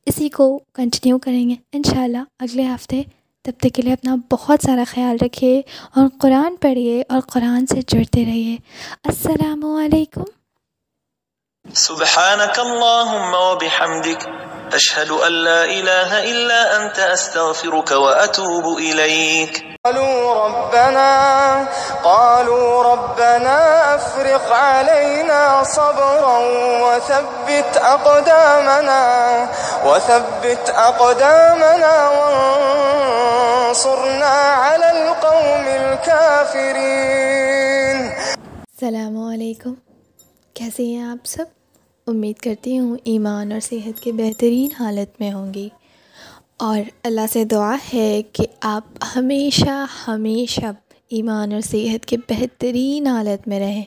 اسی 0.06 0.28
کو 0.28 0.60
کنٹینیو 0.74 1.18
کریں 1.18 1.50
گے، 1.50 1.54
انشاءاللہ 1.72 2.18
اگلے 2.38 2.62
ہفتے۔ 2.62 3.02
تب 3.42 3.52
تک 3.58 3.74
کے 3.74 3.82
لیے 3.82 3.92
اپنا 3.92 4.16
بہت 4.30 4.58
سارا 4.66 4.84
خیال 4.88 5.16
رکھیے 5.22 5.62
اور 5.94 6.08
قرآن 6.20 6.56
پڑھیے 6.56 7.02
اور 7.08 7.20
قرآن 7.20 7.66
سے 7.66 7.80
جڑتے 7.86 8.24
رہیے۔ 8.24 8.56
السلام 9.04 9.64
علیکم۔ 9.64 10.22
سبحانك 11.74 12.60
اللهم 12.60 13.34
وبحمدك 13.34 14.28
أشهد 14.74 15.10
أن 15.10 15.32
لا 15.32 15.64
إله 15.64 16.32
إلا 16.32 16.76
أنت 16.76 16.98
أستغفرك 16.98 17.90
وأتوب 17.90 18.78
إليك. 18.78 19.64
قالوا 19.84 20.34
ربنا 20.34 21.68
قالوا 22.04 22.82
ربنا 22.82 23.94
افرغ 23.94 24.52
علينا 24.52 25.64
صبرا 25.64 26.38
وثبت 26.84 27.76
اقدامنا 27.76 29.02
وثبت 29.86 30.70
اقدامنا 30.70 32.10
وانصرنا 32.10 34.34
على 34.64 34.90
القوم 34.90 35.68
الكافرين. 35.68 37.10
السلام 38.74 39.32
علیکم 39.32 39.74
کیسے 40.54 40.82
ہیں 40.82 41.10
آپ 41.10 41.26
سب؟ 41.26 41.59
امید 42.06 42.42
کرتی 42.42 42.78
ہوں 42.78 42.96
ایمان 43.04 43.52
اور 43.52 43.60
صحت 43.60 44.00
کے 44.00 44.12
بہترین 44.12 44.68
حالت 44.82 45.20
میں 45.20 45.32
ہوں 45.32 45.54
گی۔ 45.54 45.68
اور 46.56 46.80
اللہ 47.02 47.20
سے 47.32 47.44
دعا 47.44 47.76
ہے 47.94 48.22
کہ 48.32 48.46
آپ 48.60 48.84
ہمیشہ 49.16 49.86
ہمیشہ 50.06 50.66
ایمان 51.08 51.52
اور 51.52 51.60
صحت 51.60 52.06
کے 52.06 52.16
بہترین 52.16 53.06
حالت 53.06 53.48
میں 53.48 53.60
رہیں 53.60 53.84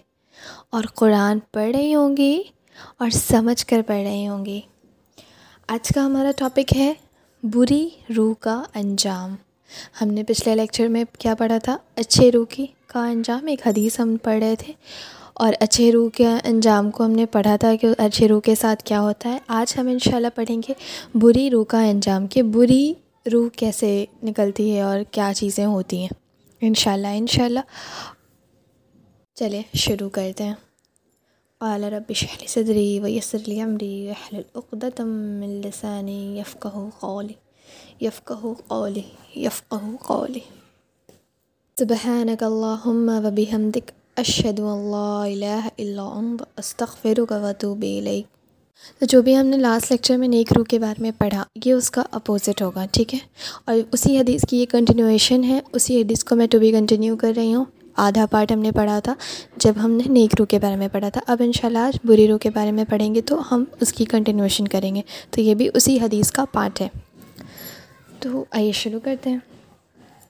اور 0.69 0.83
قرآن 0.95 1.39
پڑھ 1.39 1.75
رہی 1.75 1.95
ہوں 1.95 2.17
گی 2.17 2.43
اور 2.97 3.09
سمجھ 3.09 3.65
کر 3.65 3.81
پڑھ 3.87 4.01
رہی 4.01 4.27
ہوں 4.27 4.45
گی۔ 4.45 4.61
آج 5.67 5.87
کا 5.95 6.05
ہمارا 6.05 6.31
ٹاپک 6.37 6.77
ہے 6.77 6.93
بری 7.43 7.89
روح 8.17 8.33
کا 8.39 8.63
انجام۔ 8.75 9.35
ہم 10.01 10.07
نے 10.07 10.23
پچھلے 10.23 10.55
لیکچر 10.55 10.87
میں 10.87 11.03
کیا 11.19 11.35
پڑھا 11.35 11.57
تھا؟ 11.57 11.77
اچھے 11.95 12.31
روح 12.31 12.45
کی 12.45 12.65
کا 12.87 13.05
انجام، 13.05 13.47
ایک 13.47 13.67
حدیث 13.67 13.99
ہم 13.99 14.15
پڑھ 14.23 14.39
رہے 14.39 14.55
تھے۔ 14.55 14.73
اور 15.33 15.53
اچھے 15.59 15.91
روح 15.91 16.09
کے 16.09 16.27
انجام 16.43 16.91
کو 16.91 17.05
ہم 17.05 17.11
نے 17.11 17.25
پڑھا 17.25 17.55
تھا 17.55 17.75
کہ 17.75 17.87
اچھے 17.97 18.27
روح 18.27 18.41
کے 18.41 18.55
ساتھ 18.55 18.83
کیا 18.83 19.01
ہوتا 19.01 19.29
ہے۔ 19.29 19.37
آج 19.47 19.73
ہم 19.79 19.87
انشاءاللہ 19.87 20.27
پڑھیں 20.35 20.61
گے 20.69 20.73
بری 21.15 21.49
روح 21.49 21.65
کا 21.65 21.83
انجام 21.83 22.27
کہ 22.27 22.43
بری 22.43 22.93
روح 23.33 23.49
کیسے 23.49 24.05
نکلتی 24.23 24.75
ہے 24.75 24.81
اور 24.81 24.99
کیا 25.11 25.31
چیزیں 25.35 25.65
ہوتی 25.65 26.01
ہیں۔ 26.01 26.09
انشاءاللہ 26.61 27.07
انشاءاللہ۔ 27.07 27.59
چلے 29.33 29.61
شروع 29.73 30.09
کرتے 30.09 30.43
ہیں۔ 30.43 30.53
قال 31.57 31.83
رب 31.83 32.03
اشرح 32.09 32.37
لي 32.41 32.47
صدري 32.47 32.99
ويسر 32.99 33.37
لي 33.47 33.61
امري 33.61 34.07
واحلل 34.07 34.41
عقدة 34.55 35.05
من 35.39 35.61
لساني 35.65 36.39
يفقهوا 36.39 36.89
قولي 36.99 37.33
يفقهوا 38.01 38.53
قولي 38.67 39.01
يفقهوا 39.35 39.95
قولي۔ 40.07 40.39
سبحانك 41.79 42.43
اللهم 42.43 43.25
وبحمدك 43.25 44.02
اشہد 44.15 44.59
اللہ 44.59 45.21
الہ 45.23 45.67
الا 45.79 46.03
انت، 46.03 46.43
استغفرک 46.57 47.31
و 47.31 47.45
اتوب 47.45 47.81
الیک۔ 47.81 48.25
تو 48.99 49.05
جو 49.05 49.21
بھی 49.21 49.37
ہم 49.37 49.45
نے 49.45 49.57
لاسٹ 49.57 49.91
لیکچر 49.91 50.17
میں 50.17 50.27
نیک 50.27 50.53
روح 50.53 50.63
کے 50.63 50.79
بارے 50.79 51.01
میں 51.01 51.11
پڑھا، 51.17 51.43
یہ 51.65 51.73
اس 51.73 51.91
کا 51.91 52.03
اپوزٹ 52.11 52.61
ہوگا، 52.61 52.85
ٹھیک 52.91 53.13
ہے؟ 53.13 53.19
اور 53.65 53.75
اسی 53.91 54.17
حدیث 54.17 54.41
کی 54.49 54.57
یہ 54.57 54.65
کنٹینویشن 54.71 55.43
ہے، 55.43 55.59
اسی 55.71 56.01
حدیث 56.01 56.23
کو 56.23 56.35
میں 56.35 56.47
ٹو 56.47 56.59
بی 56.59 56.71
کنٹینیو 56.71 57.15
کر 57.15 57.33
رہی 57.35 57.53
ہوں۔ 57.53 57.65
آدھا 57.95 58.25
پارٹ 58.25 58.51
ہم 58.51 58.59
نے 58.59 58.71
پڑھا 58.71 58.99
تھا، 58.99 59.13
جب 59.55 59.73
ہم 59.83 59.91
نے 59.91 60.03
نیک 60.07 60.35
روح 60.39 60.45
کے 60.45 60.59
بارے 60.59 60.75
میں 60.75 60.87
پڑھا 60.91 61.09
تھا۔ 61.09 61.21
اب 61.27 61.37
انشاءاللہ 61.45 61.79
آج 61.79 61.99
بری 62.03 62.27
روح 62.27 62.37
کے 62.37 62.49
بارے 62.49 62.71
میں 62.71 62.83
پڑھیں 62.89 63.15
گے 63.15 63.21
تو 63.21 63.41
ہم 63.51 63.63
اس 63.79 63.93
کی 63.93 64.05
کنٹینویشن 64.05 64.67
کریں 64.67 64.95
گے۔ 64.95 65.01
تو 65.29 65.41
یہ 65.41 65.55
بھی 65.55 65.69
اسی 65.73 65.99
حدیث 65.99 66.31
کا 66.31 66.45
پارٹ 66.45 66.81
ہے۔ 66.81 66.87
تو 68.19 68.45
آئیے 68.51 68.71
شروع 68.71 68.99
کرتے 69.03 69.29
ہیں۔ 69.29 69.52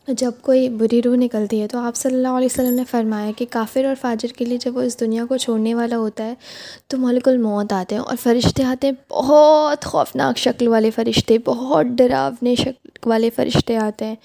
جب 0.08 0.32
کوئی 0.42 0.70
بری 0.70 1.02
روح 1.02 1.16
نکلتی 1.16 1.62
ہے 1.62 1.68
تو 1.68 1.78
آپ 1.78 1.96
صلی 1.96 2.14
اللہ 2.14 2.28
علیہ 2.28 2.48
وسلم 2.52 2.74
نے 2.74 2.84
فرمایا 2.92 3.32
کہ 3.38 3.46
کافر 3.50 3.86
اور 3.86 3.96
فاجر 4.02 4.28
کے 4.28 4.46
لیے 4.46 4.58
جب 4.58 4.78
وہ 4.78 4.82
اس 4.82 5.00
دنیا 5.00 5.26
کو 5.26 5.38
چھوڑنے 5.38 5.74
والا 5.76 5.98
ہوتا 5.98 6.26
ہے 6.26 6.34
تو 6.88 6.98
ملک 6.98 7.28
الموت 7.28 7.74
آتے 7.74 7.96
ہیں 7.96 8.02
اور 8.02 8.16
فرشتے 8.24 8.64
آتے 8.64 8.88
ہیں، 8.88 9.12
بہت 9.12 9.86
خوفناک 9.86 10.38
شکل 10.38 10.68
والے 10.68 10.92
فرشتے، 10.92 11.38
بہت 11.46 11.86
ڈراونے 11.86 12.56
شکل 12.56 13.10
والے 13.10 13.30
فرشتے 13.30 13.78
آتے 13.78 14.06
ہیں 14.06 14.16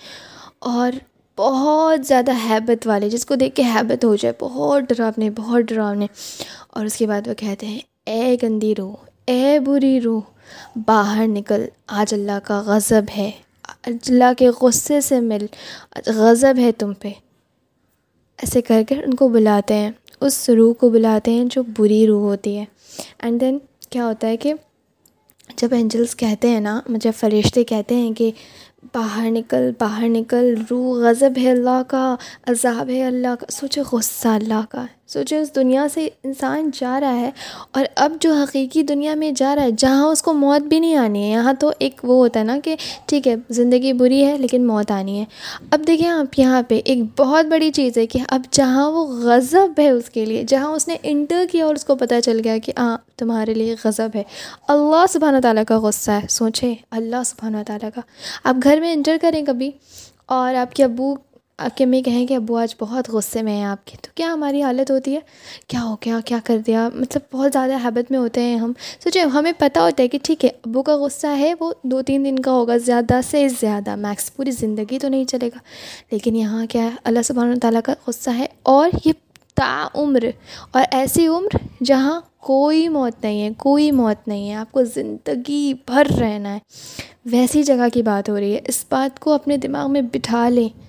اور 0.58 0.92
بہت 1.36 2.06
زیادہ 2.06 2.30
ہیبت 2.48 2.86
والے، 2.86 3.10
جس 3.10 3.26
کو 3.26 3.34
دیکھ 3.34 3.54
کے 3.54 3.62
ہیبت 3.62 4.04
ہو 4.04 4.16
جائے، 4.16 4.34
بہت 4.40 4.82
ڈراونے 4.82 5.30
بہت 5.30 5.62
ڈراونے۔ 5.62 6.06
اور 6.70 6.84
اس 6.84 6.96
کے 6.96 7.06
بعد 7.06 7.28
وہ 7.28 7.34
کہتے 7.34 7.66
ہیں، 7.66 7.80
اے 8.06 8.36
گندی 8.42 8.74
روح، 8.78 8.94
اے 9.26 9.58
بری 9.60 10.00
روح، 10.00 10.20
باہر 10.86 11.26
نکل، 11.26 11.64
آج 11.86 12.14
اللہ 12.14 12.38
کا 12.44 12.62
غضب 12.66 13.02
ہے۔ 13.16 13.30
اللہ 13.84 14.32
کے 14.38 14.48
غصے 14.60 15.00
سے 15.00 15.20
مل، 15.20 15.46
غضب 16.06 16.54
ہے 16.58 16.72
تم 16.72 16.92
پہ۔ 16.94 17.08
ایسے 18.38 18.62
کر 18.62 18.82
کر 18.88 18.96
ان 19.06 19.14
کو 19.14 19.28
بلاتے 19.28 19.74
ہیں، 19.74 19.90
اس 20.20 20.50
روح 20.50 20.74
کو 20.74 20.90
بلاتے 20.90 21.30
ہیں 21.30 21.44
جو 21.44 21.62
بری 21.78 22.06
روح 22.06 22.22
ہوتی 22.22 22.58
ہے۔ 22.58 22.64
اینڈ 23.18 23.40
دین 23.40 23.58
کیا 23.90 24.06
ہوتا 24.06 24.26
ہے 24.26 24.36
کہ 24.36 24.54
جب 25.56 25.68
اینجلس 25.70 26.16
کہتے 26.16 26.50
ہیں 26.50 26.60
نا، 26.60 26.80
جب 26.86 27.12
فرشتے 27.16 27.64
کہتے 27.64 27.94
ہیں 27.94 28.12
کہ 28.12 28.30
باہر 28.94 29.30
نکل 29.30 29.70
باہر 29.78 30.08
نکل، 30.08 30.54
روح 30.70 30.98
غضب 30.98 31.30
ہے 31.36 31.50
اللہ 31.50 31.82
کا، 31.88 32.16
عذاب 32.46 32.88
ہے 32.88 33.04
اللہ 33.04 33.34
کا 33.40 33.46
سوچے 33.50 33.80
غصہ 33.92 34.28
اللہ 34.28 34.60
کا 34.70 34.86
سوچے 35.08 35.38
اس 35.38 35.54
دنیا 35.54 35.86
سے 35.94 36.08
انسان 36.24 36.70
جا 36.74 37.00
رہا 37.00 37.16
ہے 37.16 37.30
اور 37.70 37.84
اب 37.96 38.12
جو 38.20 38.32
حقیقی 38.32 38.82
دنیا 38.82 39.14
میں 39.14 39.30
جا 39.30 39.54
رہا 39.54 39.62
ہے، 39.62 39.70
جہاں 39.78 40.06
اس 40.06 40.22
کو 40.22 40.32
موت 40.32 40.62
بھی 40.62 40.80
نہیں 40.80 40.96
آنی 40.96 41.22
ہے، 41.24 41.30
یہاں 41.30 41.52
تو 41.52 41.72
ایک 41.78 42.00
وہ 42.02 42.14
ہوتا 42.14 42.40
ہے 42.40 42.44
نا 42.44 42.58
کہ 42.64 42.76
ٹھیک 43.06 43.28
ہے، 43.28 43.34
زندگی 43.50 43.92
بری 43.92 44.24
ہے 44.24 44.38
لیکن 44.38 44.66
موت 44.66 44.90
آنی 44.90 45.18
ہے۔ 45.18 45.24
اب 45.70 45.80
دیکھیں 45.86 46.08
آپ 46.08 46.38
یہاں 46.38 46.62
پہ 46.68 46.80
ایک 46.84 46.98
بہت 47.18 47.46
بڑی 47.46 47.70
چیز 47.70 47.98
ہے 47.98 48.06
کہ 48.06 48.18
اب 48.28 48.42
جہاں 48.50 48.90
وہ 48.90 49.06
غضب 49.06 49.68
ہے 49.78 49.90
اس 49.90 50.10
کے 50.10 50.24
لیے، 50.24 50.44
جہاں 50.48 50.68
اس 50.68 50.88
نے 50.88 50.96
انٹر 51.02 51.44
کیا 51.52 51.66
اور 51.66 51.74
اس 51.74 51.84
کو 51.84 51.94
پتہ 51.94 52.14
چل 52.24 52.40
گیا 52.44 52.58
کہ 52.58 52.72
ہاں 52.78 52.98
تمہارے 53.16 53.54
لیے 53.54 53.76
غضب 53.84 54.08
ہے۔ 54.14 54.22
اللہ 54.68 55.04
سبحانہ 55.08 55.38
تعالیٰ 55.42 55.62
کا 55.68 55.78
غصہ 55.78 56.10
ہے، 56.10 56.26
سوچیں۔ 56.30 56.74
اللہ 56.90 57.22
سبحانہ 57.26 57.56
تعالیٰ 57.66 57.90
کا۔ 57.94 58.00
آپ 58.44 58.56
گھر 58.64 58.78
میں 58.80 58.92
انٹر 58.92 59.16
کریں 59.22 59.46
کبھی 59.46 59.70
اور 60.26 60.54
آپ 60.54 60.74
کے 60.74 60.84
ابو 60.84 61.16
آپ 61.58 61.76
کے 61.76 61.84
امی 61.84 62.02
کہیں 62.02 62.26
کہ 62.26 62.34
ابو، 62.34 62.56
آج 62.56 62.74
بہت 62.80 63.08
غصے 63.08 63.42
میں 63.42 63.52
ہیں 63.52 63.64
آپ 63.64 63.86
کے۔ 63.86 63.96
تو 64.02 64.08
کیا 64.14 64.32
ہماری 64.32 64.62
حالت 64.62 64.90
ہوتی 64.90 65.14
ہے؟ 65.14 65.20
کیا 65.66 65.82
ہو 65.82 65.96
گیا؟ 66.04 66.20
کیا 66.24 66.38
کر 66.44 66.58
دیا؟ 66.58 66.88
مطلب 66.94 67.22
بہت 67.32 67.50
زیادہ 67.52 67.78
ہیبت 67.84 68.10
میں 68.10 68.18
ہوتے 68.18 68.40
ہیں 68.40 68.56
ہم۔ 68.56 68.72
سوچے 69.04 69.20
ہمیں 69.20 69.52
پتہ 69.58 69.78
ہوتا 69.78 70.02
ہے 70.02 70.08
کہ 70.08 70.18
ٹھیک 70.22 70.44
ہے، 70.44 70.50
ابو 70.66 70.82
کا 70.82 70.96
غصہ 70.96 71.26
ہے، 71.26 71.54
وہ 71.60 71.72
دو 71.82 72.02
تین 72.02 72.24
دن 72.24 72.38
کا 72.38 72.52
ہوگا، 72.52 72.76
زیادہ 72.76 73.20
سے 73.30 73.48
زیادہ 73.48 73.96
میکس 73.96 74.36
پوری 74.36 74.50
زندگی 74.50 74.98
تو 74.98 75.08
نہیں 75.08 75.24
چلے 75.24 75.48
گا۔ 75.48 75.58
لیکن 76.10 76.36
یہاں 76.36 76.66
کیا 76.66 76.82
ہے، 76.82 76.90
اللہ 77.04 77.22
سبحانہ 77.24 77.54
تعالیٰ 77.54 77.80
کا 77.84 77.94
غصہ 78.06 78.30
ہے 78.30 78.46
اور 78.62 78.90
یہ 79.04 79.12
تا 79.54 79.88
عمر، 79.94 80.24
اور 80.70 80.82
ایسی 80.90 81.26
عمر 81.26 81.56
جہاں 81.84 82.20
کوئی 82.40 82.88
موت 82.88 83.24
نہیں 83.24 83.42
ہے، 83.42 83.48
کوئی 83.56 83.90
موت 83.90 84.28
نہیں 84.28 84.50
ہے، 84.50 84.54
آپ 84.54 84.72
کو 84.72 84.84
زندگی 84.84 85.74
بھر 85.86 86.06
رہنا 86.20 86.54
ہے۔ 86.54 86.58
ویسی 87.26 87.62
جگہ 87.62 87.88
کی 87.92 88.02
بات 88.02 88.28
ہو 88.28 88.40
رہی 88.40 88.54
ہے۔ 88.54 88.60
اس 88.68 88.84
بات 88.90 89.20
کو 89.20 89.32
اپنے 89.32 89.56
دماغ 89.56 89.92
میں 89.92 90.00
بٹھا 90.00 90.48
لیں۔ 90.48 90.87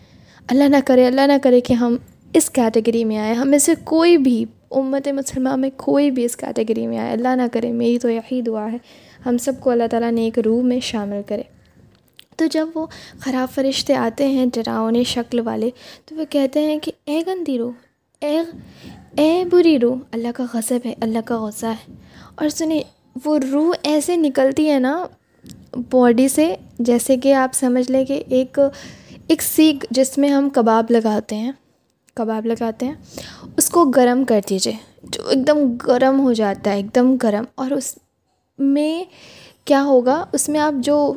اللہ 0.49 0.63
نہ 0.63 0.77
کرے، 0.85 1.07
اللہ 1.07 1.21
نہ 1.21 1.33
کرے 1.43 1.61
کہ 1.61 1.73
ہم 1.73 1.97
اس 2.33 2.49
کیٹیگری 2.49 3.03
میں 3.03 3.17
آئیں 3.17 3.33
ہم 3.33 3.49
میں 3.49 3.59
سے 3.59 3.73
کوئی 3.83 4.17
بھی 4.17 4.45
امت 4.71 5.07
مسلمہ 5.07 5.55
میں 5.55 5.69
کوئی 5.75 6.11
بھی 6.11 6.25
اس 6.25 6.37
کیٹیگری 6.37 6.87
میں 6.87 6.97
آئے، 6.97 7.11
اللہ 7.11 7.35
نہ 7.35 7.41
کرے، 7.51 7.71
میری 7.71 7.99
تو 7.99 8.09
یہی 8.09 8.41
دعا 8.41 8.71
ہے۔ 8.71 8.77
ہم 9.25 9.37
سب 9.37 9.53
کو 9.59 9.69
اللہ 9.69 9.83
تعالیٰ 9.91 10.11
نے 10.11 10.21
ایک 10.21 10.39
روح 10.39 10.63
میں 10.63 10.79
شامل 10.79 11.21
کرے۔ 11.27 11.41
تو 12.35 12.45
جب 12.45 12.67
وہ 12.75 12.85
خراب 13.19 13.55
فرشتے 13.55 13.95
آتے 13.95 14.27
ہیں 14.27 14.45
ڈراؤنے 14.53 15.03
شکل 15.03 15.39
والے، 15.39 15.69
تو 16.05 16.15
وہ 16.15 16.23
کہتے 16.29 16.59
ہیں 16.59 16.79
کہ 16.81 16.91
اے 17.05 17.21
گندی 17.27 17.57
روح، 17.57 17.71
اے 18.21 18.41
اے 19.17 19.43
بری 19.51 19.79
روح، 19.79 19.97
اللہ 20.11 20.27
کا 20.35 20.43
غضب 20.53 20.79
ہے، 20.85 20.93
اللہ 21.01 21.19
کا 21.25 21.45
غصہ 21.45 21.65
ہے۔ 21.65 21.93
اور 22.35 22.49
سنیں، 22.49 22.81
وہ 23.25 23.39
روح 23.51 23.73
ایسے 23.83 24.15
نکلتی 24.15 24.69
ہے 24.69 24.79
نا 24.79 25.05
باڈی 25.91 26.27
سے، 26.27 26.55
جیسے 26.79 27.17
کہ 27.17 27.33
آپ 27.33 27.49
سمجھ 27.53 27.91
لیں 27.91 28.05
کہ 28.05 28.23
ایک 28.29 28.59
ایک 29.29 29.41
سیکھ 29.41 29.85
جس 29.91 30.17
میں 30.17 30.29
ہم 30.29 30.49
کباب 30.49 30.85
لگاتے 30.89 31.35
ہیں، 31.35 31.51
کباب 32.13 32.45
لگاتے 32.45 32.85
ہیں، 32.85 32.93
اس 33.57 33.69
کو 33.69 33.85
گرم 33.85 34.23
کر 34.23 34.39
دیجیے 34.49 34.73
جو 35.03 35.27
ایک 35.27 35.47
دم 35.47 35.75
گرم 35.87 36.19
ہو 36.19 36.33
جاتا 36.33 36.71
ہے، 36.71 36.75
ایک 36.75 36.95
دم 36.95 37.15
گرم۔ 37.23 37.43
اور 37.55 37.71
اس 37.71 37.97
میں 38.59 39.03
کیا 39.65 39.83
ہوگا، 39.83 40.25
اس 40.31 40.49
میں 40.49 40.59
آپ 40.59 40.73
جو 40.83 41.13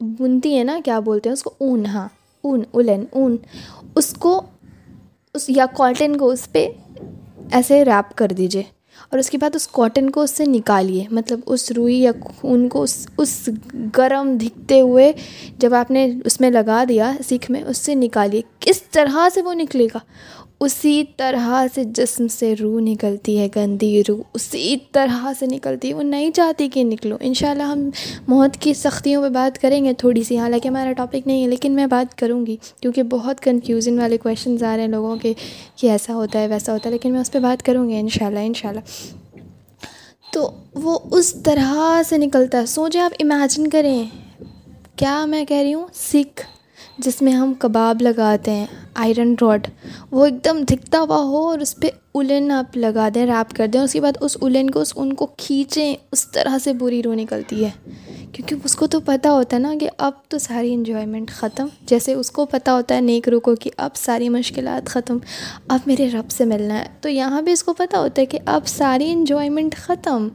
بنتی 0.00 0.56
ہیں 0.56 0.64
نا، 0.64 0.80
کیا 0.84 1.00
بولتے 1.00 1.28
ہیں، 1.28 1.32
اس 1.32 1.42
کو 1.42 1.50
اون 1.58 1.86
ہاں 1.86 2.08
اون، 2.42 2.62
اولن، 2.70 3.04
اون۔ 3.10 3.36
اس 3.94 4.14
کو، 4.18 4.42
اس 5.34 5.44
یا 5.48 5.66
کاٹن 5.66 6.16
کو 6.16 6.28
اس 6.28 6.52
پہ 6.52 6.68
ایسے 7.52 7.84
ریپ 7.84 8.16
کر 8.16 8.28
دیجیے 8.28 8.62
اور 9.10 9.18
اس 9.18 9.30
کے 9.30 9.38
بعد 9.38 9.50
اس 9.54 9.68
کاٹن 9.68 10.10
کو 10.10 10.22
اس 10.22 10.30
سے 10.30 10.44
نکالیے۔ 10.44 11.04
مطلب 11.10 11.40
اس 11.46 11.72
روئی 11.72 12.02
یا 12.02 12.12
خون 12.24 12.68
کو 12.68 12.82
اس 12.82 13.08
اس 13.18 13.48
گرم 13.96 14.36
دکھتے 14.40 14.80
ہوئے 14.80 15.12
جب 15.58 15.74
آپ 15.74 15.90
نے 15.90 16.12
اس 16.24 16.40
میں 16.40 16.50
لگا 16.50 16.84
دیا 16.88 17.12
سیکھ 17.28 17.50
میں، 17.50 17.62
اس 17.62 17.78
سے 17.78 17.94
نکالیے۔ 17.94 18.42
کس 18.60 18.82
طرح 18.82 19.28
سے 19.34 19.42
وہ 19.42 19.54
نکلے 19.54 19.86
گا؟ 19.86 19.98
اسی 20.60 21.04
طرح 21.16 21.66
سے 21.74 21.84
جسم 21.84 22.26
سے 22.28 22.54
روح 22.60 22.80
نکلتی 22.80 23.38
ہے، 23.38 23.48
گندی 23.56 24.02
روح 24.08 24.22
اسی 24.34 24.76
طرح 24.92 25.32
سے 25.38 25.46
نکلتی 25.46 25.88
ہے۔ 25.88 25.94
وہ 25.94 26.02
نہیں 26.02 26.30
چاہتی 26.30 26.68
کہ 26.68 26.84
نکلو۔ 26.84 27.16
ان 27.20 27.34
شاء 27.34 27.50
اللہ 27.50 27.62
ہم 27.62 27.90
موت 28.28 28.56
کی 28.56 28.74
سختیوں 28.74 29.22
پہ 29.22 29.28
بات 29.28 29.62
کریں 29.62 29.84
گے 29.84 29.92
تھوڑی 29.92 30.22
سی۔ 30.22 30.38
حالانکہ 30.38 30.68
ہمارا 30.68 30.92
ٹاپک 30.92 31.26
نہیں 31.26 31.42
ہے، 31.42 31.48
لیکن 31.48 31.72
میں 31.72 31.86
بات 31.86 32.18
کروں 32.18 32.46
گی 32.46 32.56
کیونکہ 32.80 33.02
بہت 33.02 33.40
کنفیوژن 33.40 33.98
والے 33.98 34.16
کویشچنز 34.16 34.62
آ 34.62 34.76
رہے 34.76 34.82
ہیں 34.82 34.90
لوگوں 34.90 35.16
کے 35.16 35.32
کہ 35.76 35.90
ایسا 35.90 36.14
ہوتا 36.14 36.40
ہے، 36.40 36.48
ویسا 36.48 36.72
ہوتا 36.72 36.88
ہے، 36.88 36.92
لیکن 36.92 37.12
میں 37.12 37.20
اس 37.20 37.32
پہ 37.32 37.38
بات 37.38 37.62
کروں 37.62 37.88
گی 37.88 38.00
ان 38.00 38.08
شاء 38.08 38.26
اللہ 38.26 38.38
ان 38.38 38.54
شاء 38.54 38.68
اللہ 38.68 38.80
تو 40.32 40.50
وہ 40.74 40.98
اس 41.10 41.34
طرح 41.44 42.02
سے 42.08 42.16
نکلتا 42.16 42.60
ہے۔ 42.60 42.66
سوچیں 42.66 43.00
آپ 43.00 43.12
امیجن 43.20 43.66
کریں۔ 43.66 44.04
کیا 44.96 45.24
میں 45.24 45.44
کہہ 45.44 45.56
رہی 45.56 45.74
ہوں؟ 45.74 45.86
سکھ۔ 45.94 46.57
جس 46.98 47.22
میں 47.22 47.32
ہم 47.32 47.54
کباب 47.58 48.02
لگاتے 48.02 48.50
ہیں 48.50 48.66
آئرن 48.94 49.34
راڈ 49.40 49.66
وہ 50.10 50.24
ایک 50.24 50.44
دم 50.44 50.58
دھکتا 50.68 51.00
ہوا 51.00 51.22
ہو 51.22 51.48
اور 51.48 51.58
اس 51.58 51.76
پہ 51.76 51.88
اولن 52.12 52.50
آپ 52.50 52.76
لگا 52.76 53.08
دیں 53.14 53.26
ریپ 53.26 53.56
کر 53.56 53.66
دیں۔ 53.66 53.80
اس 53.80 53.92
کے 53.92 54.00
بعد 54.00 54.12
اس 54.20 54.36
اولن 54.40 54.70
کو، 54.70 54.80
اس 54.80 54.92
ان 54.96 55.12
کو 55.12 55.26
کھینچیں، 55.26 55.94
اس 56.12 56.30
طرح 56.30 56.58
سے 56.58 56.72
بری 56.72 57.02
روح 57.02 57.14
نکلتی 57.14 57.64
ہے۔ 57.64 57.70
کیونکہ 58.32 58.54
اس 58.64 58.76
کو 58.76 58.86
تو 58.86 59.00
پتہ 59.00 59.28
ہوتا 59.28 59.56
ہے 59.56 59.60
نا 59.60 59.74
کہ 59.80 59.88
اب 59.98 60.12
تو 60.28 60.38
ساری 60.38 60.74
انجوائمنٹ 60.74 61.30
ختم۔ 61.30 61.66
جیسے 61.82 62.14
اس 62.14 62.30
کو 62.30 62.46
پتہ 62.46 62.70
ہوتا 62.70 62.94
ہے 62.94 63.00
نیک 63.00 63.28
روح 63.28 63.40
کو 63.40 63.54
کہ 63.54 63.70
اب 63.76 63.90
ساری 63.94 64.28
مشکلات 64.28 64.88
ختم۔ 64.88 65.18
اب 65.68 65.80
میرے 65.86 66.10
رب 66.10 66.30
سے 66.30 66.44
ملنا 66.44 66.78
ہے۔ 66.78 66.86
تو 67.00 67.08
یہاں 67.08 67.42
بھی 67.42 67.52
اس 67.52 67.64
کو 67.64 67.72
پتہ 67.72 67.96
ہوتا 67.96 68.20
ہے 68.22 68.26
کہ 68.26 68.38
اب 68.46 68.66
ساری 68.66 69.12
انجوائمنٹ 69.12 69.74
ختم۔ 69.76 70.28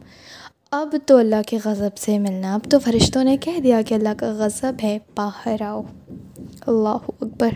اب 0.75 0.95
تو 1.05 1.17
اللہ 1.17 1.35
کے 1.47 1.57
غضب 1.65 1.97
سے 1.97 2.19
ملنا، 2.19 2.53
اب 2.53 2.59
تو 2.69 2.79
فرشتوں 2.79 3.23
نے 3.23 3.37
کہہ 3.37 3.59
دیا 3.59 3.81
کہ 3.81 3.93
اللہ 3.93 4.09
کا 4.17 4.33
غضب 4.37 4.73
ہے، 4.83 4.97
باہر 5.15 5.61
آؤ۔ 5.61 5.81
اللہ 6.67 6.97
اکبر۔ 7.07 7.49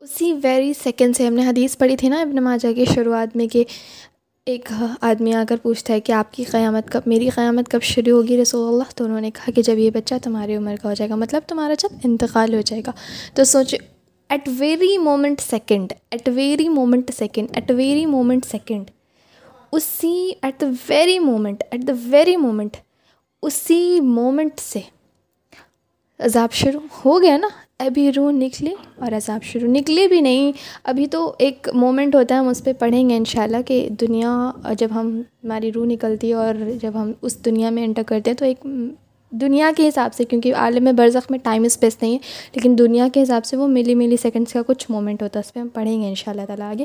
اسی 0.00 0.32
ویری 0.42 0.72
سیکنڈ 0.82 1.16
سے 1.16 1.26
ہم 1.26 1.34
نے 1.34 1.46
حدیث 1.46 1.76
پڑھی 1.76 1.96
تھی 1.96 2.08
نا 2.08 2.20
ابن 2.20 2.36
ماجہ 2.36 2.72
کی 2.72 2.84
شروعات 2.84 3.36
میں 3.36 3.46
کہ 3.46 3.64
ایک 4.46 4.72
آدمی 5.00 5.34
آ 5.34 5.44
کر 5.48 5.56
پوچھتا 5.56 5.94
ہے 5.94 6.00
کہ 6.00 6.12
آپ 6.12 6.32
کی 6.32 6.44
قیامت 6.44 6.90
کب، 6.90 7.00
میری 7.06 7.28
قیامت 7.28 7.68
کب 7.68 7.82
شروع 7.82 8.16
ہوگی؟ 8.16 8.42
رسول 8.42 8.68
اللہ 8.68 8.90
تو 8.94 9.04
انہوں 9.04 9.20
نے 9.20 9.30
کہا 9.30 9.50
کہ 9.54 9.62
جب 9.62 9.78
یہ 9.78 9.90
بچہ 9.90 10.14
تمہاری 10.22 10.56
عمر 10.56 10.74
کا 10.82 10.88
ہو 10.88 10.94
جائے 10.94 11.10
گا 11.10 11.14
مطلب 11.14 11.42
تمہارا 11.46 11.74
جب 11.78 11.88
انتقال 12.04 12.54
ہو 12.54 12.60
جائے 12.60 12.82
گا۔ 12.86 12.92
تو 13.34 13.44
سوچے 13.44 13.76
at 14.28 14.48
very 14.58 14.98
moment 14.98 15.40
second 15.40 15.92
at 16.10 16.28
very 16.34 16.68
moment 16.68 17.10
second 17.18 17.48
at 17.52 17.70
very 17.70 18.06
moment 18.06 18.44
second 18.44 18.90
اسی 19.72 20.32
at 20.42 20.60
the 20.60 20.66
very 20.88 21.18
moment 21.18 21.62
at 21.70 21.86
the 21.88 21.92
very 22.10 22.36
moment 22.36 22.76
اسی 23.42 24.00
مومنٹ 24.00 24.60
سے 24.60 24.80
عذاب 26.20 26.52
شروع 26.52 26.80
ہو 27.04 27.22
گیا 27.22 27.36
نا؟ 27.36 27.48
ابھی 27.78 28.10
روح 28.12 28.30
نکلی 28.30 28.74
اور 28.96 29.12
عذاب 29.12 29.42
شروع 29.42 29.68
نکلے 29.72 30.06
بھی 30.08 30.20
نہیں۔ 30.20 30.52
ابھی 30.84 31.06
تو 31.06 31.32
ایک 31.38 31.68
مومنٹ 31.74 32.14
ہوتا 32.14 32.34
ہے، 32.34 32.40
ہم 32.40 32.48
اس 32.48 32.64
پہ 32.64 32.72
پڑھیں 32.72 33.08
گے 33.10 33.16
انشاءاللہ 33.16 33.56
اللہ 33.56 33.66
کہ 33.66 33.88
دنیا 33.90 34.50
جب 34.78 34.88
ہم، 34.94 35.20
ہماری 35.44 35.72
روح 35.72 35.86
نکلتی 35.86 36.28
ہے 36.28 36.34
اور 36.34 36.54
جب 36.80 36.92
ہم 36.94 37.12
اس 37.22 37.44
دنیا 37.44 37.70
میں 37.70 37.84
انٹر 37.84 38.02
کرتے 38.02 38.30
ہیں 38.30 38.36
تو 38.36 38.44
ایک 38.44 38.66
دنیا 39.30 39.70
کے 39.76 39.88
حساب 39.88 40.14
سے، 40.14 40.24
کیونکہ 40.24 40.54
عالم 40.54 40.88
برزخ 40.96 41.30
میں 41.30 41.38
ٹائم 41.38 41.62
اسپیس 41.62 41.96
نہیں 42.02 42.12
ہے، 42.12 42.18
لیکن 42.54 42.78
دنیا 42.78 43.08
کے 43.12 43.22
حساب 43.22 43.44
سے 43.44 43.56
وہ 43.56 43.68
ملی 43.68 43.94
ملی 43.94 44.16
سیکنڈس 44.16 44.52
کا 44.52 44.62
کچھ 44.66 44.86
مومنٹ 44.90 45.22
ہوتا 45.22 45.38
ہے۔ 45.38 45.42
اس 45.46 45.54
پہ 45.54 45.60
ہم 45.60 45.68
پڑھیں 45.68 46.02
گے 46.02 46.08
ان 46.08 46.14
شاء 46.14 46.32
اللہ 46.32 46.46
تعالیٰ 46.46 46.70
آگے۔ 46.70 46.84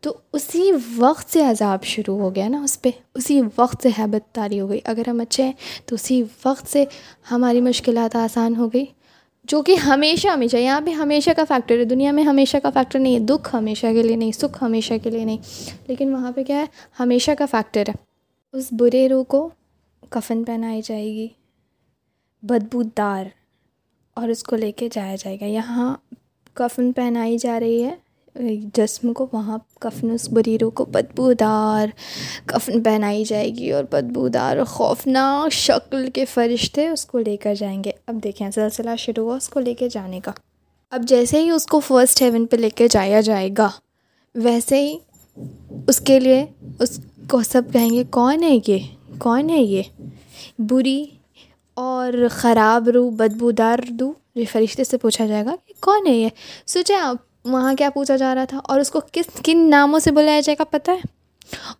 تو 0.00 0.14
اسی 0.32 0.72
وقت 0.96 1.32
سے 1.32 1.44
عذاب 1.44 1.84
شروع 1.84 2.18
ہو 2.18 2.34
گیا 2.34 2.48
نا 2.48 2.62
اس 2.62 2.82
پہ۔ 2.82 2.90
اسی 3.14 3.40
وقت 3.58 3.82
سے 3.82 3.88
حیبت 3.88 4.34
تاری 4.34 4.60
ہو 4.60 4.68
گئی۔ 4.68 4.80
اگر 4.84 5.02
ہم 5.08 5.20
اچھے 5.20 5.44
ہیں 5.44 5.52
تو 5.86 5.94
اسی 5.94 6.22
وقت 6.44 6.72
سے 6.72 6.84
ہماری 7.30 7.60
مشکلات 7.60 8.16
آسان 8.16 8.56
ہو 8.56 8.68
گئی۔ 8.68 8.84
جو 9.44 9.62
کہ 9.62 9.74
ہمیشہ 9.74 10.28
ہمیشہ، 10.28 10.56
یہاں 10.56 10.80
پہ 10.80 10.90
ہمیشہ 10.90 11.30
کا 11.36 11.44
فیکٹر 11.48 11.78
ہے۔ 11.78 11.84
دنیا 11.84 12.12
میں 12.12 12.22
ہمیشہ 12.22 12.56
کا 12.62 12.70
فیکٹر 12.70 12.98
نہیں 12.98 13.14
ہے۔ 13.14 13.18
دکھ 13.18 13.54
ہمیشہ 13.54 13.86
کے 13.92 14.02
لیے 14.02 14.16
نہیں، 14.16 14.32
سکھ 14.32 14.64
ہمیشہ 14.64 14.94
کے 15.02 15.10
لیے 15.10 15.24
نہیں۔ 15.24 15.38
لیکن 15.86 16.12
وہاں 16.12 16.32
پہ 16.32 16.44
کیا 16.44 16.56
ہے؟ 16.56 16.64
ہمیشہ 17.00 17.30
کا 17.38 17.46
فیکٹر 17.46 17.82
ہے۔ 17.88 17.94
اس 18.52 18.68
برے 18.72 19.08
روح 19.08 19.24
کو 19.24 19.48
کفن 20.10 20.44
پہنائی 20.44 20.80
جائے 20.84 21.06
گی۔ 21.06 21.28
بدبو 22.42 22.82
دار 22.82 23.24
اور 24.14 24.28
اس 24.28 24.42
کو 24.42 24.56
لے 24.56 24.72
کے 24.72 24.88
جایا 24.92 25.16
جائے 25.16 25.36
گا۔ 25.40 25.44
یہاں 25.44 25.96
کفن 26.54 26.92
پہنائی 26.92 27.38
جا 27.38 27.60
رہی 27.60 27.84
ہے۔ 27.84 27.94
جسم 28.74 29.12
کو 29.12 29.26
وہاں 29.32 29.58
کفن، 29.80 30.10
اس 30.10 30.28
بری 30.28 30.58
روح 30.58 30.70
کو 30.70 30.84
بدبو 30.84 31.32
دار 31.32 31.86
کفن 32.46 32.82
پہنائی 32.82 33.24
جائے 33.24 33.50
گی 33.50 33.70
اور 33.70 33.84
بدبو 33.92 34.28
دار 34.28 34.64
خوفناک 34.64 35.52
شکل 35.52 36.10
کے 36.10 36.24
فرشتے 36.24 36.88
اس 36.88 37.06
کو 37.06 37.18
لے 37.18 37.36
کر 37.36 37.54
جائیں 37.54 37.84
گے۔ 37.84 37.90
اب 38.06 38.14
دیکھیں 38.24 38.50
سلسلہ 38.50 38.90
شروع 38.98 39.24
ہوا 39.24 39.36
اس 39.36 39.48
کو 39.48 39.60
لے 39.60 39.74
کے 39.74 39.88
جانے 39.88 40.20
کا۔ 40.20 40.32
اب 40.90 41.02
جیسے 41.02 41.42
ہی 41.42 41.50
اس 41.50 41.66
کو 41.66 41.80
فرسٹ 41.80 42.22
ہیون 42.22 42.46
پہ 42.46 42.56
لے 42.56 42.70
کے 42.70 42.88
جایا 42.88 43.20
جائے 43.20 43.50
گا، 43.58 43.70
ویسے 44.34 44.88
ہی 44.88 44.98
اس 45.88 46.00
کے 46.00 46.20
لیے 46.20 46.46
اس 46.78 47.00
کو 47.30 47.42
سب 47.42 47.62
کہیں 47.72 47.90
گے، 47.90 48.04
کون 48.10 48.42
ہے 48.42 48.58
یہ؟ 48.66 48.78
کون 49.18 49.50
ہے 49.50 49.62
یہ؟ 49.62 49.82
بری 50.58 51.04
اور 51.76 52.12
خراب 52.30 52.88
روح، 52.88 53.10
بدبو 53.10 53.50
دار 53.50 53.78
روح 54.00 54.12
یہ 54.34 54.44
فرشتے 54.52 54.84
سے 54.84 54.98
پوچھا 54.98 55.26
جائے 55.26 55.44
گا 55.44 55.56
کہ 55.66 55.74
کون 55.80 56.06
ہے 56.06 56.12
یہ؟ 56.12 56.28
سوچیں 56.66 56.96
جی 56.96 57.02
ہاں، 57.02 57.08
آپ 57.08 57.16
وہاں 57.44 57.74
کیا 57.74 57.90
پوچھا 57.90 58.16
جا 58.16 58.34
رہا 58.34 58.44
تھا؟ 58.44 58.60
اور 58.64 58.80
اس 58.80 58.90
کو 58.90 59.00
کس، 59.12 59.40
کن 59.44 59.70
ناموں 59.70 59.98
سے 59.98 60.10
بلایا 60.10 60.40
جائے 60.40 60.56
گا 60.58 60.64
پتہ 60.64 60.90
ہے؟ 60.90 61.00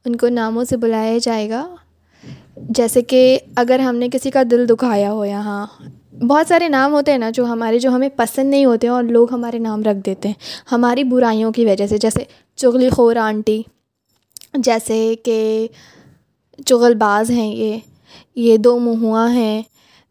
ان 0.04 0.16
کو 0.16 0.28
ناموں 0.28 0.64
سے 0.64 0.76
بلایا 0.76 1.18
جائے 1.22 1.50
گا۔ 1.50 1.74
جیسے 2.56 3.02
کہ 3.02 3.38
اگر 3.56 3.78
ہم 3.78 3.96
نے 3.96 4.08
کسی 4.12 4.30
کا 4.30 4.42
دل 4.50 4.68
دکھایا 4.68 5.12
ہو 5.12 5.24
یہاں، 5.24 5.66
بہت 6.22 6.46
سارے 6.48 6.68
نام 6.68 6.92
ہوتے 6.92 7.10
ہیں 7.10 7.18
نا 7.18 7.30
جو 7.30 7.44
ہمارے، 7.44 7.78
جو 7.78 7.90
ہمیں 7.90 8.08
پسند 8.16 8.50
نہیں 8.50 8.64
ہوتے 8.64 8.86
ہیں 8.86 8.94
اور 8.94 9.04
لوگ 9.04 9.32
ہمارے 9.32 9.58
نام 9.58 9.82
رکھ 9.82 9.98
دیتے 10.06 10.28
ہیں۔ 10.28 10.34
ہماری 10.72 11.04
برائیوں 11.04 11.52
کی 11.52 11.64
وجہ 11.64 11.86
سے، 11.86 11.98
جیسے 11.98 12.24
چغلی 12.56 12.88
خور 12.88 13.16
آنٹی، 13.16 13.62
جیسے 14.54 15.14
کہ 15.24 15.68
چغل 16.66 16.94
باز 16.94 17.30
ہیں 17.30 17.54
یہ 17.54 17.78
یہ 18.34 18.56
دو 18.56 18.78
منہواں 18.78 19.28
ہیں۔ 19.28 19.62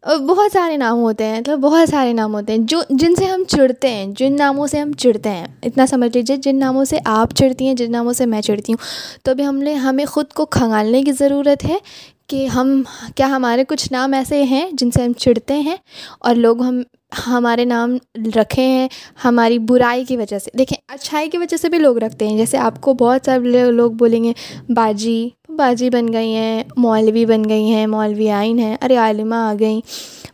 بہت 0.06 0.52
سارے 0.52 0.76
نام 0.76 0.98
ہوتے 0.98 1.24
ہیں 1.24 1.40
مطلب 1.40 1.58
بہت 1.58 1.88
سارے 1.88 2.12
نام 2.12 2.34
ہوتے 2.34 2.52
ہیں۔ 2.52 2.60
جو، 2.62 2.82
جن 2.90 3.14
سے 3.14 3.24
ہم 3.24 3.42
چڑھتے 3.48 3.88
ہیں، 3.88 4.06
جن 4.06 4.36
ناموں 4.38 4.66
سے 4.66 4.80
ہم 4.80 4.92
چڑھتے 4.92 5.30
ہیں، 5.30 5.46
اتنا 5.62 5.86
سمجھ 5.86 6.16
لیجیے 6.16 6.36
جن 6.36 6.58
ناموں 6.58 6.84
سے 6.84 6.98
آپ 7.04 7.34
چڑھتی 7.34 7.66
ہیں، 7.66 7.74
جن 7.74 7.92
ناموں 7.92 8.12
سے 8.12 8.26
میں 8.26 8.42
چڑھتی 8.42 8.72
ہوں۔ 8.72 8.84
تو 9.24 9.30
ابھی 9.30 9.46
ہم 9.46 9.56
نے، 9.56 9.74
ہمیں 9.74 10.04
خود 10.04 10.32
کو 10.32 10.44
کھنگالنے 10.46 11.02
کی 11.02 11.12
ضرورت 11.12 11.64
ہے 11.64 11.78
کہ 12.26 12.46
ہم، 12.46 12.82
کیا 13.14 13.26
ہمارے 13.26 13.64
کچھ 13.68 13.92
نام 13.92 14.12
ایسے 14.12 14.42
ہیں 14.42 14.70
جن 14.72 14.90
سے 14.90 15.02
ہم 15.02 15.12
چڑھتے 15.12 15.58
ہیں 15.58 15.76
اور 16.20 16.34
لوگ 16.34 16.62
ہم، 16.62 16.82
ہمارے 17.26 17.64
نام 17.64 17.96
رکھے 18.36 18.62
ہیں 18.62 18.88
ہماری 19.24 19.58
برائی 19.58 20.04
کی 20.04 20.16
وجہ 20.16 20.38
سے۔ 20.38 20.50
دیکھیں، 20.58 20.78
اچھائی 20.88 21.30
کی 21.30 21.38
وجہ 21.38 21.56
سے 21.56 21.68
بھی 21.68 21.78
لوگ 21.78 21.98
رکھتے 21.98 22.28
ہیں۔ 22.28 22.36
جیسے 22.36 22.58
آپ 22.58 22.80
کو 22.80 22.94
بہت 22.94 23.20
سارے 23.24 23.70
لوگ 23.70 23.92
بولیں 23.92 24.24
گے، 24.24 24.32
باجی 24.68 25.28
باجی 25.56 25.90
بن 25.90 26.12
گئی 26.12 26.34
ہیں، 26.34 26.62
مولوی 26.76 27.26
بن 27.26 27.48
گئی 27.48 27.64
ہیں، 27.64 27.86
مولوی 27.86 28.30
آئین 28.30 28.58
ہیں، 28.58 28.76
ارے 28.82 28.96
عالمہ 28.96 29.34
آ 29.34 29.54
گئیں۔ 29.60 29.80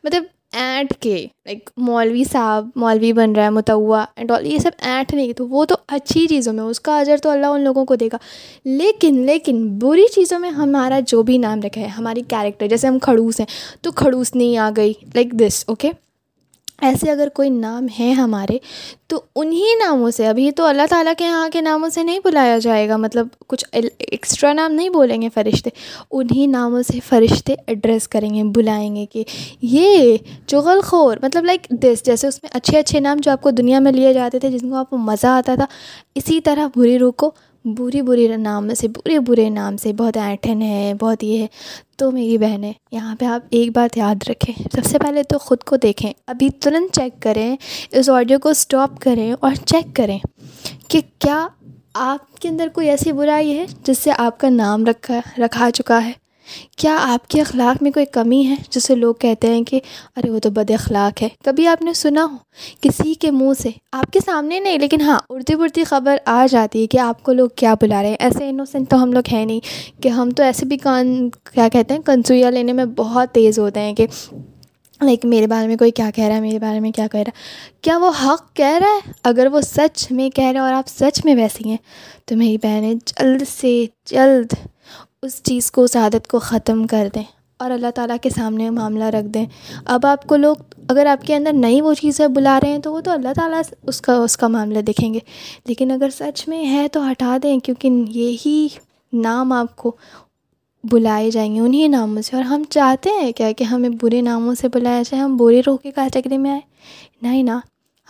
مطلب 0.05 0.23
اینٹ 0.53 0.95
کے 1.01 1.27
لائک 1.47 1.71
مولوی 1.77 2.25
صاحب، 2.33 2.69
مولوی 2.77 3.13
بن 3.13 3.33
رہا 3.33 3.45
ہے 3.45 3.51
متوا 3.51 4.05
اینڈ 4.17 4.31
آل 4.31 4.47
یہ 4.47 4.59
سب 4.59 4.71
اینٹ 4.79 5.15
نہیں، 5.15 5.33
تو 5.33 5.49
وہ 5.49 5.65
تو 5.65 5.75
اچھی 5.89 6.27
چیزوں 6.27 6.53
میں، 6.53 6.63
اس 6.63 6.81
کا 6.81 6.99
اجر 6.99 7.17
تو 7.23 7.31
اللہ 7.31 7.47
ان 7.47 7.61
لوگوں 7.61 7.85
کو 7.85 7.95
دے 7.95 8.09
گا۔ 8.13 8.17
لیکن 8.65 9.23
لیکن 9.27 9.79
بری 9.79 10.05
چیزوں 10.15 10.39
میں 10.39 10.51
ہمارا 10.51 11.01
جو 11.07 11.23
بھی 11.23 11.39
نام 11.39 11.61
رکھا 11.65 11.81
ہے، 11.81 11.87
ہماری 11.87 12.23
کیریکٹر 12.29 12.67
جیسے 12.67 12.87
ہم 12.87 12.99
کھڑوس 12.99 13.41
ہیں، 13.41 13.47
تو 13.81 13.93
کھڑوس 13.93 14.35
نہیں 14.35 14.57
آ 14.57 14.71
گئی 14.77 14.93
لائک 15.15 15.33
دس 15.33 15.65
اوکے 15.67 15.91
ایسے 16.83 17.11
اگر 17.11 17.29
کوئی 17.35 17.51
نام 17.51 17.87
ہیں 17.99 18.13
ہمارے، 18.15 18.59
تو 19.09 19.21
انہیں 19.37 19.77
ناموں 19.79 20.11
سے، 20.11 20.27
ابھی 20.27 20.51
تو 20.53 20.65
اللہ 20.65 20.87
تعالیٰ 20.91 21.13
کے 21.19 21.25
یہاں 21.25 21.49
کے 21.53 21.61
ناموں 21.61 21.89
سے 21.89 22.03
نہیں 22.03 22.19
بلایا 22.25 22.59
جائے 22.59 22.89
گا 22.89 22.97
مطلب 22.97 23.29
کچھ 23.47 23.65
ایکسٹرا 23.73 24.53
نام 24.53 24.73
نہیں 24.73 24.89
بولیں 24.89 25.21
گے 25.23 25.29
فرشتے 25.35 25.71
انہیں 26.11 26.47
ناموں 26.47 26.83
سے 26.83 26.99
فرشتے 27.09 27.55
ایڈریس 27.67 28.09
کریں 28.09 28.29
گے، 28.35 28.43
بلائیں 28.55 28.95
گے 28.97 29.07
کہ 29.07 29.25
یہ 29.63 30.17
چغل 30.47 30.81
خور 30.85 31.17
مطلب 31.23 31.45
لائک 31.45 31.69
دس 31.83 32.05
جیسے 32.05 32.27
اس 32.27 32.43
میں 32.43 32.51
اچھے 32.55 32.79
اچھے 32.79 33.01
نام 33.01 33.19
جو 33.23 33.31
آپ 33.31 33.43
کو 33.43 33.51
دنیا 33.51 33.79
میں 33.79 33.93
لیے 33.93 34.13
جاتے 34.13 34.39
تھے 34.39 34.51
جن 34.51 34.71
کو 34.71 34.77
آپ 34.77 34.91
کو 34.91 34.97
مزہ 34.99 35.27
آتا 35.27 35.55
تھا، 35.55 35.67
اسی 36.15 36.41
طرح 36.41 36.69
بری 36.77 36.99
روح 36.99 37.13
کو 37.17 37.31
بری 37.65 38.03
بری 38.03 38.37
نام 38.37 38.75
سے 38.75 38.89
برے 38.89 39.19
برے 39.19 39.49
نام 39.49 39.77
سے 39.77 39.93
بہت 39.93 40.17
ایٹھن 40.17 40.63
ہے، 40.63 40.93
بہت 41.01 41.25
یہ 41.25 41.39
ہے۔ 41.39 41.47
تو 41.97 42.11
میری 42.11 42.39
بہنیں، 42.39 42.73
یہاں 42.93 43.17
پہ 43.17 43.25
آپ 43.25 43.41
ایک 43.51 43.77
بات 43.77 43.97
یاد 43.97 44.15
رکھیں۔ 44.29 44.63
سب 44.73 44.85
سے 44.85 44.99
پہلے 44.99 45.23
تو 45.23 45.39
خود 45.39 45.59
کو 45.59 45.77
دیکھیں۔ 45.77 46.13
ابھی 46.27 46.51
ترنت 46.51 46.95
چیک 46.95 47.23
کریں، 47.23 47.57
اس 47.91 48.11
آڈیو 48.11 48.39
کو 48.39 48.49
اسٹاپ 48.49 48.91
کریں 49.01 49.33
اور 49.41 49.55
چیک 49.55 49.97
کریں 49.97 50.19
کہ 50.89 51.01
کیا 51.19 51.49
آپ 51.95 52.37
کے 52.37 52.49
اندر 52.49 52.69
کوئی 52.75 52.91
ایسی 52.91 53.13
برائی 53.13 53.59
ہے 53.59 53.67
جس 53.85 53.99
سے 53.99 54.11
آپ 54.19 54.41
کا 54.41 54.49
نام 54.49 54.87
رکھا 54.87 55.21
رکھا 55.39 55.71
چکا 55.71 56.07
ہے۔ 56.07 56.13
کیا 56.77 56.97
آپ 57.01 57.29
کے 57.29 57.41
اخلاق 57.41 57.83
میں 57.83 57.91
کوئی 57.91 58.07
کمی 58.07 58.47
ہے 58.47 58.55
جسے 58.71 58.95
لوگ 58.95 59.15
کہتے 59.15 59.49
ہیں 59.49 59.63
کہ 59.63 59.81
ارے 60.17 60.31
وہ 60.31 60.39
تو 60.39 60.51
بد 60.51 60.71
اخلاق 60.71 61.23
ہے؟ 61.23 61.29
کبھی 61.45 61.67
آپ 61.67 61.83
نے 61.83 61.93
سنا 61.95 62.25
ہو 62.25 62.37
کسی 62.81 63.15
کے 63.15 63.31
منہ 63.31 63.53
سے 63.59 63.71
آپ 63.93 64.13
کے 64.13 64.21
سامنے 64.25 64.61
نہیں 64.61 64.79
لیکن 64.79 65.01
ہاں 65.01 65.19
اڑتی 65.29 65.57
پڑتی 65.57 65.85
خبر 65.85 66.17
آ 66.27 66.47
جاتی 66.51 66.83
ہے 66.83 66.87
کہ 66.87 66.99
آپ 66.99 67.23
کو 67.23 67.33
لوگ 67.33 67.49
کیا 67.57 67.75
بلا 67.81 68.03
رہے 68.03 68.09
ہیں؟ 68.09 68.17
ایسے 68.21 68.49
انوسینٹ 68.49 68.91
تو 68.91 69.03
ہم 69.03 69.13
لوگ 69.13 69.33
ہیں 69.33 69.45
نہیں 69.47 69.61
کہ 70.03 70.09
ہم 70.09 70.31
تو 70.31 70.43
ایسے 70.43 70.67
بھی 70.67 70.77
کان، 70.77 71.29
کیا 71.55 71.69
کہتے 71.69 71.95
ہیں 71.95 72.01
کنسویا 72.01 72.51
لینے 72.51 72.73
میں 72.73 72.85
بہت 72.85 73.33
تیز 73.33 73.59
ہوتے 73.59 73.81
ہیں 73.81 73.95
کہ 73.95 74.07
لائک 75.01 75.25
میرے 75.25 75.47
بارے 75.47 75.67
میں 75.67 75.77
کوئی 75.77 75.91
کیا 75.91 76.11
کہہ 76.15 76.25
رہا 76.25 76.35
ہے، 76.35 76.41
میرے 76.41 76.59
بارے 76.59 76.81
میں 76.81 76.91
کیا 76.91 77.07
کہہ 77.07 77.21
رہا 77.21 77.31
ہے؟ 77.37 77.79
کیا 77.83 77.97
وہ 77.99 78.11
حق 78.25 78.55
کہہ 78.57 78.79
رہا 78.81 78.95
ہے؟ 78.95 79.13
اگر 79.25 79.47
وہ 79.53 79.61
سچ 79.61 80.11
میں 80.11 80.29
کہہ 80.31 80.45
رہے 80.45 80.51
ہیں 80.51 80.59
اور 80.59 80.73
آپ 80.73 80.89
سچ 80.89 81.25
میں 81.25 81.35
ویسی 81.35 81.69
ہیں 81.69 81.77
تو 82.27 82.37
میری 82.37 82.57
بہنیں 82.63 82.95
جلد 83.07 83.43
سے 83.49 83.85
جلد 84.07 84.55
اس 85.23 85.43
چیز 85.43 85.71
کو، 85.71 85.83
اس 85.83 85.97
عادت 85.97 86.27
کو 86.27 86.39
ختم 86.39 86.87
کر 86.87 87.09
دیں 87.15 87.23
اور 87.57 87.71
اللہ 87.71 87.87
تعالیٰ 87.95 88.17
کے 88.23 88.31
سامنے 88.31 88.71
معاملہ 88.71 89.05
رکھ 89.05 89.27
دیں۔ 89.27 89.47
اب 89.85 90.07
آپ 90.07 90.27
کو 90.27 90.37
لوگ 90.37 90.57
اگر 90.89 91.07
آپ 91.07 91.27
کے 91.27 91.37
اندر 91.37 91.53
نئی 91.53 91.81
وہ 91.81 91.95
چیزیں 91.95 92.29
بلا 92.29 92.59
رہے 92.63 92.69
ہیں 92.69 92.79
تو 92.79 92.93
وہ 92.93 93.01
تو 93.01 93.11
اللہ 93.11 93.29
تعالیٰ 93.37 93.61
اس 93.83 94.01
کا 94.01 94.13
اس 94.13 94.37
کا 94.37 94.49
معاملہ 94.49 94.79
دیکھیں 94.79 95.15
گے۔ 95.15 95.19
لیکن 95.67 95.91
اگر 95.91 96.09
سچ 96.19 96.49
میں 96.49 96.67
ہے 96.67 96.89
تو 96.89 97.11
ہٹا 97.11 97.37
دیں، 97.43 97.59
کیونکہ 97.59 97.91
یہی 98.09 98.69
نام 99.13 99.53
آپ 99.53 99.77
کو 99.77 99.97
بلائے 100.85 101.31
جائیں 101.31 101.55
گے 101.55 101.61
انہیں 101.61 101.89
ناموں 101.89 102.23
سے۔ 102.23 102.37
اور 102.37 102.45
ہم 102.45 102.63
چاہتے 102.71 103.11
ہیں 103.11 103.33
کیا 103.33 103.53
کہ 103.53 103.65
ہمیں 103.65 103.91
برے 104.03 104.21
ناموں 104.21 104.55
سے 104.55 104.69
بلایا 104.69 105.03
جائے، 105.03 105.23
ہم 105.23 105.37
برے 105.37 105.63
روح 105.67 105.77
کے 105.77 105.91
کیٹیگری 105.91 106.39
میں 106.39 106.51
آئیں۔ 106.51 106.61
نہیں 107.23 107.43
نا، 107.43 107.61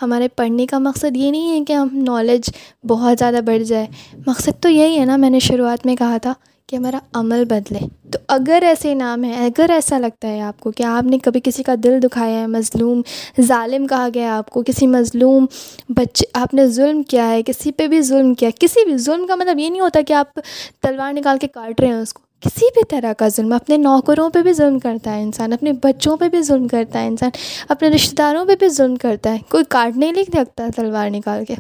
ہمارے 0.02 0.28
پڑھنے 0.28 0.66
کا 0.66 0.78
مقصد 0.78 1.16
یہ 1.16 1.30
نہیں 1.30 1.60
ہے 1.60 1.64
کہ 1.64 1.72
ہم 1.72 1.88
نالج 1.92 2.50
بہت 2.88 3.18
زیادہ 3.18 3.40
بڑھ 3.46 3.62
جائے۔ 3.62 3.86
مقصد 4.26 4.62
تو 4.62 4.68
یہی 4.68 5.00
ہے 5.00 5.04
نا، 5.04 5.16
میں 5.16 5.30
نے 5.30 5.38
شروعات 5.38 5.86
میں 5.86 5.96
کہا 5.96 6.16
تھا۔ 6.18 6.32
کہ 6.72 6.76
ہمارا 6.76 6.98
عمل 7.14 7.44
بدلے۔ 7.44 7.78
تو 8.10 8.18
اگر 8.28 8.58
ایسے 8.62 8.94
نام 8.94 9.24
ہیں، 9.24 9.46
اگر 9.46 9.70
ایسا 9.70 9.98
لگتا 9.98 10.28
ہے 10.28 10.40
آپ 10.40 10.60
کو 10.60 10.70
کہ 10.70 10.82
آپ 10.82 11.04
نے 11.04 11.18
کبھی 11.18 11.40
کسی 11.44 11.62
کا 11.62 11.74
دل 11.84 12.02
دکھایا 12.02 12.40
ہے، 12.40 12.46
مظلوم 12.46 13.02
ظالم 13.40 13.86
کہا 13.86 14.08
گیا 14.14 14.22
ہے 14.22 14.28
آپ 14.28 14.50
کو، 14.50 14.62
کسی 14.66 14.86
مظلوم 14.86 15.46
بچے 15.88 16.24
آپ 16.32 16.54
نے 16.54 16.66
ظلم 16.66 17.02
کیا 17.02 17.30
ہے، 17.30 17.42
کسی 17.42 17.72
پہ 17.72 17.86
بھی 17.86 18.00
ظلم 18.00 18.34
کیا 18.34 18.50
کسی 18.60 18.84
بھی 18.84 18.96
ظلم 18.96 19.26
کا 19.26 19.34
مطلب 19.34 19.58
یہ 19.58 19.70
نہیں 19.70 19.80
ہوتا 19.80 20.00
کہ 20.06 20.12
آپ 20.12 20.34
تلوار 20.80 21.12
نکال 21.12 21.38
کے 21.38 21.46
کاٹ 21.46 21.80
رہے 21.80 21.88
ہیں 21.88 21.94
اس 21.94 22.12
کو۔ 22.12 22.22
کسی 22.40 22.66
بھی 22.74 22.84
طرح 22.84 23.12
کا 23.12 23.28
ظلم، 23.28 23.52
اپنے 23.52 23.76
نوکروں 23.76 24.30
پہ 24.30 24.42
بھی 24.42 24.52
ظلم 24.52 24.78
کرتا 24.78 25.16
ہے 25.16 25.22
انسان، 25.22 25.52
اپنے 25.52 25.72
بچوں 25.72 26.16
پہ 26.16 26.28
بھی 26.28 26.42
ظلم 26.42 26.68
کرتا 26.68 27.00
ہے 27.00 27.06
انسان، 27.06 27.30
اپنے 27.68 27.88
رشتہ 27.88 28.14
داروں 28.14 28.44
پہ 28.44 28.56
بھی 28.56 28.68
ظلم 28.68 28.96
کرتا 28.96 29.32
ہے۔ 29.32 29.38
کوئی 29.50 29.64
کاٹنے 29.68 30.12
نہیں 30.12 30.24
لکھ 30.30 30.60
تلوار 30.76 31.10
نکال 31.10 31.44
کے۔ 31.44 31.54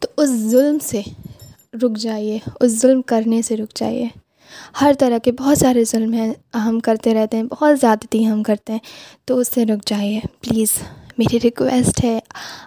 تو 0.00 0.08
اس 0.16 0.30
ظلم 0.30 0.78
سے 0.82 1.02
رک 1.74 1.98
جائیے، 1.98 2.38
اس 2.60 2.80
ظلم 2.80 3.02
کرنے 3.02 3.42
سے 3.42 3.56
رک 3.56 3.74
جائیے۔ 3.74 4.08
ہر 4.80 4.92
طرح 4.98 5.18
کے 5.18 5.32
بہت 5.32 5.58
سارے 5.58 5.84
ظلم 5.84 6.12
ہیں، 6.12 6.32
ہم 6.54 6.80
کرتے 6.80 7.14
رہتے 7.14 7.36
ہیں، 7.36 7.44
بہت 7.44 7.80
زیادتی 7.80 8.26
ہم 8.26 8.42
کرتے 8.42 8.72
ہیں، 8.72 8.80
تو 9.24 9.38
اس 9.38 9.48
سے 9.54 9.64
رک 9.64 9.86
جائیے۔ 9.86 10.20
پلیز، 10.40 10.68
میری 11.18 11.38
ریکویسٹ 11.44 12.04
ہے، 12.04 12.18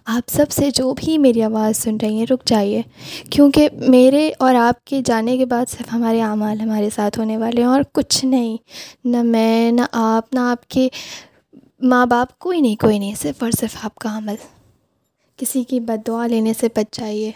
آپ 0.06 0.30
سب 0.30 0.52
سے 0.52 0.72
جو 0.72 0.94
بھی 0.94 1.18
میری 1.18 1.44
آواز 1.44 1.78
سن 1.78 1.98
رہی 2.02 2.16
ہیں، 2.16 2.26
رک 2.30 2.46
جائیے۔ 2.46 2.82
کیونکہ 3.30 3.70
میرے 3.74 4.32
اور 4.40 4.56
آپ 4.56 4.86
کے 4.86 5.02
جانے 5.06 5.38
کے 5.38 5.46
بعد 5.46 5.66
صرف 5.70 5.94
ہمارے 5.94 6.22
اعمال 6.22 6.62
ہمارے 6.62 6.90
ساتھ 6.96 7.20
ہونے 7.20 7.38
والے 7.38 7.62
ہیں 7.62 7.70
اور 7.70 7.82
کچھ 7.94 8.26
نہیں۔ 8.26 8.58
نہ 9.06 9.24
میں، 9.24 9.72
نہ 9.72 9.82
آپ 9.92 10.34
نہ 10.34 10.40
آپ 10.40 10.68
کے 10.68 10.90
ماں 11.82 12.06
باپ، 12.06 12.40
کوئی 12.40 12.62
نہیں 12.62 12.76
کوئی 12.76 13.00
نہیں، 13.00 13.16
صرف 13.22 13.44
اور 13.44 13.52
صرف 13.60 13.78
آپ 13.84 13.96
کا 13.96 14.18
عمل۔ 14.18 14.36
کسی 15.38 15.64
کی 15.64 15.80
بد 15.80 16.08
دعا 16.08 16.28
لینے 16.28 16.54
سے 16.60 16.68
بچ 16.76 17.00
جائیے۔ 17.00 17.32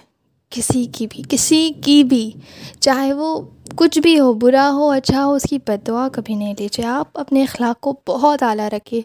کسی 0.50 0.86
کی 0.86 1.08
بھی، 1.08 1.24
کسی 1.30 1.72
کی 1.84 2.04
بھی، 2.04 2.32
چاہے 2.80 3.14
وہ 3.14 3.42
کچھ 3.76 4.00
بھی 4.00 4.20
ہو، 4.20 4.34
برا 4.34 4.72
ہو 4.74 4.90
اچھا 4.90 5.26
ہو، 5.26 5.34
اس 5.34 5.44
کی 5.50 5.58
بد 5.68 5.88
دعا 5.88 6.08
کبھی 6.12 6.36
نہیں 6.36 6.54
لیجیے 6.60 6.86
آپ 6.86 7.08
اپنے 7.14 7.44
اخلاق 7.44 7.82
کو 7.82 7.96
بہت 8.08 8.44
اعلیٰ 8.44 8.68
رکھیے۔ 8.68 9.02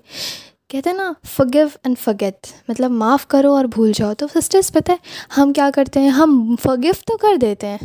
کہتے 0.68 0.90
ہیں 0.90 0.96
نا 0.96 1.12
فگیو 1.28 1.66
اینڈ 1.84 1.98
فگیت 1.98 2.46
مطلب 2.68 2.90
معاف 2.90 3.26
کرو 3.26 3.54
اور 3.54 3.64
بھول 3.64 3.92
جاؤ۔ 3.94 4.12
تو 4.14 4.26
سسٹرس 4.34 4.72
پتہ 4.72 4.92
ہے، 4.92 4.96
ہم 5.36 5.52
کیا 5.52 5.70
کرتے 5.74 6.00
ہیں؟ 6.00 6.08
ہم 6.08 6.54
فگیو 6.62 6.92
تو 7.06 7.16
کر 7.16 7.36
دیتے 7.36 7.66
ہیں۔ 7.66 7.78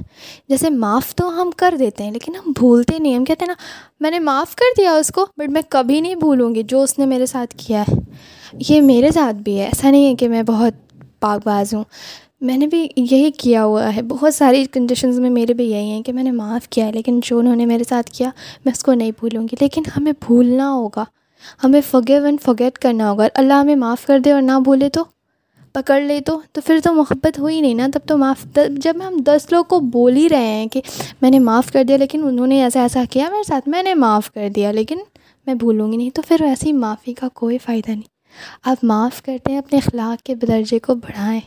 جیسے 0.50 0.70
معاف 0.70 1.16
تو 1.16 1.42
ہم 1.42 1.50
کر 1.58 1.76
دیتے 1.80 2.04
ہیں، 2.04 2.12
لیکن 2.12 2.36
ہم 2.36 2.52
بھولتے 2.52 3.00
نہیں۔ 3.00 3.16
ہم 3.16 3.26
کہتے 3.26 3.46
ہیں 3.46 3.48
نا، 3.48 3.54
میں 4.00 4.12
نے 4.12 4.20
معاف 4.20 4.56
کر 4.56 4.74
دیا 4.78 4.92
اس 4.92 5.12
کو 5.12 5.26
بٹ 5.38 5.50
میں 5.50 5.62
کبھی 5.70 6.02
نہیں 6.02 6.16
بھولوں 6.16 6.56
گی 6.56 6.64
جو 6.64 6.82
اس 6.82 7.00
نے 7.00 7.06
میرے 7.06 7.26
ساتھ 7.26 7.56
کیا 7.58 7.82
ہے۔ 7.82 7.94
یہ 8.70 8.82
میرے 8.82 9.12
ساتھ 9.12 9.36
بھی 9.36 9.60
ہے۔ 9.60 9.66
ایسا 9.66 9.92
نہیں 9.92 10.06
ہے 10.06 10.16
کہ 10.16 10.30
میں 10.30 10.44
بہت 10.44 10.74
پاک 11.20 11.42
باز 11.46 11.74
ہوں۔ 11.74 11.84
میں 12.42 12.58
نے 12.58 12.68
بھی 12.68 12.88
یہی 12.96 13.32
کیا 13.32 13.66
ہوا 13.66 13.96
ہے۔ 13.96 14.02
بہت 14.02 14.36
ساری 14.36 14.66
کنڈیشنز 14.66 15.20
میں 15.20 15.30
میرے 15.30 15.54
بھی 15.54 15.72
یہی 15.72 15.90
ہیں 15.90 16.04
کہ 16.04 16.14
میں 16.14 16.24
نے 16.24 16.32
معاف 16.32 16.68
کیا 16.68 16.86
ہے، 16.86 16.92
لیکن 16.92 17.20
جو 17.24 17.40
انہوں 17.40 17.56
نے 17.56 17.66
میرے 17.66 17.84
ساتھ 17.84 18.12
کیا، 18.12 18.30
میں 18.66 18.74
اس 18.74 18.84
کو 18.84 18.94
نہیں 18.94 19.12
بھولوں 19.20 19.44
گی۔ 19.44 19.56
لیکن 19.62 19.82
ہمیں 19.98 20.12
بھولنا 20.28 20.74
ہوگا۔ 20.74 21.06
ہمیں 21.64 21.82
فگیو 21.92 22.26
اینڈ 22.26 22.42
فگیٹ 22.42 22.78
کرنا 22.78 23.12
ہوگا۔ 23.12 23.28
اللہ 23.34 23.54
ہمیں 23.54 23.76
معاف 23.76 24.06
کر 24.06 24.20
دے 24.20 24.32
اور 24.32 24.42
نہ 24.42 24.52
بھولے 24.64 24.90
تو، 24.90 25.04
پکڑ 25.74 26.02
لے 26.02 26.22
تو۔ 26.22 26.42
تو 26.52 26.62
پھر 26.66 26.80
تو 26.84 26.94
محبت 26.94 27.40
ہوئی 27.40 27.62
نہیں 27.62 27.74
نا۔ 27.74 27.88
تب 27.94 28.00
تو 28.08 28.18
معاف 28.18 28.58
جب 28.78 28.94
ہم 29.08 29.18
دس 29.18 29.52
لوگ 29.52 29.66
کو 29.66 29.80
بول 29.80 30.16
ہی 30.16 30.30
رہے 30.30 30.48
ہیں 30.48 30.68
کہ 30.68 30.82
میں 31.22 31.32
نے 31.32 31.40
معاف 31.40 31.72
کر 31.72 31.84
دیا، 31.84 31.98
لیکن 31.98 32.28
انہوں 32.28 32.48
نے 32.48 32.64
ایسا 32.64 32.82
ایسا 32.82 33.04
کیا، 33.10 33.30
میرے 33.30 33.44
ساتھ 33.44 33.70
میں 33.70 33.84
نے 33.84 33.94
معاف 33.94 34.32
کر 34.32 34.50
دیا، 34.56 34.72
لیکن 34.72 35.00
میں 35.46 35.54
بھولوں 35.54 35.92
گی 35.92 35.98
نہیں۔ 35.98 36.10
تو 36.10 36.22
پھر 36.28 36.42
ایسی 36.42 36.74
معافی 36.74 37.14
کا 37.14 37.28
کوئی 37.34 37.58
فائدہ 37.58 37.92
نہیں۔ 37.92 38.08
آپ 38.64 38.84
معاف 38.84 39.22
کرتے 39.22 39.52
ہیں، 39.52 39.60
اپنے 39.60 39.80
اخلاق 39.80 40.24
کے 40.24 40.36
درجے 40.36 40.80
کو 40.80 40.96
بڑھائیں۔ 40.96 41.42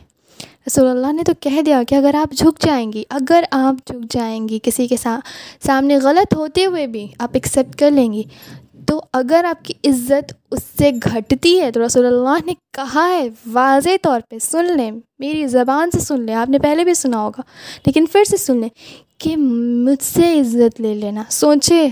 رسول 0.67 0.87
اللہ 0.87 1.11
نے 1.13 1.23
تو 1.23 1.33
کہہ 1.39 1.61
دیا 1.61 1.81
کہ 1.87 1.95
اگر 1.95 2.15
آپ 2.15 2.33
جھک 2.33 2.59
جائیں 2.59 2.91
گی، 2.93 3.03
اگر 3.09 3.43
آپ 3.51 3.75
جھک 3.87 4.11
جائیں 4.13 4.47
گی 4.49 4.59
کسی 4.63 4.87
کے 4.87 4.95
سامنے 4.97 5.97
غلط 5.97 6.33
ہوتے 6.33 6.65
ہوئے 6.65 6.87
بھی 6.87 7.07
آپ 7.19 7.29
ایکسیپٹ 7.33 7.75
کر 7.79 7.91
لیں 7.91 8.11
گی، 8.13 8.23
تو 8.87 9.01
اگر 9.13 9.45
آپ 9.45 9.63
کی 9.65 9.73
عزت 9.89 10.33
اس 10.51 10.63
سے 10.79 10.91
گھٹتی 11.03 11.59
ہے 11.61 11.71
تو 11.71 11.85
رسول 11.85 12.05
اللہ 12.05 12.45
نے 12.45 12.53
کہا 12.73 13.07
ہے 13.09 13.27
واضح 13.51 13.97
طور 14.01 14.21
پہ، 14.29 14.39
سن 14.39 14.71
لیں، 14.77 14.91
میری 15.19 15.45
زبان 15.47 15.91
سے 15.91 15.99
سن 15.99 16.21
لیں، 16.21 16.35
آپ 16.35 16.49
نے 16.49 16.59
پہلے 16.59 16.83
بھی 16.83 16.93
سنا 16.93 17.19
ہوگا، 17.19 17.41
لیکن 17.85 18.05
پھر 18.11 18.23
سے 18.23 18.37
سن 18.37 18.57
لیں 18.57 18.69
کہ 19.17 19.35
مجھ 19.37 20.03
سے 20.03 20.39
عزت 20.39 20.81
لے 20.81 20.93
لینا۔ 20.93 21.23
سوچے، 21.29 21.87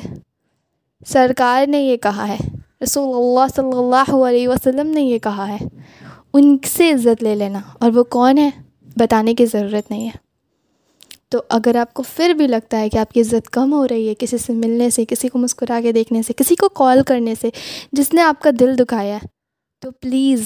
سرکار 1.08 1.68
نے 1.68 1.82
یہ 1.82 1.98
کہا 1.98 2.28
ہے، 2.28 2.38
رسول 2.84 3.16
اللہ 3.16 3.54
صلی 3.56 3.78
اللہ 3.78 4.14
علیہ 4.28 4.48
وسلم 4.48 4.88
نے 4.88 5.02
یہ 5.02 5.20
کہا 5.20 5.48
ہے۔ 5.48 5.58
ان 6.34 6.58
سے 6.64 6.92
عزت 6.92 7.24
لے 7.24 7.36
لینا 7.36 7.60
اور 7.80 7.92
وہ 7.92 8.04
کون 8.04 8.38
ہے 8.38 8.50
بتانے 8.98 9.36
کی 9.36 9.46
ضرورت 9.46 9.92
نہیں 9.92 10.06
ہے۔ 10.06 10.30
تو 11.30 11.42
اگر 11.50 11.76
آپ 11.76 11.94
کو 11.94 12.04
پھر 12.16 12.30
بھی 12.30 12.48
لگتا 12.48 12.80
ہے 12.80 12.90
کہ 12.90 12.98
آپ 12.98 13.14
کی 13.14 13.22
عزت 13.22 13.50
کم 13.50 13.74
ہو 13.74 13.88
رہی 13.88 14.10
ہے 14.10 14.14
کسی 14.16 14.38
سے 14.38 14.54
ملنے 14.54 14.90
سے، 14.90 15.06
کسی 15.06 15.28
کو 15.28 15.40
مسکرا 15.40 15.80
کے 15.84 15.92
دیکھنے 15.92 16.22
سے، 16.22 16.34
کسی 16.34 16.56
کو 16.56 16.70
کال 16.70 17.04
کرنے 17.04 17.34
سے، 17.42 17.50
جس 17.92 18.14
نے 18.14 18.22
آپ 18.22 18.42
کا 18.42 18.50
دل 18.60 18.78
دکھایا 18.78 19.16
ہے، 19.16 19.28
تو 19.82 19.92
پلیز 19.92 20.46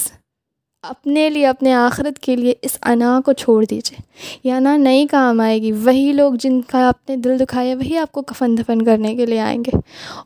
اپنے 0.82 1.30
لیے، 1.30 1.48
اپنے 1.48 1.74
آخرت 1.74 2.20
کے 2.20 2.36
لیے 2.36 2.54
اس 2.62 2.78
انا 2.82 3.22
کو 3.26 3.34
چھوڑ 3.34 3.66
دیجیے 3.66 4.02
یہ 4.44 4.54
انا 4.54 4.78
نہیں 4.78 5.06
کام 5.12 5.40
آئے 5.40 5.62
گی۔ 5.62 5.72
وہی 5.72 6.14
لوگ 6.14 6.34
جن 6.34 6.62
کا 6.62 6.88
آپ 6.88 7.10
نے 7.10 7.16
دل 7.16 7.40
دکھایا، 7.40 7.76
وہی 7.76 7.98
آپ 7.98 8.12
کو 8.12 8.22
کفن 8.22 8.58
دفن 8.58 8.82
کرنے 8.82 9.16
کے 9.16 9.26
لیے 9.26 9.40
آئیں 9.40 9.64
گے۔ 9.68 9.78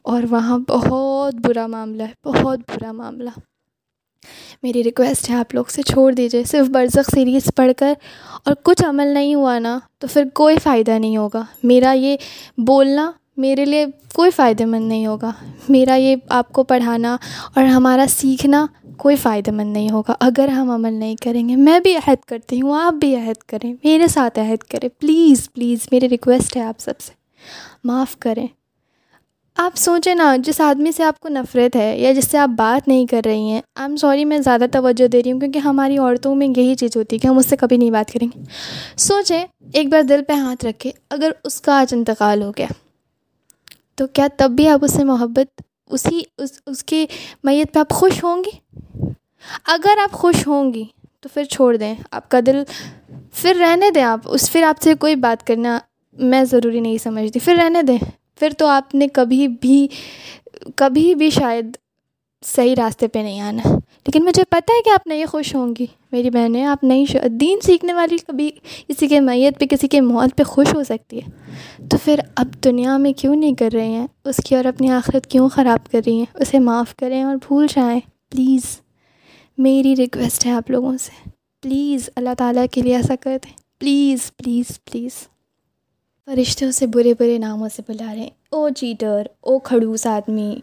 اور 0.02 0.24
وہاں 0.30 0.58
بہت 0.58 1.36
برا 1.36 1.68
معاملہ 1.68 2.04
ہے، 2.04 2.30
بہت 2.30 2.60
برا 2.60 2.92
معاملہ۔ 2.92 3.30
میری 4.64 4.84
ریکویسٹ 4.84 5.30
ہے 5.30 5.36
آپ 5.36 5.56
لوگ 5.56 5.66
سے، 5.66 5.82
چھوڑ 5.82 6.14
دیجیے 6.14 6.44
صرف 6.44 6.68
برزخ 6.68 7.10
سیریز 7.16 7.50
پڑھ 7.56 7.72
کر۔ 7.78 7.94
اور 8.46 8.56
کچھ 8.64 8.84
عمل 8.86 9.08
نہیں 9.08 9.36
ہوا 9.36 9.60
نا، 9.60 9.80
تو 9.98 10.08
پھر 10.08 10.24
کوئی 10.34 10.56
فائدہ 10.64 10.92
نہیں 10.92 11.18
ہوگا۔ 11.18 11.44
میرا 11.64 11.92
یہ 11.92 12.18
بولنا 12.58 13.12
میرے 13.38 13.66
لیے 13.66 13.86
کوئی 14.14 14.32
فائدہ 14.32 14.66
مند 14.66 14.88
نہیں 14.88 15.06
ہوگا۔ 15.06 15.32
میرا 15.70 15.96
یہ 15.96 16.16
آپ 16.30 16.52
کو 16.52 16.64
پڑھانا 16.64 17.18
اور 17.56 17.64
ہمارا 17.64 18.06
سیکھنا 18.10 18.66
کوئی 18.98 19.16
فائدہ 19.16 19.52
مند 19.52 19.74
نہیں 19.74 19.92
ہوگا۔ 19.92 20.14
اگر 20.20 20.48
ہم 20.48 20.72
عمل 20.72 20.94
نہیں 20.94 21.16
کریں 21.16 21.50
گے، 21.50 21.56
میں 21.56 21.80
بھی 21.80 21.96
عہد 21.96 22.26
کرتی 22.26 22.62
ہوں، 22.62 22.82
آپ 22.82 22.94
بھی 22.94 23.16
عہد 23.16 23.44
کریں، 23.44 23.74
میرے 23.84 24.08
ساتھ 24.08 24.40
عہد 24.40 24.64
کریں۔ 24.64 24.90
پلیز 24.90 25.50
پلیز، 25.54 25.80
میری 25.92 26.10
ریکویسٹ 26.10 26.58
ہے 26.58 26.62
آپ 26.62 26.80
سب 26.80 27.00
سے۔ 27.00 27.12
معاف 27.84 28.18
کریں۔ 28.18 28.48
آپ 29.58 29.78
سوچیں 29.78 30.16
نا، 30.16 30.36
جس 30.40 30.62
آدمی 30.62 30.92
سے 30.92 31.04
آپ 31.04 31.20
کو 31.20 31.30
نفرت 31.30 31.76
ہے 31.76 31.98
یا 32.00 32.12
جس 32.14 32.28
سے 32.32 32.38
آپ 32.38 32.50
بات 32.50 32.88
نہیں 32.88 33.06
کر 33.06 33.22
رہی 33.26 33.50
ہیں 33.50 33.62
آئی 33.76 33.88
ایم 33.88 33.96
سوری 33.96 34.26
میں 34.26 34.38
زیادہ 34.38 34.66
توجہ 34.72 35.08
دے 35.08 35.24
رہی 35.24 35.32
ہوں 35.32 35.40
کیونکہ 35.40 35.60
ہماری 35.60 35.98
عورتوں 35.98 36.36
میں 36.36 36.48
یہی 36.58 36.76
چیز 36.76 36.98
ہوتی 36.98 37.16
ہے 37.16 37.20
کہ 37.20 37.28
ہم 37.28 37.38
اس 37.38 37.46
سے 37.46 37.58
کبھی 37.58 37.78
نہیں 37.78 37.92
بات 37.92 38.14
کریں 38.14 38.28
گے۔ 38.28 38.44
سوچیں، 38.98 39.46
ایک 39.74 39.90
بار 39.90 40.02
دل 40.02 40.24
پہ 40.28 40.34
ہاتھ 40.34 40.66
رکھے 40.66 40.92
اگر 41.10 41.32
اس 41.44 41.62
کا 41.62 41.80
آج 41.80 41.94
انتقال 41.98 42.44
ہو 42.44 42.52
گیا، 42.58 42.68
تو 43.96 44.08
کیا 44.08 44.28
تب 44.38 44.52
بھی 44.52 44.68
آپ 44.68 44.80
اس 44.84 44.94
سے 44.94 45.04
محبت، 45.04 45.62
اسی، 45.90 46.22
اس 46.38 46.52
اس 46.66 46.84
کی 46.84 47.06
میت 47.44 47.74
پہ 47.74 47.80
آپ 47.80 47.90
خوش 47.90 48.24
ہوں 48.24 48.44
گی؟ 48.44 48.58
اگر 49.68 49.98
آپ 50.04 50.12
خوش 50.12 50.48
ہوں 50.48 50.74
گی، 50.74 50.84
تو 51.22 51.30
پھر 51.34 51.44
چھوڑ 51.44 51.76
دیں، 51.76 51.96
آپ 52.12 52.30
کا 52.30 52.40
دل 52.46 52.64
پھر 53.34 53.56
رہنے 53.56 53.92
دیں، 53.92 54.04
آپ، 54.04 54.20
اس، 54.26 54.52
پھر 54.52 54.64
آپ 54.64 54.84
سے 54.84 54.94
کوئی 54.96 55.16
بات 55.16 55.48
کرنا 55.48 55.80
میں 56.14 56.44
ضروری 56.44 56.80
نہیں 56.80 56.98
سمجھتی، 56.98 57.40
پھر 57.40 57.56
رہنے 57.56 57.82
دیں۔ 57.82 57.98
پھر 58.40 58.50
تو 58.58 58.68
آپ 58.68 58.96
نے 58.96 59.08
کبھی 59.08 59.48
بھی 59.48 59.88
کبھی 60.76 61.16
بھی 61.16 61.30
شاید 61.30 61.78
صحیح 62.46 62.76
راستے 62.78 63.08
پہ 63.08 63.20
نہیں 63.20 63.40
آنا۔ 63.40 63.70
لیکن 64.08 64.24
مجھے 64.24 64.44
پتہ 64.44 64.72
ہے 64.72 64.84
کہ 64.84 64.90
آپ 64.90 65.08
نہیں 65.08 65.26
خوش 65.26 65.56
ہوں 65.56 65.74
گی۔ 65.80 65.86
میری 66.12 66.30
بہنیں، 66.30 66.66
آپ 66.66 66.84
نہیں 66.84 67.28
دین 67.28 67.60
سیکھنے 67.64 67.94
والی 67.94 68.18
کبھی 68.28 68.52
کسی 68.88 69.08
کے 69.08 69.20
میت 69.20 69.60
پہ، 69.60 69.66
کسی 69.66 69.88
کے 69.88 70.02
موت 70.02 70.38
پہ 70.38 70.44
خوش 70.44 70.74
ہو 70.74 70.84
سکتی 70.84 71.20
ہے۔ 71.20 71.30
تو 71.88 71.98
پھر 72.04 72.20
اب 72.36 72.48
دنیا 72.64 72.98
میں 72.98 73.14
کیوں 73.14 73.36
نہیں 73.36 73.56
کر 73.56 73.70
رہے 73.74 73.88
ہیں؟ 73.88 74.08
اس 74.26 74.38
کی 74.46 74.56
اور 74.56 74.66
اپنی 74.66 74.92
آخرت 74.92 75.28
کیوں 75.28 75.50
خراب 75.50 75.92
کر 75.92 76.02
رہی 76.06 76.18
ہیں؟ 76.18 76.26
اسے 76.34 76.60
معاف 76.60 76.96
کریں 76.96 77.24
اور 77.24 77.36
بھول 77.36 77.68
جائیں۔ 77.76 78.00
پلیز، 78.30 78.80
میری 79.58 79.96
ریکویسٹ 79.96 80.46
ہے 80.46 80.52
آپ 80.52 80.72
لوگوں 80.72 80.98
سے۔ 80.98 81.30
پلیز، 81.62 82.10
اللہ 82.16 82.30
تعالیٰ 82.38 82.66
کے 82.72 82.82
لیے 82.82 82.96
ایسا 82.96 83.16
کر 83.16 83.38
دیں۔ 83.46 83.54
Please 83.80 84.32
please 84.38 84.84
please. 84.84 85.37
فرشتے 86.28 86.66
اسے 86.66 86.88
برے 86.88 87.14
برے 87.20 87.38
ناموں 87.38 87.70
سے 87.76 87.82
بلا 87.88 88.14
رہے 88.16 88.22
ہیں 88.22 88.30
او 88.52 88.70
چیٹر، 88.70 89.22
او 89.42 89.60
کھڑوس 89.60 90.08
آدمی، 90.08 90.56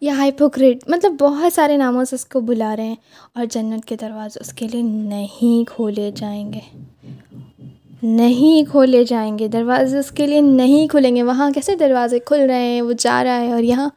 یا 0.00 0.12
ہائپوکریٹ 0.12 0.88
مطلب 0.88 1.12
بہت 1.20 1.52
سارے 1.52 1.76
ناموں 1.76 2.04
سے 2.04 2.14
اس 2.16 2.24
کو 2.24 2.40
بلا 2.40 2.76
رہے 2.76 2.86
ہیں 2.86 2.94
اور 3.34 3.44
جنت 3.50 3.84
کے 3.84 3.96
دروازے 4.00 4.40
اس 4.40 4.52
کے 4.52 4.68
لیے 4.68 4.82
نہیں 4.82 5.68
کھولے 5.68 6.10
جائیں 6.14 6.52
گے۔ 6.52 6.58
نہیں 8.02 8.70
کھولے 8.70 9.04
جائیں 9.04 9.38
گے۔ 9.38 9.48
دروازے 9.48 9.98
اس 9.98 10.10
کے 10.10 10.26
لیے 10.26 10.40
نہیں 10.40 10.88
کھلیں 10.88 11.16
گے۔ 11.16 11.22
وہاں 11.22 11.50
کیسے 11.50 11.76
دروازے 11.76 12.18
کھل 12.18 12.40
رہے 12.40 12.74
ہیں؟ 12.74 12.82
وہ 12.82 12.92
جا 12.98 13.24
رہا 13.24 13.40
ہے 13.40 13.52
اور 13.52 13.62
یہاں 13.62 13.88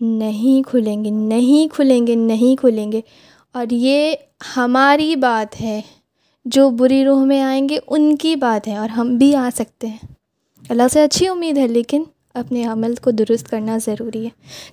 نہیں 0.00 0.68
کھلیں 0.68 1.04
گے۔ 1.04 1.10
نہیں 1.10 1.74
کھلیں 1.74 2.06
گے، 2.06 2.14
نہیں 2.14 2.60
کھلیں 2.60 2.92
گے۔ 2.92 3.00
اور 3.52 3.66
یہ 3.70 4.14
ہماری 4.56 5.16
بات 5.16 5.60
ہے۔ 5.60 5.80
جو 6.44 6.70
بری 6.70 7.04
روح 7.04 7.24
میں 7.24 7.42
آئیں 7.42 7.68
گے، 7.68 7.78
ان 7.86 8.16
کی 8.16 8.36
بات 8.36 8.68
ہے 8.68 8.76
اور 8.76 8.88
ہم 8.88 9.18
بھی 9.18 9.36
آ 9.36 9.48
سکتے 9.54 9.86
ہیں۔ 9.86 10.15
اللہ 10.68 10.82
سے 10.92 11.02
اچھی 11.02 11.28
امید 11.28 11.58
ہے، 11.58 11.66
لیکن 11.66 12.02
اپنے 12.34 12.64
عمل 12.64 12.94
کو 12.94 13.10
درست 13.10 13.50
کرنا 13.50 13.78
ضروری 13.84 14.24
ہے۔ 14.24 14.28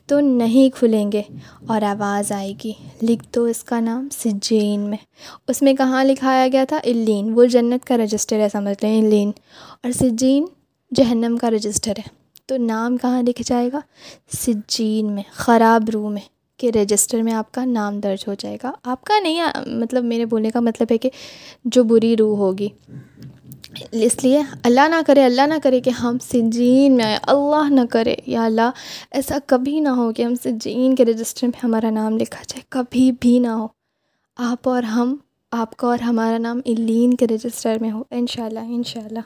تو 0.05 0.19
نہیں 0.19 0.75
کھلیں 0.75 1.11
گے 1.11 1.21
اور 1.67 1.81
آواز 1.81 2.31
آئے 2.31 2.53
گی۔ 2.63 2.71
لکھ 3.01 3.23
دو 3.35 3.43
اس 3.43 3.63
کا 3.63 3.79
نام 3.79 4.07
سجین 4.11 4.79
میں۔ 4.79 4.97
اس 5.47 5.61
میں 5.61 5.73
کہاں 5.73 6.03
لکھایا 6.03 6.47
گیا 6.53 6.65
تھا؟ 6.69 6.79
الین 6.83 7.33
وہ 7.33 7.45
جنت 7.45 7.85
کا 7.85 7.97
رجسٹر 7.97 8.39
ہے، 8.39 8.47
سمجھ 8.49 8.85
لیں۔ 8.85 9.01
الین 9.01 9.31
اور 9.83 9.91
سجین 9.91 10.45
جہنم 10.95 11.37
کا 11.37 11.51
رجسٹر 11.51 11.91
ہے۔ 11.91 12.23
تو 12.45 12.57
نام 12.57 12.97
کہاں 12.97 13.23
لکھ 13.23 13.41
جائے 13.45 13.69
گا؟ 13.73 13.79
سجین 14.37 15.11
میں، 15.11 15.23
خراب 15.31 15.89
روح 15.89 16.09
میں 16.09 16.21
کے 16.57 16.71
رجسٹر 16.71 17.21
میں 17.21 17.33
آپ 17.33 17.51
کا 17.51 17.65
نام 17.65 17.99
درج 17.99 18.23
ہو 18.27 18.33
جائے 18.39 18.57
گا۔ 18.63 18.71
آپ 18.83 19.03
کا 19.03 19.19
نہیں 19.19 19.41
مطلب 19.67 20.03
میرے 20.03 20.25
بولنے 20.25 20.49
کا 20.49 20.59
مطلب 20.59 20.87
ہے 20.91 20.97
کہ 20.97 21.09
جو 21.65 21.83
بری 21.83 22.17
روح 22.17 22.37
ہوگی۔ 22.37 22.69
اس 23.91 24.23
لیے 24.23 24.41
اللہ 24.63 24.87
نہ 24.87 24.95
کرے، 25.07 25.25
اللہ 25.25 25.41
نہ 25.41 25.53
کرے 25.63 25.81
کہ 25.81 25.89
ہم 25.89 26.17
سجین 26.21 26.95
میں 26.95 27.05
آئے۔ 27.05 27.17
اللہ 27.21 27.69
نہ 27.69 27.81
کرے۔ 27.89 28.15
یا 28.27 28.45
اللہ، 28.45 28.71
ایسا 29.11 29.37
کبھی 29.45 29.79
نہ 29.79 29.89
ہو 29.89 30.13
کہ 30.13 30.23
ہم 30.23 30.33
سجین 30.35 30.95
کے 30.95 31.05
رجسٹر 31.05 31.47
میں 31.47 31.59
ہمارا 31.63 31.89
نام 31.89 32.17
لکھا 32.17 32.43
جائے۔ 32.47 32.61
کبھی 32.69 33.11
بھی 33.11 33.39
نہ 33.39 33.47
ہو۔ 33.47 33.67
آپ 34.35 34.69
اور 34.69 34.83
ہم، 34.83 35.15
آپ 35.51 35.77
کا 35.77 35.87
اور 35.87 35.99
ہمارا 35.99 36.37
نام 36.37 36.61
الین 36.65 37.13
کے 37.13 37.27
رجسٹر 37.27 37.77
میں 37.81 37.91
ہو۔ 37.91 38.03
ان 38.11 38.27
شاء 38.27 38.45
اللہ 38.45 38.59
ان 38.59 38.83
شاء 38.83 39.01
اللہ 39.01 39.19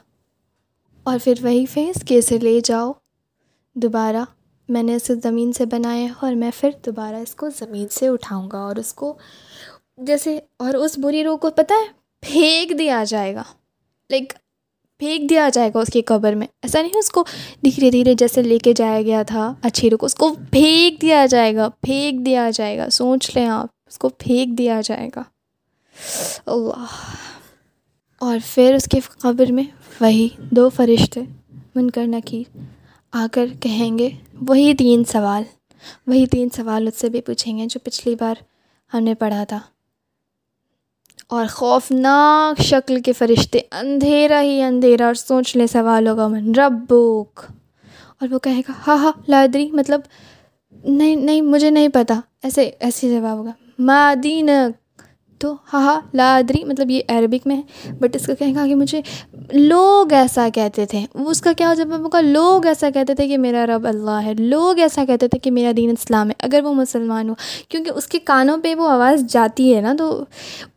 اور 1.04 1.18
پھر 1.24 1.34
وہی 1.42 1.66
فیس 1.66 2.04
کہ 2.06 2.18
اسے 2.18 2.38
لے 2.38 2.60
جاؤ۔ 2.64 2.92
دوبارہ 3.74 4.24
میں 4.70 4.84
نے 4.84 4.96
اسے 4.96 5.16
زمین 5.16 5.54
سے 5.54 5.66
بنایا 5.66 6.04
ہے 6.04 6.14
اور 6.20 6.34
میں 6.34 6.52
پھر 6.60 6.70
دوبارہ 6.86 7.16
اس 7.16 7.36
کو 7.36 7.50
زمین 7.50 7.88
سے 7.92 8.08
اٹھاؤں 8.08 8.52
گا 8.52 8.58
اور 8.58 8.76
اس 8.76 8.94
کو 8.94 9.18
جیسے 9.98 10.40
اور 10.58 10.74
اس 10.74 11.00
بری 11.00 11.24
روح 11.24 11.38
کو 11.38 11.50
پتہ 11.50 11.74
ہے، 11.74 11.88
پھینک 12.22 12.80
دیا 12.80 13.04
جائے 13.08 13.36
گا۔ 13.36 13.44
لائک 14.12 14.34
پھینک 15.00 15.30
دیا 15.30 15.50
جائے 15.54 15.72
گا 15.76 15.80
اس 15.80 15.88
کی 15.94 16.02
قبر 16.02 16.34
میں۔ 16.34 16.48
ایسا 16.64 16.82
نہیں 16.82 16.98
اس 16.98 17.10
کو 17.10 17.24
دھیرے 17.66 17.92
دھیرے 17.92 18.14
جیسے 18.14 18.42
لے 18.42 18.58
کے 18.58 18.74
جایا 18.74 19.02
گیا 19.02 19.24
تھا، 19.24 19.54
اچھی 19.62 19.90
روح 19.90 19.98
کو 19.98 20.06
اس 20.06 20.16
کو 20.16 20.34
پھینک 20.52 21.02
دیا 21.02 21.26
جائے 21.26 21.56
گا، 21.56 21.70
پھینک 21.70 22.26
دیا 22.26 22.50
جائے 22.54 22.78
گا۔ 22.78 22.90
سوچ 22.90 23.32
لیں 23.36 23.48
آپ، 23.48 23.68
اس 23.88 23.98
کو 23.98 24.10
پھینک 24.10 24.58
دیا 24.58 24.82
جائے 24.84 25.10
گا۔ 25.16 25.24
اللہ۔ 26.46 26.86
اور 28.20 28.38
پھر 28.54 28.74
اس 28.76 28.86
کی 28.92 29.00
قبر 29.00 29.52
میں 29.52 29.64
وہی 30.02 30.30
دو 30.40 30.70
فرشتے 30.70 31.22
من 31.76 31.90
کر 31.90 32.08
نکیر 32.08 32.58
آ 33.12 33.26
کر 33.32 33.46
کہیں 33.60 33.98
گے، 33.98 34.10
وہی 34.48 34.74
تین 34.74 35.04
سوال۔ 35.04 35.44
وہی 36.08 36.26
تین 36.26 36.50
سوال 36.56 36.88
اس 36.88 37.00
سے 37.00 37.10
بھی 37.10 37.22
پوچھیں 37.22 37.58
گے 37.58 37.66
جو 37.66 37.80
پچھلی 37.84 38.16
بار 38.16 38.36
ہم 38.94 39.04
نے 39.04 39.14
پڑھا 39.14 39.44
تھا۔ 39.44 39.60
اور 41.28 41.46
خوفناک 41.48 42.62
شکل 42.62 43.02
کے 43.02 43.14
فرشتے 43.14 43.60
اندھیرا 43.72 44.42
ہی 44.42 44.62
اندھیرا 44.62 45.06
اور 45.06 45.14
سوچ 45.14 45.56
لیں 45.56 45.68
سوال 45.68 46.08
ہوگا 46.08 46.28
من 46.28 46.56
ربک۔ 46.56 47.40
اور 48.20 48.28
وہ 48.32 48.40
کہے 48.40 48.60
گا 48.60 48.74
ہاں 48.88 48.98
ہاں 48.98 49.12
لادری 49.28 49.72
مطلب 49.72 50.02
نہیں 50.84 51.16
نہیں، 51.16 51.42
مجھے 51.42 51.70
نہیں 51.70 51.88
پتہ 51.88 52.14
ایسے 52.44 52.62
ایسے 52.80 53.10
جواب 53.10 53.38
ہوگا 53.38 53.52
مادینک 53.80 54.76
تو 55.40 55.54
ہاں 55.74 55.82
ہاں 55.82 56.00
لادری 56.14 56.64
مطلب 56.64 56.92
یہ 56.92 57.02
عربک 57.08 57.48
میں 57.48 57.56
ہے 57.56 57.92
بٹ 57.92 58.16
اس 58.16 58.26
کا 58.26 58.34
کہیں 58.34 58.56
گا 58.56 58.66
کہ 58.68 58.76
مجھے 58.76 59.02
لوگ 59.54 60.14
ایسا 60.14 60.48
کہتے 60.54 60.86
تھے۔ 60.86 61.06
اس 61.14 61.42
کا 61.42 61.54
کیا 61.54 61.74
جب 61.74 61.88
ہوگا 62.00 62.22
لوگ 62.22 62.66
ایسا 62.66 62.90
کہتے 62.90 63.14
تھے 63.14 63.28
کہ 63.28 63.38
میرا 63.38 63.66
رب 63.66 63.88
اللہ 63.88 64.20
ہے۔ 64.26 64.34
لوگ 64.34 64.80
ایسا 64.80 65.06
کہتے 65.06 65.28
تھے 65.28 65.40
کہ 65.40 65.52
میرا 65.52 65.72
دین 65.78 65.90
اسلام 65.90 66.28
ہے، 66.28 66.34
اگر 66.40 66.64
وہ 66.64 66.74
مسلمان 66.74 67.30
ہو۔ 67.30 67.34
کیونکہ 67.70 67.92
اس 67.96 68.08
کے 68.08 68.20
کانوں 68.20 68.58
پہ 68.58 68.76
وہ 68.76 68.90
آواز 68.90 69.24
جاتی 69.30 69.76
ہے 69.76 69.82
نا، 69.82 69.94
تو 69.98 70.26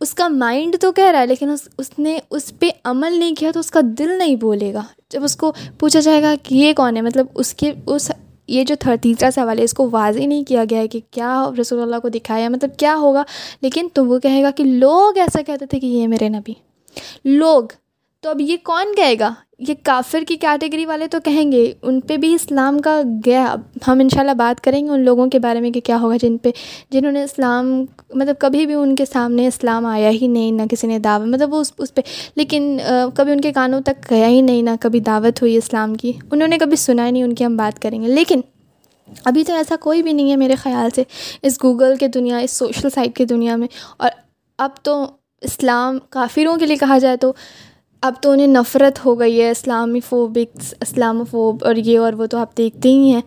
اس 0.01 0.15
کا 0.15 0.29
مائنڈ 0.29 0.77
تو 0.81 0.93
کہہ 0.93 1.11
رہا 1.11 1.21
ہے، 1.21 1.27
لیکن 1.27 1.51
اس 1.51 1.69
اس 1.79 1.99
نے 1.99 2.19
اس 2.31 2.53
پہ 2.59 2.71
عمل 2.85 3.19
نہیں 3.19 3.35
کیا 3.35 3.51
تو 3.51 3.61
اس 3.61 3.71
کا 3.71 3.81
دل 3.99 4.19
نہیں 4.19 4.37
بولے 4.37 4.73
گا۔ 4.75 4.83
جب 5.11 5.25
اس 5.25 5.37
کو 5.37 5.53
پوچھا 5.79 6.01
جائے 6.01 6.23
گا 6.23 6.35
کہ 6.43 6.55
یہ 6.55 6.73
کون 6.73 6.97
ہے 6.97 7.03
مطلب 7.03 7.27
اس 7.35 7.55
کے، 7.55 7.73
اس 7.87 8.11
یہ 8.51 8.65
جو 8.65 8.75
تیسرا 9.03 9.31
سوال 9.31 9.59
ہے، 9.59 9.65
اس 9.65 9.75
کو 9.75 9.89
واضح 9.93 10.21
نہیں 10.21 10.45
کیا 10.45 10.65
گیا 10.71 10.79
ہے 10.79 10.89
کہ 10.89 11.01
کیا 11.11 11.51
رسول 11.61 11.83
اللہ 11.83 11.97
کو 12.03 12.09
دکھایا 12.09 12.49
مطلب 12.49 12.71
کیا 12.77 12.97
ہوگا؟ 12.97 13.23
لیکن 13.63 13.89
تو 13.93 14.07
وہ 14.07 14.19
کہے 14.19 14.43
گا 14.43 14.51
کہ 14.51 14.65
لوگ 14.65 15.19
ایسا 15.19 15.43
کہتے 15.43 15.67
تھے 15.67 15.81
کہ 15.81 15.87
یہ 15.87 16.09
میرے 16.09 16.29
نبی۔ 16.29 16.53
لوگ 17.25 17.63
تو 18.21 18.31
اب 18.31 18.41
یہ 18.41 18.57
کون 18.63 18.95
کہے 18.97 19.15
گا؟ 19.21 19.35
یہ 19.59 19.75
کافر 19.83 20.23
کی 20.29 20.37
کیٹیگری 20.37 20.87
والے 20.87 21.07
تو 21.07 21.19
کہیں 21.25 21.53
گے، 21.53 21.73
ان 21.83 22.01
پہ 22.01 22.17
بھی 22.17 22.35
اسلام 22.35 22.79
کا 22.79 23.03
گیا۔ 23.27 23.55
ہم 23.89 23.99
ان 24.01 24.09
شاء 24.09 24.21
اللہ 24.21 24.33
بات 24.33 24.61
کریں 24.61 24.85
گے 24.85 24.91
ان 24.91 25.05
لوگوں 25.05 25.27
کے 25.27 25.39
بارے 25.39 25.61
میں 25.61 25.71
کہ 25.71 25.81
کیا 25.81 26.01
ہوگا 26.01 26.17
جن 26.23 26.39
پہ، 26.39 26.51
جنہوں 26.91 27.13
نے 27.13 27.23
اسلام 27.23 27.85
مطلب 28.15 28.35
کبھی 28.39 28.67
بھی 28.67 28.75
ان 28.75 28.95
کے 28.95 29.05
سامنے 29.05 29.47
اسلام 29.47 29.87
آیا 29.87 30.11
ہی 30.11 30.27
نہیں، 30.27 30.53
نہ 30.53 30.63
کسی 30.71 30.87
نے 30.87 30.99
دعوت 30.99 31.27
مطلب 31.27 31.55
وہ 31.55 31.61
اس 31.61 31.73
اس 31.79 31.95
پہ۔ 31.95 32.01
لیکن 32.37 32.79
کبھی 33.15 33.33
ان 33.33 33.41
کے 33.41 33.53
کانوں 33.53 33.81
تک 33.81 34.11
گیا 34.11 34.27
ہی 34.27 34.41
نہیں، 34.41 34.63
نہ 34.63 34.71
کبھی 34.81 35.01
دعوت 35.01 35.43
ہوئی 35.43 35.57
اسلام 35.57 35.95
کی۔ 35.95 36.13
انہوں 36.33 36.49
نے 36.49 36.59
کبھی 36.59 36.77
سنا 36.77 37.07
ہی 37.07 37.11
نہیں، 37.11 37.23
ان 37.23 37.35
کی 37.35 37.47
ہم 37.47 37.57
بات 37.57 37.83
کریں 37.83 38.03
گے۔ 38.03 38.09
لیکن 38.09 38.41
ابھی 39.25 39.45
تو 39.45 39.55
ایسا 39.55 39.77
کوئی 39.81 40.03
بھی 40.03 40.13
نہیں 40.13 40.31
ہے 40.31 40.37
میرے 40.37 40.55
خیال 40.55 40.91
سے، 40.95 41.03
اس 41.43 41.65
گوگل 41.65 41.97
کے 41.97 42.09
دنیا، 42.09 42.39
اس 42.39 42.51
سوشل 42.51 42.91
سائٹ 42.91 43.17
کی 43.17 43.25
دنیا 43.25 43.57
میں۔ 43.57 43.69
اور 43.97 44.11
اب 44.59 44.71
تو 44.83 45.07
اسلام 45.41 45.99
کافروں 46.11 46.57
کے 46.57 46.67
لیے 46.67 46.77
کہا 46.77 46.99
جائے 46.99 47.17
تو 47.17 47.33
اب 48.03 48.15
تو 48.21 48.31
انہیں 48.31 48.47
نفرت 48.47 49.05
ہو 49.05 49.21
گئی 49.21 49.43
ہے 49.43 49.51
اسلامی 49.51 50.01
فوبکس 50.01 50.75
اسلام 50.81 51.25
فوب 51.31 51.65
اور 51.65 51.75
یہ 51.75 51.99
اور 51.99 52.13
وہ 52.13 52.27
تو 52.27 52.39
آپ 52.39 52.57
دیکھتے 52.57 52.89
ہی 52.89 53.13
ہیں 53.13 53.21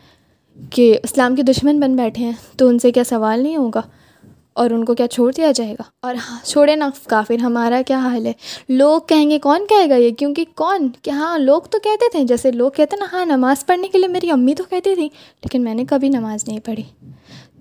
کہ 0.72 0.98
اسلام 1.04 1.36
کے 1.36 1.44
دشمن 1.44 1.80
بن 1.80 1.96
بیٹھے 1.96 2.24
ہیں، 2.26 2.32
تو 2.58 2.68
ان 2.68 2.80
سے 2.80 2.92
کیا 2.92 3.04
سوال 3.04 3.44
نہیں 3.44 3.58
ہوگا؟ 3.58 3.82
اور 4.54 4.70
ان 4.70 4.86
کو 4.86 4.96
کیا 4.96 5.08
چھوڑ 5.08 5.32
دیا 5.38 5.52
جائے 5.52 5.74
گا؟ 5.74 5.84
اور 6.02 6.16
ہاں 6.16 6.46
چھوڑے 6.46 6.76
نا 6.76 6.90
کافر، 7.08 7.36
ہمارا 7.36 7.82
کیا 7.88 7.98
حال 7.98 8.26
ہے؟ 8.26 8.34
لوگ 8.70 9.02
کہیں 9.08 9.30
گے 9.30 9.40
کون 9.40 9.66
کہے 9.70 9.90
گا 9.90 9.96
یہ؟ 9.96 10.12
کیونکہ 10.12 10.46
کون؟ 10.56 10.90
کہ 11.02 11.10
ہاں 11.10 11.38
لوگ 11.38 11.62
تو 11.62 11.80
کہتے 11.80 12.10
تھے، 12.12 12.24
جیسے 12.24 12.52
لوگ 12.52 12.72
کہتے 12.72 12.96
نا 12.96 13.06
ہاں 13.12 13.26
نماز 13.26 13.66
پڑھنے 13.66 13.88
کے 13.88 13.98
لیے 13.98 14.08
میری 14.08 14.32
امی 14.32 14.56
تو 14.56 14.64
کہتی 14.70 14.96
تھی 14.96 15.06
لیکن 15.44 15.64
میں 15.64 15.74
نے 15.74 15.86
کبھی 15.90 16.10
نماز 16.10 16.48
نہیں 16.48 16.60
پڑھی۔ 16.60 16.84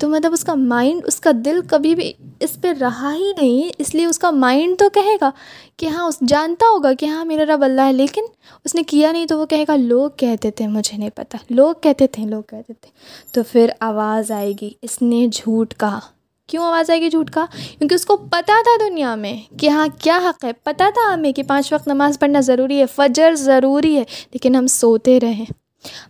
تو 0.02 0.08
مطلب 0.08 0.32
اس 0.32 0.44
کا 0.44 0.54
مائنڈ 0.54 1.02
اس 1.06 1.20
کا 1.20 1.30
دل 1.44 1.60
کبھی 1.66 1.94
بھی 1.94 2.12
اس 2.40 2.50
پہ 2.62 2.72
رہا 2.80 3.14
ہی 3.14 3.32
نہیں، 3.40 3.72
اس 3.78 3.94
لیے 3.94 4.06
اس 4.06 4.18
کا 4.18 4.30
مائنڈ 4.30 4.78
تو 4.78 4.88
کہے 4.88 5.16
گا 5.20 5.30
کہ 5.76 5.86
ہاں 5.86 6.04
اس 6.04 6.18
جانتا 6.28 6.66
ہوگا 6.66 6.92
کہ 6.94 7.06
ہاں 7.06 7.24
میرا 7.24 7.56
رب 7.56 7.64
اللہ 7.64 7.80
ہے، 7.80 7.92
لیکن 7.92 8.24
اس 8.64 8.74
نے 8.74 8.82
کیا 8.82 9.12
نہیں 9.12 9.26
تو 9.26 9.38
وہ 9.38 9.46
کہے 9.46 9.64
گا، 9.68 9.76
لوگ 9.76 10.10
کہتے 10.16 10.50
تھے، 10.50 10.66
مجھے 10.66 10.96
نہیں 10.96 11.10
پتہ۔ 11.14 11.36
لوگ 11.50 11.74
کہتے 11.80 12.06
تھے، 12.06 12.24
لوگ 12.24 12.42
کہتے 12.42 12.72
تھے۔ 12.72 12.90
تو 13.32 13.42
پھر 13.52 13.70
آواز 13.80 14.30
آئے 14.30 14.52
گی، 14.60 14.70
اس 14.82 15.02
نے 15.02 15.26
جھوٹ 15.32 15.74
کہا۔ 15.74 16.00
کیوں 16.46 16.64
آواز 16.64 16.90
آئے 16.90 17.00
گی 17.00 17.10
جھوٹ 17.10 17.30
کا 17.30 17.46
کیونکہ 17.78 17.94
اس 17.94 18.06
کو 18.06 18.16
پتہ 18.16 18.62
تھا 18.62 18.88
دنیا 18.88 19.14
میں 19.14 19.58
کہ 19.58 19.68
ہاں 19.68 19.86
کیا 19.98 20.20
حق 20.24 20.44
ہے۔ 20.44 20.52
پتہ 20.52 20.84
تھا 20.94 21.14
ہمیں 21.14 21.32
کہ 21.32 21.42
پانچ 21.42 21.72
وقت 21.72 21.88
نماز 21.88 22.18
پڑھنا 22.18 22.40
ضروری 22.40 22.80
ہے، 22.80 22.86
فجر 22.86 23.34
ضروری 23.34 23.96
ہے، 23.96 24.04
لیکن 24.32 24.56
ہم 24.56 24.66
سوتے 24.66 25.20
رہیں 25.20 25.46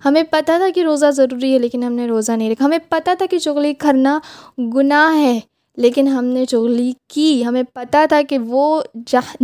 ہمیں 0.04 0.22
پتہ 0.22 0.52
تھا 0.58 0.68
کہ 0.74 0.82
روزہ 0.84 1.10
ضروری 1.10 1.52
ہے، 1.54 1.58
لیکن 1.58 1.82
ہم 1.82 1.92
نے 1.92 2.06
روزہ 2.06 2.32
نہیں 2.32 2.50
رکھا۔ 2.50 2.64
ہمیں 2.64 2.78
پتہ 2.88 3.10
تھا 3.18 3.26
کہ 3.30 3.38
چغلی 3.38 3.74
کرنا 3.74 4.18
گناہ 4.74 5.16
ہے، 5.18 5.40
لیکن 5.76 6.08
ہم 6.08 6.24
نے 6.24 6.44
چغلی 6.44 6.92
کی۔ 7.08 7.44
ہمیں 7.44 7.62
پتہ 7.62 7.98
تھا 8.08 8.20
کہ 8.28 8.38
وہ 8.38 8.82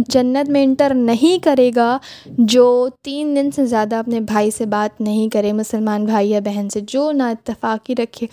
جنت 0.08 0.48
میں 0.48 0.64
انٹر 0.64 0.94
نہیں 0.94 1.44
کرے 1.44 1.70
گا 1.76 1.98
جو 2.26 2.88
تین 3.02 3.36
دن 3.36 3.50
سے 3.50 3.66
زیادہ 3.66 3.96
اپنے 3.96 4.20
بھائی 4.20 4.50
سے 4.50 4.66
بات 4.66 5.00
نہیں 5.00 5.28
کرے، 5.28 5.52
مسلمان 5.52 6.04
بھائی 6.04 6.30
یا 6.30 6.40
بہن 6.40 6.68
سے، 6.68 6.80
جو 6.80 7.12
نا 7.12 7.28
اتفاقی 7.28 7.94
رکھے۔ 7.94 8.26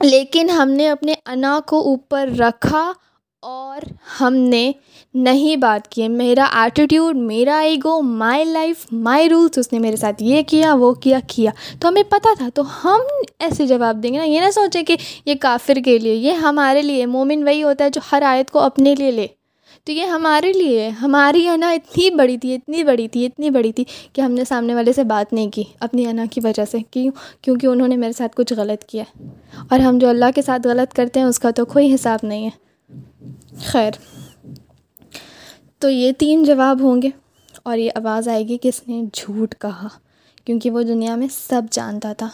لیکن 0.00 0.50
ہم 0.50 0.70
نے 0.70 0.88
اپنے 0.88 1.14
انا 1.26 1.58
کو 1.66 1.80
اوپر 1.80 2.28
رکھا 2.38 2.92
اور 3.42 3.80
ہم 4.20 4.34
نے 4.34 4.72
نہیں 5.14 5.56
بات 5.56 5.88
کی 5.88 6.08
میرا 6.08 6.44
ایٹیٹیوڈ 6.52 7.16
میرا 7.16 7.58
ego 7.58 8.02
my 8.02 8.44
life 8.44 8.86
my 8.92 9.28
rules 9.28 9.58
اس 9.58 9.72
نے 9.72 9.78
میرے 9.78 9.96
ساتھ 9.96 10.22
یہ 10.22 10.42
کیا، 10.42 10.74
وہ 10.74 10.92
کیا 10.92 11.18
کیا۔ 11.26 11.50
تو 11.80 11.88
ہمیں 11.88 12.02
پتہ 12.02 12.28
تھا، 12.38 12.48
تو 12.54 12.62
ہم 12.84 13.00
ایسے 13.38 13.66
جواب 13.66 14.02
دیں 14.02 14.12
گے 14.12 14.18
نا۔ 14.18 14.24
یہ 14.24 14.40
نہ 14.40 14.50
سوچیں 14.50 14.82
کہ 14.82 14.96
یہ 15.26 15.34
کافر 15.40 15.74
کے 15.84 15.98
لیے، 15.98 16.14
یہ 16.14 16.32
ہمارے 16.32 16.82
لیے، 16.82 17.06
مومن 17.06 17.42
وہی 17.42 17.62
ہوتا 17.62 17.84
ہے 17.84 17.90
جو 17.90 18.00
ہر 18.12 18.22
آیت 18.22 18.50
کو 18.50 18.58
اپنے 18.58 18.94
لیے 18.94 19.10
لے۔ 19.10 19.26
تو 19.84 19.92
یہ 19.92 20.04
ہمارے 20.04 20.52
لیے، 20.52 20.88
ہماری 20.88 21.48
انا 21.48 21.70
اتنی 21.70 22.10
بڑی 22.10 22.38
تھی، 22.38 22.54
اتنی 22.54 22.84
بڑی 22.84 23.08
تھی، 23.08 23.26
اتنی 23.26 23.50
بڑی 23.50 23.72
تھی 23.72 23.84
کہ 24.12 24.20
ہم 24.20 24.32
نے 24.32 24.44
سامنے 24.44 24.74
والے 24.74 24.92
سے 24.92 25.04
بات 25.04 25.32
نہیں 25.32 25.50
کی، 25.50 25.62
اپنی 25.80 26.06
انا 26.06 26.24
کی 26.30 26.40
وجہ 26.44 26.64
سے۔ 26.70 26.78
کیوں؟ 26.90 27.12
کیونکہ 27.42 27.66
انہوں 27.66 27.88
نے 27.88 27.96
میرے 27.96 28.12
ساتھ 28.12 28.36
کچھ 28.36 28.52
غلط 28.52 28.84
کیا۔ 28.84 29.04
اور 29.68 29.78
ہم 29.78 29.98
جو 29.98 30.08
اللہ 30.08 30.24
کے 30.34 30.42
ساتھ 30.42 30.66
غلط 30.66 30.94
کرتے 30.94 31.20
ہیں، 31.20 31.26
اس 31.26 31.38
کا 31.38 31.50
تو 31.50 31.64
کوئی 31.64 31.94
حساب 31.94 32.18
نہیں 32.22 32.48
ہے۔ 32.48 32.72
خیر۔ 33.64 33.90
تو 35.82 35.90
یہ 35.90 36.12
تین 36.12 36.44
جواب 36.44 36.82
ہوں 36.82 37.02
گے 37.02 37.08
اور 37.62 37.78
یہ 37.78 37.90
آواز 37.94 38.28
آئے 38.28 38.48
گی 38.48 38.58
کہ 38.58 38.68
اس 38.68 38.88
نے 38.88 39.02
جھوٹ 39.12 39.54
کہا، 39.58 39.88
کیونکہ 40.44 40.70
وہ 40.70 40.82
دنیا 40.82 41.16
میں 41.16 41.26
سب 41.32 41.62
جانتا 41.70 42.12
تھا۔ 42.12 42.28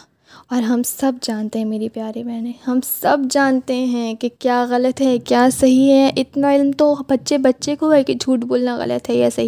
اور 0.49 0.61
ہم 0.61 0.83
سب 0.83 1.11
جانتے 1.21 1.59
ہیں 1.59 1.65
میری 1.65 1.89
پیاری 1.89 2.23
بہنیں، 2.23 2.53
ہم 2.67 2.79
سب 3.01 3.17
جانتے 3.31 3.75
ہیں 3.75 4.13
کہ 4.13 4.29
کیا 4.39 4.65
غلط 4.69 5.01
ہے، 5.01 5.17
کیا 5.19 5.49
صحیح 5.59 5.91
ہے۔ 5.91 6.11
اتنا 6.17 6.55
علم 6.55 6.71
تو 6.71 6.95
بچے 7.09 7.37
بچے 7.37 7.75
کو 7.75 7.93
ہے 7.93 8.03
کہ 8.03 8.13
جھوٹ 8.13 8.39
بولنا 8.39 8.77
غلط 8.77 9.09
ہے 9.09 9.15
یا 9.15 9.29
صحیح۔ 9.35 9.47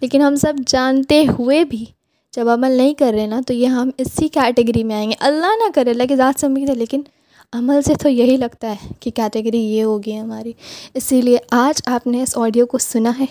لیکن 0.00 0.20
ہم 0.20 0.36
سب 0.36 0.54
جانتے 0.66 1.24
ہوئے 1.38 1.64
بھی 1.64 1.84
جب 2.36 2.48
عمل 2.48 2.70
نہیں 2.70 2.94
کر 2.94 3.12
رہے 3.16 3.26
نا، 3.26 3.40
تو 3.46 3.54
یہ 3.54 3.66
ہم 3.66 3.90
اسی 3.98 4.28
کیٹیگری 4.28 4.84
میں 4.84 4.96
آئیں 4.96 5.10
گے۔ 5.10 5.16
اللہ 5.20 5.46
نہ 5.46 5.70
کرے، 5.74 5.90
اللہ 5.90 6.02
کی 6.08 6.16
ذات 6.16 6.40
سمجھ 6.40 6.70
ہے، 6.70 6.74
لیکن 6.74 7.02
عمل 7.52 7.82
سے 7.82 7.94
تو 7.94 8.08
یہی 8.08 8.36
لگتا 8.36 8.70
ہے 8.70 8.88
کہ 9.00 9.10
کیٹیگری 9.10 9.64
یہ 9.64 9.84
ہوگی 9.84 10.18
ہماری۔ 10.18 10.52
اسی 10.94 11.20
لیے 11.20 11.38
آج 11.50 11.82
آپ 11.86 12.06
نے 12.06 12.22
اس 12.22 12.38
آڈیو 12.38 12.66
کو 12.66 12.78
سنا 12.78 13.12
ہے۔ 13.20 13.26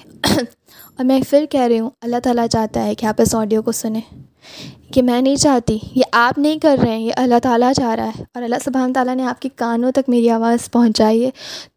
اور 0.98 1.04
میں 1.04 1.22
پھر 1.30 1.46
کہہ 1.50 1.62
رہی 1.62 1.80
ہوں، 1.80 1.90
اللہ 2.02 2.16
تعالیٰ 2.24 2.48
چاہتا 2.48 2.86
ہے 2.86 2.96
کہ 2.96 3.06
آپ 3.06 3.22
اس 3.22 3.36
آڈیو 3.36 3.62
کو 3.62 3.72
سنیں۔ 3.72 4.02
کہ 4.94 5.02
میں 5.02 5.22
نہیں 5.22 5.36
چاہتی، 5.36 5.80
یہ 5.96 6.02
آپ 6.12 6.38
نہیں 6.38 6.60
کر 6.60 6.78
رہے 6.82 6.92
ہیں، 6.92 7.00
یہ 7.00 7.12
اللہ 7.16 7.36
تعالیٰ 7.44 7.74
چاہ 7.74 7.96
رہا 7.96 8.08
ہے۔ 8.08 8.24
اور 8.34 8.44
اللہ 8.44 8.56
سبحانہ 8.66 8.94
تعالیٰ 8.94 9.16
نے 9.16 9.24
آپ 9.24 9.42
کے 9.42 9.50
کانوں 9.56 9.92
تک 9.92 10.10
میری 10.10 10.30
آواز 10.30 10.72
پہنچائی 10.72 11.26
ہے۔ 11.26 11.30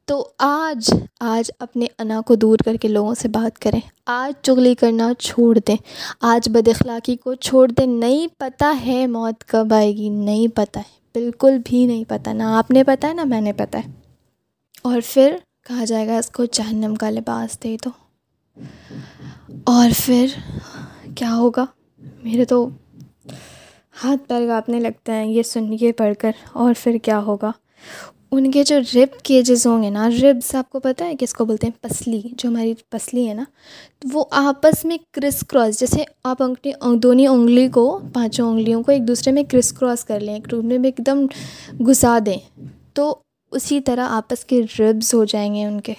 تو 0.04 0.28
آج 0.38 0.94
آج 1.20 1.50
اپنے 1.58 1.86
انا 1.98 2.20
کو 2.20 2.34
دور 2.34 2.56
کر 2.64 2.76
کے 2.76 2.88
لوگوں 2.88 3.14
سے 3.14 3.28
بات 3.28 3.58
کریں۔ 3.58 3.80
آج 4.06 4.44
چغلی 4.44 4.74
کرنا 4.74 5.12
چھوڑ 5.18 5.58
دیں۔ 5.68 5.76
آج 6.20 6.48
بد 6.48 6.68
اخلاقی 6.68 7.16
کو 7.16 7.34
چھوڑ 7.34 7.68
دیں۔ 7.68 7.86
نہیں 7.86 8.26
پتہ 8.38 8.86
ہے 8.86 9.06
موت 9.06 9.44
کب 9.44 9.74
آئے 9.74 9.96
گی، 9.96 10.08
نہیں 10.08 10.48
پتہ 10.48 10.78
ہے۔ 10.78 11.03
بالکل 11.14 11.58
بھی 11.64 11.86
نہیں 11.86 12.04
پتہ 12.08 12.30
نہ 12.30 12.42
آپ 12.42 12.70
نے 12.70 12.84
پتہ 12.84 13.06
ہے 13.06 13.14
نہ 13.14 13.20
میں 13.24 13.40
نے 13.40 13.52
پتہ 13.52 13.76
ہے 13.76 13.92
اور 14.82 15.00
پھر 15.06 15.36
کہا 15.68 15.84
جائے 15.84 16.08
گا 16.08 16.18
اس 16.18 16.30
کو 16.30 16.44
جہنم 16.44 16.94
کا 16.94 17.10
لباس 17.10 17.62
دے 17.62 17.76
دو۔ 17.84 17.90
اور 19.64 19.90
پھر 20.04 20.26
کیا 21.16 21.34
ہوگا؟ 21.34 21.64
میرے 21.98 22.44
تو 22.44 22.68
ہاتھ 24.04 24.28
پیر 24.28 24.46
کاپنے 24.48 24.80
لگتے 24.80 25.12
ہیں، 25.12 25.24
یہ 25.24 25.42
سن 25.42 25.76
یہ 25.80 25.92
پڑھ 25.92 26.14
کر۔ 26.18 26.30
اور 26.52 26.74
پھر 26.82 26.98
کیا 27.02 27.18
ہوگا؟ 27.18 27.52
ان 28.36 28.50
کے 28.50 28.64
جو 28.64 28.78
رب 28.94 29.20
کیجز 29.20 29.66
ہوں 29.66 29.82
گے 29.82 29.90
نا 29.90 30.08
ربس 30.22 30.54
آپ 30.54 30.70
کو 30.70 30.80
پتہ 30.80 31.04
ہے 31.04 31.14
کس 31.20 31.34
کو 31.34 31.44
بولتے 31.44 31.66
ہیں؟ 31.66 31.82
پسلی، 31.82 32.20
جو 32.32 32.48
ہماری 32.48 32.74
پسلی 32.90 33.28
ہے 33.28 33.34
نا، 33.34 33.44
وہ 34.12 34.24
آپس 34.30 34.84
میں 34.84 34.98
کرس 35.12 35.44
کراس 35.48 35.80
جیسے 35.80 36.04
آپ 36.24 36.42
اپنی 36.42 36.72
دونوں 36.96 37.26
انگلی 37.26 37.68
کو، 37.68 38.00
پانچوں 38.12 38.50
انگلیوں 38.50 38.82
کو 38.82 38.92
ایک 38.92 39.08
دوسرے 39.08 39.32
میں 39.32 39.42
کرس 39.42 39.72
کراس 39.72 40.04
کر 40.04 40.20
لیں، 40.20 40.34
ایک 40.34 40.44
ٹوٹنے 40.44 40.78
میں 40.78 40.90
ایک 40.90 41.06
دم 41.06 41.26
گھسا 41.86 42.18
دیں، 42.26 42.60
تو 42.92 43.14
اسی 43.50 43.80
طرح 43.80 44.08
آپس 44.08 44.44
کے 44.44 44.62
ربز 44.78 45.14
ہو 45.14 45.24
جائیں 45.24 45.54
گے 45.54 45.64
ان 45.64 45.80
کے۔ 45.80 45.94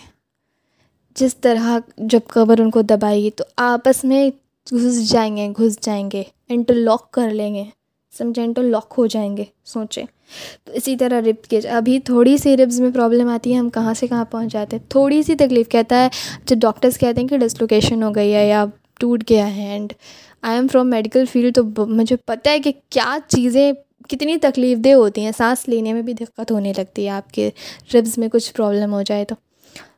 جس 1.16 1.36
طرح 1.36 1.78
جب 1.98 2.20
قبر 2.28 2.60
ان 2.60 2.72
کو 2.72 2.82
دبائے 2.82 3.24
گی، 3.24 3.30
تو 3.32 3.44
آپس 3.58 4.04
میں 4.04 4.30
گھس 4.72 5.10
جائیں 5.10 5.38
گے، 5.38 5.50
گھس 5.58 5.80
جائیں 5.82 6.10
گے 6.14 6.24
انٹر 6.50 6.74
لاک 6.74 7.12
کر 7.12 7.30
لیں 7.30 7.56
گے 7.56 7.64
سمجھیں 8.18 8.44
انٹر 8.44 8.64
لاک 8.64 8.94
ہو 8.98 9.06
جائیں 9.08 9.38
گے، 9.38 9.44
سوچیں۔ 9.66 10.04
اسی 10.66 10.98
طرح 10.98 11.22
رب 11.22 11.44
کے 11.44 11.60
ابھی 11.60 12.00
تھوڑی 12.00 12.38
سی 12.38 12.58
ربز 12.58 12.82
میں 12.82 12.92
پرابلم 12.92 13.28
آتی 13.28 13.54
ہے، 13.54 13.58
ہم 13.58 13.70
کہاں 13.70 13.94
سے 13.94 14.08
کہاں 14.08 14.26
پہنچ 14.26 14.54
جاتے 14.54 14.78
ہیں؟ 14.78 14.90
تھوڑی 14.90 15.24
سی 15.24 15.36
تکلیف 15.36 15.70
کہتا 15.70 16.04
ہے، 16.04 16.10
جب 16.46 16.56
ڈاکٹرس 16.56 16.98
کہتے 16.98 17.22
ہیں 17.22 17.28
کہ 17.28 17.38
ڈسلوکیشن 17.38 18.04
ہو 18.04 18.16
گئی 18.16 18.34
ہے 18.34 18.50
یا 18.50 18.66
ٹوٹ 19.00 19.24
گیا 19.30 19.56
ہے 19.56 19.68
and 19.68 19.94
I 20.42 20.56
am 20.56 20.68
from 20.72 20.90
medical 20.90 21.26
field 21.26 21.56
تو 21.56 21.86
مجھے 21.86 22.16
پتہ 22.16 22.50
ہے 22.50 22.60
کہ 22.60 22.72
کیا 22.90 23.18
چیزیں 23.28 23.72
کتنی 24.10 24.38
تکلیف 24.38 24.78
دہ 24.78 24.94
ہوتی 24.94 25.22
ہیں۔ 25.22 25.32
سانس 25.38 25.68
لینے 25.68 25.94
میں 25.94 26.02
بھی 26.02 26.14
دقت 26.14 26.52
ہونے 26.52 26.74
لگتی 26.78 27.06
ہے، 27.06 27.10
آپ 27.10 27.32
کے 27.32 27.50
ربز 27.94 28.18
میں 28.18 28.28
کچھ 28.28 28.54
پرابلم 28.54 28.94
ہو 28.94 29.02
جائے 29.02 29.26
تو۔ 29.26 29.36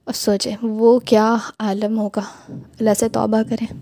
اب 0.06 0.16
سوچیں، 0.16 0.56
وہ 0.62 0.99
کیا 0.99 1.36
عالم 1.60 1.99
ہوگا۔ 1.99 2.22
اللہ 2.49 2.94
سے 2.98 3.10
توبہ 3.10 3.41
کریں۔ 3.49 3.74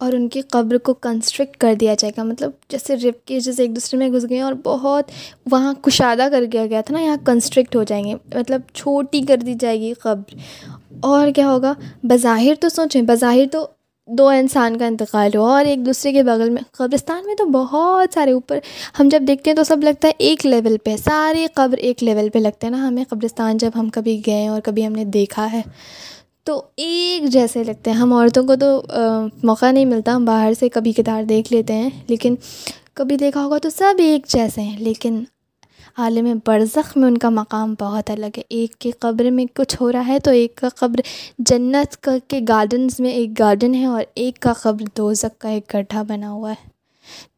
اور 0.00 0.12
ان 0.12 0.28
کی 0.28 0.40
قبر 0.40 0.78
کو 0.78 0.94
کنسٹرکٹ 0.94 1.56
کر 1.56 1.74
دیا 1.74 1.94
جائے 1.98 2.12
گا۔ 2.16 2.22
مطلب 2.22 2.50
جیسے 2.68 2.96
رپ 2.96 3.26
کے 3.26 3.40
جیسے 3.40 3.62
ایک 3.62 3.74
دوسرے 3.74 3.98
میں 3.98 4.08
گھس 4.08 4.26
گئے 4.28 4.36
ہیں 4.36 4.44
اور 4.44 4.52
بہت 4.52 5.04
وہاں 5.50 5.74
کشادہ 5.74 6.28
کر 6.30 6.44
دیا 6.44 6.66
گیا 6.66 6.80
تھا 6.80 6.94
نا، 6.94 7.02
یہاں 7.02 7.16
کنسٹرکٹ 7.26 7.76
ہو 7.76 7.82
جائیں 7.82 8.04
گے۔ 8.04 8.14
مطلب 8.34 8.60
چھوٹی 8.74 9.22
کر 9.22 9.36
دی 9.36 9.54
جائے 9.60 9.80
گی 9.80 9.92
قبر۔ 9.92 10.34
اور 11.00 11.28
کیا 11.36 11.50
ہوگا؟ 11.50 11.72
بظاہر 12.02 12.52
تو 12.60 12.68
سوچیں، 12.68 13.02
بظاہر 13.02 13.44
تو 13.52 13.66
دو 14.06 14.28
انسان 14.28 14.76
کا 14.76 14.86
انتقال 14.86 15.36
ہوا 15.36 15.56
اور 15.56 15.64
ایک 15.64 15.86
دوسرے 15.86 16.12
کے 16.12 16.22
بغل 16.22 16.50
میں۔ 16.50 16.62
قبرستان 16.72 17.26
میں 17.26 17.34
تو 17.34 17.44
بہت 17.44 18.14
سارے 18.14 18.32
اوپر، 18.32 18.58
ہم 19.00 19.08
جب 19.08 19.22
دیکھتے 19.28 19.50
ہیں 19.50 19.56
تو 19.56 19.64
سب 19.64 19.76
لگتا 19.82 20.08
ہے 20.08 20.12
ایک 20.18 20.46
لیول 20.46 20.76
پہ 20.84 20.96
سارے 20.96 21.46
قبر 21.54 21.76
ایک 21.76 22.02
لیول 22.02 22.28
پہ 22.28 22.38
لگتے 22.38 22.66
ہیں 22.66 22.70
نا۔ 22.70 22.88
ہمیں 22.88 23.04
قبرستان 23.08 23.56
جب 23.56 23.70
ہم 23.76 23.88
کبھی 23.88 24.22
گئے 24.26 24.34
ہیں 24.34 24.48
اور 24.48 24.60
کبھی 24.60 24.86
ہم 24.86 24.92
نے 24.92 25.04
دیکھا 25.04 25.52
ہے۔ 25.52 25.62
تو 26.46 26.62
ایک 26.76 27.28
جیسے 27.32 27.64
لگتے 27.64 27.90
ہیں۔ 27.90 27.96
ہم 27.98 28.12
عورتوں 28.12 28.42
کو 28.44 28.56
تو 28.56 28.80
موقع 29.42 29.70
نہیں 29.70 29.84
ملتا، 29.84 30.14
ہم 30.16 30.24
باہر 30.24 30.52
سے 30.60 30.68
کبھی 30.68 30.92
کتار 30.92 31.22
دیکھ 31.24 31.52
لیتے 31.52 31.74
ہیں، 31.74 31.90
لیکن 32.08 32.34
کبھی 32.94 33.16
دیکھا 33.16 33.44
ہوگا 33.44 33.58
تو 33.58 33.70
سب 33.70 33.94
ایک 33.98 34.26
جیسے 34.28 34.60
ہیں، 34.60 34.78
لیکن 34.78 35.22
عالم 35.98 36.26
برزخ 36.46 36.96
میں 36.96 37.08
ان 37.08 37.18
کا 37.18 37.28
مقام 37.30 37.74
بہت 37.80 38.10
الگ 38.10 38.36
ہے۔ 38.36 38.42
ایک 38.48 38.74
کی 38.74 38.90
قبر 39.00 39.30
میں 39.30 39.44
کچھ 39.54 39.76
ہو 39.80 39.90
رہا 39.92 40.06
ہے 40.06 40.18
تو 40.18 40.30
ایک 40.30 40.54
کا 40.56 40.68
قبر 40.76 41.00
جنت 41.38 41.96
کا، 41.96 42.16
کے 42.28 42.40
گارڈنز 42.48 43.00
میں 43.00 43.10
ایک 43.10 43.38
گارڈن 43.38 43.74
ہے، 43.74 43.84
اور 43.84 44.02
ایک 44.14 44.38
کا 44.40 44.52
قبر 44.52 44.84
دوزک 44.96 45.40
کا 45.40 45.48
ایک 45.48 45.74
گڈھا 45.74 46.02
بنا 46.02 46.30
ہوا 46.30 46.50
ہے۔ 46.50 46.68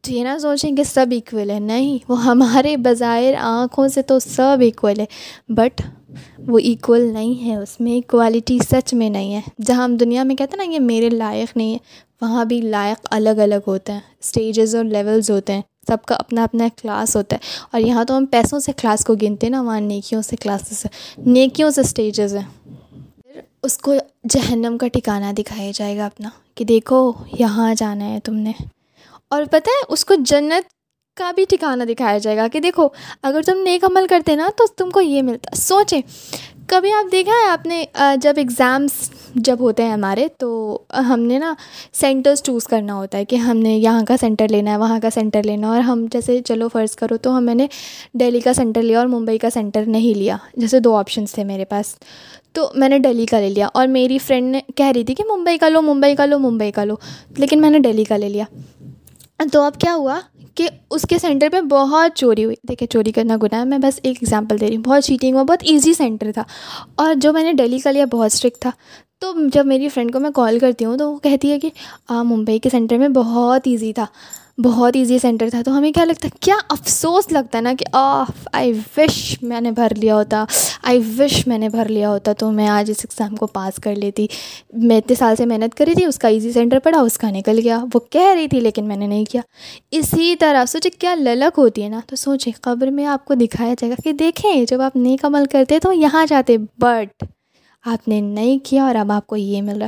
تو 0.01 0.11
یہ 0.11 0.23
نہ 0.23 0.37
سوچیں 0.41 0.75
کہ 0.75 0.83
سب 0.83 1.07
ایکول 1.11 1.49
ہے 1.49 1.59
نہیں، 1.59 1.97
وہ 2.07 2.23
ہمارے 2.23 2.75
بظاہر 2.77 3.35
آنکھوں 3.41 3.87
سے 3.87 4.01
تو 4.01 4.19
سب 4.19 4.57
ایکول 4.61 4.99
ہے 4.99 5.05
بٹ 5.49 5.81
وہ 6.47 6.59
ایکول 6.59 7.01
نہیں 7.01 7.45
ہے، 7.45 7.55
اس 7.55 7.79
میں 7.79 8.09
کوالٹی 8.09 8.59
سچ 8.71 8.93
میں 8.93 9.09
نہیں 9.09 9.35
ہے۔ 9.35 9.41
جہاں 9.65 9.83
ہم 9.83 9.97
دنیا 9.97 10.23
میں 10.23 10.35
کہتے 10.35 10.57
ہیں 10.59 10.67
نا 10.67 10.73
یہ 10.73 10.79
میرے 10.79 11.09
لائق 11.09 11.57
نہیں 11.57 11.73
ہے، 11.73 11.77
وہاں 12.21 12.45
بھی 12.45 12.61
لائق 12.61 13.07
الگ 13.11 13.29
الگ 13.29 13.55
ہوتے 13.67 13.91
ہیں۔ 13.91 13.99
اسٹیجز 14.19 14.75
اور 14.75 14.83
لیولز 14.83 15.31
ہوتے 15.31 15.53
ہیں۔ 15.53 15.61
سب 15.87 15.97
کا 16.05 16.15
اپنا 16.15 16.43
اپنا 16.43 16.67
کلاس 16.81 17.15
ہوتا 17.15 17.35
ہے۔ 17.35 17.41
اور 17.71 17.81
یہاں 17.81 18.05
تو 18.05 18.17
ہم 18.17 18.25
پیسوں 18.25 18.59
سے 18.59 18.71
کلاس 18.71 19.05
کو 19.05 19.15
گنتے 19.15 19.47
ہیں 19.47 19.51
نا، 19.51 19.61
وہاں 19.61 19.81
نیکیوں 19.81 20.21
سے 20.21 20.35
کلاسز 20.35 20.85
نیکیوں 21.17 21.69
سے 21.69 21.81
اسٹیجز 21.81 22.35
ہیں۔ 22.35 22.69
پھر 23.23 23.41
اس 23.63 23.77
کو 23.77 23.93
جہنم 24.29 24.77
کا 24.77 24.87
ٹھکانہ 24.87 25.33
دکھایا 25.33 25.71
جائے 25.75 25.97
گا 25.97 26.05
اپنا 26.05 26.29
کہ 26.55 26.65
دیکھو، 26.65 27.11
یہاں 27.39 27.75
جانا 27.77 28.05
ہے 28.05 28.19
تم 28.23 28.35
نے۔ 28.35 28.51
اور 29.29 29.43
پتہ 29.43 29.69
ہے، 29.69 29.85
اس 29.87 30.05
کو 30.05 30.13
جنت 30.15 30.82
کا 31.15 31.31
بھی 31.31 31.45
ٹھکانہ 31.49 31.83
دکھایا 31.83 32.17
جائے 32.17 32.37
گا 32.37 32.47
کہ 32.47 32.59
دیکھو، 32.59 32.87
اگر 33.23 33.41
تم 33.41 33.61
نیک 33.63 33.83
عمل 33.83 34.07
کرتے 34.09 34.35
نا 34.35 34.47
تو 34.57 34.63
تم 34.77 34.89
کو 34.89 35.01
یہ 35.01 35.21
ملتا۔ 35.21 35.55
سوچیں، 35.55 36.01
کبھی 36.67 36.91
آپ 36.91 37.11
دیکھا 37.11 37.31
ہے 37.31 37.49
آپ 37.49 37.65
نے 37.65 37.85
جب 38.15 38.33
ایگزامس 38.37 38.91
جب 39.35 39.57
ہوتے 39.59 39.83
ہیں 39.83 39.91
ہمارے 39.91 40.27
تو 40.37 40.79
ہم 40.93 41.19
نے 41.19 41.39
نا 41.39 41.53
سینٹرس 41.93 42.43
چوز 42.43 42.63
کرنا 42.63 42.95
ہوتا 42.95 43.17
ہے 43.17 43.25
کہ 43.25 43.35
ہم 43.35 43.57
نے 43.57 43.77
یہاں 43.77 44.05
کا 44.07 44.15
سینٹر 44.19 44.47
لینا 44.47 44.71
ہے، 44.71 44.77
وہاں 44.77 44.99
کا 44.99 45.09
سینٹر 45.09 45.43
لینا 45.43 45.67
ہے۔ 45.67 45.71
اور 45.71 45.81
ہم 45.81 46.05
جیسے 46.11 46.41
چلو 46.41 46.67
فرض 46.67 46.95
کرو 46.95 47.17
تو 47.17 47.37
ہم 47.37 47.45
میں 47.45 47.55
نے 47.55 47.67
دہلی 48.13 48.39
کا 48.39 48.53
سینٹر 48.53 48.81
لیا 48.81 48.99
اور 48.99 49.07
ممبئی 49.07 49.37
کا 49.37 49.49
سینٹر 49.49 49.83
نہیں 49.87 50.17
لیا، 50.17 50.37
جیسے 50.53 50.79
دو 50.79 50.95
آپشنس 50.95 51.31
تھے 51.31 51.43
میرے 51.43 51.65
پاس۔ 51.65 51.95
تو 52.51 52.71
میں 52.75 52.89
نے 52.89 52.99
دہلی 52.99 53.25
کا 53.25 53.39
لے 53.39 53.49
لیا 53.49 53.69
اور 53.73 53.87
میری 53.87 54.17
فرینڈ 54.17 54.51
نے 54.51 54.59
کہہ 54.75 54.91
رہی 54.95 55.03
تھی 55.03 55.15
کہ 55.15 55.23
ممبئی 55.35 55.57
کا 55.57 55.69
لو، 55.69 55.81
ممبئی 55.81 56.15
کا 56.15 56.25
لو، 56.25 56.39
ممبئی 56.39 56.71
کا 56.71 56.83
لو، 56.83 56.95
لیکن 57.37 57.61
میں 57.61 57.69
نے 57.69 57.79
دہلی 57.79 58.03
کا 58.03 58.17
لے 58.17 58.29
لیا۔ 58.29 58.43
تو 59.51 59.61
اب 59.61 59.77
کیا 59.77 59.95
ہوا؟ 59.95 60.19
کہ 60.55 60.69
اس 60.89 61.01
کے 61.09 61.19
سینٹر 61.19 61.47
پہ 61.51 61.61
بہت 61.61 62.11
چوری 62.15 62.45
ہوئی۔ 62.45 62.55
دیکھیں، 62.69 62.87
چوری 62.87 63.11
کرنا 63.11 63.37
گناہ 63.43 63.59
ہے، 63.59 63.65
میں 63.65 63.77
بس 63.77 63.99
ایک 64.03 64.17
ایگزامپل 64.21 64.59
دے 64.59 64.67
رہی 64.67 64.75
ہوں۔ 64.75 64.83
بہت 64.83 65.03
چیٹنگ 65.03 65.33
ہوا، 65.33 65.43
بہت 65.43 65.59
ایزی 65.61 65.93
سینٹر 65.93 66.31
تھا۔ 66.31 66.43
اور 66.95 67.13
جو 67.15 67.33
میں 67.33 67.43
نے 67.43 67.53
ڈیلی 67.53 67.79
کا 67.79 67.91
لیا، 67.91 68.05
بہت 68.05 68.33
اسٹرکٹ 68.33 68.61
تھا۔ 68.61 68.71
تو 69.19 69.33
جب 69.53 69.65
میری 69.65 69.89
فرینڈ 69.89 70.13
کو 70.13 70.19
میں 70.19 70.29
کال 70.35 70.59
کرتی 70.59 70.85
ہوں 70.85 70.97
تو 70.97 71.11
وہ 71.11 71.17
کہتی 71.17 71.51
ہے 71.51 71.59
کہ 71.59 71.69
ممبئی 72.09 72.59
کے 72.59 72.69
سینٹر 72.69 72.97
میں 72.97 73.09
بہت 73.09 73.61
ایزی 73.65 73.93
تھا۔ 73.93 74.05
بہت 74.57 74.95
ایزی 74.95 75.19
سینٹر 75.19 75.49
تھا۔ 75.49 75.61
تو 75.65 75.77
ہمیں 75.77 75.91
کیا 75.91 76.05
لگتا 76.05 76.27
ہے 76.27 76.37
کیا 76.39 76.55
افسوس 76.69 77.31
لگتا 77.31 77.57
ہے 77.57 77.63
نا 77.63 77.73
کہ 77.79 77.85
آف 77.91 78.47
آئی 78.51 78.73
وش 78.97 79.37
میں 79.41 79.61
نے 79.61 79.71
بھر 79.71 79.87
لیا 79.95 80.15
ہوتا۔ 80.15 80.45
آئی 80.83 81.01
وش 81.19 81.47
میں 81.47 81.57
نے 81.57 81.69
بھر 81.69 81.89
لیا 81.89 82.09
ہوتا 82.09 82.33
تو 82.33 82.51
میں 82.51 82.67
آج 82.67 82.91
اس 82.91 82.97
ایگزام 82.99 83.35
کو 83.35 83.47
پاس 83.47 83.81
کر 83.81 83.95
لیتی۔ 83.95 84.27
میں 84.73 84.97
اتنے 84.97 85.15
سال 85.15 85.35
سے 85.35 85.45
محنت 85.45 85.75
کری 85.75 85.93
تھی، 85.93 86.05
اس 86.05 86.19
کا 86.19 86.27
ایزی 86.27 86.51
سینٹر 86.51 86.79
پڑھا، 86.79 86.99
اس 86.99 87.17
کا 87.17 87.31
نکل 87.31 87.59
گیا۔ 87.63 87.79
وہ 87.93 87.99
کہہ 88.09 88.33
رہی 88.35 88.47
تھی، 88.47 88.59
لیکن 88.59 88.85
میں 88.85 88.95
نے 88.95 89.07
نہیں 89.07 89.25
کیا۔ 89.25 89.41
اسی 89.91 90.35
طرح، 90.39 90.65
سوچے 90.65 90.89
کیا 90.89 91.15
للک 91.15 91.59
ہوتی 91.59 91.83
ہے 91.83 91.89
نا۔ 91.89 91.99
تو 92.07 92.15
سوچیں 92.15 92.53
قبر 92.61 92.87
میں 92.87 93.05
آپ 93.05 93.25
کو 93.25 93.33
دکھایا 93.33 93.73
جائے 93.79 93.89
گا 93.89 93.95
کہ 94.03 94.11
دیکھیں، 94.11 94.65
جب 94.67 94.81
آپ 94.81 94.95
نیک 94.95 95.25
عمل 95.25 95.43
کرتے 95.51 95.79
تو 95.79 95.93
یہاں 95.93 96.25
جاتے 96.29 96.57
بٹ 96.77 97.23
آپ 97.85 98.07
نے 98.07 98.21
نہیں 98.21 98.57
کیا 98.63 98.83
اور 98.83 98.95
اب 98.95 99.11
آپ 99.11 99.27
کو 99.27 99.35
یہ 99.35 99.61
مل 99.61 99.77
رہا۔ 99.77 99.87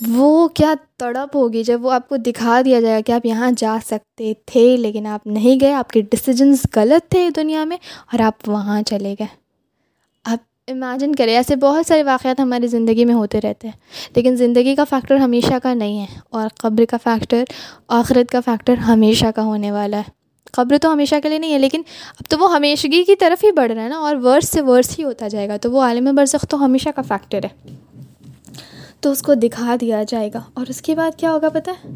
وہ 0.00 0.48
کیا 0.48 0.74
تڑپ 0.98 1.36
ہوگی 1.36 1.62
جب 1.62 1.84
وہ 1.84 1.92
آپ 1.92 2.08
کو 2.08 2.16
دکھا 2.16 2.60
دیا 2.64 2.80
جائے 2.80 2.94
گا 2.94 3.00
کہ 3.00 3.12
آپ 3.12 3.26
یہاں 3.26 3.50
جا 3.56 3.76
سکتے 3.86 4.32
تھے 4.46 4.76
لیکن 4.76 5.06
آپ 5.06 5.26
نہیں 5.26 5.60
گئے، 5.60 5.72
آپ 5.72 5.90
کے 5.90 6.00
ڈسیزنس 6.00 6.66
غلط 6.76 7.10
تھے 7.10 7.28
دنیا 7.36 7.64
میں 7.64 7.76
اور 8.12 8.20
آپ 8.20 8.48
وہاں 8.48 8.82
چلے 8.82 9.14
گئے۔ 9.18 9.26
آپ 10.24 10.70
امیجن 10.70 11.14
کریں، 11.14 11.34
ایسے 11.36 11.56
بہت 11.56 11.86
سارے 11.86 12.02
واقعات 12.02 12.40
ہماری 12.40 12.66
زندگی 12.66 13.04
میں 13.04 13.14
ہوتے 13.14 13.40
رہتے 13.40 13.68
ہیں، 13.68 13.76
لیکن 14.16 14.36
زندگی 14.36 14.74
کا 14.74 14.84
فیکٹر 14.84 15.16
ہمیشہ 15.16 15.58
کا 15.62 15.74
نہیں 15.74 16.00
ہے 16.00 16.18
اور 16.30 16.48
قبر 16.58 16.84
کا 16.84 16.96
فیکٹر 17.04 17.44
آخرت 17.88 18.30
کا 18.32 18.40
فیکٹر 18.40 18.74
ہمیشہ 18.78 19.26
کا 19.36 19.42
ہونے 19.42 19.72
والا 19.72 19.98
ہے۔ 19.98 20.10
قبر 20.52 20.78
تو 20.78 20.92
ہمیشہ 20.92 21.14
کے 21.22 21.28
لیے 21.28 21.38
نہیں 21.38 21.52
ہے، 21.52 21.58
لیکن 21.58 21.82
اب 22.20 22.30
تو 22.30 22.38
وہ 22.38 22.54
ہمیشگی 22.54 23.04
کی 23.04 23.16
طرف 23.16 23.44
ہی 23.44 23.52
بڑھ 23.52 23.72
رہا 23.72 23.82
ہے 23.82 23.88
نا 23.88 23.98
اور 23.98 24.16
ورس 24.16 24.48
سے 24.48 24.60
ورس 24.60 24.98
ہی 24.98 25.04
ہوتا 25.04 25.28
جائے 25.28 25.48
گا، 25.48 25.56
تو 25.56 25.72
وہ 25.72 25.82
عالم 25.82 26.14
برزخ 26.14 26.46
تو 26.48 26.64
ہمیشہ 26.64 26.88
کا 26.96 27.02
فیکٹر 27.02 27.44
ہے۔ 27.44 27.76
تو 29.00 29.10
اس 29.10 29.22
کو 29.22 29.34
دکھا 29.34 29.76
دیا 29.80 30.02
جائے 30.08 30.30
گا۔ 30.34 30.40
اور 30.54 30.66
اس 30.68 30.82
کے 30.82 30.94
بعد 30.94 31.10
کیا 31.16 31.32
ہوگا 31.32 31.48
پتہ؟ 31.48 31.70
ہے 31.70 31.94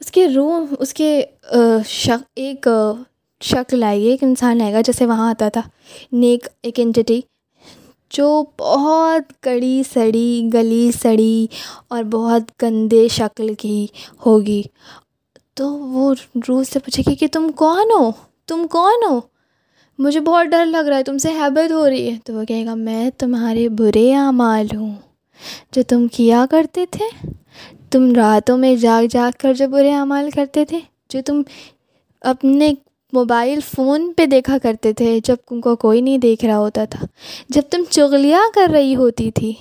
اس 0.00 0.10
کے 0.10 0.28
روح، 0.28 0.74
اس 0.78 0.94
کے 0.94 1.24
شک، 1.86 2.24
ایک 2.36 2.68
شکل 3.40 3.84
آئے 3.84 4.00
گی 4.00 4.06
ایک 4.06 4.24
انسان 4.24 4.60
آئے 4.60 4.72
گا 4.72 4.80
جیسے 4.80 5.06
وہاں 5.06 5.30
آتا 5.30 5.48
تھا۔ 5.48 5.60
نیک، 6.12 6.48
ایک 6.62 6.74
انٹیٹی 6.80 7.20
جو 8.10 8.44
بہت 8.58 9.42
کڑی، 9.42 9.82
سڑی، 9.92 10.48
گلی، 10.54 10.90
سڑی 11.02 11.46
اور 11.88 12.02
بہت 12.02 12.62
گندے 12.62 13.08
شکل 13.08 13.54
کی 13.54 13.86
ہوگی۔ 14.26 14.62
تو 15.54 15.72
وہ 15.72 16.14
روح 16.48 16.62
سے 16.62 16.78
پوچھے 16.78 17.02
گی 17.08 17.14
کہ 17.14 17.26
تم 17.32 17.52
کون 17.52 17.90
ہو؟ 17.98 18.10
تم 18.46 18.66
کون 18.70 19.10
ہو؟ 19.10 19.20
مجھے 19.98 20.20
بہت 20.20 20.46
ڈر 20.46 20.66
لگ 20.66 20.76
رہا 20.76 20.96
ہے، 20.96 21.02
تم 21.02 21.18
سے 21.18 21.28
حیبت 21.28 21.72
ہو 21.72 21.88
رہی 21.88 22.12
ہے۔ 22.12 22.18
تو 22.24 22.32
وہ 22.32 22.44
کہے 22.44 22.66
گا، 22.66 22.74
میں 22.74 23.10
تمہارے 23.18 23.68
برے 23.68 24.14
اعمال 24.14 24.66
ہوں۔ 24.76 24.94
جو 25.72 25.82
تم 25.88 26.08
کیا 26.08 26.46
کرتے 26.50 26.86
تھے؟ 26.90 27.28
تم 27.90 28.14
راتوں 28.14 28.58
میں 28.58 28.76
جاگ 28.76 29.04
جاگ 29.10 29.30
کر 29.38 29.54
جو 29.54 29.68
برے 29.68 29.92
اعمال 29.92 30.30
کرتے 30.30 30.64
تھے، 30.64 30.80
جو 31.08 31.20
تم 31.26 31.42
اپنے 32.20 32.74
موبائل 33.12 33.58
فون 33.74 34.12
پہ 34.16 34.26
دیکھا 34.26 34.58
کرتے 34.58 34.92
تھے، 34.92 35.20
جب 35.24 35.36
تم 35.48 35.60
کو 35.60 35.76
کوئی 35.76 36.00
نہیں 36.00 36.18
دیکھ 36.18 36.44
رہا 36.44 36.58
ہوتا 36.58 36.84
تھا۔ 36.84 37.06
جب 37.48 37.62
تم 37.70 37.82
چغلیاں 37.90 38.42
کر 38.54 38.70
رہی 38.72 38.96
ہوتی 38.96 39.30
تھی 39.30 39.54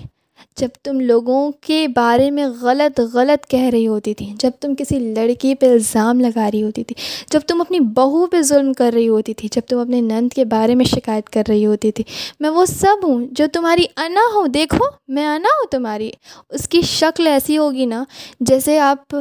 جب 0.57 0.67
تم 0.83 0.99
لوگوں 0.99 1.51
کے 1.61 1.87
بارے 1.87 2.31
میں 2.31 2.47
غلط 2.61 2.99
غلط 3.13 3.47
کہہ 3.47 3.69
رہی 3.71 3.87
ہوتی 3.87 4.13
تھی، 4.13 4.25
جب 4.39 4.51
تم 4.59 4.75
کسی 4.75 4.99
لڑکی 4.99 5.55
پہ 5.55 5.71
الزام 5.71 6.19
لگا 6.19 6.51
رہی 6.51 6.63
ہوتی 6.63 6.83
تھی، 6.83 6.95
جب 7.31 7.39
تم 7.47 7.61
اپنی 7.61 7.79
بہو 7.79 8.25
پہ 8.27 8.41
ظلم 8.41 8.73
کر 8.73 8.91
رہی 8.93 9.09
ہوتی 9.09 9.33
تھی، 9.33 9.49
جب 9.51 9.61
تم 9.67 9.79
اپنے 9.79 10.01
نند 10.01 10.33
کے 10.33 10.45
بارے 10.45 10.75
میں 10.75 10.85
شکایت 10.85 11.29
کر 11.29 11.43
رہی 11.47 11.65
ہوتی 11.65 11.91
تھی، 11.91 12.03
میں 12.39 12.49
وہ 12.49 12.65
سب 12.65 13.03
ہوں 13.03 13.25
جو 13.31 13.45
تمہاری 13.53 13.85
انا 13.97 14.21
ہوں، 14.35 14.47
دیکھو، 14.47 14.85
میں 15.07 15.27
انا 15.27 15.49
ہوں 15.57 15.65
تمہاری۔ 15.71 16.11
اس 16.49 16.69
کی 16.69 16.81
شکل 16.81 17.27
ایسی 17.27 17.57
ہوگی 17.57 17.85
نا، 17.85 18.03
جیسے 18.39 18.79
آپ، 18.79 19.15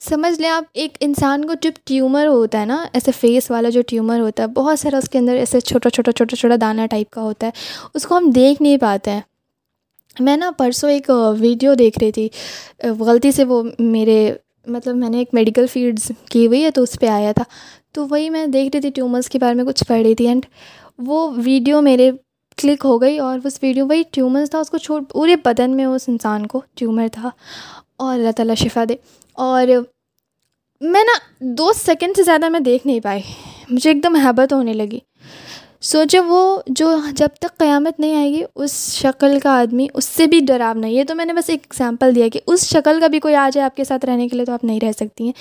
سمجھ 0.00 0.40
لیں 0.40 0.50
آپ 0.50 0.64
ایک 0.72 0.96
انسان 1.00 1.44
کو 1.44 1.54
جب 1.62 1.70
ٹیومر 1.84 2.26
ہوتا 2.26 2.60
ہے 2.60 2.66
نا، 2.66 2.84
ایسے 2.92 3.12
فیس 3.20 3.50
والا 3.50 3.68
جو 3.68 3.82
ٹیومر 3.82 4.20
ہوتا 4.20 4.42
ہے، 4.42 4.48
بہت 4.48 4.78
سارا 4.78 4.96
اس 4.96 5.08
کے 5.08 5.18
اندر 5.18 5.34
ایسے 5.34 5.60
چھوٹا 5.60 5.90
چھوٹا 5.90 6.12
چھوٹا 6.12 6.36
چھوٹا 6.36 6.54
دانہ 6.60 6.86
ٹائپ 6.90 7.10
کا 7.10 7.22
ہوتا 7.22 7.46
ہے، 7.46 7.52
اس 7.94 8.06
کو 8.06 8.16
ہم 8.16 8.30
دیکھ 8.30 8.62
نہیں 8.62 8.76
پاتے 8.76 9.10
ہیں۔ 9.10 9.20
میں 10.20 10.36
نا 10.36 10.50
پرسوں 10.50 10.90
ایک 10.90 11.10
ویڈیو 11.38 11.74
دیکھ 11.74 11.98
رہی 11.98 12.12
تھی۔ 12.12 12.28
غلطی 12.98 13.32
سے 13.32 13.44
وہ 13.44 13.62
میرے 13.78 14.34
مطلب 14.66 14.96
میں 14.96 15.08
نے 15.08 15.18
ایک 15.18 15.28
میڈیکل 15.32 15.66
فیلڈس 15.66 16.12
کی 16.30 16.46
ہوئی 16.46 16.64
ہے 16.64 16.70
تو 16.70 16.82
اس 16.82 17.00
پہ 17.00 17.06
آیا 17.06 17.32
تھا۔ 17.32 17.44
تو 17.92 18.06
وہی 18.08 18.30
میں 18.30 18.46
دیکھ 18.46 18.70
رہی 18.72 18.80
تھی 18.80 18.90
ٹیومرس 18.90 19.28
کے 19.28 19.38
بارے 19.38 19.54
میں 19.54 19.64
کچھ 19.64 19.84
پڑھ 19.84 20.02
رہی 20.02 20.14
تھی 20.14 20.28
اینڈ 20.28 20.46
وہ 20.98 21.30
ویڈیو 21.36 21.80
میرے 21.80 22.10
کلک 22.56 22.84
ہو 22.84 23.00
گئی 23.02 23.18
اور 23.18 23.38
اس 23.44 23.58
ویڈیو 23.62 23.86
وہی 23.86 24.02
ٹیومرس 24.10 24.50
تھا، 24.50 24.58
اس 24.58 24.70
کو 24.70 24.78
چھوڑ 24.78 25.02
پورے 25.02 25.36
بدن 25.36 25.76
میں 25.76 25.84
اس 25.84 26.04
انسان 26.08 26.46
کو 26.46 26.60
ٹیومر 26.74 27.06
تھا۔ 27.12 27.30
اور 27.96 28.18
اللہ 28.18 28.30
تعالیٰ 28.36 28.54
شفا 28.54 28.84
دے۔ 28.88 28.96
اور 29.32 29.66
میں 30.80 31.04
نا 31.04 31.18
دو 31.40 31.72
سیکنڈ 31.72 32.16
سے 32.16 32.22
زیادہ 32.22 32.48
میں 32.48 32.60
دیکھ 32.60 32.86
نہیں 32.86 33.00
پائی۔ 33.00 33.20
مجھے 33.70 33.90
ایک 33.90 34.02
دم 34.04 34.16
حیبت 34.16 34.52
ہونے 34.52 34.72
لگی۔ 34.72 34.98
سوچے 35.80 36.18
وہ 36.20 36.60
جو 36.66 36.96
جب 37.12 37.28
تک 37.40 37.58
قیامت 37.58 38.00
نہیں 38.00 38.16
آئے 38.16 38.30
گی، 38.30 38.42
اس 38.54 38.94
شکل 38.94 39.38
کا 39.40 39.50
آدمی 39.50 39.86
اس 39.94 40.04
سے 40.04 40.26
بھی 40.26 40.40
ڈراؤنا 40.40 40.86
یہ 40.86 41.04
تو 41.04 41.14
میں 41.14 41.24
نے 41.24 41.32
بس 41.32 41.50
ایک 41.50 41.60
ایگزامپل 41.62 42.14
دیا 42.14 42.28
کہ 42.28 42.40
اس 42.46 42.64
شکل 42.64 43.00
کا 43.00 43.06
بھی 43.06 43.20
کوئی 43.20 43.34
آ 43.34 43.50
جائے 43.52 43.64
آپ 43.64 43.76
کے 43.76 43.84
ساتھ 43.84 44.04
رہنے 44.04 44.28
کے 44.28 44.36
لیے 44.36 44.46
تو 44.46 44.52
آپ 44.52 44.64
نہیں 44.64 44.80
رہ 44.80 44.92
سکتی 44.92 45.24
ہیں۔ 45.24 45.32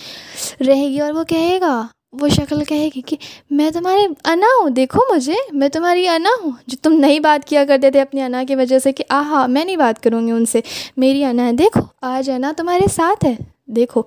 رہے 0.64 0.88
گی 0.88 1.00
اور 1.00 1.14
وہ 1.14 1.24
کہے 1.24 1.60
گا، 1.62 1.88
وہ 2.14 2.30
شکل 2.30 2.64
کہے 2.64 2.90
گی 2.96 3.02
کہ 3.02 3.18
میں 3.50 3.72
تمہارے 3.72 4.08
انا 4.26 4.46
ہوں، 4.62 4.70
دیکھو 4.70 5.16
مجھے، 5.16 5.36
میں 5.52 5.70
تمہاری 5.70 6.08
انا 6.08 6.30
ہوں۔ 6.44 6.52
جو 6.68 6.78
تم 6.82 6.94
نہیں 6.94 7.20
بات 7.20 7.48
کیا 7.48 7.66
کرتے 7.66 7.92
تھے 7.92 8.02
اپنی 8.02 8.22
انا 8.22 8.44
کی 8.48 8.56
وجہ 8.56 8.80
سے 8.80 8.92
کہ 8.92 9.04
آہا، 9.10 9.48
میں 9.48 9.66
نہیں 9.66 9.78
بات 9.78 10.04
کروں 10.04 10.28
گی 10.28 10.32
ان 10.32 10.46
سے۔ 10.46 10.62
میری 10.98 11.24
انا 11.24 11.48
ہے، 11.48 11.52
دیکھو، 11.52 11.82
آج 12.02 12.30
انا 12.30 12.54
تمہارے 12.58 12.86
ساتھ 12.96 13.26
ہے۔ 13.26 13.36
دیکھو 13.68 14.02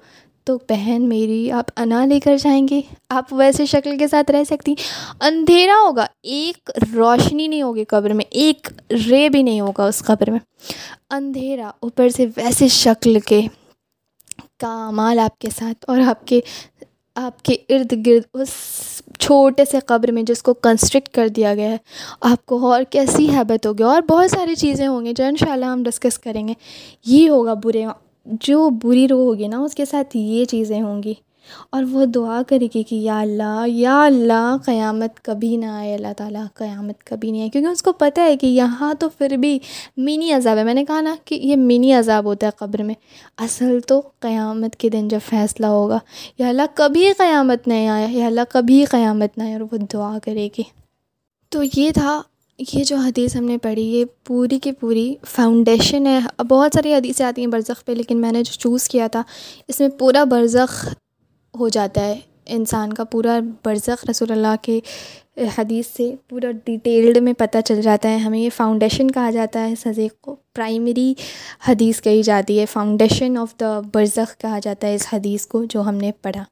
تو 0.50 0.58
بہن 0.68 1.08
میری 1.08 1.52
آپ 1.52 1.64
انا 1.76 2.04
لے 2.04 2.20
کر 2.20 2.36
جائیں 2.36 2.68
گے۔ 2.70 2.80
آپ 3.08 3.32
ویسے 3.32 3.66
شکل 3.66 3.98
کے 3.98 4.08
ساتھ 4.08 4.30
رہ 4.30 4.44
سکتی۔ 4.44 4.74
اندھیرا 5.20 5.74
ہوگا۔ 5.86 6.06
ایک 6.22 6.70
روشنی 6.94 7.48
نہیں 7.48 7.62
ہوگی 7.62 7.84
قبر 7.84 8.12
میں، 8.12 8.24
ایک 8.30 8.68
رے 9.10 9.28
بھی 9.28 9.42
نہیں 9.42 9.60
ہوگا 9.60 9.84
اس 9.84 9.98
قبر 9.98 10.30
میں۔ 10.30 10.38
اندھیرا، 11.10 11.70
اوپر 11.80 12.08
سے 12.08 12.26
ویسے 12.36 12.68
شکل 12.68 13.20
کے 13.20 13.42
کامال 14.58 15.18
آپ 15.18 15.38
کے 15.38 15.48
ساتھ 15.58 15.84
اور 15.88 16.00
آپ 16.00 16.26
کے 16.26 16.40
آپ 17.14 17.42
کے 17.42 17.56
ارد 17.68 18.06
گرد 18.06 18.22
اس 18.34 18.48
چھوٹے 19.18 19.64
سے 19.64 19.78
قبر 19.86 20.12
میں 20.12 20.22
جس 20.22 20.42
کو 20.42 20.54
کنسٹرکٹ 20.54 21.08
کر 21.08 21.28
دیا 21.28 21.54
گیا 21.54 21.70
ہے۔ 21.70 21.76
آپ 22.20 22.46
کو 22.46 22.72
اور 22.72 22.82
کیسی 22.90 23.28
حیبت 23.28 23.66
ہوگی؟ 23.66 23.82
اور 23.82 24.02
بہت 24.02 24.30
ساری 24.30 24.54
چیزیں 24.54 24.86
ہوں 24.86 25.04
گی 25.04 25.12
جو 25.12 25.24
ان 25.24 25.36
شاء 25.36 25.52
اللہ 25.52 25.66
ہم 25.66 25.82
ڈسکس 25.82 26.18
کریں 26.18 26.48
گے۔ 26.48 26.52
یہ 27.06 27.30
ہوگا 27.30 27.54
برے 27.54 27.84
جو 28.40 28.70
بری 28.70 29.08
روح 29.08 29.24
ہوگی 29.24 29.48
نا، 29.48 29.58
اس 29.58 29.74
کے 29.74 29.84
ساتھ 29.84 30.16
یہ 30.16 30.44
چیزیں 30.44 30.82
ہوں 30.82 31.02
گی۔ 31.02 31.14
اور 31.70 31.82
وہ 31.90 32.04
دعا 32.04 32.42
کرے 32.48 32.68
گی 32.74 32.82
کہ 32.82 32.94
یا 32.94 33.20
اللہ 33.20 33.64
یا 33.66 34.04
اللہ، 34.04 34.56
قیامت 34.64 35.24
کبھی 35.24 35.56
نہ 35.56 35.66
آئے۔ 35.66 35.94
اللہ 35.94 36.12
تعالیٰ 36.16 36.44
قیامت 36.54 37.04
کبھی 37.04 37.30
نہیں 37.30 37.40
آئے۔ 37.40 37.50
کیونکہ 37.50 37.68
اس 37.68 37.82
کو 37.82 37.92
پتہ 37.92 38.20
ہے 38.20 38.36
کہ 38.36 38.46
یہاں 38.46 38.94
تو 38.94 39.08
پھر 39.08 39.36
بھی 39.36 39.58
منی 39.96 40.32
عذاب 40.32 40.58
ہے۔ 40.58 40.64
میں 40.64 40.74
نے 40.74 40.84
کہا 40.84 41.00
نا 41.00 41.14
کہ 41.24 41.34
یہ 41.34 41.56
منی 41.56 41.92
عذاب 41.92 42.24
ہوتا 42.24 42.46
ہے 42.46 42.52
قبر 42.56 42.82
میں۔ 42.82 42.94
اصل 43.38 43.80
تو 43.80 44.02
قیامت 44.20 44.76
کے 44.76 44.88
دن 44.88 45.08
جب 45.08 45.18
فیصلہ 45.28 45.66
ہوگا، 45.66 45.98
یا 46.38 46.48
اللہ 46.48 46.62
کبھی 46.74 47.12
قیامت 47.18 47.68
نہیں 47.68 47.88
آیا، 47.88 48.06
یا 48.10 48.26
اللہ 48.26 48.40
کبھی 48.48 48.84
قیامت 48.84 49.38
نہ 49.38 49.42
آیا 49.42 49.58
اور 49.58 49.66
وہ 49.72 49.76
دعا 49.92 50.18
کرے 50.22 50.48
گی۔ 50.58 50.62
تو 51.48 51.62
یہ 51.74 51.90
تھا 51.90 52.22
یہ 52.72 52.84
جو 52.84 52.96
حدیث 52.96 53.36
ہم 53.36 53.44
نے 53.44 53.58
پڑھی، 53.58 53.82
یہ 53.82 54.04
پوری 54.24 54.58
کی 54.58 54.72
پوری 54.72 55.14
فاؤنڈیشن 55.26 56.06
ہے۔ 56.06 56.18
بہت 56.48 56.70
ساری 56.74 56.94
حدیثیں 56.94 57.26
آتی 57.26 57.40
ہیں 57.40 57.48
برزخ 57.48 57.84
پہ، 57.84 57.92
لیکن 57.92 58.20
میں 58.20 58.32
نے 58.32 58.42
جو 58.42 58.52
چوز 58.52 58.88
کیا 58.88 59.06
تھا، 59.06 59.22
اس 59.68 59.80
میں 59.80 59.88
پورا 59.88 60.24
برزخ 60.24 60.88
ہو 61.58 61.68
جاتا 61.68 62.00
ہے۔ 62.00 62.20
انسان 62.46 62.92
کا 62.92 63.04
پورا 63.04 63.40
برزخ 63.64 64.04
رسول 64.10 64.30
اللہ 64.30 64.54
کے 64.62 64.80
حدیث 65.36 65.86
سے 65.86 66.14
پورا 66.28 66.50
ڈیٹیلڈ 66.64 67.18
میں 67.18 67.32
پتہ 67.32 67.58
چل 67.64 67.80
جاتا 67.82 68.08
ہے، 68.10 68.16
ہمیں 68.16 68.38
یہ 68.38 68.48
فاؤنڈیشن 68.56 69.10
کہا 69.10 69.30
جاتا 69.30 69.66
ہے 69.66 69.72
اس 69.72 69.86
حدیث 69.86 70.10
کو 70.20 70.34
پرائمری 70.54 71.14
حدیث 71.68 72.00
کہی 72.00 72.22
جاتی 72.22 72.58
ہے 72.60 72.66
فاؤنڈیشن 72.66 73.36
آف 73.36 73.54
دا 73.60 73.80
برزخ 73.94 74.36
کہا 74.38 74.58
جاتا 74.58 74.86
ہے 74.86 74.94
اس 74.94 75.06
حدیث 75.12 75.46
کو 75.46 75.64
جو 75.64 75.80
ہم 75.80 75.94
نے 75.94 76.12
پڑھا۔ 76.22 76.44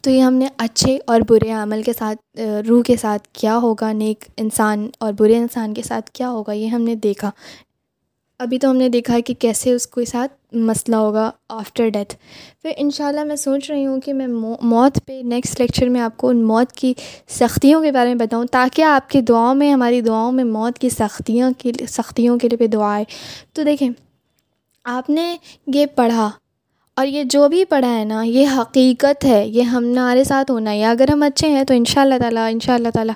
تو 0.00 0.10
یہ 0.10 0.20
ہم 0.20 0.34
نے 0.34 0.48
اچھے 0.58 0.98
اور 1.06 1.20
برے 1.20 1.50
عمل 1.50 1.82
کے 1.82 1.92
ساتھ، 1.98 2.40
روح 2.68 2.82
کے 2.82 2.96
ساتھ 2.96 3.28
کیا 3.32 3.56
ہوگا، 3.56 3.92
نیک 3.92 4.24
انسان 4.36 4.88
اور 4.98 5.12
برے 5.12 5.36
انسان 5.36 5.74
کے 5.74 5.82
ساتھ 5.82 6.10
کیا 6.10 6.30
ہوگا، 6.30 6.52
یہ 6.52 6.66
ہم 6.66 6.82
نے 6.82 6.94
دیکھا۔ 6.94 7.30
ابھی 8.38 8.58
تو 8.58 8.70
ہم 8.70 8.76
نے 8.76 8.88
دیکھا 8.88 9.18
کہ 9.20 9.34
کیسے 9.34 9.72
اس 9.72 9.86
کے 9.86 10.04
ساتھ 10.04 10.32
مسئلہ 10.52 10.96
ہوگا 10.96 11.30
آفٹر 11.48 11.88
ڈیتھ 11.88 12.14
پھر 12.62 12.72
ان 12.76 12.90
شاء 12.90 13.06
اللہ 13.06 13.24
میں 13.24 13.36
سوچ 13.36 13.70
رہی 13.70 13.86
ہوں 13.86 14.00
کہ 14.00 14.12
میں 14.12 14.26
موت 14.26 14.98
پہ 15.06 15.20
نیکسٹ 15.24 15.60
لیکچر 15.60 15.88
میں 15.88 16.00
آپ 16.00 16.16
کو 16.16 16.28
ان 16.28 16.42
موت 16.44 16.72
کی 16.72 16.92
سختیوں 17.30 17.82
کے 17.82 17.92
بارے 17.92 18.08
میں 18.08 18.26
بتاؤں 18.26 18.44
تاکہ 18.52 18.82
آپ 18.82 19.10
کی 19.10 19.20
دعاؤں 19.20 19.54
میں، 19.54 19.72
ہماری 19.72 20.00
دعاؤں 20.00 20.32
میں 20.32 20.44
موت 20.44 20.78
کی 20.78 20.88
سختیاں 20.88 21.50
کی 21.58 21.72
سختیوں 21.88 22.38
کے 22.38 22.48
لیے 22.48 22.56
بھی 22.56 22.66
دعائیں 22.66 23.04
تو 23.52 23.62
دیکھیں، 23.62 23.88
آپ 24.84 25.10
نے 25.10 25.36
یہ 25.66 25.86
پڑھا 25.94 26.30
اور 26.96 27.06
یہ 27.06 27.22
جو 27.24 27.48
بھی 27.48 27.64
پڑھا 27.64 27.94
ہے 27.98 28.04
نا، 28.04 28.22
یہ 28.22 28.48
حقیقت 28.56 29.24
ہے، 29.24 29.46
یہ 29.48 29.62
ہمارے 29.62 30.24
ساتھ 30.24 30.50
ہونا 30.50 30.70
ہے۔ 30.70 30.84
اگر 30.84 31.10
ہم 31.12 31.22
اچھے 31.22 31.48
ہیں 31.48 31.64
تو 31.64 31.74
ان 31.74 31.84
شاء 31.84 32.02
اللہ 32.02 32.18
تعالیٰ 32.20 32.50
ان 32.52 32.60
شاء 32.60 32.74
اللہ 32.74 32.88
تعالیٰ 32.94 33.14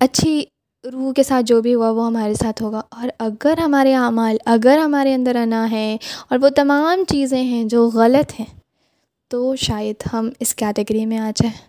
اچھی 0.00 0.44
روح 0.92 1.12
کے 1.12 1.22
ساتھ 1.22 1.46
جو 1.46 1.62
بھی 1.62 1.74
ہوا 1.74 1.90
وہ 1.90 2.06
ہمارے 2.06 2.34
ساتھ 2.34 2.62
ہوگا۔ 2.62 2.80
اور 2.90 3.08
اگر 3.18 3.58
ہمارے 3.58 3.94
اعمال، 3.94 4.36
اگر 4.44 4.78
ہمارے 4.78 5.14
اندر 5.14 5.36
انا 5.36 5.70
ہے 5.70 5.96
اور 6.30 6.38
وہ 6.42 6.48
تمام 6.48 7.04
چیزیں 7.08 7.42
ہیں 7.42 7.64
جو 7.64 7.90
غلط 7.94 8.40
ہیں، 8.40 8.60
تو 9.28 9.56
شاید 9.56 9.94
ہم 10.12 10.30
اس 10.40 10.54
کیٹیگری 10.54 11.06
میں 11.06 11.18
آ 11.18 11.30
جائیں۔ 11.36 11.68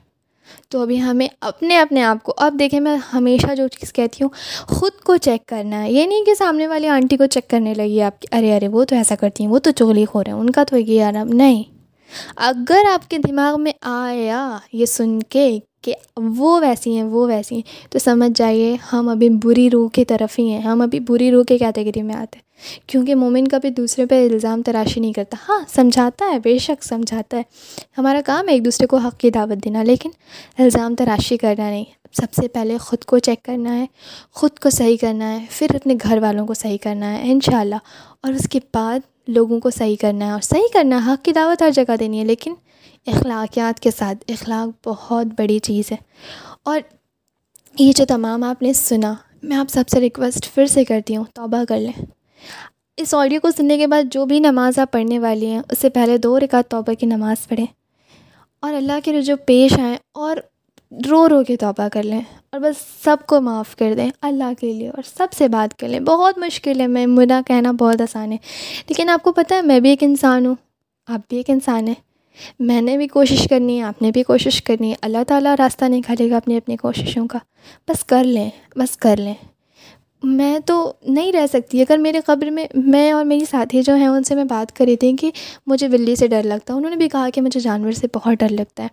تو 0.69 0.81
ابھی 0.81 1.01
ہمیں 1.01 1.27
اپنے 1.41 1.77
اپنے 1.77 2.03
آپ 2.03 2.23
کو، 2.23 2.33
اب 2.37 2.55
دیکھیں 2.59 2.79
میں 2.79 2.97
ہمیشہ 3.13 3.55
جو 3.55 3.67
چیز 3.67 3.93
کہتی 3.93 4.23
ہوں، 4.23 4.29
خود 4.67 4.91
کو 5.03 5.17
چیک 5.17 5.45
کرنا 5.45 5.83
ہے۔ 5.83 5.91
یہ 5.91 6.05
نہیں 6.05 6.25
کہ 6.25 6.33
سامنے 6.33 6.67
والی 6.67 6.87
آنٹی 6.87 7.17
کو 7.17 7.25
چیک 7.25 7.49
کرنے 7.49 7.73
لگی 7.73 8.01
آپ 8.01 8.21
کی، 8.21 8.27
ارے 8.31 8.55
ارے، 8.55 8.67
وہ 8.67 8.83
تو 8.83 8.95
ایسا 8.95 9.15
کرتی 9.15 9.43
ہیں، 9.43 9.51
وہ 9.51 9.59
تو 9.59 9.71
چغلی 9.71 10.05
خور 10.05 10.25
ہیں، 10.25 10.33
ان 10.33 10.49
کا 10.49 10.63
تو 10.63 10.77
یہ 10.77 11.03
آرام 11.03 11.27
نہیں۔ 11.27 11.63
اگر 12.35 12.81
آپ 12.93 13.09
کے 13.09 13.17
دماغ 13.17 13.61
میں 13.61 13.71
آیا 13.81 14.57
یہ 14.73 14.85
سن 14.85 15.19
کے 15.19 15.59
کہ 15.81 15.93
وہ 16.18 16.60
ویسی 16.61 16.95
ہیں، 16.95 17.03
وہ 17.03 17.27
ویسی 17.27 17.56
ہیں۔ 17.56 17.61
تو 17.89 17.99
سمجھ 17.99 18.31
جائیے، 18.35 18.77
ہم 18.93 19.10
ابھی 19.10 19.30
بری 19.30 19.69
روح 19.69 19.89
کی 19.89 20.06
طرف 20.06 20.39
ہی 20.39 20.49
ہیں۔ 20.49 20.61
ہم 20.61 20.81
ابھی 20.81 20.99
بری 20.99 21.31
روح 21.31 21.43
کے 21.43 21.57
کیٹیگری 21.57 22.01
میں 22.01 22.15
آتے 22.15 22.38
ہیں۔ 22.38 22.49
کیونکہ 22.88 23.15
مومن 23.15 23.47
کبھی 23.47 23.69
دوسرے 23.69 24.06
پہ 24.06 24.27
الزام 24.27 24.61
تراشی 24.61 24.99
نہیں 24.99 25.14
کرتا۔ 25.14 25.38
ہاں 25.49 25.60
سمجھاتا 25.68 26.26
ہے، 26.31 26.39
بے 26.39 26.57
شک 26.57 26.84
سمجھاتا 26.84 27.38
ہے۔ 27.38 27.43
ہمارا 27.97 28.22
کام 28.26 28.47
ہے 28.47 28.53
ایک 28.53 28.65
دوسرے 28.65 28.88
کو 28.88 28.97
حق 28.97 29.19
کی 29.19 29.30
دعوت 29.30 29.64
دینا، 29.64 29.84
لیکن 29.84 30.10
الزام 30.57 30.95
تراشی 30.95 31.38
کرنا 31.38 31.69
نہیں۔ 31.69 31.85
سب 32.14 32.34
سے 32.34 32.47
پہلے 32.47 32.77
خود 32.77 33.03
کو 33.03 33.19
چیک 33.19 33.43
کرنا 33.43 33.77
ہے، 33.80 33.85
خود 34.31 34.60
کو 34.60 34.69
صحیح 34.69 34.97
کرنا 35.01 35.39
ہے، 35.39 35.45
پھر 35.49 35.68
اپنے 35.76 35.95
گھر 36.03 36.18
والوں 36.22 36.47
کو 36.47 36.53
صحیح 36.53 36.77
کرنا 36.84 37.14
ہے 37.14 37.31
ان 37.31 37.39
شاء 37.39 37.60
اللہ 37.60 37.76
اور 38.23 38.34
اس 38.34 38.49
کے 38.49 38.60
بعد 38.73 38.99
لوگوں 39.27 39.60
کو 39.60 39.69
صحیح 39.69 39.95
کرنا 40.01 40.26
ہے۔ 40.26 40.31
اور 40.31 40.41
صحیح 40.41 40.68
کرنا 40.73 41.06
ہے 41.06 41.11
حق 41.11 41.26
کی 41.26 41.31
دعوت 41.31 41.61
ہر 41.61 41.72
جگہ 41.72 41.95
دینی 41.99 42.19
ہے، 42.19 42.23
لیکن 42.23 42.53
اخلاقیات 43.07 43.80
کے 43.80 43.91
ساتھ، 43.97 44.31
اخلاق 44.31 44.88
بہت 44.88 45.26
بڑی 45.26 45.59
چیز 45.59 45.91
ہے۔ 45.91 45.97
اور 46.63 46.80
یہ 47.80 47.91
جو 47.95 48.05
تمام 48.05 48.43
آپ 48.43 48.61
نے 48.61 48.73
سنا، 48.73 49.13
میں 49.43 49.57
آپ 49.57 49.65
سب 49.69 49.84
سے 49.89 49.99
ریکویسٹ 49.99 50.55
پھر 50.55 50.65
سے 50.65 50.84
کرتی 50.84 51.17
ہوں، 51.17 51.23
توبہ 51.34 51.63
کر 51.69 51.80
لیں۔ 51.80 52.05
اس 52.97 53.13
آڈیو 53.13 53.39
کو 53.39 53.49
سننے 53.57 53.77
کے 53.77 53.88
بعد 53.88 54.03
جو 54.11 54.26
بھی 54.26 54.39
نماز 54.39 54.80
آپ 54.80 54.91
پڑھنے 54.91 55.19
والی 55.19 55.45
ہیں، 55.45 55.59
اس 55.71 55.80
سے 55.80 55.89
پہلے 55.89 56.17
دو 56.17 56.39
رکعت 56.39 56.71
توبہ 56.71 56.93
کی 56.93 57.05
نماز 57.05 57.47
پڑھیں۔ 57.47 57.65
اور 58.59 58.73
اللہ 58.73 58.93
کے 59.03 59.13
رجوع 59.13 59.35
پیش 59.45 59.80
آئیں 59.80 59.97
اور 60.11 60.38
رو 61.09 61.30
رو 61.30 61.43
کے 61.43 61.57
توبہ 61.57 61.88
کر 61.93 62.03
لیں۔ 62.03 62.21
اور 62.51 62.59
بس 62.59 63.03
سب 63.03 63.17
کو 63.27 63.41
معاف 63.41 63.76
کر 63.76 63.93
دیں، 63.97 64.09
اللہ 64.21 64.53
کے 64.59 64.73
لیے 64.73 64.89
اور 64.89 65.03
سب 65.17 65.27
سے 65.34 65.47
بات 65.47 65.80
کر 65.80 65.88
لیں۔ 65.88 65.99
بہت 65.99 66.38
مشکل 66.38 66.81
ہے، 66.81 66.88
میں 66.88 67.07
منا 67.07 67.41
کہنا 67.47 67.71
بہت 67.71 68.01
آسان 68.01 68.31
ہے۔ 68.31 68.38
لیکن 68.88 69.09
آپ 69.09 69.23
کو 69.23 69.31
پتہ 69.31 69.53
ہے، 69.53 69.61
میں 69.61 69.80
بھی 69.80 69.89
ایک 69.89 70.03
انسان 70.03 70.45
ہوں، 70.45 70.55
آپ 71.07 71.19
بھی 71.30 71.38
ایک 71.38 71.49
انسان 71.49 71.88
ہیں۔ 71.88 72.09
میں 72.60 72.82
نے 72.82 72.98
بھی 72.98 73.07
کوشش 73.07 73.48
کرنی 73.49 73.78
ہے، 73.78 73.84
آپ 73.84 74.02
نے 74.02 74.11
بھی 74.11 74.24
کوشش 74.24 74.64
کرنی 74.64 74.90
ہے۔ 74.90 74.95
اللہ 75.02 75.18
تعالیٰ 75.28 75.56
راستہ 75.60 75.86
نکالے 75.88 76.30
گا 76.30 76.38
اپنی 76.38 76.57
اپنی 76.57 76.78
کوششوں 76.78 77.28
کا۔ 77.28 77.40
بس 77.88 78.03
کر 78.03 78.24
لیں، 78.24 78.49
بس 78.76 78.98
کر 78.98 79.18
لیں۔ 79.18 79.34
میں 80.24 80.60
تو 80.60 80.94
نہیں 81.07 81.32
رہ 81.32 81.48
سکتی۔ 81.48 81.82
اگر 81.82 81.98
میرے 81.98 82.20
قبر 82.26 82.49
میں 82.49 82.68
میں 82.76 83.11
اور 83.11 83.26
میری 83.26 83.45
ساتھی 83.45 83.82
جو 83.82 83.95
ہیں، 83.95 84.07
ان 84.07 84.24
سے 84.24 84.36
میں 84.36 84.44
بات 84.44 84.76
کر 84.76 84.86
رہی 84.86 84.95
تھی 84.95 85.16
کہ 85.16 85.32
مجھے 85.68 85.88
بلی 85.88 86.16
سے 86.16 86.28
ڈر 86.28 86.44
لگتا 86.44 86.74
ہے۔ 86.74 86.78
انہوں 86.78 86.90
نے 86.90 86.95
بھی 86.95 87.10
کہا 87.10 87.30
کہ 87.30 87.41
مجھے 87.41 87.60
جانور 87.60 87.91
سے 87.91 88.07
بہت 88.16 88.34
ڈر 88.40 88.49
لگتا 88.49 88.84
ہے۔ 88.84 88.88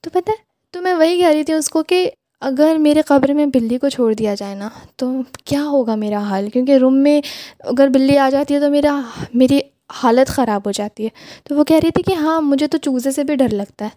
تو 0.00 0.10
پتہ 0.10 0.30
ہے، 0.30 0.36
تو 0.70 0.82
میں 0.82 0.94
وہی 0.94 1.18
کہہ 1.18 1.28
رہی 1.28 1.44
تھی 1.44 1.54
اس 1.54 1.70
کو 1.70 1.82
کہ 1.82 2.10
اگر 2.40 2.76
میرے 2.78 3.02
قبر 3.02 3.32
میں 3.32 3.46
بلی 3.46 3.78
کو 3.78 3.88
چھوڑ 3.88 4.14
دیا 4.14 4.34
جائے 4.34 4.54
نا، 4.54 4.68
تو 4.96 5.12
کیا 5.44 5.64
ہوگا 5.64 5.94
میرا 5.94 6.18
حال؟ 6.18 6.50
کیونکہ 6.50 6.72
روم 6.76 6.98
میں 6.98 7.20
اگر 7.60 7.88
بلی 7.88 8.18
آ 8.18 8.30
جاتی 8.30 8.54
ہے 8.54 8.60
تو 8.60 8.70
میرا 8.70 9.00
میری 9.34 9.60
حالت 9.90 10.28
خراب 10.28 10.60
ہو 10.66 10.70
جاتی 10.70 11.04
ہے۔ 11.04 11.08
تو 11.44 11.54
وہ 11.54 11.64
کہہ 11.64 11.78
رہی 11.82 11.90
تھی 11.90 12.02
کہ 12.02 12.14
ہاں 12.14 12.40
مجھے 12.40 12.66
تو 12.66 12.78
چوزے 12.78 13.10
سے 13.10 13.24
بھی 13.24 13.34
ڈر 13.34 13.48
لگتا 13.48 13.84
ہے۔ 13.84 13.90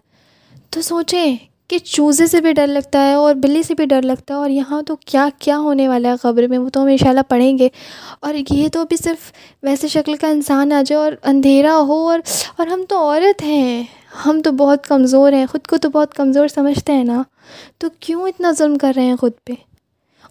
تو 0.70 0.82
سوچیں 0.82 1.36
کہ 1.68 1.78
چوزے 1.78 2.26
سے 2.26 2.40
بھی 2.40 2.52
ڈر 2.52 2.66
لگتا 2.66 3.08
ہے 3.08 3.14
اور 3.14 3.34
بلی 3.34 3.62
سے 3.62 3.74
بھی 3.74 3.84
ڈر 3.86 4.02
لگتا 4.02 4.34
ہے 4.34 4.38
اور 4.38 4.50
یہاں 4.50 4.82
تو 4.82 4.96
کیا 4.96 5.28
کیا 5.38 5.58
ہونے 5.58 5.88
والا 5.88 6.08
ہے 6.08 6.14
قبر 6.22 6.46
میں؟ 6.46 6.58
وہ 6.58 6.68
تو 6.68 6.82
ہم 6.82 6.86
ان 6.86 6.96
شاء 6.96 7.08
اللہ 7.08 7.20
پڑھیں 7.28 7.58
گے۔ 7.58 7.68
اور 8.20 8.34
یہ 8.50 8.68
تو 8.68 8.80
ابھی 8.80 8.96
صرف 8.96 9.32
ویسے 9.62 9.88
شکل 9.88 10.16
کا 10.16 10.28
انسان 10.28 10.72
آ 10.72 10.82
جائے 10.86 11.02
اور 11.02 11.12
اندھیرا 11.22 11.76
ہو 11.76 12.08
اور 12.08 12.18
اور 12.56 12.66
ہم 12.66 12.84
تو 12.88 12.98
عورت 12.98 13.42
ہیں۔ 13.42 13.84
ہم 14.26 14.40
تو 14.40 14.52
بہت 14.52 14.86
کمزور 14.86 15.32
ہیں۔ 15.32 15.46
خود 15.46 15.66
کو 15.66 15.76
تو 15.76 15.90
بہت 15.90 16.14
کمزور 16.14 16.48
سمجھتے 16.48 16.92
ہیں 16.92 17.04
نا۔ 17.04 17.22
تو 17.78 17.88
کیوں 18.00 18.28
اتنا 18.28 18.52
ظلم 18.58 18.78
کر 18.78 18.92
رہے 18.96 19.04
ہیں 19.04 19.16
خود 19.16 19.32
پہ؟ 19.44 19.52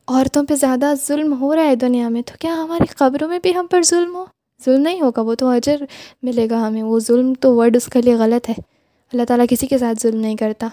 عورتوں 0.08 0.44
پہ 0.44 0.56
زیادہ 0.56 0.94
ظلم 1.08 1.42
ہو 1.42 1.56
رہا 1.56 1.64
ہے 1.64 1.76
دنیا 1.76 2.10
میں۔ 2.10 2.22
تو 2.22 2.34
کیا 2.40 2.54
ہماری 2.54 2.86
قبروں 2.86 3.30
میں 3.30 3.40
بھی 3.44 3.56
ہم 3.56 3.68
پر 3.72 3.82
ظلم 3.82 4.16
ہو؟ 4.16 4.26
ظلم 4.66 4.82
نہیں 4.82 5.02
ہوگا، 5.02 5.22
وہ 5.22 5.36
تو 5.36 5.48
اجر 5.48 5.76
ملے 6.24 6.48
گا 6.50 6.68
ہمیں، 6.68 6.84
وہ 6.84 7.00
ظلم 7.00 7.34
تو 7.40 7.56
ورڈ 7.56 7.76
اس 7.76 7.86
کے 7.86 8.02
لیے 8.02 8.16
غلط 8.16 8.50
ہے۔ 8.50 8.54
اللہ 9.14 9.24
تعالیٰ 9.24 9.46
کسی 9.50 9.68
کے 9.68 9.78
ساتھ 9.78 10.02
ظلم 10.02 10.20
نہیں 10.20 10.36
کرتا۔ 10.36 10.68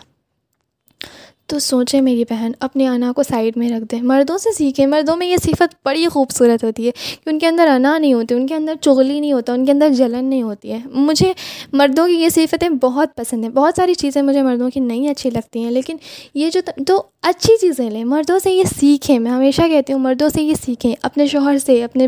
تو 1.51 1.59
سوچیں 1.59 2.01
میری 2.01 2.25
بہن، 2.31 2.53
اپنے 2.61 2.89
انا 2.89 3.13
کو 3.17 3.23
سائڈ 3.23 3.57
میں 3.57 3.69
رکھ 3.69 3.85
دیں 3.91 4.03
مردوں 4.03 4.39
سے 4.39 4.53
سیکھیں 4.53 4.87
مردوں 4.87 5.17
میں 5.17 5.27
یہ 5.27 5.37
صفت 5.37 5.75
بڑی 5.85 6.09
خوبصورت 6.09 6.65
ہوتی 6.65 6.87
ہے 6.87 6.91
کہ 6.91 7.31
ان 7.31 7.39
کے 7.39 7.47
اندر 7.47 7.67
انا 7.67 7.99
نہیں 7.99 8.15
ہوتی 8.15 8.35
ان 8.35 8.47
کے 8.47 8.55
اندر 8.55 8.75
چغلی 8.81 9.21
نہیں 9.21 9.33
ہوتا، 9.33 9.53
ان 9.53 9.67
کے 9.67 9.73
اندر 9.73 9.89
جلن 9.89 10.25
نہیں 10.25 10.43
ہوتی 10.43 10.73
ہے۔ 10.73 10.79
مجھے 10.93 11.33
مردوں 11.73 12.07
کی 12.07 12.13
یہ 12.13 12.29
صفتیں 12.29 12.69
بہت 12.69 13.17
پسند 13.17 13.45
ہیں۔ 13.45 13.51
بہت 13.51 13.75
ساری 13.77 13.95
چیزیں 13.95 14.23
مجھے 14.23 14.43
مردوں 14.43 14.71
کی 14.71 14.81
نہیں 14.81 15.09
اچھی 15.09 15.31
لگتی 15.31 15.65
ہیں، 15.65 15.71
لیکن 15.71 15.97
یہ 16.35 16.51
جو 16.51 16.61
تو 16.87 17.03
اچھی 17.23 17.55
چیزیں 17.61 17.91
لیں۔ 17.91 18.05
مردوں 18.05 18.39
سے 18.39 18.53
یہ 18.53 18.65
سیکھیں، 18.81 19.19
میں 19.19 19.31
ہمیشہ 19.31 19.63
کہتی 19.63 19.93
ہوں، 19.93 20.01
مردوں 20.01 20.29
سے 20.29 20.43
یہ 20.43 20.55
سیکھیں۔ 20.65 20.95
اپنے 21.03 21.27
شوہر 21.27 21.59
سے، 21.59 21.85
اپنے 21.85 22.07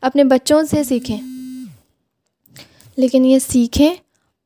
اپنے 0.00 0.24
بچوں 0.24 0.62
سے 0.70 0.84
سیکھیں۔ 0.84 1.18
لیکن 2.96 3.24
یہ 3.24 3.38
سیکھیں 3.38 3.94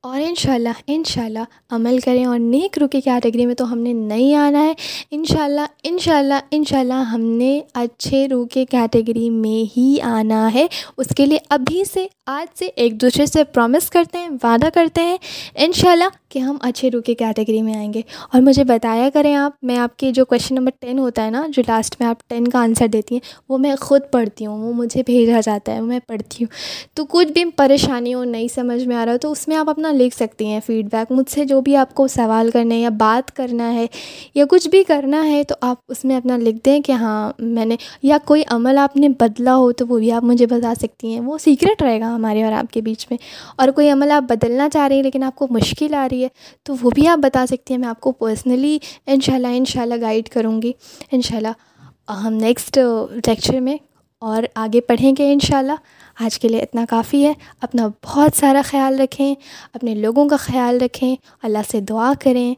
اور 0.02 0.20
ان 0.20 0.34
شاء 0.34 0.54
اللہ 0.54 0.68
ان 0.86 1.04
شاء 1.04 1.24
اللہ 1.24 1.38
عمل 1.70 1.98
کریں 2.04 2.24
اور 2.24 2.38
نیک 2.38 2.78
رو 2.78 2.88
کی 2.88 3.00
کیٹیگری 3.00 3.46
میں 3.46 3.54
تو 3.54 3.72
ہم 3.72 3.78
نے 3.78 3.92
نہیں 3.92 4.34
آنا 4.34 4.64
ہے۔ 4.64 4.72
ان 5.10 5.24
شاء 5.24 5.44
اللہ 5.44 5.60
ان 5.82 5.98
شاء 5.98 6.18
اللہ 6.18 6.34
ان 6.50 6.64
شاء 6.64 6.80
اللہ 6.80 6.94
ہم 6.94 7.20
نے 7.20 7.60
اچھے 7.74 8.28
رو 8.28 8.44
کے 8.44 8.64
کیٹیگری 8.64 9.30
میں 9.30 9.78
ہی 9.78 10.00
آنا 10.00 10.54
ہے۔ 10.54 10.66
اس 10.96 11.06
کے 11.16 11.26
لیے 11.26 11.38
ابھی 11.48 11.84
سے 11.84 12.06
آج 12.30 12.58
سے 12.58 12.68
ایک 12.76 13.00
دوسرے 13.00 13.26
سے 13.26 13.44
پرومس 13.44 13.90
کرتے 13.90 14.18
ہیں، 14.18 14.28
وعدہ 14.42 14.66
کرتے 14.74 15.00
ہیں۔ 15.00 15.16
ان 15.54 15.72
شاء 15.72 15.92
اللہ 15.92 16.04
کہ 16.28 16.38
ہم 16.38 16.56
اچھے 16.60 16.90
روح 16.90 17.00
کی 17.00 17.14
کیٹیگری 17.14 17.62
میں 17.62 17.74
آئیں 17.74 17.92
گے۔ 17.94 18.00
اور 18.32 18.40
مجھے 18.40 18.64
بتایا 18.64 19.08
کریں 19.14 19.34
آپ، 19.34 19.52
میں 19.62 19.78
آپ 19.78 19.96
کے 19.96 20.12
جو 20.12 20.24
کویشچن 20.24 20.54
نمبر 20.54 20.70
ٹین 20.80 20.98
ہوتا 20.98 21.24
ہے 21.24 21.30
نا، 21.30 21.46
جو 21.48 21.62
لاسٹ 21.68 21.96
میں 22.00 22.08
آپ 22.08 22.28
ٹین 22.28 22.48
کا 22.48 22.58
آنسر 22.58 22.86
دیتی 22.86 23.14
ہیں، 23.14 23.20
وہ 23.48 23.58
میں 23.58 23.76
خود 23.80 24.00
پڑھتی 24.12 24.46
ہوں، 24.46 24.68
وہ 24.68 24.72
مجھے 24.72 25.02
بھیجا 25.06 25.40
جاتا 25.44 25.72
ہے، 25.72 25.80
وہ 25.80 25.86
میں 25.86 26.00
پڑھتی 26.06 26.44
ہوں۔ 26.44 26.54
تو 26.94 27.04
کچھ 27.04 27.32
بھی 27.32 27.44
پریشانی 27.44 28.14
ہو، 28.14 28.24
نہیں 28.24 28.48
سمجھ 28.54 28.84
میں 28.84 28.96
آ 28.96 29.04
رہا 29.04 29.12
ہو، 29.12 29.18
تو 29.18 29.32
اس 29.32 29.48
میں 29.48 29.56
آپ 29.56 29.70
اپنا 29.70 29.92
لکھ 29.92 30.16
سکتی 30.16 30.46
ہیں 30.46 30.60
فیڈ 30.66 30.86
بیک 30.92 31.12
مجھ 31.12 31.30
سے 31.30 31.44
جو 31.44 31.60
بھی 31.60 31.76
آپ 31.76 31.94
کو 31.94 32.08
سوال 32.08 32.50
کرنے 32.50 32.80
یا 32.80 32.88
بات 32.88 33.36
کرنا 33.36 33.74
ہے 33.74 33.86
یا 34.34 34.44
کچھ 34.50 34.68
بھی 34.68 34.84
کرنا 34.84 35.26
ہے، 35.26 35.44
تو 35.44 35.54
آپ 35.60 35.76
اس 35.88 36.04
میں 36.04 36.16
اپنا 36.16 36.36
لکھ 36.36 36.56
دیں 36.64 36.80
کہ 36.80 36.92
ہاں 36.92 37.32
میں 37.38 37.64
نے 37.64 37.76
یا 38.02 38.18
کوئی 38.24 38.42
عمل 38.46 38.78
آپ 38.78 38.96
نے 38.96 39.08
بدلا 39.08 39.56
ہو، 39.56 39.72
تو 39.72 39.86
وہ 39.86 39.98
بھی 39.98 40.12
آپ 40.12 40.24
مجھے 40.24 40.46
بتا 40.46 40.74
سکتی 40.74 41.12
ہیں۔ 41.12 41.20
وہ 41.20 41.38
سیکرٹ 41.38 41.82
رہے 41.82 42.00
گا 42.00 42.17
ہمارے 42.18 42.44
اور 42.44 42.52
آپ 42.52 42.72
کے 42.72 42.80
بیچ 42.80 43.06
میں 43.10 43.18
اور 43.56 43.68
کوئی 43.68 43.90
عمل 43.90 44.10
آپ 44.10 44.22
بدلنا 44.28 44.68
چاہ 44.68 44.88
رہی 44.88 44.96
ہیں 44.96 45.02
لیکن 45.02 45.22
آپ 45.22 45.34
کو 45.34 45.46
مشکل 45.50 45.94
آ 45.94 46.06
رہی 46.10 46.22
ہے، 46.22 46.28
تو 46.62 46.74
وہ 46.82 46.90
بھی 46.90 47.06
آپ 47.08 47.18
بتا 47.18 47.46
سکتی 47.46 47.74
ہیں، 47.74 47.78
میں 47.78 47.88
آپ 47.88 48.00
کو 48.00 48.12
پرسنلی 48.12 48.78
ان 49.06 49.20
شاء 49.20 49.34
اللہ 49.34 49.46
ان 49.46 49.64
شاء 49.64 49.82
اللہ 49.82 49.94
گائڈ 50.00 50.28
کروں 50.28 50.62
گی۔ 50.62 50.72
ان 51.12 51.22
شاء 51.22 51.36
اللہ 51.36 52.10
ہم 52.10 52.32
نیکسٹ 52.32 52.78
لیکچر 53.26 53.60
میں 53.60 53.76
اور 54.22 54.42
آگے 54.54 54.80
پڑھیں 54.80 55.12
گے 55.18 55.32
ان 55.32 55.38
شاء 55.38 55.58
اللہ 55.58 55.72
آج 56.20 56.38
کے 56.38 56.48
لیے 56.48 56.60
اتنا 56.60 56.84
کافی 56.90 57.24
ہے۔ 57.26 57.32
اپنا 57.60 57.88
بہت 58.04 58.36
سارا 58.36 58.62
خیال 58.64 59.00
رکھیں، 59.00 59.34
اپنے 59.72 59.94
لوگوں 59.94 60.28
کا 60.28 60.36
خیال 60.36 60.80
رکھیں۔ 60.80 61.16
اللہ 61.42 61.70
سے 61.70 61.80
دعا 61.80 62.12
کریں 62.22 62.54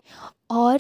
اور 0.49 0.78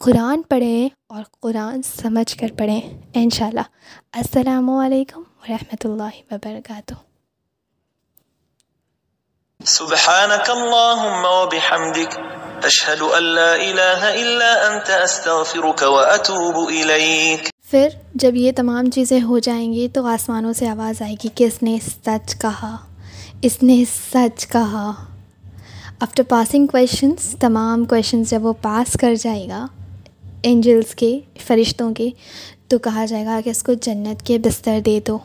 قرآن 0.00 0.42
پڑھیں 0.42 0.88
اور 1.08 1.22
قرآن 1.40 1.80
سمجھ 1.82 2.36
کر 2.36 2.52
پڑھیں۔ 2.58 2.80
ان 3.14 3.30
شاء 3.30 3.46
اللہ 3.46 3.68
السلام 4.12 4.70
علیکم 4.70 5.22
ورحمۃ 5.42 5.84
اللہ 5.84 6.14
وبرکاتہ۔ 6.30 6.94
سبحانك 9.64 10.50
اللهم 10.50 11.24
وبحمدك 11.24 12.20
أشهد 12.64 13.02
أن 13.18 13.24
لا 13.24 13.52
إله 13.56 14.00
إلا 14.22 14.50
أنت 14.68 14.90
أستغفرك 15.04 15.82
وأتوب 15.82 16.68
إليك 16.68 17.50
پھر 17.70 17.88
جب 18.14 18.36
یہ 18.36 18.52
تمام 18.56 18.90
چیزیں 18.90 19.22
ہو 19.22 19.38
جائیں 19.38 19.72
گی 19.72 19.88
تو 19.88 20.06
آسمانوں 20.06 20.52
سے 20.52 20.68
آواز 20.68 21.02
آئے 21.02 21.14
گی 21.24 21.28
کہ 21.34 21.44
اس 21.44 21.62
نے 21.62 21.78
سچ 22.04 22.36
کہا، 22.38 22.76
اس 23.42 23.62
نے 23.62 23.84
سچ 24.12 24.46
کہا۔ 24.46 24.92
آفٹر 26.00 26.22
پاسنگ 26.22 26.66
کویشچنس 26.66 27.36
تمام 27.40 27.84
کویشچنس 27.84 28.30
جب 28.30 28.44
وہ 28.44 28.52
پاس 28.62 28.96
کر 29.00 29.14
جائے 29.14 29.48
گا 29.48 29.66
اینجلس 30.42 30.94
کے، 30.94 31.20
فرشتوں 31.46 31.94
کے، 31.94 32.10
تو 32.68 32.78
کہا 32.78 33.04
جائے 33.04 33.26
گا 33.26 33.40
کہ 33.44 33.50
اس 33.50 33.62
کو 33.62 33.72
جنت 33.72 34.26
کے 34.26 34.38
بستر 34.38 34.78
دے 34.86 35.00
دو۔ 35.06 35.18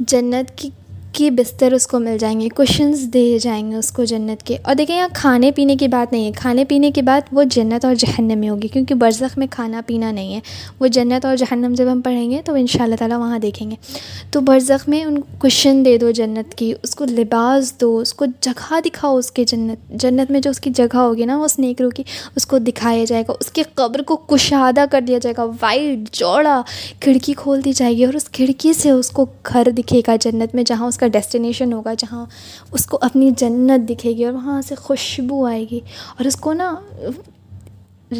جنت 0.00 0.58
کی 0.58 0.70
کی 1.12 1.30
بستر 1.30 1.72
اس 1.72 1.86
کو 1.86 1.98
مل 1.98 2.18
جائیں 2.18 2.40
گے 2.40 2.48
کوشنز 2.48 3.00
دے 3.00 3.38
جائیں 3.40 3.70
گے 3.70 3.76
اس 3.76 3.92
کو 3.92 4.04
جنت 4.04 4.42
کے۔ 4.42 4.56
اور 4.62 4.74
دیکھیں، 4.74 4.96
یہاں 4.96 5.08
کھانے 5.14 5.50
پینے 5.50 5.76
کی 5.76 5.88
بات 5.88 6.12
نہیں 6.12 6.26
ہے۔ 6.26 6.32
کھانے 6.32 6.64
پینے 6.64 6.90
کے 6.90 7.02
بعد 7.02 7.20
وہ 7.32 7.42
جنت 7.42 7.84
اور 7.84 7.94
جہنم 7.94 8.38
میں 8.38 8.48
ہوگی، 8.48 8.68
کیونکہ 8.68 8.94
برزخ 8.94 9.38
میں 9.38 9.46
کھانا 9.50 9.80
پینا 9.86 10.10
نہیں 10.10 10.34
ہے۔ 10.34 10.40
وہ 10.80 10.86
جنت 10.86 11.24
اور 11.24 11.36
جہنم 11.36 11.74
جب 11.76 11.84
ہم 11.92 12.00
پڑھیں 12.00 12.30
گے 12.30 12.42
تو 12.44 12.54
ان 12.54 12.66
شاء 12.66 12.84
اللہ 12.84 12.94
تعالیٰ 12.94 13.18
وہاں 13.18 13.38
دیکھیں 13.38 13.70
گے۔ 13.70 13.76
تو 14.30 14.40
برزخ 14.40 14.88
میں 14.88 15.04
ان 15.04 15.18
کوشن 15.38 15.84
دے 15.84 15.98
دو 15.98 16.10
جنت 16.10 16.54
کی، 16.54 16.74
اس 16.82 16.94
کو 16.94 17.04
لباس 17.04 17.80
دو، 17.80 17.98
اس 17.98 18.14
کو 18.14 18.24
جگہ 18.40 18.80
دکھاؤ 18.84 19.16
اس 19.16 19.30
کے 19.30 19.44
جنت۔ 19.44 19.90
جنت 19.90 20.30
میں 20.30 20.40
جو 20.40 20.50
اس 20.50 20.60
کی 20.60 20.70
جگہ 20.70 20.96
ہوگی 20.96 21.24
نا، 21.24 21.38
وہ 21.38 21.44
اس 21.44 21.58
نیک 21.58 21.82
رو 21.82 21.90
کی، 21.90 22.02
اس 22.36 22.46
کو 22.46 22.58
دکھایا 22.58 23.04
جائے 23.04 23.24
گا۔ 23.28 23.32
اس 23.40 23.52
کی 23.52 23.62
قبر 23.74 24.02
کو 24.02 24.16
کشادہ 24.16 24.84
کر 24.90 25.00
دیا 25.00 25.18
جائے 25.18 25.34
گا۔ 25.38 25.44
وائٹ 25.44 26.10
چوڑا 26.12 26.62
کھڑکی 27.00 27.32
کھول 27.36 27.64
دی 27.64 27.72
جائے 27.72 27.96
گی 27.96 28.04
اور 28.04 28.14
اس 28.14 28.24
کھڑکی 28.24 28.72
سے 28.72 28.90
اس 28.90 29.10
کو 29.10 29.26
گھر 29.52 29.70
دکھے 29.70 30.00
گا 30.06 30.16
جنت 30.20 30.54
میں، 30.54 30.62
جہاں 30.66 30.86
اس 30.86 30.99
کا 31.00 31.08
ڈیسٹینیشن 31.08 31.72
ہوگا 31.72 31.94
جہاں 31.98 32.24
اس 32.72 32.86
کو 32.86 32.98
اپنی 33.00 33.30
جنت 33.36 33.88
دکھے 33.90 34.12
گی 34.16 34.24
اور 34.24 34.34
وہاں 34.34 34.60
سے 34.62 34.74
خوشبو 34.74 35.44
آئے 35.46 35.64
گی 35.70 35.80
اور 36.18 36.24
اس 36.24 36.36
کو 36.36 36.52
نا 36.52 36.74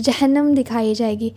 جہنم 0.05 0.53
دکھائی 0.59 0.95
جائے 0.95 1.15
گی 1.21 1.31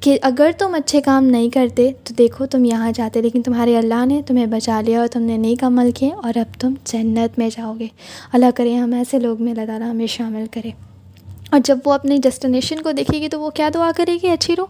کہ 0.00 0.18
اگر 0.22 0.50
تم 0.58 0.74
اچھے 0.74 1.00
کام 1.00 1.24
نہیں 1.24 1.50
کرتے 1.50 1.90
تو 2.04 2.14
دیکھو 2.18 2.46
تم 2.46 2.64
یہاں 2.64 2.92
جاتے 2.94 3.22
لیکن 3.22 3.42
تمہارے 3.42 3.76
اللہ 3.78 4.06
نے 4.06 4.20
تمہیں 4.26 4.46
بچا 4.46 4.80
لیا 4.80 5.00
اور 5.00 5.08
تم 5.08 5.22
نے 5.22 5.36
نیک 5.36 5.64
عمل 5.64 5.90
کیے 5.92 6.12
اور 6.12 6.38
اب 6.38 6.60
تم 6.60 6.74
جنت 6.84 7.38
میں 7.38 7.50
جاؤ 7.52 7.74
گے۔ 7.78 7.86
اللہ 8.32 8.50
کرے 8.54 8.74
ہم 8.74 8.92
ایسے 8.92 9.18
لوگ 9.18 9.42
میں 9.42 9.52
اللہ 9.52 9.66
تعالیٰ 9.66 9.90
ہمیں 9.90 10.06
شامل 10.06 10.44
کرے۔ 10.50 10.70
اور 11.52 11.60
جب 11.64 11.78
وہ 11.84 11.92
اپنی 11.92 12.16
ڈیسٹینیشن 12.22 12.80
کو 12.80 12.92
دیکھے 12.92 13.20
گی 13.20 13.28
تو 13.28 13.40
وہ 13.40 13.50
کیا 13.50 13.68
دعا 13.74 13.90
کرے 13.96 14.16
گی 14.22 14.28
اچھی 14.28 14.56
رو 14.56 14.66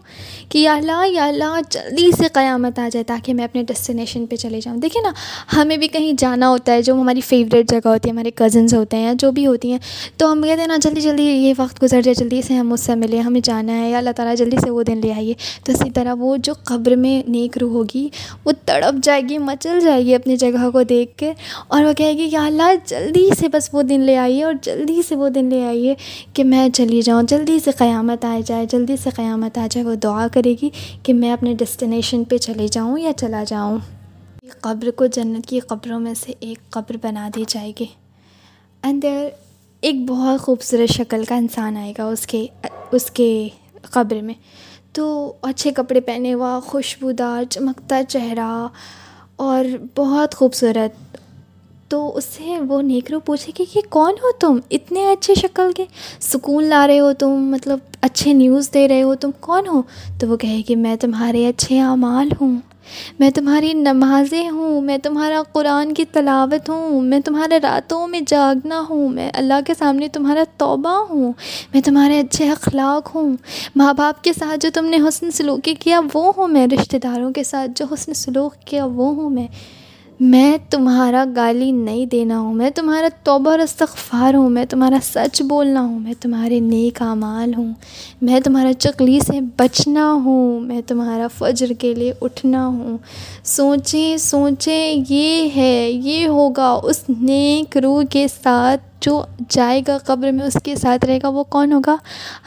کہ 0.49 0.59
یا 0.59 0.73
اللہ 0.73 1.07
یا 1.07 1.25
اللہ، 1.25 1.59
جلدی 1.69 2.11
سے 2.17 2.23
قیامت 2.33 2.79
آ 2.79 2.89
جائے 2.91 3.03
تاکہ 3.03 3.33
میں 3.33 3.43
اپنے 3.43 3.63
ڈیسٹینیشن 3.63 4.25
پہ 4.25 4.35
چلے 4.35 4.59
جاؤں۔ 4.61 4.77
دیکھیں 4.77 5.01
نا، 5.01 5.11
ہمیں 5.61 5.77
بھی 5.77 5.87
کہیں 5.87 6.13
جانا 6.17 6.49
ہوتا 6.49 6.71
ہے، 6.71 6.81
جو 6.81 6.93
ہماری 6.93 7.21
فیوریٹ 7.21 7.69
جگہ 7.69 7.87
ہوتی 7.87 8.09
ہے، 8.09 8.13
ہمارے 8.13 8.31
کزنس 8.35 8.73
ہوتے 8.73 8.97
ہیں 8.97 9.03
یا 9.03 9.13
جو 9.19 9.31
بھی 9.31 9.47
ہوتی 9.47 9.71
ہیں، 9.71 9.79
تو 10.17 10.31
ہم 10.31 10.41
کہتے 10.41 10.61
ہیں 10.61 10.67
نا، 10.67 10.77
جلدی 10.81 11.01
جلدی 11.01 11.23
یہ 11.23 11.53
وقت 11.57 11.83
گزر 11.83 12.01
جائے، 12.01 12.13
جلدی 12.13 12.41
سے 12.41 12.53
ہم 12.53 12.73
اس 12.73 12.81
سے 12.81 12.95
ملیں، 12.95 13.21
ہمیں 13.21 13.41
جانا 13.43 13.81
ہے، 13.81 13.89
یا 13.89 13.97
اللہ 13.97 14.09
تعالیٰ 14.15 14.35
جلدی 14.35 14.57
سے 14.63 14.69
وہ 14.69 14.83
دن 14.83 14.97
لے 15.03 15.13
آئیے۔ 15.13 15.33
تو 15.63 15.71
اسی 15.71 15.89
طرح 15.89 16.13
وہ 16.19 16.37
جو 16.37 16.53
قبر 16.63 16.95
میں 16.95 17.29
نیک 17.29 17.57
روح 17.57 17.71
ہوگی، 17.71 18.09
وہ 18.45 18.51
تڑپ 18.65 19.03
جائے 19.03 19.21
گی، 19.29 19.37
مچل 19.37 19.79
جائے 19.79 20.05
گی 20.05 20.15
اپنی 20.15 20.37
جگہ 20.37 20.69
کو 20.73 20.83
دیکھ 20.83 21.17
کے۔ 21.17 21.33
اور 21.67 21.83
وہ 21.83 21.93
کہے 21.93 22.13
گی، 22.13 22.27
یا 22.31 22.45
اللہ، 22.45 22.73
جلدی 22.85 23.29
سے 23.39 23.47
بس 23.47 23.69
وہ 23.73 23.81
دن 23.81 24.01
لے 24.01 24.17
آئیے، 24.17 24.43
اور 24.43 24.53
جلدی 24.61 25.01
سے 25.07 25.15
وہ 25.15 25.29
دن 25.29 25.45
لے 25.45 25.65
آئیے 25.65 25.95
کہ 26.33 26.43
میں 26.43 26.66
میں 26.67 26.73
چلی 26.73 27.01
جاؤں، 27.01 27.23
جلدی 27.23 27.59
سے 27.59 27.71
قیامت 27.71 28.25
آ 28.25 28.39
جائے، 28.45 28.65
جلدی 28.65 28.97
سے 28.97 29.09
قیامت 29.09 29.57
آ 29.57 29.67
جائے، 29.71 29.87
وہ 29.87 29.95
دعا 29.95 30.27
کرے 30.33 30.55
گی 30.61 30.69
کہ 31.03 31.13
میں 31.13 31.33
اپنے 31.33 31.53
ڈیسٹینیشن 31.53 32.23
پہ 32.23 32.37
چلے 32.37 32.67
جاؤں 32.67 32.99
یا 32.99 33.13
چلا 33.13 33.43
جاؤں۔ 33.47 33.77
قبر 34.61 34.91
کو 34.91 35.05
جنت 35.05 35.45
کی 35.45 35.59
قبروں 35.59 35.99
میں 35.99 36.13
سے 36.13 36.33
ایک 36.39 36.69
قبر 36.69 36.95
بنا 37.01 37.29
دی 37.35 37.45
جائے 37.47 37.73
گی۔ 37.79 37.85
اینڈ 38.83 39.03
دیر 39.03 39.25
ایک 39.81 39.95
بہت 40.09 40.39
خوبصورت 40.39 40.89
شکل 40.89 41.23
کا 41.23 41.35
انسان 41.35 41.77
آئے 41.77 41.93
گا 41.97 42.03
اس 42.03 42.27
کے 42.27 42.47
اس 42.91 43.11
کے 43.11 43.49
قبر 43.81 44.21
میں۔ 44.21 44.33
تو 44.93 45.33
اچھے 45.41 45.71
کپڑے 45.71 45.99
پہنے 45.99 46.33
ہوا، 46.33 46.59
خوشبودار، 46.63 47.43
چمکتا 47.43 48.03
چہرہ 48.03 48.67
اور 49.35 49.65
بہت 49.97 50.35
خوبصورت 50.35 51.06
تو 51.89 52.17
اس 52.17 52.25
سے 52.25 52.59
وہ 52.67 52.81
نیکرو 52.81 53.19
پوچھے 53.19 53.51
گی 53.59 53.65
کہ 53.65 53.81
کون 53.89 54.13
ہو 54.13 54.31
تم؟ 54.31 54.59
اتنے 54.71 55.11
اچھے 55.11 55.35
شکل 55.35 55.71
کے 55.75 55.85
سکون 56.21 56.63
لا 56.63 56.87
رہے 56.87 56.99
ہو 56.99 57.13
تم 57.13 57.49
مطلب 57.51 57.79
اچھے 58.01 58.33
نیوز 58.33 58.69
دے 58.73 58.87
رہے 58.87 59.03
ہو 59.03 59.15
تم، 59.15 59.29
کون 59.39 59.67
ہو؟ 59.67 59.81
تو 60.19 60.27
وہ 60.27 60.37
کہے 60.37 60.61
کہ 60.61 60.75
میں 60.75 60.95
تمہارے 60.95 61.47
اچھے 61.47 61.79
اعمال 61.79 62.29
ہوں، 62.41 62.55
میں 63.19 63.29
تمہاری 63.29 63.73
نمازیں 63.73 64.49
ہوں، 64.49 64.81
میں 64.81 64.97
تمہارا 64.97 65.41
قرآن 65.51 65.93
کی 65.93 66.05
تلاوت 66.05 66.69
ہوں، 66.69 67.01
میں 67.01 67.19
تمہارے 67.19 67.59
راتوں 67.63 68.07
میں 68.07 68.21
جاگنا 68.27 68.83
ہوں، 68.89 69.09
میں 69.09 69.29
اللہ 69.33 69.59
کے 69.67 69.73
سامنے 69.79 70.07
تمہارا 70.07 70.43
توبہ 70.57 70.95
ہوں، 71.09 71.33
میں 71.73 71.81
تمہارے 71.81 72.19
اچھے 72.19 72.49
اخلاق 72.49 73.15
ہوں۔ 73.15 73.35
ماں 73.75 73.93
باپ 73.93 74.23
کے 74.23 74.33
ساتھ 74.33 74.59
جو 74.59 74.69
تم 74.73 74.85
نے 74.85 74.97
حسن 75.07 75.31
سلوکی 75.31 75.73
کیا، 75.73 76.01
وہ 76.13 76.31
ہوں 76.37 76.47
میں، 76.47 76.67
رشتہ 76.67 76.97
داروں 76.97 77.33
کے 77.33 77.43
ساتھ 77.43 77.71
جو 77.75 77.85
حسن 77.93 78.13
سلوک 78.13 78.55
کیا، 78.65 78.85
وہ 78.85 79.15
ہوں 79.15 79.29
میں۔ 79.29 79.47
میں 80.19 80.57
تمہارا 80.69 81.25
گالی 81.35 81.71
نہیں 81.71 82.05
دینا 82.05 82.39
ہوں، 82.39 82.53
میں 82.53 82.69
تمہارا 82.69 83.07
توبہ 83.23 83.51
اور 83.51 83.59
استغفار 83.59 84.33
ہوں، 84.33 84.49
میں 84.49 84.65
تمہارا 84.65 84.95
سچ 85.03 85.41
بولنا 85.41 85.81
ہوں، 85.81 85.99
میں 85.99 86.13
تمہارے 86.21 86.59
نیک 86.59 87.01
اعمال 87.01 87.53
ہوں، 87.57 87.73
میں 88.21 88.39
تمہارا 88.39 88.73
چکلی 88.73 89.19
سے 89.19 89.39
بچنا 89.57 90.11
ہوں، 90.11 90.59
میں 90.59 90.81
تمہارا 90.87 91.27
فجر 91.37 91.67
کے 91.79 91.93
لیے 91.93 92.13
اٹھنا 92.21 92.67
ہوں۔ 92.67 92.97
سوچیں 93.43 94.17
سوچیں 94.17 95.03
یہ 95.09 95.49
ہے، 95.55 95.91
یہ 95.91 96.27
ہوگا، 96.27 96.79
اس 96.83 97.03
نیک 97.19 97.77
روح 97.77 98.03
کے 98.09 98.27
ساتھ 98.43 98.81
جو 99.01 99.23
جائے 99.49 99.81
گا 99.87 99.97
قبر 99.97 100.31
میں، 100.31 100.45
اس 100.45 100.57
کے 100.63 100.75
ساتھ 100.75 101.05
رہے 101.05 101.19
گا، 101.23 101.29
وہ 101.29 101.43
کون 101.43 101.71
ہوگا؟ 101.71 101.95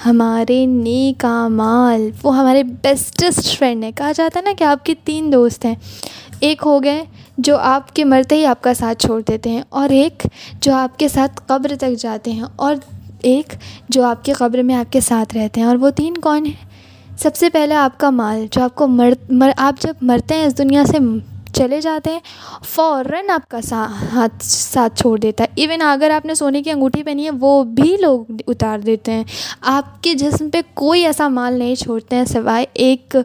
ہمارے 0.06 0.66
نیک 0.66 1.24
اعمال۔ 1.24 2.10
وہ 2.22 2.36
ہمارے 2.38 2.62
بیسٹسٹ 2.62 3.58
فرینڈ 3.58 3.84
ہیں۔ 3.84 3.92
کہا 3.94 4.12
جاتا 4.12 4.38
ہے 4.38 4.44
نا 4.44 4.50
کہ 4.58 4.64
آپ 4.64 4.84
کے 4.84 4.94
تین 5.04 5.32
دوست 5.32 5.64
ہیں۔ 5.64 5.74
ایک 6.40 6.62
ہو 6.66 6.84
گئے 6.84 7.04
جو 7.44 7.56
آپ 7.58 7.94
کے 7.96 8.04
مرتے 8.04 8.34
ہی 8.34 8.46
آپ 8.46 8.62
کا 8.62 8.74
ساتھ 8.74 9.02
چھوڑ 9.02 9.22
دیتے 9.28 9.50
ہیں 9.50 9.62
اور 9.68 9.90
ایک 9.90 10.26
جو 10.60 10.74
آپ 10.74 10.98
کے 10.98 11.08
ساتھ 11.08 11.40
قبر 11.46 11.72
تک 11.78 11.98
جاتے 11.98 12.32
ہیں 12.32 12.44
اور 12.56 12.74
ایک 13.22 13.54
جو 13.88 14.04
آپ 14.04 14.24
کی 14.24 14.32
قبر 14.32 14.62
میں 14.62 14.74
آپ 14.74 14.92
کے 14.92 15.00
ساتھ 15.00 15.36
رہتے 15.36 15.60
ہیں 15.60 15.68
اور 15.68 15.76
وہ 15.76 15.90
تین 15.90 16.16
کون 16.16 16.46
ہیں؟ 16.46 16.68
سب 17.18 17.36
سے 17.36 17.50
پہلے 17.50 17.74
آپ 17.74 17.98
کا 17.98 18.10
مال، 18.10 18.46
جو 18.50 18.62
آپ 18.62 18.74
کو 18.74 18.86
مر 18.86 19.12
مر، 19.30 19.50
آپ 19.56 19.82
جب 19.82 19.94
مرتے 20.02 20.34
ہیں 20.34 20.44
اس 20.44 20.58
دنیا 20.58 20.84
سے 20.84 20.98
چلے 21.54 21.80
جاتے 21.80 22.10
ہیں، 22.10 22.20
فوراً 22.68 23.30
آپ 23.30 23.48
کا 23.48 23.60
سا، 23.60 23.86
ہاتھ 24.14 24.44
ساتھ 24.44 25.00
چھوڑ 25.00 25.18
دیتا 25.18 25.44
ہے۔ 25.44 25.48
ایون 25.56 25.82
اگر 25.82 26.10
آپ 26.10 26.26
نے 26.26 26.34
سونے 26.34 26.62
کی 26.62 26.70
انگوٹھی 26.70 27.02
پہنی 27.02 27.24
ہے، 27.24 27.30
وہ 27.40 27.64
بھی 27.64 27.96
لوگ 28.00 28.24
اتار 28.46 28.78
دیتے 28.78 29.12
ہیں۔ 29.12 29.24
آپ 29.60 30.02
کے 30.02 30.14
جسم 30.14 30.50
پہ 30.50 30.60
کوئی 30.74 31.06
ایسا 31.06 31.28
مال 31.28 31.54
نہیں 31.54 31.74
چھوڑتے 31.74 32.16
ہیں، 32.16 32.24
سوائے 32.24 32.66
ایک 32.72 33.16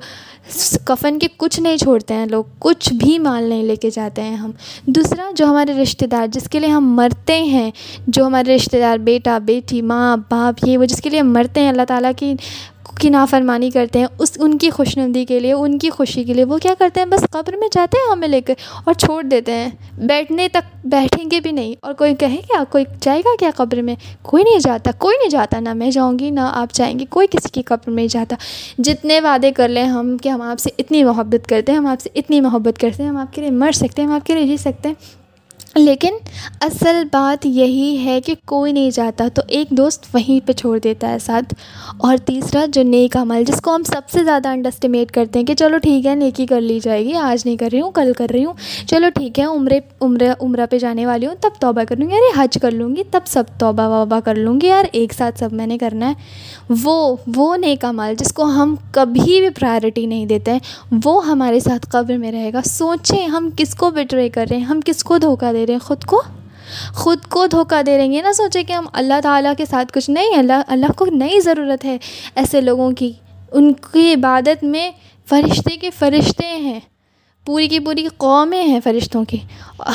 کفن 0.85 1.19
کے 1.19 1.27
کچھ 1.37 1.59
نہیں 1.59 1.77
چھوڑتے 1.77 2.13
ہیں 2.13 2.25
لوگ۔ 2.25 2.43
کچھ 2.59 2.93
بھی 2.93 3.19
مال 3.19 3.43
نہیں 3.43 3.63
لے 3.63 3.75
کے 3.75 3.89
جاتے 3.89 4.21
ہیں 4.21 4.35
ہم۔ 4.35 4.51
دوسرا، 4.85 5.31
جو 5.35 5.45
ہمارے 5.45 5.73
رشتہ 5.73 6.05
دار، 6.05 6.27
جس 6.27 6.49
کے 6.49 6.59
لیے 6.59 6.69
ہم 6.69 6.95
مرتے 6.95 7.43
ہیں، 7.43 7.71
جو 8.07 8.25
ہمارے 8.25 8.55
رشتہ 8.55 8.77
دار، 8.77 8.97
بیٹا، 8.97 9.37
بیٹی، 9.37 9.81
ماں، 9.81 10.17
باپ، 10.17 10.67
یہ 10.67 10.77
وہ 10.77 10.85
جس 10.85 11.01
کے 11.01 11.09
لیے 11.09 11.19
ہم 11.19 11.33
مرتے 11.33 11.61
ہیں، 11.61 11.69
اللہ 11.69 11.81
تعالیٰ 11.87 12.11
کی 12.17 12.33
کی 12.99 13.09
نافرمانی 13.09 13.69
کرتے 13.69 13.99
ہیں، 13.99 14.05
اس، 14.19 14.31
ان 14.39 14.57
کی 14.57 14.69
خوش 14.69 14.97
ندی 14.97 15.25
کے 15.25 15.39
لیے، 15.39 15.53
ان 15.53 15.79
کی 15.79 15.89
خوشی 15.89 16.23
کے 16.23 16.33
لیے، 16.33 16.43
وہ 16.43 16.57
کیا 16.57 16.73
کرتے 16.79 16.99
ہیں؟ 16.99 17.07
بس 17.07 17.25
قبر 17.31 17.53
میں 17.57 17.67
جاتے 17.71 17.97
ہیں 17.97 18.11
ہمیں 18.11 18.27
لے 18.27 18.41
کر 18.41 18.53
اور 18.83 18.93
چھوڑ 18.93 19.23
دیتے 19.23 19.51
ہیں۔ 19.51 19.69
بیٹھنے 19.97 20.47
تک 20.49 20.77
بیٹھیں 20.85 21.31
گے 21.31 21.39
بھی 21.39 21.51
نہیں۔ 21.51 21.75
اور 21.81 21.93
کوئی 21.93 22.15
کہے 22.15 22.37
کیا 22.37 22.63
کوئی 22.69 22.83
جائے 23.01 23.19
گا 23.19 23.29
کیا 23.39 23.49
قبر 23.55 23.81
میں؟ 23.81 23.95
کوئی 24.21 24.43
نہیں 24.43 24.59
جاتا، 24.59 24.91
کوئی 24.97 25.17
نہیں 25.17 25.29
جاتا، 25.29 25.59
نہ 25.59 25.73
میں 25.73 25.91
جاؤں 25.91 26.19
گی، 26.19 26.29
نہ 26.29 26.39
آپ 26.39 26.73
جائیں 26.73 26.99
گے 26.99 27.05
کوئی 27.09 27.27
کسی 27.27 27.49
کی 27.49 27.61
قبر 27.61 27.89
میں 27.89 28.07
جاتا۔ 28.07 28.35
جتنے 28.77 29.21
وعدے 29.21 29.51
کر 29.51 29.67
لیں 29.67 29.83
ہم 29.83 30.17
کہ 30.17 30.29
ہم 30.29 30.41
آپ 30.41 30.59
سے 30.59 30.69
اتنی 30.77 31.03
محبت 31.03 31.47
کرتے 31.47 31.71
ہیں، 31.71 31.79
ہم 31.79 31.87
آپ 31.87 32.01
سے 32.01 32.09
اتنی 32.15 32.41
محبت 32.41 32.81
کرتے 32.81 33.03
ہیں، 33.03 33.09
ہم 33.09 33.17
آپ 33.17 33.33
کے 33.33 33.41
لیے 33.41 33.51
مر 33.51 33.71
سکتے 33.71 34.01
ہیں، 34.01 34.09
ہم 34.09 34.15
آپ 34.15 34.25
کے 34.25 34.33
لیے 34.33 34.45
جی 34.45 34.57
سکتے 34.57 34.89
ہیں۔ 34.89 35.24
لیکن 35.75 36.13
اصل 36.61 37.03
بات 37.11 37.45
یہی 37.45 38.05
ہے 38.05 38.21
کہ 38.21 38.35
کوئی 38.45 38.71
نہیں 38.71 38.91
جاتا 38.91 39.27
تو 39.33 39.41
ایک 39.47 39.67
دوست 39.69 40.05
وہیں 40.13 40.47
پہ 40.47 40.53
چھوڑ 40.53 40.79
دیتا 40.79 41.09
ہے 41.09 41.19
ساتھ۔ 41.19 41.53
اور 41.97 42.17
تیسرا، 42.17 42.65
جو 42.67 42.83
نیک 42.83 43.17
عمل، 43.17 43.43
جس 43.43 43.61
کو 43.61 43.75
ہم 43.75 43.83
سب 43.83 44.01
سے 44.11 44.23
زیادہ 44.23 44.47
انڈسٹیمیٹ 44.47 45.11
کرتے 45.11 45.39
ہیں 45.39 45.45
کہ 45.45 45.55
چلو 45.55 45.77
ٹھیک 45.77 46.05
ہے، 46.05 46.15
نیکی 46.15 46.45
کر 46.45 46.61
لی 46.61 46.79
جائے 46.83 47.05
گی، 47.05 47.13
آج 47.13 47.41
نہیں 47.45 47.57
کر 47.57 47.69
رہی 47.73 47.81
ہوں، 47.81 47.91
کل 47.91 48.13
کر 48.17 48.27
رہی 48.33 48.45
ہوں۔ 48.45 48.53
چلو 48.87 49.07
ٹھیک 49.15 49.39
ہے، 49.39 49.43
عمرے، 49.43 49.79
عمرہ 50.01 50.33
عمرہ 50.39 50.65
پہ 50.69 50.77
جانے 50.77 51.05
والی 51.05 51.27
ہوں، 51.27 51.35
تب 51.41 51.49
توبہ 51.59 51.83
کر 51.89 51.95
لوں 51.95 52.09
گی 52.09 52.13
ارے 52.13 52.43
حج 52.43 52.57
کر 52.61 52.71
لوں 52.71 52.95
گی، 52.95 53.03
تب 53.11 53.19
سب 53.25 53.43
توبہ 53.59 54.01
وبہ 54.01 54.19
کر 54.19 54.35
لوں 54.35 54.61
گی، 54.61 54.67
یار 54.67 54.85
ایک 54.91 55.13
ساتھ 55.13 55.39
سب 55.39 55.53
میں 55.53 55.67
نے 55.67 55.77
کرنا 55.77 56.09
ہے۔ 56.09 56.13
وہ 56.83 57.15
وہ 57.35 57.57
نیک 57.57 57.85
عمل، 57.85 58.13
جس 58.19 58.33
کو 58.33 58.43
ہم 58.43 58.75
کبھی 58.91 59.39
بھی 59.39 59.49
پرائرٹی 59.49 60.05
نہیں 60.05 60.25
دیتے 60.25 60.51
ہیں، 60.51 60.59
وہ 61.05 61.27
ہمارے 61.27 61.59
ساتھ 61.59 61.85
قبر 61.89 62.17
میں 62.17 62.31
رہے 62.31 62.53
گا۔ 62.53 62.59
سوچیں 62.65 63.27
ہم 63.27 63.49
کس 63.57 63.75
کو 63.75 63.91
بٹرے 63.91 64.29
کر 64.29 64.45
رہے 64.49 64.57
ہیں، 64.57 64.63
ہم 64.63 64.79
کس 64.85 65.03
کو 65.03 65.17
دھوکہ 65.17 65.53
دے 65.53 65.64
رہے 65.65 65.73
ہیں 65.73 65.87
خود 65.87 66.03
کو؟ 66.03 66.21
خود 66.93 67.19
کو 67.29 67.45
دھوکہ 67.45 67.81
دے 67.81 67.97
رہے 67.97 68.05
ہیں۔ 68.05 68.13
یہ 68.13 68.21
نہ 68.21 68.31
سوچے 68.31 68.63
کہ 68.63 68.73
ہم 68.73 68.85
اللہ 68.93 69.21
تعالیٰ 69.23 69.53
کے 69.57 69.65
ساتھ 69.65 69.93
کچھ 69.93 70.09
نہیں 70.09 70.37
اللہ 70.37 70.61
اللہ 70.67 70.85
کو 70.95 71.05
نئی 71.05 71.39
ضرورت 71.39 71.85
ہے 71.85 71.97
ایسے 72.35 72.61
لوگوں 72.61 72.91
کی۔ 72.91 73.13
ان 73.51 73.73
کی 73.73 74.13
عبادت 74.13 74.63
میں 74.63 74.91
فرشتے 75.29 75.77
کے 75.77 75.89
فرشتے 75.89 76.45
ہیں۔ 76.45 76.79
پوری 77.45 77.67
کی 77.67 77.79
پوری 77.79 78.07
قومیں 78.17 78.63
ہیں 78.63 78.79
فرشتوں 78.83 79.25
کی۔ 79.25 79.37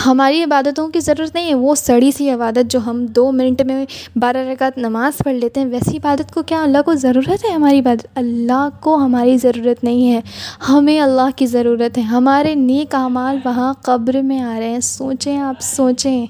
ہماری 0.07 0.43
عبادتوں 0.43 0.89
کی 0.89 1.01
ضرورت 1.01 1.35
نہیں 1.35 1.49
ہے، 1.49 1.55
وہ 1.55 1.75
سڑی 1.75 2.11
سی 2.11 2.31
عبادت 2.31 2.71
جو 2.71 2.79
ہم 2.87 3.07
دو 3.07 3.33
منٹ 3.33 3.63
میں 3.63 3.87
بارہ 4.17 4.37
رکعت 4.37 4.79
نماز 4.79 5.19
پڑھ 5.19 5.35
لیتے 5.35 5.61
ہیں، 5.61 5.67
ویسی 5.67 5.97
عبادت 5.97 6.35
کو 6.35 6.43
کیا 6.43 6.63
اللہ 6.63 6.79
کو 6.85 6.95
ضرورت 6.95 7.45
ہے؟ 7.45 7.51
ہماری 7.51 7.79
عبادت، 7.79 8.07
اللہ 8.15 8.69
کو 8.81 8.95
ہماری 8.95 9.39
ضرورت 9.39 9.85
نہیں 9.85 10.13
ہے۔ 10.13 10.21
ہمیں 10.69 11.01
اللہ 11.01 11.29
کی 11.37 11.47
ضرورت 11.47 11.99
ہے۔ 11.99 12.03
ہمارے 12.03 12.55
نیک 12.55 12.95
اعمال 12.95 13.39
وہاں 13.45 13.75
قبر 13.83 14.23
میں 14.23 14.41
آ 14.41 14.59
رہے 14.59 14.69
ہیں۔ 14.69 14.81
سوچیں 14.81 15.39
آپ 15.39 15.55
سوچیں۔ 15.61 16.27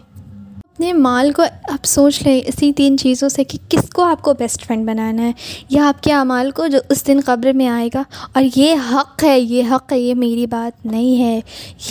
اپنے 0.81 0.93
مال 0.93 1.33
کو 1.33 1.43
آپ 1.43 1.85
سوچ 1.85 2.23
لیں 2.27 2.41
اسی 2.47 2.73
تین 2.73 2.99
چیزوں 2.99 3.29
سے 3.29 3.45
کہ 3.45 3.59
کس 3.69 3.89
کو 3.89 4.03
آپ 4.03 4.23
کو 4.23 4.35
بیسٹ 4.35 4.67
فرینڈ 4.67 4.89
بنانا 4.89 5.23
ہے 5.23 5.33
یا 5.69 5.89
آپ 5.89 6.03
کے 6.03 6.13
اعمال 6.13 6.51
کو 6.51 6.67
جو 6.67 6.79
اس 6.89 7.07
دن 7.07 7.21
قبر 7.25 7.53
میں 7.53 7.69
آئے 7.69 7.89
گا 7.95 8.03
اور 8.33 8.43
یہ 8.57 8.75
حق 8.93 9.25
ہے، 9.25 9.41
یہ 9.41 9.63
حق 9.71 9.93
ہے، 9.93 10.01
یہ 10.01 10.15
میری 10.15 10.47
بات 10.47 10.87
نہیں 10.87 11.25
ہے۔ 11.25 11.41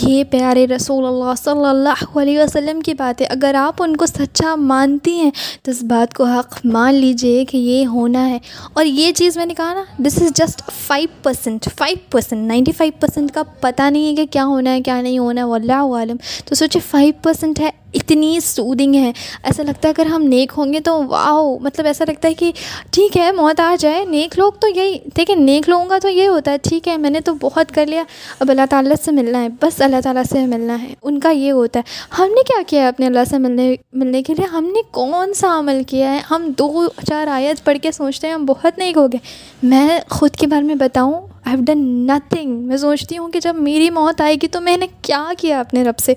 یہ 0.00 0.24
پیارے 0.24 0.66
رسول 0.66 1.06
اللہ 1.06 1.34
صلی 1.38 1.66
اللہ 1.66 2.18
علیہ 2.18 2.38
وسلم 2.38 2.80
کی 2.80 2.94
بات 2.94 3.20
ہے۔ 3.20 3.26
اگر 3.26 3.54
آپ 3.54 3.82
ان 3.82 3.96
کو 3.96 4.06
سچا 4.06 4.54
مانتی 4.54 5.12
ہیں 5.12 5.30
تو 5.62 5.70
اس 5.70 5.82
بات 5.82 6.14
کو 6.14 6.24
حق 6.24 6.60
مان 6.64 6.94
لیجیے 6.94 7.44
کہ 7.44 7.56
یہ 7.56 7.86
ہونا 7.86 8.28
ہے۔ 8.28 8.38
اور 8.72 8.84
یہ 8.84 9.12
چیز 9.12 9.36
میں 9.36 9.46
نے 9.46 9.54
کہا 9.54 9.74
نا 9.74 9.84
this 9.98 10.22
is 10.22 10.32
just 10.34 10.62
five 10.86 11.08
percent 11.22 11.68
five 11.78 11.96
percent 12.10 12.48
ninety 12.48 12.72
five 12.72 12.92
percent 13.00 13.32
کا 13.32 13.42
پتہ 13.60 13.82
نہیں 13.82 14.08
ہے 14.08 14.14
کہ 14.14 14.26
کیا 14.26 14.44
ہونا 14.44 14.72
ہے، 14.72 14.80
کیا 14.80 15.02
نہیں 15.02 15.18
ہونا 15.18 15.40
ہے، 15.40 15.46
واللہ 15.46 15.72
عالم 15.72 16.16
تو 16.44 16.54
سوچے 16.54 16.78
فائیو 16.90 17.12
پرسینٹ 17.22 17.60
ہے 17.60 17.70
اتنی 17.94 18.40
سودنگ 18.80 18.94
ہے۔ 18.94 19.12
ایسا 19.42 19.62
لگتا 19.62 19.88
ہے 19.88 19.92
اگر 19.98 20.06
ہم 20.06 20.22
نیک 20.22 20.52
ہوں 20.56 20.72
گے 20.72 20.80
تو 20.80 21.04
واؤ 21.04 21.58
مطلب 21.58 21.86
ایسا 21.86 22.04
لگتا 22.08 22.28
ہے 22.28 22.34
کہ 22.34 22.52
ٹھیک 22.90 23.16
ہے، 23.16 23.32
موت 23.32 23.60
آ 23.60 23.76
جائے۔ 23.78 24.04
نیک 24.04 24.38
لوگ 24.38 24.52
تو 24.52 24.68
یہی، 24.68 24.98
دیکھیں 25.16 25.36
نیک 25.36 25.68
لوگوں 25.68 25.86
کا 25.86 25.98
تو 26.02 26.08
یہ 26.08 26.28
ہوتا 26.28 26.50
ہے، 26.50 26.56
ٹھیک 26.62 26.88
ہے، 26.88 26.96
میں 26.96 27.10
نے 27.10 27.20
تو 27.20 27.34
بہت 27.34 27.74
کر 27.74 27.86
لیا۔ 27.86 28.02
اب 28.40 28.50
اللہ 28.50 28.62
تعالیٰ 28.70 28.92
سے 29.04 29.12
ملنا 29.12 29.42
ہے، 29.42 29.48
بس 29.48 29.82
اللہ 29.82 29.96
تعالیٰ 30.04 30.22
سے 30.30 30.46
ملنا 30.46 30.82
ہے۔ 30.82 30.94
ان 31.02 31.20
کا 31.20 31.30
یہ 31.30 31.52
ہوتا 31.52 31.80
ہے۔ 31.80 32.14
ہم 32.18 32.24
نے 32.24 32.42
کیا 32.42 32.62
کیا 32.66 32.82
ہے 32.82 32.88
اپنے 32.88 33.06
اللہ 33.06 33.24
سے 33.30 33.38
ملنے 33.38 33.74
ملنے 33.92 34.22
کے 34.22 34.34
لیے؟ 34.34 34.46
ہم 34.46 34.64
نے 34.64 34.80
کون 34.90 35.34
سا 35.34 35.58
عمل 35.58 35.82
کیا 35.86 36.14
ہے؟ 36.14 36.20
ہم 36.30 36.52
دو 36.58 36.88
چار 37.08 37.26
آیت 37.26 37.64
پڑھ 37.64 37.78
کے 37.82 37.92
سوچتے 37.92 38.26
ہیں 38.26 38.34
ہم 38.34 38.44
بہت 38.44 38.78
نیک 38.78 38.96
ہو 38.96 39.06
گئے۔ 39.06 39.18
میں 39.62 40.00
خود 40.10 40.30
کے 40.30 40.46
بارے 40.46 40.62
میں 40.62 40.74
بتاؤں 40.74 41.20
آئی 41.44 41.56
ہیو 41.56 41.64
ڈن 41.64 41.78
نتھنگ 41.78 42.66
میں 42.66 42.76
سوچتی 42.76 43.18
ہوں 43.18 43.28
کہ 43.28 43.40
جب 43.40 43.54
میری 43.54 43.90
موت 43.90 44.20
آئے 44.20 44.34
گی 44.34 44.48
تو 44.48 44.60
میں 44.60 44.76
نے 44.76 44.86
کیا 45.02 45.28
کیا 45.38 45.60
اپنے 45.60 45.82
رب 45.82 45.98
سے؟ 45.98 46.14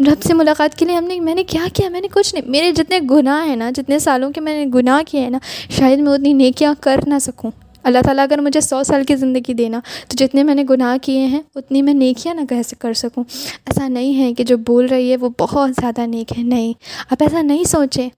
رب 0.00 0.22
سے 0.22 0.34
ملاقات 0.34 0.78
کے 0.78 0.84
لیے 0.84 0.96
ہم 0.96 1.04
نے، 1.04 1.20
میں 1.20 1.34
نے 1.34 1.44
کیا 1.44 1.64
کیا؟ 1.72 1.88
میں 1.88 2.00
نے 2.00 2.08
کچھ 2.14 2.34
نہیں۔ 2.34 2.50
میرے 2.50 2.72
جتنے 2.72 3.00
گناہ 3.10 3.46
ہیں 3.46 3.56
نا، 3.56 3.70
جتنے 3.70 3.98
سالوں 3.98 4.30
کے 4.30 4.40
میں 4.40 4.64
نے 4.64 4.70
گناہ 4.74 5.02
کیے 5.08 5.20
ہیں 5.20 5.30
نا، 5.30 5.38
شاید 5.70 5.98
میں 5.98 6.12
اتنی 6.12 6.32
نیکیاں 6.32 6.74
کر 6.80 7.00
نہ 7.06 7.18
سکوں۔ 7.20 7.50
اللہ 7.82 7.98
تعالیٰ 8.04 8.24
اگر 8.24 8.38
مجھے 8.38 8.60
سو 8.60 8.82
سال 8.82 9.04
کی 9.04 9.16
زندگی 9.16 9.54
دینا، 9.54 9.80
تو 10.08 10.16
جتنے 10.16 10.42
میں 10.42 10.54
نے 10.54 10.64
گناہ 10.70 10.96
کیے 11.02 11.26
ہیں، 11.26 11.42
اتنی 11.54 11.82
میں 11.82 11.94
نیکیاں 11.94 12.34
نہ 12.34 12.40
کیسے 12.48 12.76
کر 12.78 12.92
سکوں۔ 12.92 13.24
ایسا 13.66 13.88
نہیں 13.88 14.18
ہے 14.18 14.34
کہ 14.34 14.44
جو 14.44 14.56
بول 14.56 14.86
رہی 14.86 15.10
ہے 15.10 15.16
وہ 15.16 15.28
بہت 15.38 15.70
زیادہ 15.80 16.06
نیک 16.06 16.38
ہے۔ 16.38 16.42
نہیں۔ 16.42 16.72
آپ 17.10 17.22
ایسا 17.22 17.42
نہیں 17.42 17.64
سوچیں۔ 17.64 18.08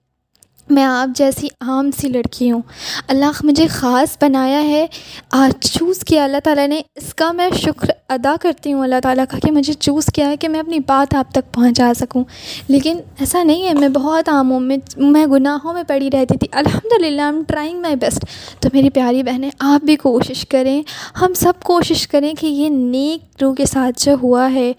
میں 0.69 0.83
آپ 0.83 1.17
جیسی 1.17 1.47
عام 1.61 1.89
سی 1.97 2.07
لڑکی 2.07 2.51
ہوں۔ 2.51 2.61
اللہ 3.07 3.31
مجھے 3.43 3.67
خاص 3.67 4.17
بنایا 4.21 4.63
ہے۔ 4.63 4.87
آج 5.31 5.65
چوز 5.65 5.99
کیا 5.99 6.23
اللہ 6.23 6.37
تعالیٰ 6.43 6.67
نے۔ 6.67 6.81
اس 6.95 7.13
کا 7.13 7.31
میں 7.31 7.49
شکر 7.57 7.87
ادا 8.09 8.35
کرتی 8.41 8.73
ہوں 8.73 8.83
اللہ 8.83 8.99
تعالیٰ 9.03 9.25
کا 9.29 9.39
کہ 9.39 9.51
مجھے 9.51 9.73
چوز 9.73 10.05
کیا 10.05 10.29
ہے 10.29 10.37
کہ 10.37 10.49
میں 10.49 10.59
اپنی 10.59 10.79
بات 10.79 11.15
آپ 11.15 11.31
تک 11.31 11.53
پہنچا 11.53 11.93
سکوں۔ 11.95 12.23
لیکن 12.67 12.97
ایسا 13.19 13.43
نہیں 13.43 13.67
ہے، 13.67 13.73
میں 13.73 13.89
بہت 13.89 14.29
عام 14.29 14.51
ہوں۔ 14.51 14.59
میں 14.59 14.77
میں 14.97 15.25
گناہوں 15.25 15.73
میں 15.73 15.83
پڑی 15.87 16.09
رہتی 16.13 16.37
تھی۔ 16.37 16.47
الحمد 16.51 17.01
للہ 17.01 17.21
ایم 17.21 17.43
ٹرائنگ 17.47 17.81
مائی 17.81 17.95
بیسٹ 17.95 18.25
تو 18.59 18.69
میری 18.73 18.89
پیاری 18.89 19.23
بہنیں، 19.23 19.49
آپ 19.59 19.85
بھی 19.85 19.95
کوشش 19.95 20.47
کریں۔ 20.47 20.83
ہم 21.21 21.33
سب 21.33 21.53
کوشش 21.63 22.07
کریں 22.07 22.33
کہ 22.39 22.47
یہ 22.47 22.69
نیک 22.69 23.43
روح 23.43 23.55
کے 23.55 23.65
ساتھ 23.65 24.05
جو 24.05 24.15
ہوا 24.23 24.51
ہے، 24.53 24.73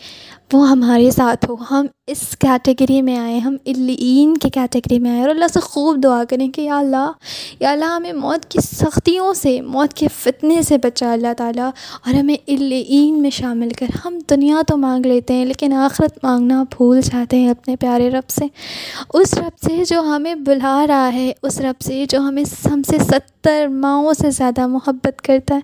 وہ 0.53 0.69
ہمارے 0.69 1.11
ساتھ 1.11 1.51
ہو۔ 1.51 1.57
ہم 1.71 1.87
اس 2.11 2.37
کیٹیگری 2.39 3.03
میں 3.03 3.17
آئیں 3.17 3.41
ہم 3.41 3.57
الین 3.67 4.37
کے 4.37 4.49
کیٹیگری 4.49 4.99
میں 4.99 5.11
آئیں 5.11 5.21
اور 5.21 5.31
اللہ 5.31 5.45
سے 5.53 5.61
خوب 5.61 6.03
دعا 6.05 6.25
کریں 6.25 6.49
کہ 6.49 6.61
یا 6.61 6.79
اللہ 6.79 7.13
یا 7.61 7.71
اللہ 7.71 7.85
ہمیں 7.85 8.13
موت 8.13 8.45
کی 8.45 8.59
سختیوں 8.61 9.35
سے، 9.35 9.61
موت 9.61 9.95
کے 9.95 10.07
فتنے 10.17 10.63
سے 10.63 10.79
بچا 10.79 11.13
اللہ 11.13 11.33
تعالیٰ۔ 11.37 11.71
اور 12.07 12.15
ہمیں 12.15 12.37
الین 12.49 13.23
میں 13.23 13.31
شامل 13.31 13.69
کر، 13.79 13.87
ہم 14.05 14.19
دنیا 14.31 14.63
تو 14.67 14.77
مانگ 14.77 15.07
لیتے 15.07 15.35
ہیں، 15.35 15.45
لیکن 15.45 15.73
آخرت 15.73 16.19
مانگنا 16.23 16.65
بھول 16.77 17.01
جاتے 17.01 17.37
ہیں 17.37 17.49
اپنے 17.49 17.77
پیارے 17.77 18.11
رب 18.11 18.31
سے۔ 18.31 18.45
اس 19.15 19.35
رب 19.35 19.69
سے 19.69 19.83
جو 19.89 20.01
ہمیں 20.01 20.35
بلا 20.35 20.87
رہا 20.89 21.13
ہے، 21.13 21.33
اس 21.43 21.61
رب 21.61 21.83
سے 21.83 22.05
جو 22.09 22.19
ہمیں 22.19 22.45
ہم 22.67 22.83
سے 22.83 22.99
ستر 22.99 23.67
ماؤں 23.69 24.13
سے 24.13 24.31
زیادہ 24.31 24.67
محبت 24.67 25.23
کرتا 25.23 25.55
ہے۔ 25.55 25.61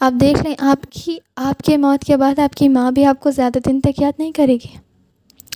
آپ 0.00 0.12
دیکھ 0.20 0.42
لیں، 0.42 0.54
آپ 0.58 0.86
کی، 0.90 1.18
آپ 1.36 1.62
کے 1.62 1.76
موت 1.76 2.04
کے 2.04 2.16
بعد 2.16 2.38
آپ 2.38 2.54
کی 2.54 2.68
ماں 2.68 2.90
بھی 2.90 3.04
آپ 3.04 3.20
کو 3.20 3.30
زیادہ 3.30 3.58
دن 3.68 3.80
تک 3.80 4.02
یاد 4.02 4.12
نہیں 4.18 4.32
کرے 4.32 4.54
گی۔ 4.54 4.87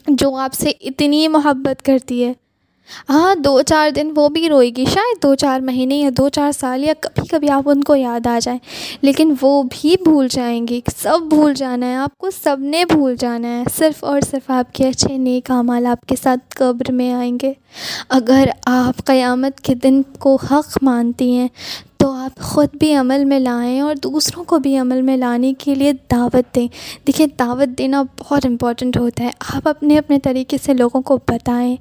جو 0.08 0.36
آپ 0.36 0.54
سے 0.54 0.72
اتنی 0.80 1.28
محبت 1.28 1.82
کرتی 1.82 2.24
ہے۔ 2.24 2.32
ہاں 3.08 3.34
دو 3.34 3.62
چار 3.62 3.90
دن 3.90 4.12
وہ 4.16 4.28
بھی 4.28 4.48
روئے 4.48 4.70
گی، 4.70 4.84
شاید 4.84 5.22
دو 5.22 5.34
چار 5.34 5.60
مہینے 5.60 5.94
یا 5.94 6.10
دو 6.18 6.28
چار 6.28 6.52
سال 6.52 6.84
یا 6.84 6.94
کبھی 7.00 7.26
کبھی 7.26 7.50
آپ 7.50 7.62
ان 7.66 7.84
کو 7.84 7.94
یاد 7.94 8.26
آ 8.26 8.38
جائیں۔ 8.42 8.58
لیکن 9.02 9.34
وہ 9.40 9.62
بھی 9.62 9.94
بھول 10.04 10.28
جائیں 10.30 10.68
گی 10.68 10.80
سب 10.96 11.18
بھول 11.28 11.54
جانا 11.54 11.86
ہے، 11.86 11.94
آپ 11.94 12.18
کو 12.18 12.30
سب 12.42 12.56
نے 12.60 12.84
بھول 12.84 13.16
جانا 13.16 13.48
ہے۔ 13.48 13.62
صرف 13.76 14.04
اور 14.04 14.20
صرف 14.20 14.50
آپ 14.50 14.74
کے 14.74 14.88
اچھے 14.88 15.18
نیک 15.18 15.50
اعمال 15.50 15.86
آپ 15.86 16.00
کے 16.00 16.16
ساتھ 16.22 16.40
قبر 16.48 16.92
میں 16.92 17.12
آئیں 17.12 17.38
گے۔ 17.42 17.52
اگر 18.08 18.48
آپ 18.66 19.04
قیامت 19.04 19.60
کے 19.60 19.74
دن 19.74 20.02
کو 20.18 20.36
حق 20.50 20.78
مانتی 20.82 21.32
ہیں 21.36 21.48
تو 22.02 22.10
آپ 22.10 22.40
خود 22.40 22.68
بھی 22.74 22.94
عمل 22.94 23.24
میں 23.24 23.40
لائیں 23.40 23.80
اور 23.80 23.94
دوسروں 23.94 24.44
کو 24.44 24.58
بھی 24.58 24.78
عمل 24.78 25.02
میں 25.02 25.16
لانے 25.16 25.54
کے 25.58 25.74
لیے 25.74 25.92
دعوت 25.92 26.54
دیں۔ 26.54 26.68
دیکھیں، 27.06 27.26
دعوت 27.38 27.78
دینا 27.78 28.02
بہت 28.20 28.46
امپورٹنٹ 28.46 28.96
ہوتا 28.96 29.24
ہے۔ 29.24 29.30
آپ 29.54 29.68
اپنے 29.68 29.98
اپنے 29.98 30.18
طریقے 30.18 30.56
سے 30.62 30.74
لوگوں 30.74 31.02
کو 31.02 31.16
بتائیں۔ 31.16 31.76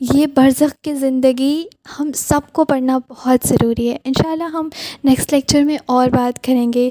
یہ 0.00 0.26
برزخ 0.26 0.82
کی 0.82 0.94
زندگی 0.94 1.64
ہم 2.00 2.10
سب 2.14 2.40
کو 2.52 2.64
پڑھنا 2.64 2.98
بہت 3.08 3.48
ضروری 3.48 3.90
ہے۔ 3.90 3.96
انشاءاللہ 4.04 4.44
ہم 4.44 4.68
نیکسٹ 5.04 5.32
لیکچر 5.32 5.62
میں 5.62 5.78
اور 5.86 6.08
بات 6.08 6.44
کریں 6.44 6.72
گے 6.72 6.90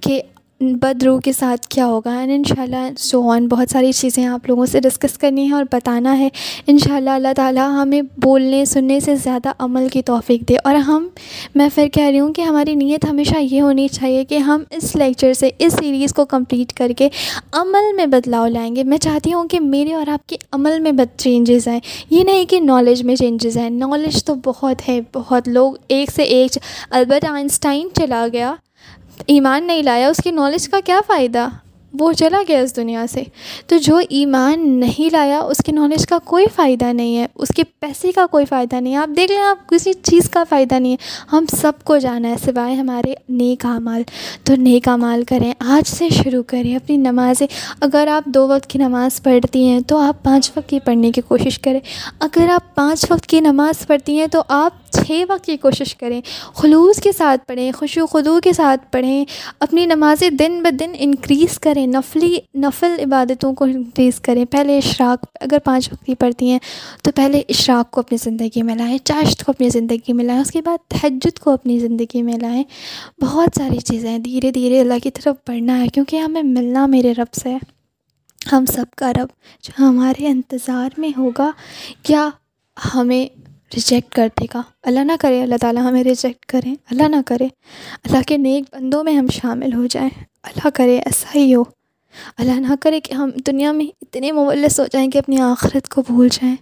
کہ 0.00 0.22
بد 0.60 1.02
روح 1.02 1.20
کے 1.20 1.32
ساتھ 1.32 1.66
کیا 1.66 1.86
ہوگا 1.86 2.18
اینڈ 2.18 2.32
ان 2.32 2.42
شاء 2.44 2.62
اللہ 2.62 2.88
سو 2.98 3.30
آن 3.30 3.48
بہت 3.48 3.70
ساری 3.70 3.92
چیزیں 3.92 4.26
آپ 4.26 4.48
لوگوں 4.48 4.66
سے 4.66 4.80
ڈسکس 4.80 5.18
کرنی 5.18 5.48
ہے 5.48 5.54
اور 5.54 5.64
بتانا 5.72 6.18
ہے 6.18 6.28
ان 6.66 6.78
شاء 6.78 6.96
اللہ 6.96 7.10
اللہ 7.10 7.32
تعالیٰ 7.36 7.68
ہمیں 7.82 8.02
بولنے 8.02 8.64
سننے 8.64 9.00
سے 9.00 9.16
زیادہ 9.16 9.52
عمل 9.58 9.88
کی 9.88 10.02
توفیق 10.02 10.48
دے 10.48 10.56
اور 10.64 10.74
ہم 10.74 11.08
میں 11.54 11.68
پھر 11.74 11.88
کہہ 11.88 12.04
رہی 12.04 12.20
ہوں 12.20 12.32
کہ 12.32 12.42
ہماری 12.42 12.74
نیت 12.74 13.04
ہمیشہ 13.04 13.38
یہ 13.38 13.60
ہونی 13.60 13.88
چاہیے 13.88 14.24
کہ 14.24 14.38
ہم 14.38 14.62
اس 14.70 14.96
لیکچر 14.96 15.32
سے 15.32 15.50
اس 15.58 15.72
سیریز 15.72 16.14
کو 16.14 16.24
کمپلیٹ 16.24 16.72
کر 16.72 16.92
کے 16.96 17.08
عمل 17.52 17.92
میں 17.96 18.06
بدلاؤ 18.06 18.46
لائیں 18.48 18.76
گے 18.76 18.84
میں 18.84 18.98
چاہتی 18.98 19.32
ہوں 19.32 19.48
کہ 19.48 19.60
میرے 19.60 19.94
اور 19.94 20.06
آپ 20.06 20.28
کے 20.28 20.36
عمل 20.52 20.78
میں 20.80 20.92
بد 20.92 21.18
چینجز 21.18 21.68
آئیں 21.68 21.80
یہ 22.10 22.24
نہیں 22.24 22.44
کہ 22.44 22.60
نالج 22.60 23.02
میں 23.02 23.16
چینجز 23.16 23.58
آئیں 23.58 23.70
نالج 23.70 24.24
تو 24.24 24.34
بہت 24.44 24.88
ہے 24.88 25.00
بہت 25.14 25.48
لوگ 25.48 25.72
ایک 25.88 26.10
سے 26.10 26.22
ایک 26.22 26.58
البرٹ 26.90 27.24
آئنسٹائن 27.30 27.88
چلا 27.94 28.26
گیا 28.32 28.54
ایمان 29.26 29.64
نہیں 29.64 29.82
لایا، 29.82 30.08
اس 30.08 30.16
کی 30.24 30.30
نالج 30.30 30.68
کا 30.68 30.80
کیا 30.84 31.00
فائدہ؟ 31.06 31.48
وہ 32.00 32.12
چلا 32.12 32.42
گیا 32.48 32.58
اس 32.58 32.76
دنیا 32.76 33.06
سے۔ 33.10 33.22
تو 33.66 33.76
جو 33.76 34.00
ایمان 34.08 34.68
نہیں 34.68 35.10
لایا، 35.12 35.40
اس 35.40 35.56
کی 35.66 35.72
نالج 35.72 36.06
کا 36.06 36.18
کوئی 36.24 36.46
فائدہ 36.56 36.84
نہیں 36.84 37.16
ہے۔ 37.16 37.26
اس 37.34 37.48
کے 37.56 37.62
پیسے 37.64 38.12
کا 38.12 38.26
کوئی 38.26 38.44
فائدہ 38.44 38.74
نہیں 38.74 38.92
ہے۔ 38.92 38.98
آپ 38.98 39.16
دیکھ 39.16 39.32
لیں، 39.32 39.40
آپ 39.40 39.68
کسی 39.68 39.92
چیز 39.92 40.30
کا 40.30 40.44
فائدہ 40.44 40.74
نہیں 40.74 40.92
ہے۔ 40.92 40.96
ہم 41.32 41.44
سب 41.60 41.72
کو 41.84 41.96
جانا 41.96 42.28
ہے 42.28 42.34
سوائے 42.44 42.74
ہمارے 42.74 43.14
نیک 43.28 43.66
اعمال۔ 43.66 44.02
تو 44.44 44.54
نیک 44.56 44.88
اعمال 44.88 45.24
کریں۔ 45.24 45.54
آج 45.58 45.88
سے 45.88 46.08
شروع 46.08 46.42
کریں 46.46 46.76
اپنی 46.76 46.96
نمازیں۔ 46.96 47.46
اگر 47.80 48.08
آپ 48.08 48.24
دو 48.24 48.48
وقت 48.48 48.66
کی 48.66 48.78
نماز 48.78 49.22
پڑھتی 49.22 49.66
ہیں، 49.66 49.80
تو 49.80 49.96
آپ 49.96 50.22
پانچ 50.22 50.50
وقت 50.56 50.68
کی 50.68 50.80
پڑھنے 50.80 51.10
کی 51.10 51.20
کوشش 51.20 51.58
کریں۔ 51.58 51.80
اگر 52.20 52.48
آپ 52.48 52.74
پانچ 52.74 53.06
وقت 53.10 53.26
کی 53.26 53.40
نماز 53.40 53.86
پڑھتی 53.86 54.18
ہیں، 54.18 54.26
تو 54.26 54.42
آپ 54.48 54.83
چھ 54.94 55.24
وقت 55.28 55.44
کی 55.44 55.56
کوشش 55.56 55.94
کریں، 55.94 56.20
خلوص 56.54 57.00
کے 57.00 57.12
ساتھ 57.12 57.46
پڑھیں 57.46 57.72
خوش 57.72 57.98
و 57.98 58.06
خدو 58.06 58.38
کے 58.44 58.52
ساتھ 58.52 58.92
پڑھیں، 58.92 59.24
اپنی 59.60 59.86
نمازیں 59.86 60.30
دن 60.30 60.62
بہ 60.62 60.70
دن 60.70 60.92
انکریز 60.98 61.58
کریں، 61.58 61.86
نفلی، 61.86 62.38
نفل 62.54 62.96
عبادتوں 62.98 63.52
کو 63.54 63.64
انکریز 63.64 64.20
کریں۔ 64.20 64.44
پہلے 64.44 64.78
اشراق، 64.78 65.24
اگر 65.40 65.58
پانچ 65.58 65.92
وقت 65.92 66.04
کی 66.04 66.14
پڑھتی 66.14 66.50
ہیں، 66.50 66.58
تو 67.02 67.12
پہلے 67.14 67.42
اشراق 67.48 67.90
کو 67.90 68.00
اپنی 68.00 68.18
زندگی 68.22 68.62
میں 68.62 68.74
لائیں، 68.74 68.98
چاشت 69.04 69.44
کو 69.44 69.52
اپنی 69.52 69.68
زندگی 69.68 70.12
میں 70.12 70.24
لائیں، 70.24 70.40
اس 70.40 70.50
کے 70.50 70.62
بعد 70.62 70.78
تہجد 70.88 71.38
کو 71.38 71.50
اپنی 71.50 71.78
زندگی 71.78 72.22
میں 72.22 72.38
لائیں۔ 72.42 72.62
بہت 73.20 73.58
ساری 73.58 73.80
چیزیں 73.80 74.18
دھیرے 74.18 74.50
دھیرے 74.50 74.80
اللہ 74.80 74.98
کی 75.02 75.10
طرف 75.10 75.36
بڑھنا 75.46 75.80
ہے، 75.80 75.88
کیونکہ 75.88 76.16
ہمیں 76.16 76.42
ملنا 76.42 76.86
میرے 76.86 77.12
رب 77.12 77.34
سے 77.34 77.56
ہم 78.52 78.64
سب 78.66 78.94
کا 78.96 79.12
رب 79.12 79.28
جو 79.62 79.72
ہمارے 79.78 80.26
انتظار 80.26 80.88
میں 80.98 81.10
ہوگا، 81.18 81.50
کیا 82.02 82.28
ہمیں 82.94 83.43
ریجیکٹ 83.76 84.14
کر 84.14 84.28
دے 84.40 84.46
گا۔ 84.54 84.62
اللہ 84.82 85.00
نہ 85.00 85.12
کرے، 85.20 85.42
اللہ 85.42 85.54
تعالیٰ 85.60 85.82
ہمیں 85.82 86.04
ریجیکٹ 86.04 86.46
کریں 86.46 86.74
اللہ 86.90 87.02
نہ 87.02 87.16
کرے۔ 87.26 87.44
اللہ 88.04 88.18
کے 88.26 88.36
نیک 88.36 88.74
بندوں 88.74 89.04
میں 89.04 89.12
ہم 89.12 89.26
شامل 89.26 89.72
ہو 89.72 89.86
جائیں۔ 89.86 90.10
اللہ 90.42 90.68
کرے، 90.74 90.98
ایسا 90.98 91.38
ہی 91.38 91.54
ہو۔ 91.54 91.62
اللہ 92.38 92.52
نہ 92.52 92.74
کرے 92.80 93.00
کہ 93.00 93.14
ہم 93.14 93.30
دنیا 93.46 93.72
میں 93.72 93.86
اتنے 94.02 94.32
مولس 94.32 94.80
ہو 94.80 94.84
جائیں 94.92 95.10
کہ 95.10 95.18
اپنی 95.18 95.40
آخرت 95.40 95.88
کو 95.88 96.02
بھول 96.06 96.28
جائیں۔ 96.28 96.56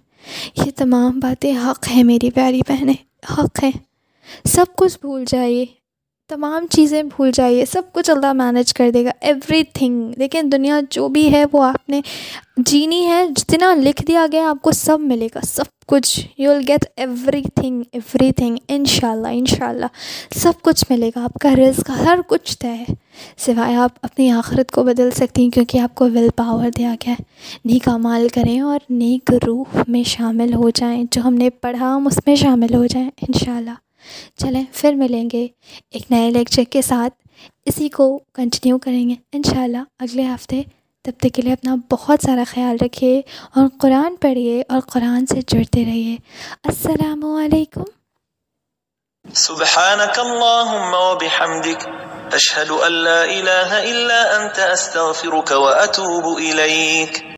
یہ 0.66 0.70
تمام 0.76 1.20
باتیں 1.20 1.56
حق 1.56 1.88
ہیں 1.88 2.04
میری 2.04 2.30
پیاری 2.30 2.60
بہنیں، 2.68 2.94
حق 3.32 3.64
ہیں۔ 3.64 3.72
سب 4.44 4.64
کچھ 4.76 4.98
بھول 5.00 5.24
جائیے۔ 5.28 5.81
تمام 6.28 6.66
چیزیں 6.70 7.02
بھول 7.02 7.30
جائیے، 7.34 7.64
سب 7.64 7.82
کچھ 7.92 8.10
اللہ 8.10 8.32
مینیج 8.32 8.74
کر 8.74 8.90
دے 8.90 9.04
گا 9.04 9.10
ایوری 9.20 9.62
تھنگ 9.62 10.12
لیکن 10.16 10.48
دنیا 10.52 10.80
جو 10.90 11.08
بھی 11.08 11.32
ہے، 11.32 11.44
وہ 11.52 11.64
آپ 11.64 11.88
نے 11.88 12.00
جینی 12.56 13.06
ہے، 13.06 13.28
جتنا 13.36 13.74
لکھ 13.74 14.06
دیا 14.06 14.26
گیا، 14.32 14.50
آپ 14.50 14.62
کو 14.62 14.72
سب 14.72 15.00
ملے 15.00 15.28
گا، 15.34 15.40
سب 15.46 15.86
کچھ۔ 15.86 16.20
You 16.38 16.50
will 16.50 16.64
get 16.68 16.84
everything 17.54 17.82
everything 18.32 18.56
ان 18.68 18.84
شاء 18.84 19.10
اللہ 19.10 19.28
ان 19.32 19.46
شاء 19.46 19.68
اللہ 19.68 19.86
سب 20.34 20.52
کچھ 20.62 20.84
ملے 20.90 21.10
گا۔ 21.16 21.24
آپ 21.24 21.34
کا 21.34 21.56
رزق، 21.56 21.90
ہر 21.90 22.18
کچھ 22.26 22.58
طے 22.58 22.68
ہے۔ 22.68 22.84
سوائے 23.38 23.74
آپ 23.74 23.90
اپنی 24.02 24.30
آخرت 24.30 24.70
کو 24.70 24.84
بدل 24.84 25.10
سکتی 25.10 25.42
ہیں، 25.42 25.50
کیونکہ 25.50 25.78
آپ 25.78 25.94
کو 25.94 26.04
ول 26.04 26.28
پاور 26.36 26.70
دیا 26.78 26.94
گیا 27.04 27.14
ہے۔ 27.20 27.22
نیک 27.64 27.88
مال 27.88 28.28
کریں 28.28 28.60
اور 28.60 28.78
نیک 28.90 29.30
روح 29.46 29.64
میں 29.88 30.02
شامل 30.02 30.54
ہو 30.54 30.70
جائیں۔ 30.70 31.04
جو 31.10 31.22
ہم 31.24 31.34
نے 31.34 31.50
پڑھا، 31.50 31.96
ہم 31.96 32.06
اس 32.06 32.18
میں 32.26 32.36
شامل 32.36 32.74
ہو 32.74 32.86
جائیں 32.86 33.10
ان 33.22 33.38
شاء 33.44 33.56
اللہ 33.56 33.70
چلیں، 34.36 34.64
پھر 34.72 34.94
ملیں 34.94 35.28
گے 35.32 35.48
ایک 35.90 36.10
نئے 36.10 36.30
لیکچر 36.30 36.62
کے 36.70 36.82
ساتھ۔ 36.82 37.14
اسی 37.64 37.88
کو 37.88 38.18
کنٹینیو 38.34 38.78
کریں 38.78 39.10
گے 39.10 39.14
ان 39.32 39.42
شاء 39.42 39.62
اللہ 39.62 39.84
اگلے 39.98 40.22
ہفتے۔ 40.22 40.62
تب 41.02 41.12
تک 41.20 41.34
کے 41.34 41.42
لیے 41.42 41.52
اپنا 41.52 41.76
بہت 41.90 42.18
سارا 42.22 42.44
خیال 42.48 42.76
رکھیے 42.84 43.22
اور 43.54 43.66
قرآن 43.80 44.16
پڑھیے 44.16 44.62
اور 44.68 44.80
قرآن 44.80 45.26
سے 45.26 45.40
جڑتے 45.46 45.84
رہیے۔ 45.84 46.16
السلام 46.64 47.24
علیکم۔ 47.24 47.82
سبحانك 49.34 50.18
اللهم 50.18 50.94
وبحمدك 50.94 51.88
أشهد 52.34 52.70
أن 52.86 52.92
لا 52.92 53.24
إله 53.24 53.90
إلا 53.90 54.36
أنت 54.36 54.72
أستغفرك 54.72 55.52
وأتوب 55.52 56.38
إليك 56.38 57.24